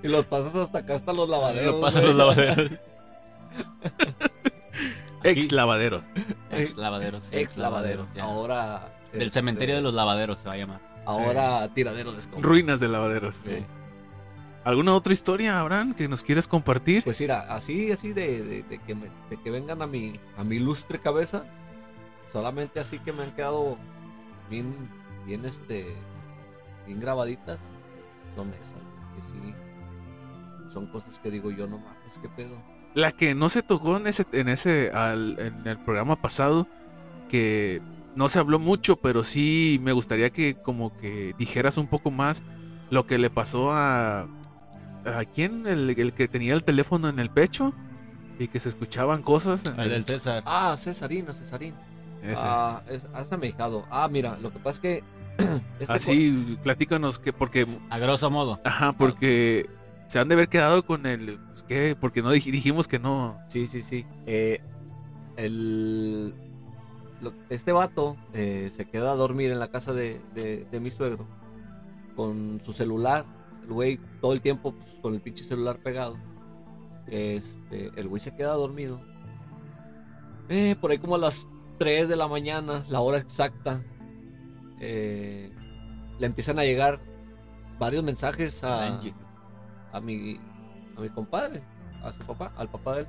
Y 0.02 0.08
los 0.08 0.26
pasas 0.26 0.56
hasta 0.56 0.80
acá, 0.80 0.96
hasta 0.96 1.12
los 1.12 1.28
lavaderos. 1.28 1.74
Lo 1.76 1.80
pasan 1.80 2.02
güey. 2.02 2.14
los 2.14 2.16
lavaderos. 2.16 2.70
Ex 5.22 5.52
lavaderos. 5.52 6.02
Ex 6.50 6.76
lavaderos. 6.76 7.28
Ex 7.32 7.56
lavaderos. 7.56 8.06
ya. 8.14 8.24
Ahora. 8.24 8.88
Del 9.12 9.22
este, 9.22 9.34
cementerio 9.34 9.76
de 9.76 9.80
los 9.80 9.94
lavaderos 9.94 10.38
se 10.38 10.48
va 10.48 10.54
a 10.54 10.56
llamar. 10.56 10.80
Ahora 11.06 11.68
tiradero 11.72 12.10
de 12.12 12.18
escombros. 12.18 12.42
Ruinas 12.44 12.80
de 12.80 12.88
lavaderos. 12.88 13.36
Sí. 13.44 13.64
¿Alguna 14.64 14.94
otra 14.94 15.12
historia, 15.12 15.60
Abraham, 15.60 15.94
que 15.94 16.08
nos 16.08 16.22
quieras 16.22 16.48
compartir? 16.48 17.04
Pues 17.04 17.20
mira, 17.20 17.40
así, 17.54 17.92
así 17.92 18.12
de, 18.14 18.42
de- 18.42 18.62
de 18.62 18.78
que, 18.78 18.94
me- 18.94 19.10
de 19.28 19.36
que 19.42 19.50
vengan 19.50 19.82
a 19.82 19.86
mi, 19.86 20.18
a 20.38 20.44
mi 20.44 20.56
ilustre 20.56 20.98
cabeza, 20.98 21.44
solamente 22.32 22.80
así 22.80 22.98
que 22.98 23.12
me 23.12 23.22
han 23.24 23.30
quedado 23.32 23.76
bien, 24.50 24.74
bien 25.26 25.44
este, 25.44 25.86
bien 26.86 26.98
grabaditas, 26.98 27.58
son 28.36 28.48
esas, 28.54 28.80
que 29.14 29.22
sí, 29.30 29.54
son 30.72 30.86
cosas 30.86 31.18
que 31.18 31.30
digo 31.30 31.50
yo, 31.50 31.66
no 31.66 31.76
mames, 31.78 32.18
qué 32.22 32.28
pedo. 32.30 32.56
La 32.94 33.12
que 33.12 33.34
no 33.34 33.48
se 33.50 33.62
tocó 33.62 33.98
en 33.98 34.06
ese, 34.06 34.24
en 34.32 34.48
ese, 34.48 34.90
al- 34.94 35.36
en 35.40 35.66
el 35.66 35.78
programa 35.78 36.16
pasado, 36.16 36.66
que 37.28 37.82
no 38.16 38.30
se 38.30 38.38
habló 38.38 38.58
mucho, 38.58 38.96
pero 38.96 39.24
sí 39.24 39.78
me 39.82 39.92
gustaría 39.92 40.30
que 40.30 40.54
como 40.54 40.96
que 40.96 41.34
dijeras 41.38 41.76
un 41.76 41.86
poco 41.86 42.10
más 42.10 42.44
lo 42.90 43.06
que 43.06 43.18
le 43.18 43.28
pasó 43.28 43.72
a 43.72 44.26
a 45.06 45.24
quién, 45.24 45.66
el, 45.66 45.90
el 45.98 46.12
que 46.12 46.28
tenía 46.28 46.54
el 46.54 46.64
teléfono 46.64 47.08
en 47.08 47.18
el 47.18 47.30
pecho 47.30 47.72
y 48.38 48.48
que 48.48 48.58
se 48.60 48.68
escuchaban 48.68 49.22
cosas. 49.22 49.64
en 49.66 49.74
El 49.74 49.80
el- 49.80 49.90
del 49.90 50.04
César. 50.04 50.42
Ah, 50.46 50.74
Cesarina, 50.78 51.34
Cesarín. 51.34 51.74
ese. 52.22 52.34
Ah, 52.38 52.82
es, 52.88 53.06
hasta 53.14 53.36
me 53.36 53.48
dejado. 53.48 53.84
Ah, 53.90 54.08
mira, 54.10 54.38
lo 54.40 54.52
que 54.52 54.58
pasa 54.58 54.76
es 54.76 54.80
que... 54.80 55.04
este 55.80 55.92
Así, 55.92 56.58
platícanos 56.62 57.18
que 57.18 57.32
porque 57.32 57.66
A 57.90 57.98
grosso 57.98 58.30
modo. 58.30 58.60
ajá, 58.64 58.92
porque 58.92 59.68
se 60.06 60.18
han 60.20 60.28
de 60.28 60.34
haber 60.34 60.48
quedado 60.48 60.84
con 60.86 61.06
el 61.06 61.38
pues, 61.48 61.62
¿qué? 61.64 61.96
porque 62.00 62.22
no 62.22 62.32
dij- 62.32 62.50
dijimos 62.52 62.86
que 62.88 62.98
no. 63.00 63.36
Sí, 63.48 63.66
sí, 63.66 63.82
sí. 63.82 64.06
Eh, 64.26 64.60
el, 65.36 66.34
lo- 67.20 67.32
este 67.50 67.72
vato 67.72 68.16
eh, 68.32 68.70
se 68.74 68.84
queda 68.86 69.12
a 69.12 69.16
dormir 69.16 69.50
en 69.50 69.58
la 69.58 69.68
casa 69.68 69.92
de, 69.92 70.20
de- 70.34 70.66
de 70.70 70.80
mi 70.80 70.90
suegro 70.90 71.26
con 72.16 72.60
su 72.64 72.72
celular. 72.72 73.24
El 73.64 73.72
güey 73.72 73.98
todo 74.20 74.32
el 74.32 74.40
tiempo 74.40 74.72
pues, 74.72 74.96
con 75.00 75.14
el 75.14 75.20
pinche 75.20 75.44
celular 75.44 75.78
pegado. 75.78 76.16
Este, 77.06 77.90
el 77.96 78.08
güey 78.08 78.20
se 78.20 78.34
queda 78.34 78.52
dormido. 78.54 79.00
Eh, 80.48 80.76
por 80.80 80.90
ahí 80.90 80.98
como 80.98 81.14
a 81.16 81.18
las 81.18 81.46
3 81.78 82.08
de 82.08 82.16
la 82.16 82.28
mañana, 82.28 82.84
la 82.88 83.00
hora 83.00 83.18
exacta, 83.18 83.82
eh, 84.80 85.50
le 86.18 86.26
empiezan 86.26 86.58
a 86.58 86.64
llegar 86.64 87.00
varios 87.78 88.04
mensajes 88.04 88.62
a, 88.62 89.00
a 89.92 90.00
mi 90.00 90.38
a 90.96 91.00
mi 91.00 91.08
compadre, 91.08 91.62
a 92.02 92.12
su 92.12 92.18
papá, 92.20 92.52
al 92.56 92.68
papá 92.68 92.96
de 92.96 93.00
él. 93.00 93.06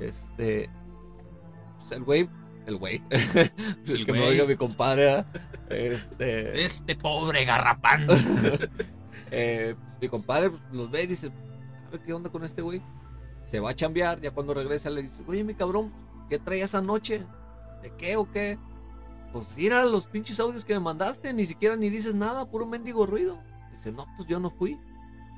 Este 0.00 0.70
pues, 1.78 1.92
el 1.92 2.04
güey, 2.04 2.28
el 2.66 2.76
güey. 2.76 3.02
el 3.10 3.50
El 3.86 4.06
que 4.06 4.12
me 4.12 4.22
oiga 4.22 4.44
mi 4.44 4.56
compadre. 4.56 5.10
¿ah? 5.10 5.26
Este 5.68 6.64
Este 6.64 6.96
pobre 6.96 7.44
garrapán. 7.44 8.06
eh, 9.30 9.74
mi 10.00 10.08
compadre 10.08 10.50
pues, 10.50 10.62
los 10.72 10.90
ve 10.90 11.04
y 11.04 11.06
dice, 11.06 11.28
a 11.86 11.90
ver 11.90 12.00
qué 12.00 12.12
onda 12.12 12.30
con 12.30 12.44
este 12.44 12.62
güey. 12.62 12.82
Se 13.44 13.60
va 13.60 13.70
a 13.70 13.74
chambear, 13.74 14.20
ya 14.20 14.32
cuando 14.32 14.54
regresa 14.54 14.90
le 14.90 15.02
dice, 15.02 15.22
oye 15.26 15.44
mi 15.44 15.54
cabrón, 15.54 15.92
¿qué 16.28 16.38
traías 16.38 16.74
anoche? 16.74 17.24
¿De 17.82 17.92
qué 17.96 18.16
o 18.16 18.30
qué? 18.30 18.58
Pues 19.32 19.56
mira 19.56 19.84
los 19.84 20.06
pinches 20.06 20.40
audios 20.40 20.64
que 20.64 20.74
me 20.74 20.80
mandaste, 20.80 21.32
ni 21.32 21.46
siquiera 21.46 21.76
ni 21.76 21.90
dices 21.90 22.14
nada, 22.14 22.50
puro 22.50 22.66
mendigo 22.66 23.06
ruido. 23.06 23.38
Dice, 23.72 23.92
no, 23.92 24.06
pues 24.16 24.26
yo 24.28 24.40
no 24.40 24.50
fui. 24.50 24.78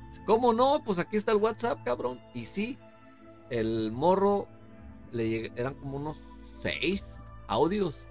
Dice, 0.09 0.23
¿Cómo 0.25 0.53
no? 0.53 0.81
Pues 0.83 0.97
aquí 0.97 1.17
está 1.17 1.33
el 1.33 1.37
WhatsApp, 1.37 1.83
cabrón. 1.83 2.19
Y 2.33 2.45
sí, 2.45 2.77
el 3.49 3.91
morro 3.91 4.47
le 5.11 5.51
eran 5.55 5.75
como 5.75 5.97
unos 5.97 6.17
seis 6.61 7.17
audios. 7.47 8.07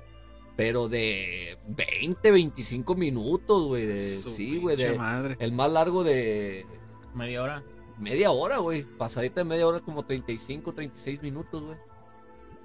Pero 0.59 0.89
de 0.89 1.57
20, 1.69 2.33
25 2.33 2.97
minutos, 2.97 3.69
güey. 3.69 3.97
Sí, 3.97 4.59
güey. 4.59 4.75
pinche 4.77 4.91
de- 4.93 4.99
madre. 4.99 5.37
El 5.39 5.53
más 5.53 5.71
largo 5.71 6.03
de 6.03 6.67
Media 7.15 7.45
hora. 7.45 7.63
media 7.97 8.33
hora, 8.33 8.59
güey. 8.59 8.83
Pasadita 8.83 9.37
de 9.41 9.45
media 9.45 9.69
hora, 9.69 9.79
como 9.79 10.05
35, 10.05 10.73
36 10.73 11.23
minutos, 11.23 11.63
güey. 11.63 11.77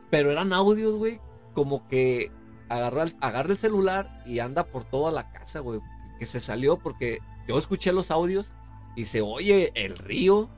Pero 0.10 0.32
eran 0.32 0.54
audios, 0.54 0.96
güey. 0.96 1.20
Como 1.54 1.88
que 1.88 2.32
agarra, 2.68 3.04
el- 3.04 3.16
agarra 3.22 3.52
el 3.52 3.58
celular 3.60 4.24
y 4.26 4.39
anda 4.39 4.64
por 4.66 4.86
toda 4.86 5.12
la 5.12 5.32
casa, 5.32 5.60
güey. 5.60 5.80
Que 6.18 6.26
se 6.26 6.39
salió 6.39 6.78
porque 6.80 7.20
yo 7.48 7.60
escuché 7.60 7.94
los 7.94 8.10
audios 8.10 8.54
y 8.96 9.06
se 9.06 9.22
oye 9.22 9.72
el 9.76 10.00
río. 10.00 10.50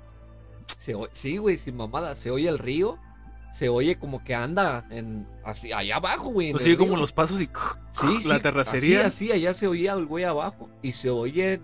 Se 0.78 0.96
sí, 1.12 1.36
güey, 1.36 1.58
sin 1.58 1.76
mamada. 1.76 2.16
Se 2.16 2.32
oye 2.32 2.48
el 2.48 2.60
río. 2.60 2.98
Se 3.56 3.70
oye 3.70 3.98
como 3.98 4.22
que 4.22 4.36
anda 4.36 4.86
en 4.90 5.26
así 5.46 5.72
allá 5.72 5.96
abajo, 5.96 6.28
güey. 6.28 6.52
Pues 6.52 6.66
como 6.76 6.98
los 6.98 7.14
pasos 7.14 7.40
y 7.42 7.48
Sí, 7.92 8.28
la 8.28 8.36
sí, 8.36 8.42
terracería. 8.42 9.06
Así, 9.06 9.32
así, 9.32 9.32
allá 9.32 9.54
se 9.54 9.68
oía 9.68 9.94
el 9.94 10.06
güey 10.08 10.26
abajo. 10.26 10.68
Y 10.82 10.92
se 10.92 11.10
oye 11.10 11.62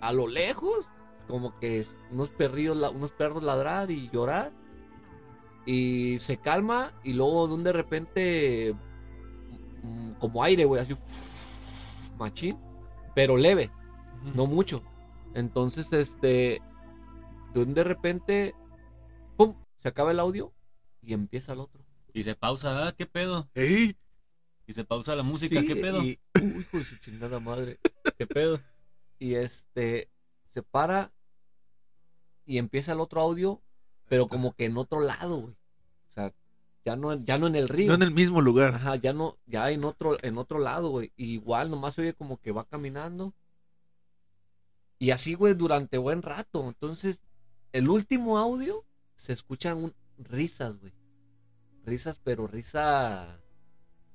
a 0.00 0.10
lo 0.14 0.26
lejos. 0.26 0.88
como 1.28 1.58
que 1.58 1.84
unos 2.10 2.30
perrillos, 2.30 2.78
la- 2.78 2.88
unos 2.88 3.12
perros 3.12 3.42
ladrar 3.42 3.90
y 3.90 4.08
llorar. 4.10 4.52
Y 5.66 6.18
se 6.18 6.38
calma 6.38 6.92
y 7.02 7.12
luego 7.12 7.46
de 7.46 7.54
un 7.54 7.62
de 7.64 7.72
repente 7.74 8.74
mm, 9.82 10.12
como 10.12 10.42
aire, 10.42 10.64
güey, 10.64 10.80
así 10.80 10.94
machín, 12.18 12.58
pero 13.14 13.36
leve, 13.36 13.70
no 14.34 14.46
mucho. 14.46 14.82
Entonces, 15.34 15.92
este, 15.92 16.62
de 17.52 17.62
un 17.62 17.74
de 17.74 17.84
repente, 17.84 18.54
pum, 19.36 19.54
se 19.78 19.88
acaba 19.88 20.10
el 20.10 20.20
audio 20.20 20.53
y 21.06 21.12
empieza 21.12 21.52
el 21.52 21.60
otro. 21.60 21.84
Y 22.12 22.22
se 22.22 22.34
pausa, 22.34 22.86
ah, 22.88 22.92
¿qué 22.92 23.06
pedo? 23.06 23.48
¡Ey! 23.54 23.96
Y 24.66 24.72
se 24.72 24.84
pausa 24.84 25.14
la 25.16 25.22
música, 25.22 25.60
Sí, 25.60 25.66
¿qué 25.66 25.76
pedo? 25.76 26.02
Y, 26.02 26.18
uy, 26.40 26.60
hijo 26.60 26.78
de 26.78 26.84
su 26.84 26.96
chingada 26.98 27.40
madre. 27.40 27.78
¿Qué 28.18 28.26
pedo? 28.26 28.60
Y 29.18 29.34
este, 29.34 30.08
se 30.52 30.62
para 30.62 31.12
y 32.46 32.58
empieza 32.58 32.92
el 32.92 33.00
otro 33.00 33.20
audio, 33.20 33.62
pero 34.08 34.26
como 34.28 34.54
que 34.54 34.66
en 34.66 34.76
otro 34.76 35.00
lado, 35.00 35.36
güey. 35.38 35.54
O 35.54 36.12
sea, 36.14 36.32
ya 36.84 36.96
no, 36.96 37.14
ya 37.24 37.38
no 37.38 37.46
en 37.46 37.56
el 37.56 37.68
río. 37.68 37.88
No 37.88 37.94
en 37.94 38.02
el 38.02 38.10
mismo 38.10 38.40
lugar. 38.42 38.74
Ajá, 38.74 38.96
ya 38.96 39.12
no, 39.12 39.38
ya 39.46 39.70
en 39.70 39.84
otro, 39.84 40.16
en 40.22 40.38
otro 40.38 40.58
lado, 40.58 40.90
güey. 40.90 41.12
Y 41.16 41.32
igual 41.32 41.70
nomás 41.70 41.94
se 41.94 42.02
oye 42.02 42.14
como 42.14 42.38
que 42.40 42.52
va 42.52 42.64
caminando. 42.64 43.34
Y 44.98 45.10
así, 45.10 45.34
güey, 45.34 45.54
durante 45.54 45.98
buen 45.98 46.22
rato. 46.22 46.66
Entonces, 46.68 47.22
el 47.72 47.88
último 47.88 48.38
audio 48.38 48.84
se 49.16 49.32
escuchan 49.32 49.78
un- 49.78 49.94
risas, 50.18 50.78
güey. 50.80 50.92
Risas, 51.84 52.20
pero 52.22 52.46
risa 52.46 53.40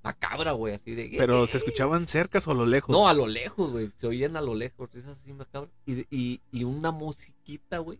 macabra, 0.04 0.54
güey, 0.54 0.74
así 0.74 0.96
de. 0.96 1.14
Pero 1.18 1.46
se 1.46 1.58
escuchaban 1.58 2.08
cercas 2.08 2.48
o 2.48 2.52
a 2.52 2.56
lo 2.56 2.66
lejos. 2.66 2.90
No, 2.94 3.08
a 3.08 3.14
lo 3.14 3.28
lejos, 3.28 3.72
güey. 3.72 3.92
Se 3.96 4.08
oían 4.08 4.36
a 4.38 4.42
lo 4.42 4.56
lejos, 4.56 4.92
risas 4.92 5.18
así 5.20 5.34
macabras. 5.34 5.72
Y, 5.86 6.06
y, 6.16 6.42
y 6.52 6.64
una 6.64 6.92
musiquita, 6.92 7.80
güey. 7.80 8.00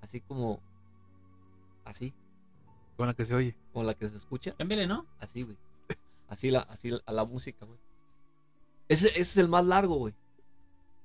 Así 0.00 0.20
como. 0.20 0.60
Así, 1.84 2.14
Con 2.96 3.06
la 3.08 3.14
que 3.14 3.24
se 3.24 3.34
oye. 3.34 3.56
como 3.72 3.84
la 3.84 3.94
que 3.94 4.08
se 4.08 4.16
escucha. 4.16 4.52
Cámbiale, 4.56 4.86
¿no? 4.86 5.04
Así, 5.18 5.42
güey. 5.42 5.58
Así, 6.28 6.50
la, 6.50 6.60
así 6.60 6.90
la- 6.90 7.02
a 7.06 7.12
la 7.12 7.24
música, 7.24 7.66
güey. 7.66 7.78
Ese, 8.88 9.08
ese 9.08 9.20
es 9.20 9.36
el 9.38 9.48
más 9.48 9.64
largo, 9.66 9.96
güey. 9.96 10.14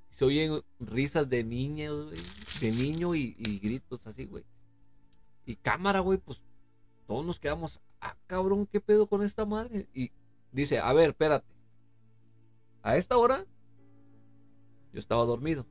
Se 0.09 0.23
oyen 0.23 0.61
risas 0.79 1.29
de 1.29 1.43
niños, 1.43 2.05
güey. 2.05 2.17
De 2.61 2.71
niño 2.71 3.15
y, 3.15 3.35
y 3.37 3.59
gritos 3.59 4.05
así, 4.07 4.25
güey. 4.25 4.45
Y 5.47 5.55
cámara, 5.55 6.01
güey, 6.01 6.17
pues 6.17 6.43
todos 7.07 7.25
nos 7.25 7.39
quedamos, 7.39 7.79
ah, 8.01 8.17
cabrón, 8.27 8.67
¿qué 8.67 8.81
pedo 8.81 9.07
con 9.07 9.23
esta 9.23 9.45
madre? 9.45 9.87
Y 9.93 10.11
dice, 10.51 10.79
a 10.79 10.91
ver, 10.91 11.11
espérate. 11.11 11.47
A 12.83 12.97
esta 12.97 13.17
hora, 13.17 13.45
yo 14.91 14.99
estaba 14.99 15.23
dormido. 15.23 15.65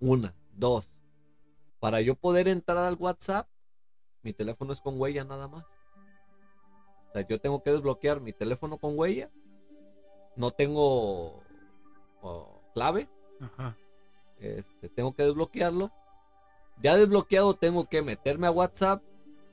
Una, 0.00 0.36
dos. 0.52 1.00
Para 1.80 2.02
yo 2.02 2.14
poder 2.14 2.46
entrar 2.46 2.76
al 2.76 2.96
WhatsApp, 2.96 3.48
mi 4.22 4.34
teléfono 4.34 4.72
es 4.74 4.82
con 4.82 5.00
huella 5.00 5.24
nada 5.24 5.48
más. 5.48 5.64
O 5.64 7.12
sea, 7.14 7.26
yo 7.26 7.40
tengo 7.40 7.62
que 7.62 7.72
desbloquear 7.72 8.20
mi 8.20 8.34
teléfono 8.34 8.76
con 8.76 8.98
huella. 8.98 9.30
No 10.36 10.50
tengo 10.50 11.42
oh, 12.20 12.62
clave. 12.74 13.08
Ajá. 13.40 13.78
Este, 14.38 14.90
tengo 14.90 15.14
que 15.14 15.22
desbloquearlo. 15.22 15.90
Ya 16.82 16.96
desbloqueado, 16.96 17.54
tengo 17.54 17.86
que 17.86 18.02
meterme 18.02 18.46
a 18.46 18.50
WhatsApp, 18.52 19.02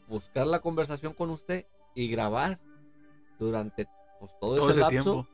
buscar 0.08 0.46
la 0.48 0.60
conversación 0.60 1.14
con 1.14 1.30
usted 1.32 1.66
y 1.96 2.08
grabar 2.10 2.60
durante 3.40 3.88
pues, 4.20 4.32
todo, 4.40 4.56
Todo 4.58 4.70
ese, 4.70 4.72
ese 4.72 4.80
lapso. 4.82 5.12
tiempo. 5.12 5.28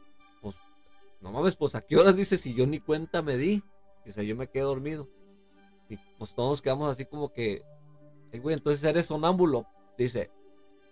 No 1.21 1.31
mames, 1.31 1.55
pues 1.55 1.75
a 1.75 1.81
qué 1.81 1.97
horas 1.97 2.15
dice 2.15 2.37
si 2.37 2.53
yo 2.55 2.65
ni 2.65 2.79
cuenta 2.79 3.21
me 3.21 3.37
di. 3.37 3.63
O 4.07 4.11
sea, 4.11 4.23
yo 4.23 4.35
me 4.35 4.47
quedé 4.47 4.63
dormido. 4.63 5.07
Y 5.87 5.97
pues 6.17 6.33
todos 6.33 6.49
nos 6.49 6.61
quedamos 6.63 6.89
así 6.89 7.05
como 7.05 7.31
que, 7.31 7.61
"Ay, 8.33 8.39
güey, 8.39 8.55
entonces 8.55 8.83
eres 8.83 9.05
sonámbulo. 9.05 9.67
Dice, 9.97 10.31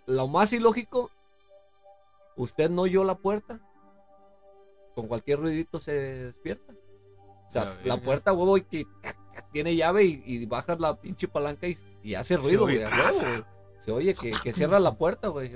lo 0.06 0.28
más 0.28 0.52
ilógico, 0.52 1.10
usted 2.36 2.70
no 2.70 2.82
oyó 2.82 3.02
la 3.02 3.16
puerta. 3.16 3.60
Con 4.94 5.08
cualquier 5.08 5.40
ruidito 5.40 5.80
se 5.80 5.92
despierta. 5.92 6.74
O 7.48 7.50
sea, 7.50 7.64
La 7.84 7.96
la, 7.96 8.00
puerta, 8.00 8.32
huevo, 8.32 8.56
y 8.56 8.62
que 8.62 8.84
tiene 9.52 9.74
llave 9.76 10.04
y, 10.04 10.22
y 10.24 10.46
bajas 10.46 10.80
la 10.80 11.00
pinche 11.00 11.28
palanca 11.28 11.66
y, 11.66 11.76
y 12.02 12.14
hace 12.14 12.36
ruido, 12.36 12.62
güey. 12.62 12.80
Se 13.78 13.92
oye 13.92 14.14
que, 14.14 14.30
que 14.30 14.52
cierra 14.52 14.78
la 14.78 14.92
puerta, 14.94 15.28
güey. 15.28 15.50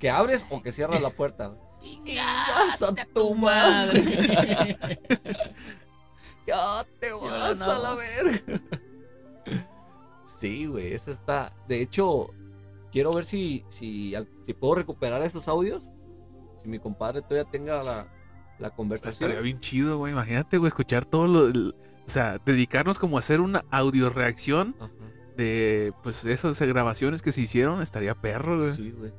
Que 0.00 0.10
abres 0.10 0.46
o 0.50 0.60
que 0.62 0.72
cierras 0.72 1.00
la 1.00 1.10
puerta. 1.10 1.46
güey. 1.48 1.60
¡Chingas 1.80 2.82
a 2.82 2.94
tu 3.14 3.34
madre! 3.36 4.76
ya 6.46 6.84
te 6.98 7.12
vas 7.12 7.58
no. 7.58 7.64
a 7.70 7.78
la 7.78 7.94
verga. 7.94 8.40
Sí, 10.40 10.66
güey, 10.66 10.92
eso 10.94 11.10
está. 11.10 11.52
De 11.68 11.80
hecho, 11.82 12.30
quiero 12.92 13.12
ver 13.12 13.24
si, 13.24 13.64
si, 13.68 14.14
al- 14.14 14.28
si 14.46 14.54
puedo 14.54 14.76
recuperar 14.76 15.22
esos 15.22 15.48
audios. 15.48 15.92
Si 16.62 16.68
mi 16.68 16.78
compadre 16.78 17.22
todavía 17.22 17.50
tenga 17.50 17.82
la, 17.82 18.06
la 18.58 18.70
conversación. 18.70 19.12
Estaría 19.30 19.40
bien 19.40 19.58
chido, 19.58 19.98
güey. 19.98 20.12
Imagínate, 20.12 20.58
güey, 20.58 20.68
escuchar 20.68 21.04
todo 21.04 21.26
lo. 21.26 21.46
el- 21.48 21.74
o 22.10 22.12
sea, 22.12 22.38
dedicarnos 22.44 22.98
como 22.98 23.18
a 23.18 23.20
hacer 23.20 23.40
una 23.40 23.64
audio 23.70 24.10
reacción 24.10 24.74
de 25.36 25.92
pues 26.02 26.24
esas 26.24 26.60
grabaciones 26.60 27.22
que 27.22 27.30
se 27.30 27.40
hicieron. 27.40 27.82
Estaría 27.82 28.16
perro, 28.16 28.58
güey. 28.58 28.74
Sí, 28.74 28.90
güey. 28.90 29.12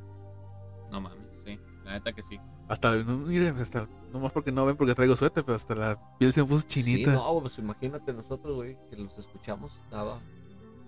No 0.91 0.99
mames, 0.99 1.25
sí. 1.45 1.57
La 1.85 1.93
neta 1.93 2.11
que 2.11 2.21
sí. 2.21 2.37
Hasta, 2.67 2.93
no, 2.97 3.19
mire, 3.19 3.47
hasta, 3.47 3.87
nomás 4.11 4.33
porque 4.33 4.51
no 4.51 4.65
ven 4.65 4.75
porque 4.75 4.93
traigo 4.93 5.15
suéter, 5.15 5.45
pero 5.45 5.55
hasta 5.55 5.73
la 5.73 6.17
piel 6.17 6.33
se 6.33 6.41
me 6.41 6.49
puso 6.49 6.63
Sí, 6.63 6.83
chinita. 6.83 7.13
no, 7.13 7.39
pues 7.39 7.57
imagínate 7.59 8.11
nosotros, 8.11 8.55
güey, 8.55 8.77
que 8.89 8.97
los 8.97 9.17
escuchamos. 9.17 9.71
Estaba. 9.85 10.19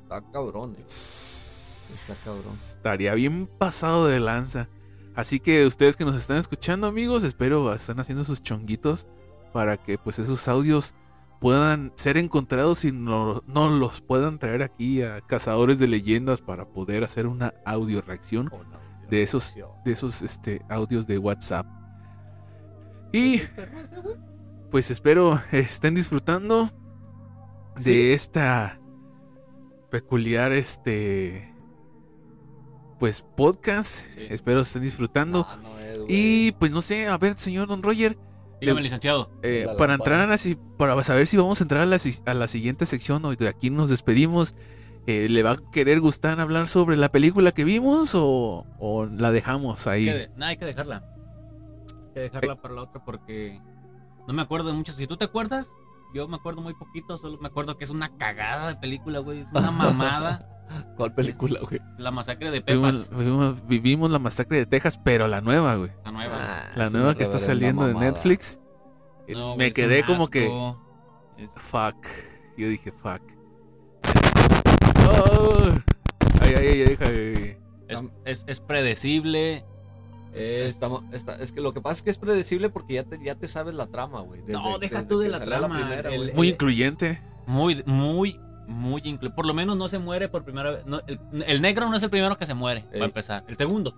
Está 0.01 0.22
cabrón, 0.30 0.76
eh. 0.78 0.86
cabrón. 0.86 2.54
Estaría 2.54 3.14
bien 3.14 3.47
pasado 3.47 4.08
de 4.08 4.20
lanza. 4.20 4.68
Así 5.16 5.39
que 5.39 5.66
ustedes 5.66 5.95
que 5.95 6.04
nos 6.04 6.18
están 6.18 6.36
escuchando, 6.36 6.86
amigos, 6.86 7.24
espero 7.24 7.74
están 7.74 8.01
haciendo 8.01 8.26
sus 8.26 8.43
chonguitos 8.43 9.08
para 9.54 9.78
que 9.78 9.97
pues 9.97 10.20
esos 10.20 10.49
audios 10.49 10.95
puedan 11.40 11.92
ser 11.96 12.18
encontrados 12.18 12.86
y 12.86 12.92
no, 12.92 13.44
no 13.48 13.70
los 13.70 14.02
puedan 14.02 14.40
traer 14.40 14.64
aquí 14.64 15.02
a 15.02 15.22
cazadores 15.22 15.80
de 15.80 15.88
leyendas 15.88 16.42
para 16.42 16.66
poder 16.66 17.04
hacer 17.04 17.28
una 17.28 17.54
audio 17.66 18.02
reacción 18.02 18.50
de 19.10 19.24
esos 19.24 19.54
de 19.84 19.92
esos 19.92 20.22
este 20.22 20.62
audios 20.70 21.08
de 21.08 21.18
WhatsApp. 21.18 21.68
Y 23.12 23.42
pues 24.72 24.90
espero 24.90 25.40
estén 25.52 25.96
disfrutando 25.96 26.70
de 27.78 28.14
esta 28.14 28.80
peculiar 29.92 30.52
este 30.52 31.54
pues 33.00 33.22
podcast. 33.36 34.08
Sí. 34.16 34.28
Espero 34.30 34.62
estén 34.62 34.82
disfrutando. 34.82 35.45
Ah, 35.48 35.57
no 35.62 35.74
y 36.07 36.52
pues 36.53 36.72
no 36.72 36.82
sé, 36.82 37.07
a 37.07 37.18
ver, 37.18 37.38
señor 37.38 37.68
Don 37.68 37.84
Roger, 37.84 38.18
Dígame, 38.65 38.81
licenciado. 38.81 39.31
eh, 39.44 39.64
La 39.68 39.77
para 39.77 39.94
entrar 39.95 40.19
a 40.22 40.27
la, 40.27 40.38
para 40.77 41.03
saber 41.03 41.27
si 41.27 41.38
vamos 41.38 41.61
a 41.61 41.64
entrar 41.64 41.81
a 41.81 41.85
la, 41.85 41.98
a 42.26 42.34
la 42.34 42.48
siguiente 42.48 42.85
sección 42.85 43.23
o 43.26 43.35
de 43.35 43.48
aquí 43.48 43.69
nos 43.69 43.90
despedimos, 43.90 44.56
eh, 45.07 45.27
¿le 45.30 45.44
va 45.44 45.52
a 45.52 45.57
querer 45.72 45.99
gustar 45.99 46.40
hablar 46.40 46.68
sobre 46.68 46.95
la 46.98 47.11
película 47.11 47.52
que 47.52 47.64
vimos 47.64 48.15
o, 48.15 48.65
o 48.80 49.06
la 49.06 49.31
dejamos 49.31 49.85
ahí? 49.88 50.07
Hay 50.10 50.15
que 50.15 50.19
de- 50.27 50.31
no, 50.38 50.45
hay 50.45 50.57
que 50.57 50.65
dejarla. 50.65 51.03
Hay 51.98 52.14
que 52.15 52.22
dejarla 52.22 52.61
para 52.61 52.73
la 52.73 52.81
otra 52.84 53.03
porque 53.03 53.60
no 54.27 54.34
me 54.34 54.41
acuerdo 54.41 54.69
de 54.69 54.73
mucho. 54.76 54.94
Si 54.94 55.07
tú 55.07 55.18
te 55.18 55.26
acuerdas, 55.26 55.69
yo 56.14 56.27
me 56.27 56.35
acuerdo 56.35 56.61
muy 56.61 56.73
poquito. 56.73 57.18
Solo 57.18 57.38
me 57.41 57.48
acuerdo 57.48 57.77
que 57.77 57.84
es 57.84 57.90
una 57.90 58.10
cagada 58.18 58.69
de 58.69 58.76
película, 58.77 59.19
güey. 59.19 59.40
Es 59.41 59.52
una 59.52 59.72
mamada. 59.72 60.49
¿Cuál 60.98 61.14
película, 61.14 61.60
güey? 61.69 61.80
La 61.98 62.10
masacre 62.11 62.49
de 62.49 62.61
Pepas. 62.61 63.11
vivimos- 63.11 63.68
vivimos 63.68 64.10
la 64.11 64.19
masacre 64.19 64.57
de 64.57 64.65
Texas, 64.65 64.99
pero 65.03 65.27
la 65.27 65.41
nueva, 65.41 65.76
güey. 65.76 65.91
La 66.06 66.11
nueva. 66.11 66.38
Ah, 66.40 66.64
La 66.76 66.90
nueva 66.90 67.15
que 67.15 67.23
está 67.23 67.38
saliendo 67.40 67.85
de. 67.88 67.94
Netflix. 67.94 68.60
Eh, 69.27 69.34
No, 69.34 69.49
Me 69.52 69.56
güey, 69.56 69.68
es 69.69 69.73
quedé 69.76 69.99
un 70.02 70.07
como 70.07 70.27
que. 70.27 70.45
Es- 71.38 71.52
fuck. 71.52 72.06
Yo 72.57 72.68
dije, 72.69 72.91
fuck. 72.91 73.22
Oh. 75.10 75.57
Ay, 76.41 76.53
ay, 76.57 76.68
ay, 76.68 76.80
deja. 76.85 77.06
ay. 77.07 77.57
Es, 77.88 78.03
es, 78.26 78.44
es 78.48 78.60
predecible. 78.61 79.65
Es, 80.35 80.69
Estamos- 80.69 81.03
está- 81.14 81.35
es 81.41 81.51
que 81.51 81.61
lo 81.61 81.73
que 81.73 81.81
pasa 81.81 81.97
es 81.97 82.01
que 82.03 82.10
es 82.10 82.18
predecible 82.18 82.69
porque 82.69 82.95
ya 82.95 83.03
te, 83.03 83.19
ya 83.23 83.35
te 83.35 83.47
sabes 83.47 83.76
la 83.76 83.88
trama, 83.88 84.22
güey. 84.22 84.41
No, 84.47 84.80
deja 84.80 84.95
desde 84.95 85.07
tú 85.07 85.19
de 85.19 85.30
la 85.30 85.39
trama, 85.39 85.77
primera, 85.77 86.10
el- 86.10 86.22
güey. 86.23 86.34
Muy 86.34 86.49
incluyente. 86.49 87.22
muy, 87.45 87.84
muy, 87.85 88.39
muy 88.68 89.01
inclu- 89.01 89.34
Por 89.35 89.45
lo 89.45 89.53
menos 89.53 89.77
no 89.77 89.88
se 89.88 89.99
muere 89.99 90.30
por 90.30 90.43
primera 90.43 90.72
vez. 90.72 90.85
No, 90.85 91.01
el, 91.07 91.19
el 91.45 91.61
negro 91.61 91.88
no 91.89 91.95
es 91.95 92.01
el 92.03 92.10
primero 92.10 92.38
que 92.38 92.45
se 92.45 92.53
muere, 92.53 92.80
Ey. 92.80 92.91
para 92.93 93.05
empezar. 93.05 93.43
El 93.47 93.57
segundo. 93.57 93.95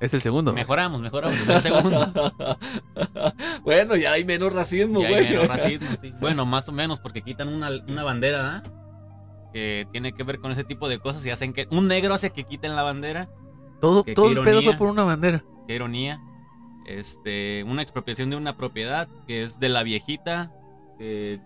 Es 0.00 0.12
el 0.14 0.20
segundo. 0.20 0.52
Mejoramos, 0.52 1.00
mejoramos. 1.00 1.38
Es 1.40 1.48
el 1.48 1.62
segundo. 1.62 2.12
bueno, 3.62 3.96
ya 3.96 4.12
hay 4.12 4.24
menos 4.24 4.52
racismo, 4.52 5.00
hay 5.00 5.08
güey. 5.08 5.28
menos 5.30 5.48
racismo, 5.48 5.86
sí. 6.00 6.12
Bueno, 6.20 6.44
más 6.46 6.68
o 6.68 6.72
menos, 6.72 7.00
porque 7.00 7.22
quitan 7.22 7.48
una, 7.48 7.70
una 7.88 8.02
bandera, 8.02 8.56
¿ah? 8.56 8.62
Que 9.52 9.86
tiene 9.92 10.12
que 10.12 10.22
ver 10.24 10.38
con 10.38 10.50
ese 10.50 10.64
tipo 10.64 10.88
de 10.88 10.98
cosas 10.98 11.24
y 11.26 11.30
hacen 11.30 11.52
que. 11.52 11.68
Un 11.70 11.86
negro 11.86 12.14
hace 12.14 12.30
que 12.30 12.44
quiten 12.44 12.74
la 12.74 12.82
bandera. 12.82 13.28
Todo, 13.82 14.04
todo 14.04 14.28
qué 14.28 14.38
el 14.38 14.44
pedo 14.44 14.62
fue 14.62 14.76
por 14.76 14.88
una 14.88 15.02
bandera. 15.02 15.44
Qué 15.66 15.74
ironía. 15.74 16.22
Este, 16.86 17.64
una 17.66 17.82
expropiación 17.82 18.30
de 18.30 18.36
una 18.36 18.56
propiedad 18.56 19.08
que 19.26 19.42
es 19.42 19.58
de 19.58 19.68
la 19.68 19.82
viejita. 19.82 20.54
Que 20.98 21.42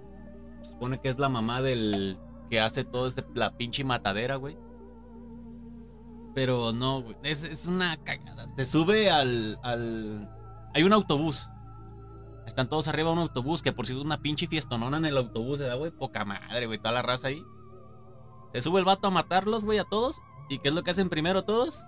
supone 0.62 1.00
que 1.00 1.08
es 1.08 1.18
la 1.18 1.30
mamá 1.30 1.62
del, 1.62 2.18
que 2.50 2.60
hace 2.60 2.84
todo 2.84 3.06
este, 3.08 3.24
la 3.34 3.56
pinche 3.56 3.84
matadera, 3.84 4.36
güey. 4.36 4.58
Pero 6.34 6.74
no, 6.74 7.00
güey. 7.00 7.16
Es, 7.22 7.42
es 7.42 7.68
una 7.68 7.96
cagada. 8.04 8.46
Se 8.54 8.66
sube 8.66 9.10
al, 9.10 9.58
al. 9.62 10.28
Hay 10.74 10.82
un 10.82 10.92
autobús. 10.92 11.48
Están 12.46 12.68
todos 12.68 12.86
arriba 12.88 13.08
de 13.08 13.14
un 13.14 13.22
autobús. 13.22 13.62
Que 13.62 13.72
por 13.72 13.86
cierto, 13.86 14.04
una 14.04 14.20
pinche 14.20 14.46
fiestonona 14.46 14.98
en 14.98 15.06
el 15.06 15.16
autobús, 15.16 15.58
¿verdad, 15.58 15.78
güey? 15.78 15.90
Poca 15.90 16.26
madre, 16.26 16.66
güey. 16.66 16.78
Toda 16.78 16.92
la 16.92 17.00
raza 17.00 17.28
ahí. 17.28 17.42
Se 18.52 18.60
sube 18.60 18.78
el 18.78 18.84
vato 18.84 19.08
a 19.08 19.10
matarlos, 19.10 19.64
güey, 19.64 19.78
a 19.78 19.84
todos. 19.84 20.20
¿Y 20.50 20.58
qué 20.58 20.68
es 20.68 20.74
lo 20.74 20.82
que 20.82 20.90
hacen 20.90 21.08
primero 21.08 21.42
todos? 21.44 21.86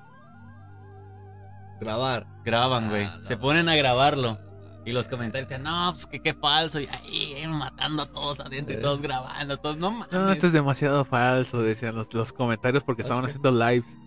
Grabar. 1.80 2.26
Graban, 2.44 2.88
güey. 2.90 3.04
Ah, 3.04 3.18
Se 3.22 3.36
ponen 3.36 3.68
a 3.68 3.74
grabarlo. 3.76 4.38
Y 4.84 4.92
los 4.92 5.06
comentarios 5.08 5.48
dicen, 5.48 5.64
no, 5.64 5.90
pues 5.92 6.06
que 6.06 6.20
qué 6.20 6.32
falso. 6.34 6.80
Y 6.80 6.86
ahí 6.86 7.46
matando 7.46 8.02
a 8.02 8.06
todos 8.06 8.40
adentro 8.40 8.74
y 8.74 8.78
Eh. 8.78 8.80
todos 8.80 9.02
grabando. 9.02 9.56
Todos, 9.58 9.76
no 9.76 9.90
mames. 9.90 10.12
No, 10.12 10.32
esto 10.32 10.46
es 10.46 10.52
demasiado 10.54 11.04
falso, 11.04 11.60
decían 11.62 11.94
los, 11.94 12.12
los 12.14 12.32
comentarios 12.32 12.84
porque 12.84 13.02
estaban 13.02 13.24
haciendo 13.24 13.50
lives. 13.50 13.98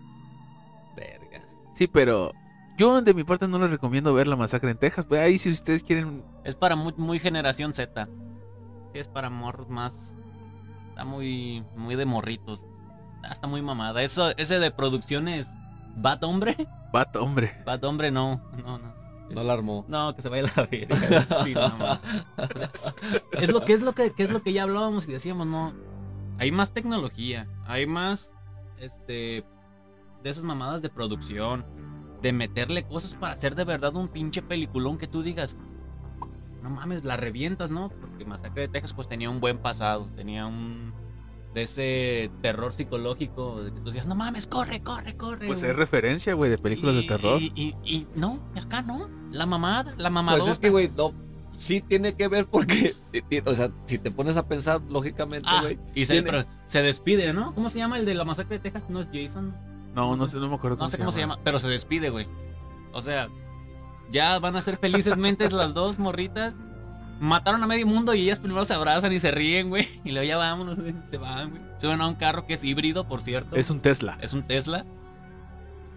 Verga. 0.96 1.40
Sí, 1.74 1.86
pero 1.86 2.32
yo 2.76 3.00
de 3.00 3.14
mi 3.14 3.22
parte 3.24 3.46
no 3.46 3.58
les 3.58 3.70
recomiendo 3.70 4.12
ver 4.12 4.26
la 4.26 4.34
masacre 4.36 4.70
en 4.70 4.76
Texas. 4.78 5.06
Pues 5.08 5.20
ahí 5.20 5.38
si 5.38 5.50
ustedes 5.50 5.82
quieren... 5.84 6.24
Es 6.44 6.56
para 6.56 6.74
muy, 6.74 6.92
muy 6.96 7.18
generación 7.20 7.74
Z. 7.74 8.08
Sí, 8.92 8.98
es 8.98 9.08
para 9.08 9.30
morros 9.30 9.68
más. 9.68 10.16
Está 10.90 11.04
muy, 11.04 11.64
muy 11.76 11.94
de 11.94 12.06
morritos. 12.06 12.66
Está 13.30 13.46
muy 13.46 13.62
mamada. 13.62 14.02
Eso, 14.02 14.30
ese 14.36 14.58
de 14.58 14.70
producciones. 14.72 15.48
Bad 15.96 16.24
hombre. 16.24 16.56
Vato, 16.92 17.22
hombre. 17.22 17.56
Bad 17.64 17.84
hombre 17.84 18.10
no. 18.10 18.40
No, 18.64 18.78
no. 18.78 18.92
No 19.30 19.42
la 19.42 19.54
armó. 19.54 19.84
No, 19.88 20.14
que 20.14 20.20
se 20.20 20.28
vaya 20.28 20.44
a 20.54 20.60
la 20.60 20.66
verga. 20.66 20.96
Sí, 21.42 21.54
no, 21.54 22.00
es 23.32 23.50
lo 23.50 23.64
que 23.64 23.72
es 23.72 23.80
lo 23.82 23.92
que, 23.94 24.12
que 24.12 24.24
es 24.24 24.30
lo 24.30 24.42
que 24.42 24.52
ya 24.52 24.64
hablábamos 24.64 25.08
y 25.08 25.12
decíamos, 25.12 25.46
no. 25.46 25.72
Hay 26.38 26.52
más 26.52 26.72
tecnología, 26.72 27.48
hay 27.66 27.86
más 27.86 28.32
este 28.78 29.44
de 30.22 30.30
esas 30.30 30.44
mamadas 30.44 30.82
de 30.82 30.90
producción, 30.90 31.64
de 32.20 32.32
meterle 32.32 32.84
cosas 32.84 33.14
para 33.14 33.32
hacer 33.32 33.54
de 33.54 33.64
verdad 33.64 33.94
un 33.94 34.08
pinche 34.08 34.42
peliculón 34.42 34.98
que 34.98 35.06
tú 35.06 35.22
digas, 35.22 35.56
no 36.62 36.70
mames, 36.70 37.04
la 37.04 37.16
revientas, 37.16 37.70
¿no? 37.70 37.90
Porque 38.00 38.24
Masacre 38.24 38.62
de 38.62 38.68
Texas 38.68 38.92
pues 38.92 39.08
tenía 39.08 39.30
un 39.30 39.40
buen 39.40 39.58
pasado, 39.58 40.08
tenía 40.14 40.46
un 40.46 40.91
de 41.54 41.62
ese 41.64 42.30
terror 42.40 42.72
psicológico 42.72 43.62
de 43.62 43.72
que 43.72 43.80
tú 43.80 43.86
decías, 43.86 44.06
no 44.06 44.14
mames, 44.14 44.46
corre, 44.46 44.82
corre, 44.82 45.16
corre. 45.16 45.46
Pues 45.46 45.60
güey". 45.60 45.70
es 45.70 45.76
referencia, 45.76 46.34
güey, 46.34 46.50
de 46.50 46.58
películas 46.58 46.94
de 46.94 47.02
terror. 47.02 47.40
Y, 47.40 47.52
y- 47.54 47.76
y 47.84 48.06
no, 48.14 48.42
acá 48.56 48.82
no. 48.82 49.08
La 49.30 49.46
mamada, 49.46 49.94
la 49.98 50.10
mamada. 50.10 50.38
Pues 50.38 50.50
es 50.50 50.58
que, 50.58 50.70
güey, 50.70 50.90
no. 50.96 51.12
Sí 51.56 51.82
tiene 51.82 52.14
que 52.14 52.28
ver 52.28 52.46
porque, 52.46 52.94
o 53.44 53.54
sea, 53.54 53.70
si 53.84 53.98
te 53.98 54.10
pones 54.10 54.36
a 54.38 54.48
pensar 54.48 54.80
lógicamente, 54.88 55.48
Ah, 55.50 55.60
güey. 55.62 55.78
y 55.94 56.06
se, 56.06 56.22
tiene- 56.22 56.46
se 56.66 56.82
despide, 56.82 57.32
¿no? 57.34 57.54
¿Cómo 57.54 57.68
se 57.68 57.78
llama 57.78 57.98
el 57.98 58.06
de 58.06 58.14
la 58.14 58.24
masacre 58.24 58.56
de 58.58 58.62
Texas? 58.70 58.84
No 58.88 59.00
es 59.00 59.08
Jason. 59.12 59.54
No, 59.94 60.16
no 60.16 60.26
sé, 60.26 60.38
no 60.38 60.48
me 60.48 60.54
acuerdo 60.54 60.76
No 60.76 60.80
cómo, 60.80 60.90
sé 60.90 60.96
cómo 60.98 61.12
se 61.12 61.20
llama, 61.20 61.38
pero 61.44 61.58
se 61.60 61.68
despide, 61.68 62.08
güey. 62.08 62.26
O 62.94 63.02
sea, 63.02 63.28
ya 64.10 64.38
van 64.38 64.56
a 64.56 64.62
ser 64.62 64.78
felices 64.78 65.16
mentes 65.18 65.52
las 65.52 65.74
dos 65.74 65.98
morritas. 65.98 66.54
Mataron 67.22 67.62
a 67.62 67.68
medio 67.68 67.86
mundo 67.86 68.14
y 68.14 68.22
ellas 68.22 68.40
primero 68.40 68.64
se 68.64 68.74
abrazan 68.74 69.12
y 69.12 69.20
se 69.20 69.30
ríen, 69.30 69.68
güey. 69.68 69.88
Y 70.04 70.10
luego 70.10 70.26
ya 70.26 70.36
vámonos, 70.38 70.80
güey, 70.80 70.92
se 71.08 71.18
van, 71.18 71.50
güey. 71.50 71.62
Suben 71.78 72.00
a 72.00 72.08
un 72.08 72.16
carro 72.16 72.46
que 72.46 72.54
es 72.54 72.64
híbrido, 72.64 73.04
por 73.04 73.20
cierto. 73.20 73.54
Es 73.54 73.70
un 73.70 73.78
Tesla. 73.80 74.18
Es 74.20 74.32
un 74.32 74.42
Tesla. 74.42 74.84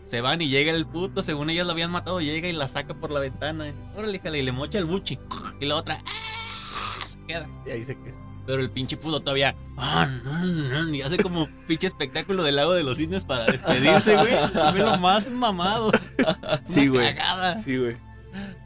Se 0.04 0.22
van 0.22 0.40
y 0.40 0.50
llega 0.50 0.72
el 0.72 0.86
puto, 0.86 1.24
según 1.24 1.50
ellas 1.50 1.66
lo 1.66 1.72
habían 1.72 1.90
matado, 1.90 2.22
llega 2.22 2.48
y 2.48 2.54
la 2.54 2.68
saca 2.68 2.94
por 2.94 3.12
la 3.12 3.20
ventana. 3.20 3.66
Órale, 3.98 4.20
jale, 4.20 4.38
y 4.38 4.44
le 4.44 4.52
mocha 4.52 4.78
el 4.78 4.86
buchi. 4.86 5.18
Y 5.60 5.66
la 5.66 5.78
otra, 5.78 6.00
¡ah! 6.06 7.08
se 7.08 7.18
queda. 7.26 7.48
Y 7.66 7.72
ahí 7.72 7.84
se 7.84 7.96
queda. 7.96 8.14
Pero 8.46 8.62
el 8.62 8.70
pinche 8.70 8.96
puto 8.96 9.20
todavía. 9.22 9.56
"Ah, 9.78 10.08
no, 10.24 10.46
no", 10.84 10.94
Y 10.94 11.02
hace 11.02 11.18
como 11.18 11.50
pinche 11.68 11.88
espectáculo 11.88 12.44
del 12.44 12.58
lago 12.58 12.74
de 12.74 12.84
los 12.84 12.98
cisnes 13.00 13.26
para 13.26 13.46
despedirse, 13.46 14.16
güey. 14.16 14.28
Se 14.54 14.72
ve 14.74 14.80
lo 14.82 15.00
más 15.00 15.28
mamado. 15.32 15.92
Sí, 16.68 16.88
güey. 16.88 17.16
cagada. 17.16 17.58
Sí, 17.58 17.78
güey. 17.78 17.98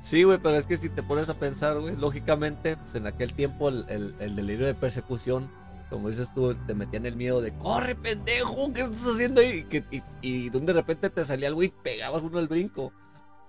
Sí, 0.01 0.23
güey, 0.23 0.37
pero 0.37 0.55
es 0.55 0.65
que 0.65 0.77
si 0.77 0.89
te 0.89 1.03
pones 1.03 1.27
a 1.29 1.33
pensar, 1.33 1.79
güey, 1.79 1.95
lógicamente, 1.97 2.77
pues, 2.77 2.95
en 2.95 3.05
aquel 3.07 3.33
tiempo 3.33 3.69
el, 3.69 3.85
el- 3.89 4.15
el 4.19 4.35
delirio 4.35 4.65
de 4.65 4.73
persecución, 4.73 5.49
como 5.89 6.09
dices 6.09 6.33
tú, 6.33 6.53
te 6.53 6.73
metían 6.73 7.05
el 7.05 7.15
miedo 7.15 7.41
de, 7.41 7.53
corre, 7.57 7.95
pendejo, 7.95 8.71
¿qué 8.73 8.81
estás 8.81 9.05
haciendo 9.13 9.41
ahí? 9.41 9.59
Y, 9.59 9.63
que- 9.63 9.83
y, 9.91 10.01
y 10.21 10.49
de 10.49 10.73
repente 10.73 11.09
te 11.09 11.25
salía 11.25 11.47
algo 11.49 11.63
y 11.63 11.69
pegabas 11.69 12.21
uno 12.21 12.39
el 12.39 12.47
brinco. 12.47 12.93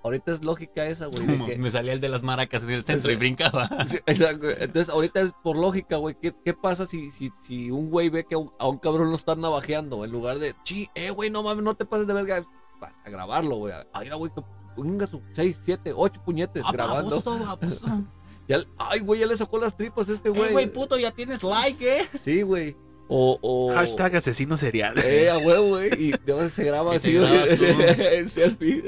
Ahorita 0.03 0.33
es 0.33 0.43
lógica 0.47 0.87
esa, 0.87 1.07
güey. 1.07 1.45
que- 1.47 1.59
Me 1.59 1.71
salía 1.71 1.93
el 1.93 2.01
de 2.01 2.09
las 2.09 2.23
maracas 2.23 2.63
en 2.63 2.71
el 2.71 2.83
centro 2.85 3.13
y 3.13 3.17
brincaba. 3.17 3.69
Sí, 3.87 3.99
exacto. 4.07 4.49
Entonces, 4.49 4.89
ahorita 4.89 5.21
es 5.21 5.33
por 5.45 5.57
lógica, 5.59 5.97
güey. 5.97 6.15
¿Qué, 6.21 6.35
qué 6.43 6.55
pasa 6.55 6.87
si, 6.87 7.11
si, 7.11 7.31
si 7.41 7.71
un 7.71 7.91
güey 7.91 8.09
ve 8.09 8.25
que 8.25 8.35
a 8.35 8.39
un, 8.39 8.51
a 8.59 8.67
un 8.67 8.79
cabrón 8.79 9.11
lo 9.11 9.17
están 9.17 9.43
navajeando? 9.43 10.03
En 10.05 10.11
lugar 10.11 10.39
de, 10.39 10.55
chi, 10.65 10.89
eh, 10.95 11.11
güey, 11.11 11.29
no 11.29 11.43
mames, 11.43 11.63
no 11.63 11.75
te 11.75 11.85
pases 11.85 12.07
de 12.07 12.15
verga. 12.15 12.43
Vas 12.81 12.95
a 13.05 13.11
grabarlo, 13.11 13.57
güey. 13.57 13.75
Ay, 13.93 14.05
mira, 14.07 14.17
güey, 14.17 14.33
venga 14.77 15.07
su 15.07 15.21
6, 15.35 15.59
7, 15.65 15.93
8 15.95 16.23
puñetes 16.25 16.63
Ah, 16.67 16.71
grabando. 16.73 17.13
Abuso, 17.17 17.33
abuso. 17.49 17.87
Ya- 18.49 18.59
ay, 18.79 18.99
güey, 18.99 19.21
ya 19.21 19.27
le 19.27 19.37
sacó 19.37 19.59
las 19.59 19.77
tripas 19.77 20.09
a 20.09 20.13
este 20.13 20.29
Eh, 20.29 20.33
güey. 20.33 20.51
güey, 20.51 20.67
puto, 20.73 20.99
ya 20.99 21.13
tienes 21.13 21.43
like, 21.45 21.99
eh. 22.01 22.05
Sí, 22.21 22.43
güey. 22.43 22.75
O, 23.09 23.39
o. 23.43 23.73
Hashtag 23.75 24.17
asesino 24.17 24.57
serial. 24.57 24.99
Eh, 24.99 25.31
a 25.31 25.39
huevo, 25.39 25.69
güey. 25.77 25.91
Y 25.97 26.11
de 26.11 26.19
dónde 26.27 26.51
se 26.51 26.65
graba 26.65 26.95
así, 26.97 27.17
en 28.13 28.29
selfie. 28.29 28.83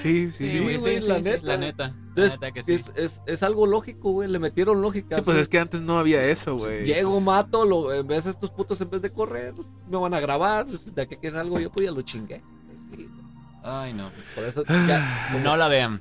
Sí, 0.00 0.30
sí, 0.30 0.32
Sí, 0.32 0.48
sí. 0.50 0.58
güey, 0.60 0.78
güey, 0.78 1.02
sí, 1.02 1.08
la 1.08 1.16
sí, 1.16 1.22
sí, 1.24 1.30
neta. 1.30 1.46
la 1.46 1.56
neta. 1.58 1.88
La 1.88 1.94
Entonces, 2.08 2.40
neta 2.40 2.52
que 2.52 2.62
sí. 2.62 2.72
es, 2.74 2.92
es, 2.96 3.22
es 3.26 3.42
algo 3.42 3.66
lógico, 3.66 4.12
güey. 4.12 4.28
Le 4.30 4.38
metieron 4.38 4.80
lógica. 4.80 5.16
Sí, 5.16 5.22
pues 5.22 5.36
es 5.38 5.48
que 5.48 5.58
antes 5.58 5.80
no 5.82 5.98
había 5.98 6.24
eso, 6.24 6.56
güey. 6.56 6.84
Llego, 6.86 7.10
Pues, 7.10 7.24
mato, 7.24 7.64
lo, 7.66 7.92
en 7.92 8.06
vez 8.06 8.24
de 8.24 8.30
estos 8.30 8.52
putos, 8.52 8.80
en 8.80 8.88
vez 8.88 9.02
de 9.02 9.10
correr, 9.10 9.52
me 9.90 9.98
van 9.98 10.14
a 10.14 10.20
grabar. 10.20 10.66
De 10.66 11.02
aquí 11.02 11.16
que 11.16 11.28
es 11.28 11.34
algo, 11.34 11.58
yo 11.58 11.70
pues 11.70 11.84
ya 11.84 11.92
lo 11.92 12.00
chingué. 12.02 12.42
Ay, 13.62 13.94
no. 13.94 14.10
por 14.34 14.44
eso 14.44 14.64
ya. 14.66 15.28
como- 15.32 15.44
No 15.44 15.56
la 15.56 15.68
vean. 15.68 16.00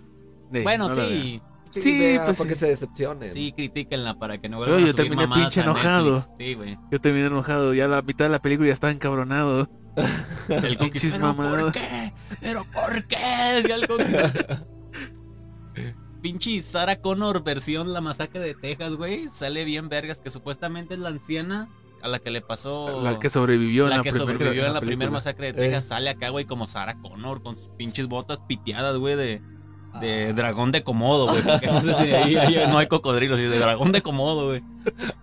Bueno, 0.51 0.89
no 0.89 0.95
la 0.95 1.07
sí. 1.07 1.39
sí, 1.71 1.81
sí, 1.81 1.99
vean, 1.99 2.25
pues 2.25 2.38
para 2.38 2.49
que 2.49 2.55
sí. 2.55 2.59
se 2.61 2.67
decepcionen. 2.67 3.29
Sí, 3.29 3.51
critíquenla 3.53 4.15
para 4.19 4.38
que 4.39 4.49
no 4.49 4.59
Pero 4.59 4.71
vuelvan 4.73 4.83
a 4.83 4.88
yo 4.88 4.93
subir 4.93 5.09
terminé 5.09 5.27
pinche 5.35 5.61
enojado. 5.61 6.15
Sí, 6.38 6.53
güey. 6.55 6.77
Yo 6.91 6.99
terminé 6.99 7.27
enojado. 7.27 7.73
Ya 7.73 7.88
la 7.88 8.01
mitad 8.01 8.25
de 8.25 8.29
la 8.31 8.41
película 8.41 8.67
ya 8.67 8.73
estaba 8.73 8.91
encabronado. 8.91 9.69
El 10.49 10.77
Pinches 10.77 11.13
¿pero 11.15 11.27
mamadas. 11.27 11.63
por 11.63 11.71
qué? 11.73 12.13
¿Pero 12.41 12.65
por 12.73 13.05
qué? 13.07 13.17
Decía 13.55 13.75
el 13.75 13.88
Coquis. 13.88 14.07
Pinche 16.21 16.61
Sarah 16.61 16.97
Connor 16.97 17.43
versión 17.43 17.93
La 17.93 18.01
Masacre 18.01 18.39
de 18.41 18.53
Texas, 18.53 18.95
güey. 18.95 19.27
Sale 19.27 19.63
bien 19.65 19.89
vergas, 19.89 20.21
que 20.21 20.29
supuestamente 20.29 20.93
es 20.93 20.99
la 20.99 21.09
anciana 21.09 21.67
a 22.03 22.07
la 22.07 22.19
que 22.19 22.31
le 22.31 22.41
pasó... 22.41 23.01
La 23.03 23.19
que 23.19 23.29
sobrevivió 23.29 23.87
la 23.87 23.95
en 23.95 23.97
la 23.97 24.03
que 24.03 24.11
primera 24.11 24.33
sobrevivió 24.33 24.65
en 24.65 24.73
la 24.73 24.81
primera 24.81 25.11
masacre 25.11 25.47
de 25.47 25.53
Texas 25.53 25.85
sale 25.85 26.09
acá, 26.09 26.29
güey, 26.29 26.45
como 26.45 26.67
Sarah 26.67 26.95
Connor, 27.01 27.41
con 27.43 27.55
sus 27.55 27.69
pinches 27.69 28.07
botas 28.07 28.39
piteadas, 28.41 28.97
güey, 28.97 29.15
de, 29.15 29.41
de 29.99 30.29
Ah. 30.29 30.33
dragón 30.33 30.71
de 30.71 30.83
comodo, 30.83 31.27
güey. 31.27 31.41
Porque 31.41 31.67
no 31.67 31.81
sé 31.81 31.93
si 31.95 32.11
ahí, 32.11 32.35
ahí 32.35 32.55
no 32.71 32.77
hay 32.77 32.87
cocodrilos, 32.87 33.39
y 33.39 33.43
de 33.43 33.59
dragón 33.59 33.91
de 33.91 34.01
comodo, 34.01 34.47
güey. 34.47 34.63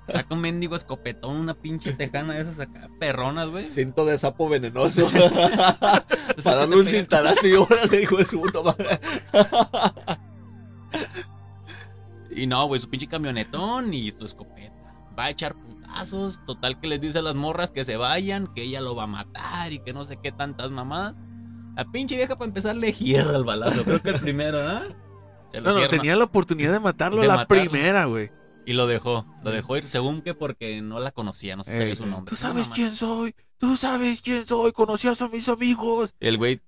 Saca 0.08 0.34
un 0.34 0.40
mendigo 0.40 0.76
escopetón, 0.76 1.36
una 1.36 1.54
pinche 1.54 1.92
tejana 1.92 2.34
de 2.34 2.42
esas 2.42 2.60
acá, 2.60 2.88
perronas, 2.98 3.48
güey. 3.48 3.66
Cinto 3.66 4.04
de 4.04 4.18
sapo 4.18 4.48
venenoso. 4.48 5.08
Para 6.44 6.66
te 6.68 6.76
un 6.76 6.86
cintarazo 6.86 7.46
y 7.46 7.54
órale, 7.54 8.02
hijo 8.02 8.16
de 8.16 8.26
su 8.26 8.40
puta 8.40 8.62
madre. 8.62 9.00
Y 12.30 12.46
no, 12.46 12.66
güey, 12.66 12.80
su 12.80 12.88
pinche 12.88 13.08
camionetón 13.08 13.92
y 13.92 14.10
su 14.12 14.24
escopeta. 14.24 14.94
Va 15.18 15.24
a 15.24 15.30
echar 15.30 15.56
putazos. 15.98 16.40
Total 16.46 16.80
que 16.80 16.88
les 16.88 17.00
dice 17.00 17.18
a 17.18 17.22
las 17.22 17.34
morras 17.34 17.70
que 17.70 17.84
se 17.84 17.96
vayan, 17.96 18.46
que 18.54 18.62
ella 18.62 18.80
lo 18.80 18.94
va 18.94 19.04
a 19.04 19.08
matar 19.08 19.72
y 19.72 19.78
que 19.80 19.92
no 19.92 20.04
sé 20.04 20.18
qué 20.22 20.32
tantas 20.32 20.70
mamadas. 20.70 21.14
La 21.76 21.84
pinche 21.84 22.16
vieja 22.16 22.34
para 22.36 22.48
empezar 22.48 22.76
le 22.76 22.92
hierra 22.92 23.36
el 23.36 23.44
balazo. 23.44 23.84
Creo 23.84 24.02
que 24.02 24.10
el 24.10 24.20
primero, 24.20 24.58
¿ah? 24.60 24.82
Lo 25.52 25.60
No, 25.60 25.74
no, 25.80 25.88
tenía 25.88 26.16
la 26.16 26.24
oportunidad 26.24 26.72
de 26.72 26.80
matarlo 26.80 27.22
De 27.22 27.28
la 27.28 27.36
matarlo. 27.36 27.62
primera, 27.70 28.04
güey. 28.06 28.30
Y 28.66 28.72
lo 28.74 28.86
dejó. 28.86 29.24
Lo 29.44 29.50
dejó 29.50 29.76
ir 29.76 29.86
según 29.88 30.20
que 30.20 30.34
porque 30.34 30.82
no 30.82 30.98
la 30.98 31.10
conocía, 31.12 31.56
no 31.56 31.64
sé 31.64 31.78
si 31.78 31.84
Eh, 31.92 31.94
su 31.94 32.06
nombre. 32.06 32.28
Tú 32.28 32.36
sabes 32.36 32.68
No, 32.68 32.74
quién 32.74 32.90
soy. 32.90 33.34
Tú 33.56 33.76
sabes 33.76 34.20
quién 34.22 34.46
soy. 34.46 34.72
Conocías 34.72 35.22
a 35.22 35.28
mis 35.28 35.48
amigos. 35.48 36.14
El 36.20 36.36
güey, 36.36 36.60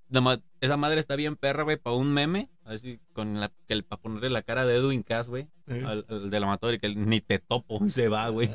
esa 0.61 0.77
madre 0.77 0.99
está 0.99 1.15
bien 1.15 1.35
perra, 1.35 1.63
güey, 1.63 1.77
para 1.77 1.95
un 1.95 2.11
meme. 2.11 2.49
Así, 2.65 2.99
con 3.13 3.39
la, 3.39 3.51
que 3.67 3.81
para 3.83 4.01
ponerle 4.01 4.29
la 4.29 4.43
cara 4.43 4.65
de 4.65 4.75
Edwin 4.75 5.03
Cass, 5.03 5.29
güey. 5.29 5.47
Al, 5.67 6.05
al 6.07 6.29
de 6.29 6.39
la 6.39 6.45
matadora 6.45 6.75
y 6.75 6.79
que 6.79 6.93
ni 6.95 7.19
te 7.21 7.39
topo. 7.39 7.79
Se 7.89 8.07
va, 8.07 8.29
güey. 8.29 8.49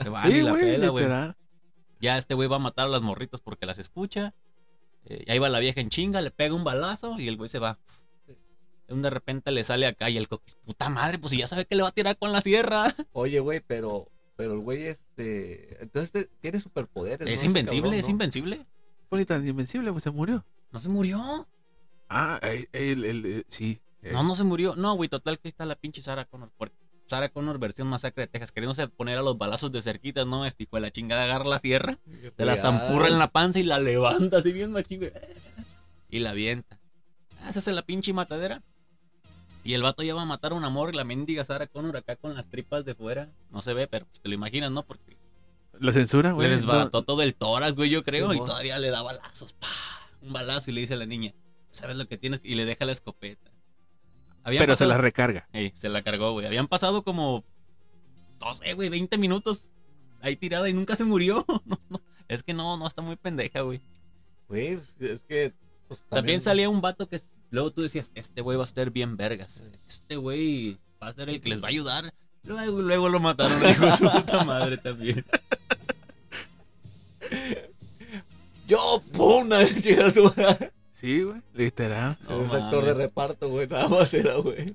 Se 0.00 0.08
va, 0.08 0.26
Sí, 0.26 0.32
ni 0.32 0.42
la 0.42 0.54
pela, 0.54 0.88
güey. 0.88 1.06
Ya 2.00 2.16
este 2.16 2.34
güey 2.34 2.48
va 2.48 2.56
a 2.56 2.60
matar 2.60 2.86
a 2.86 2.88
las 2.88 3.02
morritas 3.02 3.40
porque 3.40 3.66
las 3.66 3.78
escucha. 3.78 4.34
Eh, 5.04 5.24
y 5.26 5.30
ahí 5.30 5.38
va 5.38 5.48
la 5.48 5.58
vieja 5.58 5.80
en 5.80 5.90
chinga, 5.90 6.20
le 6.22 6.30
pega 6.30 6.54
un 6.54 6.64
balazo 6.64 7.18
y 7.18 7.28
el 7.28 7.36
güey 7.36 7.48
se 7.48 7.58
va. 7.58 7.78
De 8.88 9.10
repente 9.10 9.52
le 9.52 9.62
sale 9.62 9.86
acá 9.86 10.10
y 10.10 10.16
el 10.16 10.26
coquis, 10.26 10.56
puta 10.64 10.88
madre, 10.88 11.18
pues 11.18 11.30
si 11.30 11.38
ya 11.38 11.46
sabe 11.46 11.64
que 11.64 11.76
le 11.76 11.82
va 11.82 11.88
a 11.88 11.92
tirar 11.92 12.18
con 12.18 12.32
la 12.32 12.40
sierra. 12.40 12.84
Oye, 13.12 13.38
güey, 13.38 13.60
pero, 13.60 14.10
pero 14.36 14.54
el 14.54 14.60
güey, 14.60 14.84
este. 14.84 15.80
Entonces 15.82 16.28
tiene 16.40 16.58
superpoderes. 16.58 17.28
Es 17.28 17.44
invencible, 17.44 17.82
cabrón, 17.82 18.00
es 18.00 18.08
invencible. 18.08 18.66
Tan 19.26 19.46
invencible, 19.46 19.92
pues 19.92 20.04
se 20.04 20.10
murió. 20.10 20.44
No 20.72 20.80
se 20.80 20.88
murió. 20.88 21.20
Ah, 22.10 22.38
él, 22.42 22.68
él, 22.72 23.04
él, 23.04 23.22
eh, 23.26 23.44
sí. 23.48 23.80
eh, 24.02 24.10
No, 24.12 24.22
no 24.24 24.34
se 24.34 24.44
murió. 24.44 24.74
No, 24.76 24.94
güey, 24.94 25.08
total 25.08 25.38
que 25.38 25.48
ahí 25.48 25.50
está 25.50 25.64
la 25.64 25.76
pinche 25.76 26.02
Sara 26.02 26.24
Connor. 26.24 26.50
Por- 26.58 26.72
Sarah 27.06 27.28
Connor 27.28 27.58
versión 27.58 27.88
masacre 27.88 28.22
de 28.24 28.26
Texas, 28.28 28.52
queriéndose 28.52 28.86
poner 28.86 29.18
a 29.18 29.22
los 29.22 29.36
balazos 29.38 29.72
de 29.72 29.82
cerquita, 29.82 30.24
¿no? 30.24 30.44
Este 30.46 30.62
hijo 30.64 30.76
de 30.76 30.82
la 30.82 30.90
chingada 30.92 31.24
agarra 31.24 31.44
la 31.48 31.58
sierra, 31.58 31.98
se 32.36 32.44
la 32.44 32.54
zampurra 32.54 33.08
en 33.08 33.18
la 33.18 33.26
panza 33.26 33.58
y 33.58 33.64
la 33.64 33.80
levanta 33.80 34.38
así 34.38 34.52
bien 34.52 34.70
machín, 34.70 35.00
güey. 35.00 35.12
Y 36.08 36.20
la 36.20 36.30
avienta. 36.30 36.78
Ah, 37.42 37.52
Se 37.52 37.58
hace 37.60 37.72
la 37.72 37.82
pinche 37.82 38.12
matadera. 38.12 38.62
Y 39.64 39.74
el 39.74 39.82
vato 39.82 40.02
ya 40.04 40.14
va 40.14 40.22
a 40.22 40.26
matar 40.26 40.52
a 40.52 40.54
una 40.54 40.68
morra 40.70 40.92
y 40.92 40.96
la 40.96 41.04
mendiga 41.04 41.44
Sarah 41.44 41.66
Connor 41.66 41.96
acá 41.96 42.14
con 42.16 42.34
las 42.34 42.48
tripas 42.48 42.84
de 42.84 42.94
fuera. 42.94 43.28
No 43.50 43.60
se 43.60 43.74
ve, 43.74 43.86
pero 43.88 44.06
pues, 44.06 44.20
te 44.20 44.28
lo 44.28 44.34
imaginas, 44.36 44.70
¿no? 44.70 44.84
Porque 44.84 45.16
La 45.80 45.92
censura, 45.92 46.30
güey. 46.32 46.48
le 46.48 46.54
no- 46.54 46.58
desbarató 46.60 47.02
todo 47.02 47.22
el 47.22 47.34
tórax, 47.34 47.74
güey, 47.76 47.90
yo 47.90 48.02
creo. 48.04 48.32
y 48.32 48.38
todavía 48.38 48.78
le 48.78 48.90
da 48.90 49.02
balazos. 49.02 49.52
¡pah! 49.54 49.66
Un 50.22 50.32
balazo 50.32 50.70
y 50.70 50.74
le 50.74 50.80
dice 50.82 50.94
a 50.94 50.96
la 50.96 51.06
niña, 51.06 51.34
¿sabes 51.70 51.96
lo 51.96 52.06
que 52.06 52.16
tienes? 52.18 52.40
Y 52.42 52.54
le 52.54 52.64
deja 52.64 52.84
la 52.84 52.92
escopeta. 52.92 53.50
Habían 54.42 54.62
pero 54.62 54.76
se 54.76 54.86
la 54.86 54.96
recarga. 54.98 55.48
Se 55.74 55.88
la 55.88 56.02
cargó, 56.02 56.32
güey. 56.32 56.46
Habían 56.46 56.66
pasado 56.68 57.02
como, 57.02 57.44
no 58.40 58.54
sé, 58.54 58.72
güey, 58.74 58.88
20 58.88 59.18
minutos 59.18 59.70
ahí 60.22 60.36
tirada 60.36 60.68
y 60.68 60.72
nunca 60.72 60.96
se 60.96 61.04
murió. 61.04 61.44
No, 61.66 61.78
no. 61.88 62.00
Es 62.28 62.42
que 62.42 62.54
no, 62.54 62.76
no, 62.76 62.86
está 62.86 63.02
muy 63.02 63.16
pendeja, 63.16 63.62
güey. 63.62 63.80
Güey, 64.48 64.68
es- 64.68 64.96
es 65.00 65.24
que. 65.24 65.52
pues, 65.88 66.02
También 66.08 66.40
salía 66.40 66.68
un 66.68 66.80
vato 66.80 67.08
que 67.08 67.20
luego 67.50 67.72
tú 67.72 67.82
decías, 67.82 68.12
este 68.14 68.40
güey 68.40 68.56
va 68.56 68.64
a 68.64 68.66
estar 68.66 68.90
bien 68.90 69.16
vergas. 69.16 69.62
Este 69.88 70.16
güey 70.16 70.78
va 71.02 71.08
a 71.08 71.12
ser 71.12 71.28
el 71.28 71.40
que 71.40 71.48
les 71.48 71.60
va 71.62 71.66
a 71.66 71.70
ayudar. 71.70 72.14
Luego, 72.44 72.80
luego 72.80 73.08
lo 73.08 73.20
mataron, 73.20 73.58
hijo 73.70 73.84
de 73.84 73.92
su 73.92 74.08
puta 74.10 74.44
madre 74.44 74.76
también. 74.78 75.24
Yo, 78.66 79.02
pum, 79.12 79.42
una 79.46 79.58
vez. 79.58 79.84
Sí, 81.00 81.22
güey. 81.22 81.40
Literal. 81.54 82.18
No 82.28 82.42
es 82.42 82.52
actor 82.52 82.84
de 82.84 82.94
reparto, 82.94 83.48
güey. 83.48 83.66
Nada 83.68 83.88
más 83.88 84.12
era, 84.12 84.34
güey. 84.36 84.66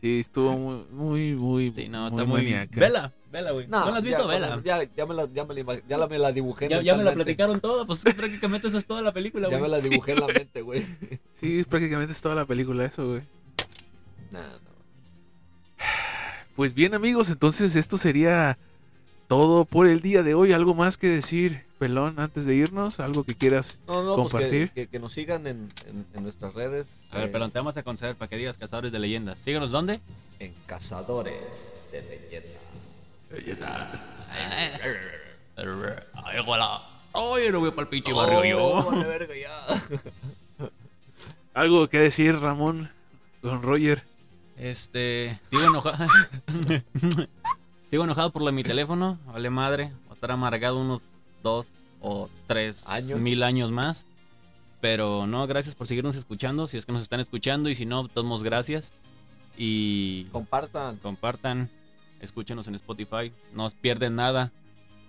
Sí, 0.00 0.20
estuvo 0.20 0.56
muy, 0.56 0.84
muy, 0.90 1.32
muy, 1.34 1.72
Sí, 1.74 1.88
no, 1.88 2.02
muy 2.02 2.10
está 2.12 2.24
muy. 2.24 2.42
maníaca. 2.42 2.80
Vela, 2.80 3.12
vela, 3.30 3.50
güey. 3.52 3.66
¿No, 3.68 3.90
la 3.90 3.96
has 3.98 4.04
visto? 4.04 4.22
ya, 4.22 4.26
Vela. 4.28 4.60
Ya, 4.64 4.82
ya 4.96 5.06
me 5.06 5.14
la, 5.14 5.26
ya 5.32 5.44
me 5.44 5.54
la, 5.54 5.80
ya 5.88 5.98
la, 5.98 6.06
me 6.08 6.18
la 6.18 6.32
dibujé. 6.32 6.68
Ya, 6.68 6.80
ya 6.82 6.94
me 6.96 7.04
la 7.04 7.12
platicaron 7.12 7.60
toda, 7.60 7.84
pues 7.84 7.98
es 8.00 8.04
que 8.12 8.14
prácticamente 8.14 8.68
eso 8.68 8.78
es 8.78 8.84
toda 8.86 9.02
la 9.02 9.12
película, 9.12 9.48
Ya 9.48 9.58
güey. 9.58 9.70
me 9.70 9.76
la 9.76 9.80
Sí. 9.82 9.88
dibujé 9.90 10.12
en 10.12 10.20
la 10.20 10.26
mente, 10.28 10.62
güey. 10.62 10.84
Sí, 11.40 11.64
prácticamente 11.64 12.12
es 12.12 12.20
toda 12.22 12.34
la 12.36 12.44
película 12.44 12.84
eso, 12.84 13.06
güey. 13.08 13.22
Nah, 14.30 14.40
no. 14.40 14.72
Pues 16.54 16.74
bien, 16.74 16.94
amigos, 16.94 17.30
entonces 17.30 17.74
esto 17.76 17.96
sería 17.98 18.58
todo 19.32 19.64
por 19.64 19.86
el 19.86 20.02
día 20.02 20.22
de 20.22 20.34
hoy. 20.34 20.52
¿Algo 20.52 20.74
más 20.74 20.98
que 20.98 21.08
decir, 21.08 21.64
Pelón, 21.78 22.20
antes 22.20 22.44
de 22.44 22.54
irnos? 22.54 23.00
¿Algo 23.00 23.24
que 23.24 23.34
quieras? 23.34 23.78
No, 23.88 24.02
no, 24.02 24.14
Compartir. 24.14 24.68
Pues 24.68 24.70
que, 24.72 24.82
que, 24.82 24.88
que 24.88 24.98
nos 24.98 25.14
sigan 25.14 25.46
en, 25.46 25.70
en, 25.86 26.06
en 26.12 26.22
nuestras 26.22 26.52
redes. 26.52 26.86
A 27.10 27.16
ver, 27.16 27.28
eh, 27.28 27.30
pero 27.32 27.48
te 27.48 27.58
vamos 27.58 27.74
a 27.78 27.82
conceder 27.82 28.14
para 28.14 28.28
que 28.28 28.36
digas 28.36 28.58
cazadores 28.58 28.92
de 28.92 28.98
leyendas. 28.98 29.38
Síganos, 29.42 29.70
¿dónde? 29.70 30.02
En 30.38 30.52
Cazadores 30.66 31.86
de 31.92 32.02
Leyenda. 33.30 33.90
Ay, 36.26 36.38
hola. 36.46 36.86
Ay, 37.14 37.50
no 37.52 37.60
voy 37.60 37.70
para 37.70 37.82
el 37.84 37.88
pinche 37.88 38.12
barrio 38.12 38.38
Oh, 38.38 38.44
yo. 38.44 38.90
vale, 38.90 39.08
verga, 39.08 39.34
ya. 39.34 40.68
¿Algo 41.54 41.88
que 41.88 42.00
decir, 42.00 42.38
Ramón? 42.38 42.90
Don 43.40 43.62
Roger. 43.62 44.04
Este, 44.58 45.40
sigo 45.42 45.62
enojado. 45.62 46.06
sigo 47.92 48.04
enojado 48.04 48.30
por 48.32 48.40
lo 48.40 48.46
de 48.46 48.52
mi 48.52 48.64
teléfono. 48.64 49.18
Vale 49.26 49.50
madre. 49.50 49.92
Va 50.06 50.12
a 50.12 50.14
estar 50.14 50.30
amargado 50.30 50.78
unos 50.80 51.02
dos 51.42 51.66
o 52.00 52.26
tres 52.46 52.88
Años. 52.88 53.20
mil 53.20 53.42
años 53.42 53.70
más. 53.70 54.06
Pero 54.80 55.26
no, 55.26 55.46
gracias 55.46 55.74
por 55.74 55.86
seguirnos 55.86 56.16
escuchando. 56.16 56.66
Si 56.66 56.78
es 56.78 56.86
que 56.86 56.92
nos 56.92 57.02
están 57.02 57.20
escuchando 57.20 57.68
y 57.68 57.74
si 57.74 57.84
no, 57.84 58.08
todos 58.08 58.42
gracias. 58.42 58.94
Y 59.58 60.24
Compartan. 60.32 60.96
compartan. 61.02 61.68
Escúchenos 62.22 62.66
en 62.66 62.76
Spotify. 62.76 63.30
No 63.54 63.68
pierden 63.82 64.16
nada. 64.16 64.50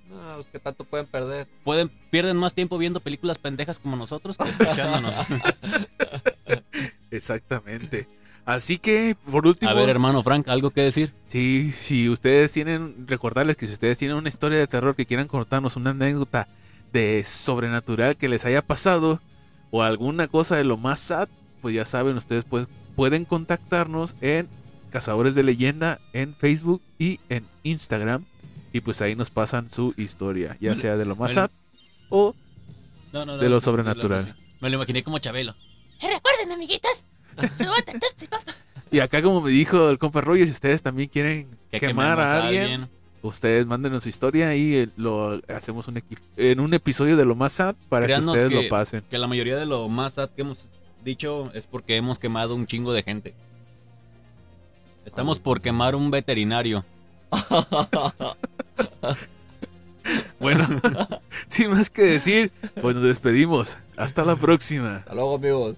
No, 0.09 0.41
es 0.41 0.47
que 0.47 0.59
tanto 0.59 0.83
pueden 0.83 1.05
perder. 1.07 1.47
Pueden, 1.63 1.87
pierden 2.11 2.35
más 2.35 2.53
tiempo 2.53 2.77
viendo 2.77 2.99
películas 2.99 3.37
pendejas 3.37 3.79
como 3.79 3.95
nosotros 3.95 4.37
que 4.37 4.43
escuchándonos. 4.43 5.15
Exactamente. 7.11 8.09
Así 8.45 8.77
que, 8.77 9.15
por 9.31 9.47
último, 9.47 9.71
A 9.71 9.73
ver, 9.73 9.89
hermano 9.89 10.21
Frank, 10.21 10.49
¿algo 10.49 10.69
que 10.71 10.81
decir? 10.81 11.13
sí, 11.27 11.71
si 11.71 12.09
ustedes 12.09 12.51
tienen, 12.51 13.07
recordarles 13.07 13.55
que 13.55 13.67
si 13.67 13.73
ustedes 13.73 13.97
tienen 13.97 14.17
una 14.17 14.27
historia 14.29 14.57
de 14.57 14.67
terror 14.67 14.95
que 14.95 15.05
quieran 15.05 15.27
contarnos, 15.27 15.77
una 15.77 15.91
anécdota 15.91 16.47
de 16.91 17.23
sobrenatural 17.25 18.17
que 18.17 18.27
les 18.27 18.45
haya 18.45 18.61
pasado 18.61 19.21
o 19.71 19.81
alguna 19.81 20.27
cosa 20.27 20.57
de 20.57 20.65
lo 20.65 20.77
más 20.77 20.99
sad, 20.99 21.29
pues 21.61 21.73
ya 21.73 21.85
saben, 21.85 22.17
ustedes 22.17 22.43
pues, 22.43 22.67
pueden 22.95 23.25
contactarnos 23.25 24.17
en 24.21 24.49
Cazadores 24.91 25.33
de 25.33 25.43
Leyenda 25.43 25.99
en 26.11 26.35
Facebook 26.35 26.81
y 26.99 27.19
en 27.29 27.45
Instagram. 27.63 28.25
Y 28.73 28.81
pues 28.81 29.01
ahí 29.01 29.15
nos 29.15 29.29
pasan 29.29 29.71
su 29.71 29.93
historia, 29.97 30.57
ya 30.59 30.75
sea 30.75 30.97
de 30.97 31.05
lo 31.05 31.15
más 31.15 31.33
sad 31.33 31.49
o 32.09 32.35
No, 33.11 33.25
no, 33.25 33.37
De 33.37 33.49
lo 33.49 33.59
sobrenatural. 33.61 34.35
Me 34.61 34.69
lo 34.69 34.75
imaginé 34.75 35.01
como 35.03 35.17
Chabelo. 35.19 35.55
Recuerden, 36.01 36.51
amiguitos. 36.51 37.05
Y 38.91 38.99
acá, 38.99 39.21
como 39.21 39.41
me 39.41 39.49
dijo 39.51 39.89
el 39.89 39.97
compa 39.97 40.21
Roger, 40.21 40.45
si 40.45 40.51
ustedes 40.51 40.83
también 40.83 41.09
quieren 41.09 41.47
Que 41.71 41.79
quemar 41.79 42.19
a 42.19 42.43
alguien, 42.47 42.87
ustedes 43.23 43.65
mándenos 43.65 44.03
su 44.03 44.09
historia 44.09 44.55
y 44.55 44.75
eh, 44.75 44.89
lo 44.97 45.41
hacemos 45.55 45.87
un 45.87 46.01
en 46.37 46.59
un 46.59 46.73
episodio 46.73 47.17
de 47.17 47.25
lo 47.25 47.35
más 47.35 47.53
sad 47.53 47.75
para 47.89 48.05
Créanos 48.05 48.25
que 48.33 48.39
ustedes 48.39 48.51
que- 48.55 48.63
lo 48.63 48.69
pasen. 48.69 49.03
Que 49.09 49.17
la 49.17 49.27
mayoría 49.27 49.57
de 49.57 49.65
lo 49.65 49.87
más 49.89 50.13
sad 50.13 50.29
que 50.29 50.41
hemos 50.43 50.67
dicho 51.03 51.51
es 51.53 51.65
porque 51.67 51.95
hemos 51.97 52.19
quemado 52.19 52.53
un 52.55 52.65
chingo 52.67 52.93
de 52.93 53.01
gente. 53.03 53.33
Estamos 55.05 55.39
por 55.39 55.61
quemar 55.61 55.95
un 55.95 56.11
veterinario. 56.11 56.85
Bueno, 60.39 60.67
sin 61.47 61.69
más 61.71 61.89
que 61.89 62.01
decir, 62.03 62.51
pues 62.81 62.95
nos 62.95 63.05
despedimos. 63.05 63.77
Hasta 63.95 64.25
la 64.25 64.35
próxima. 64.35 64.97
Hasta 64.97 65.15
luego, 65.15 65.35
amigos. 65.35 65.77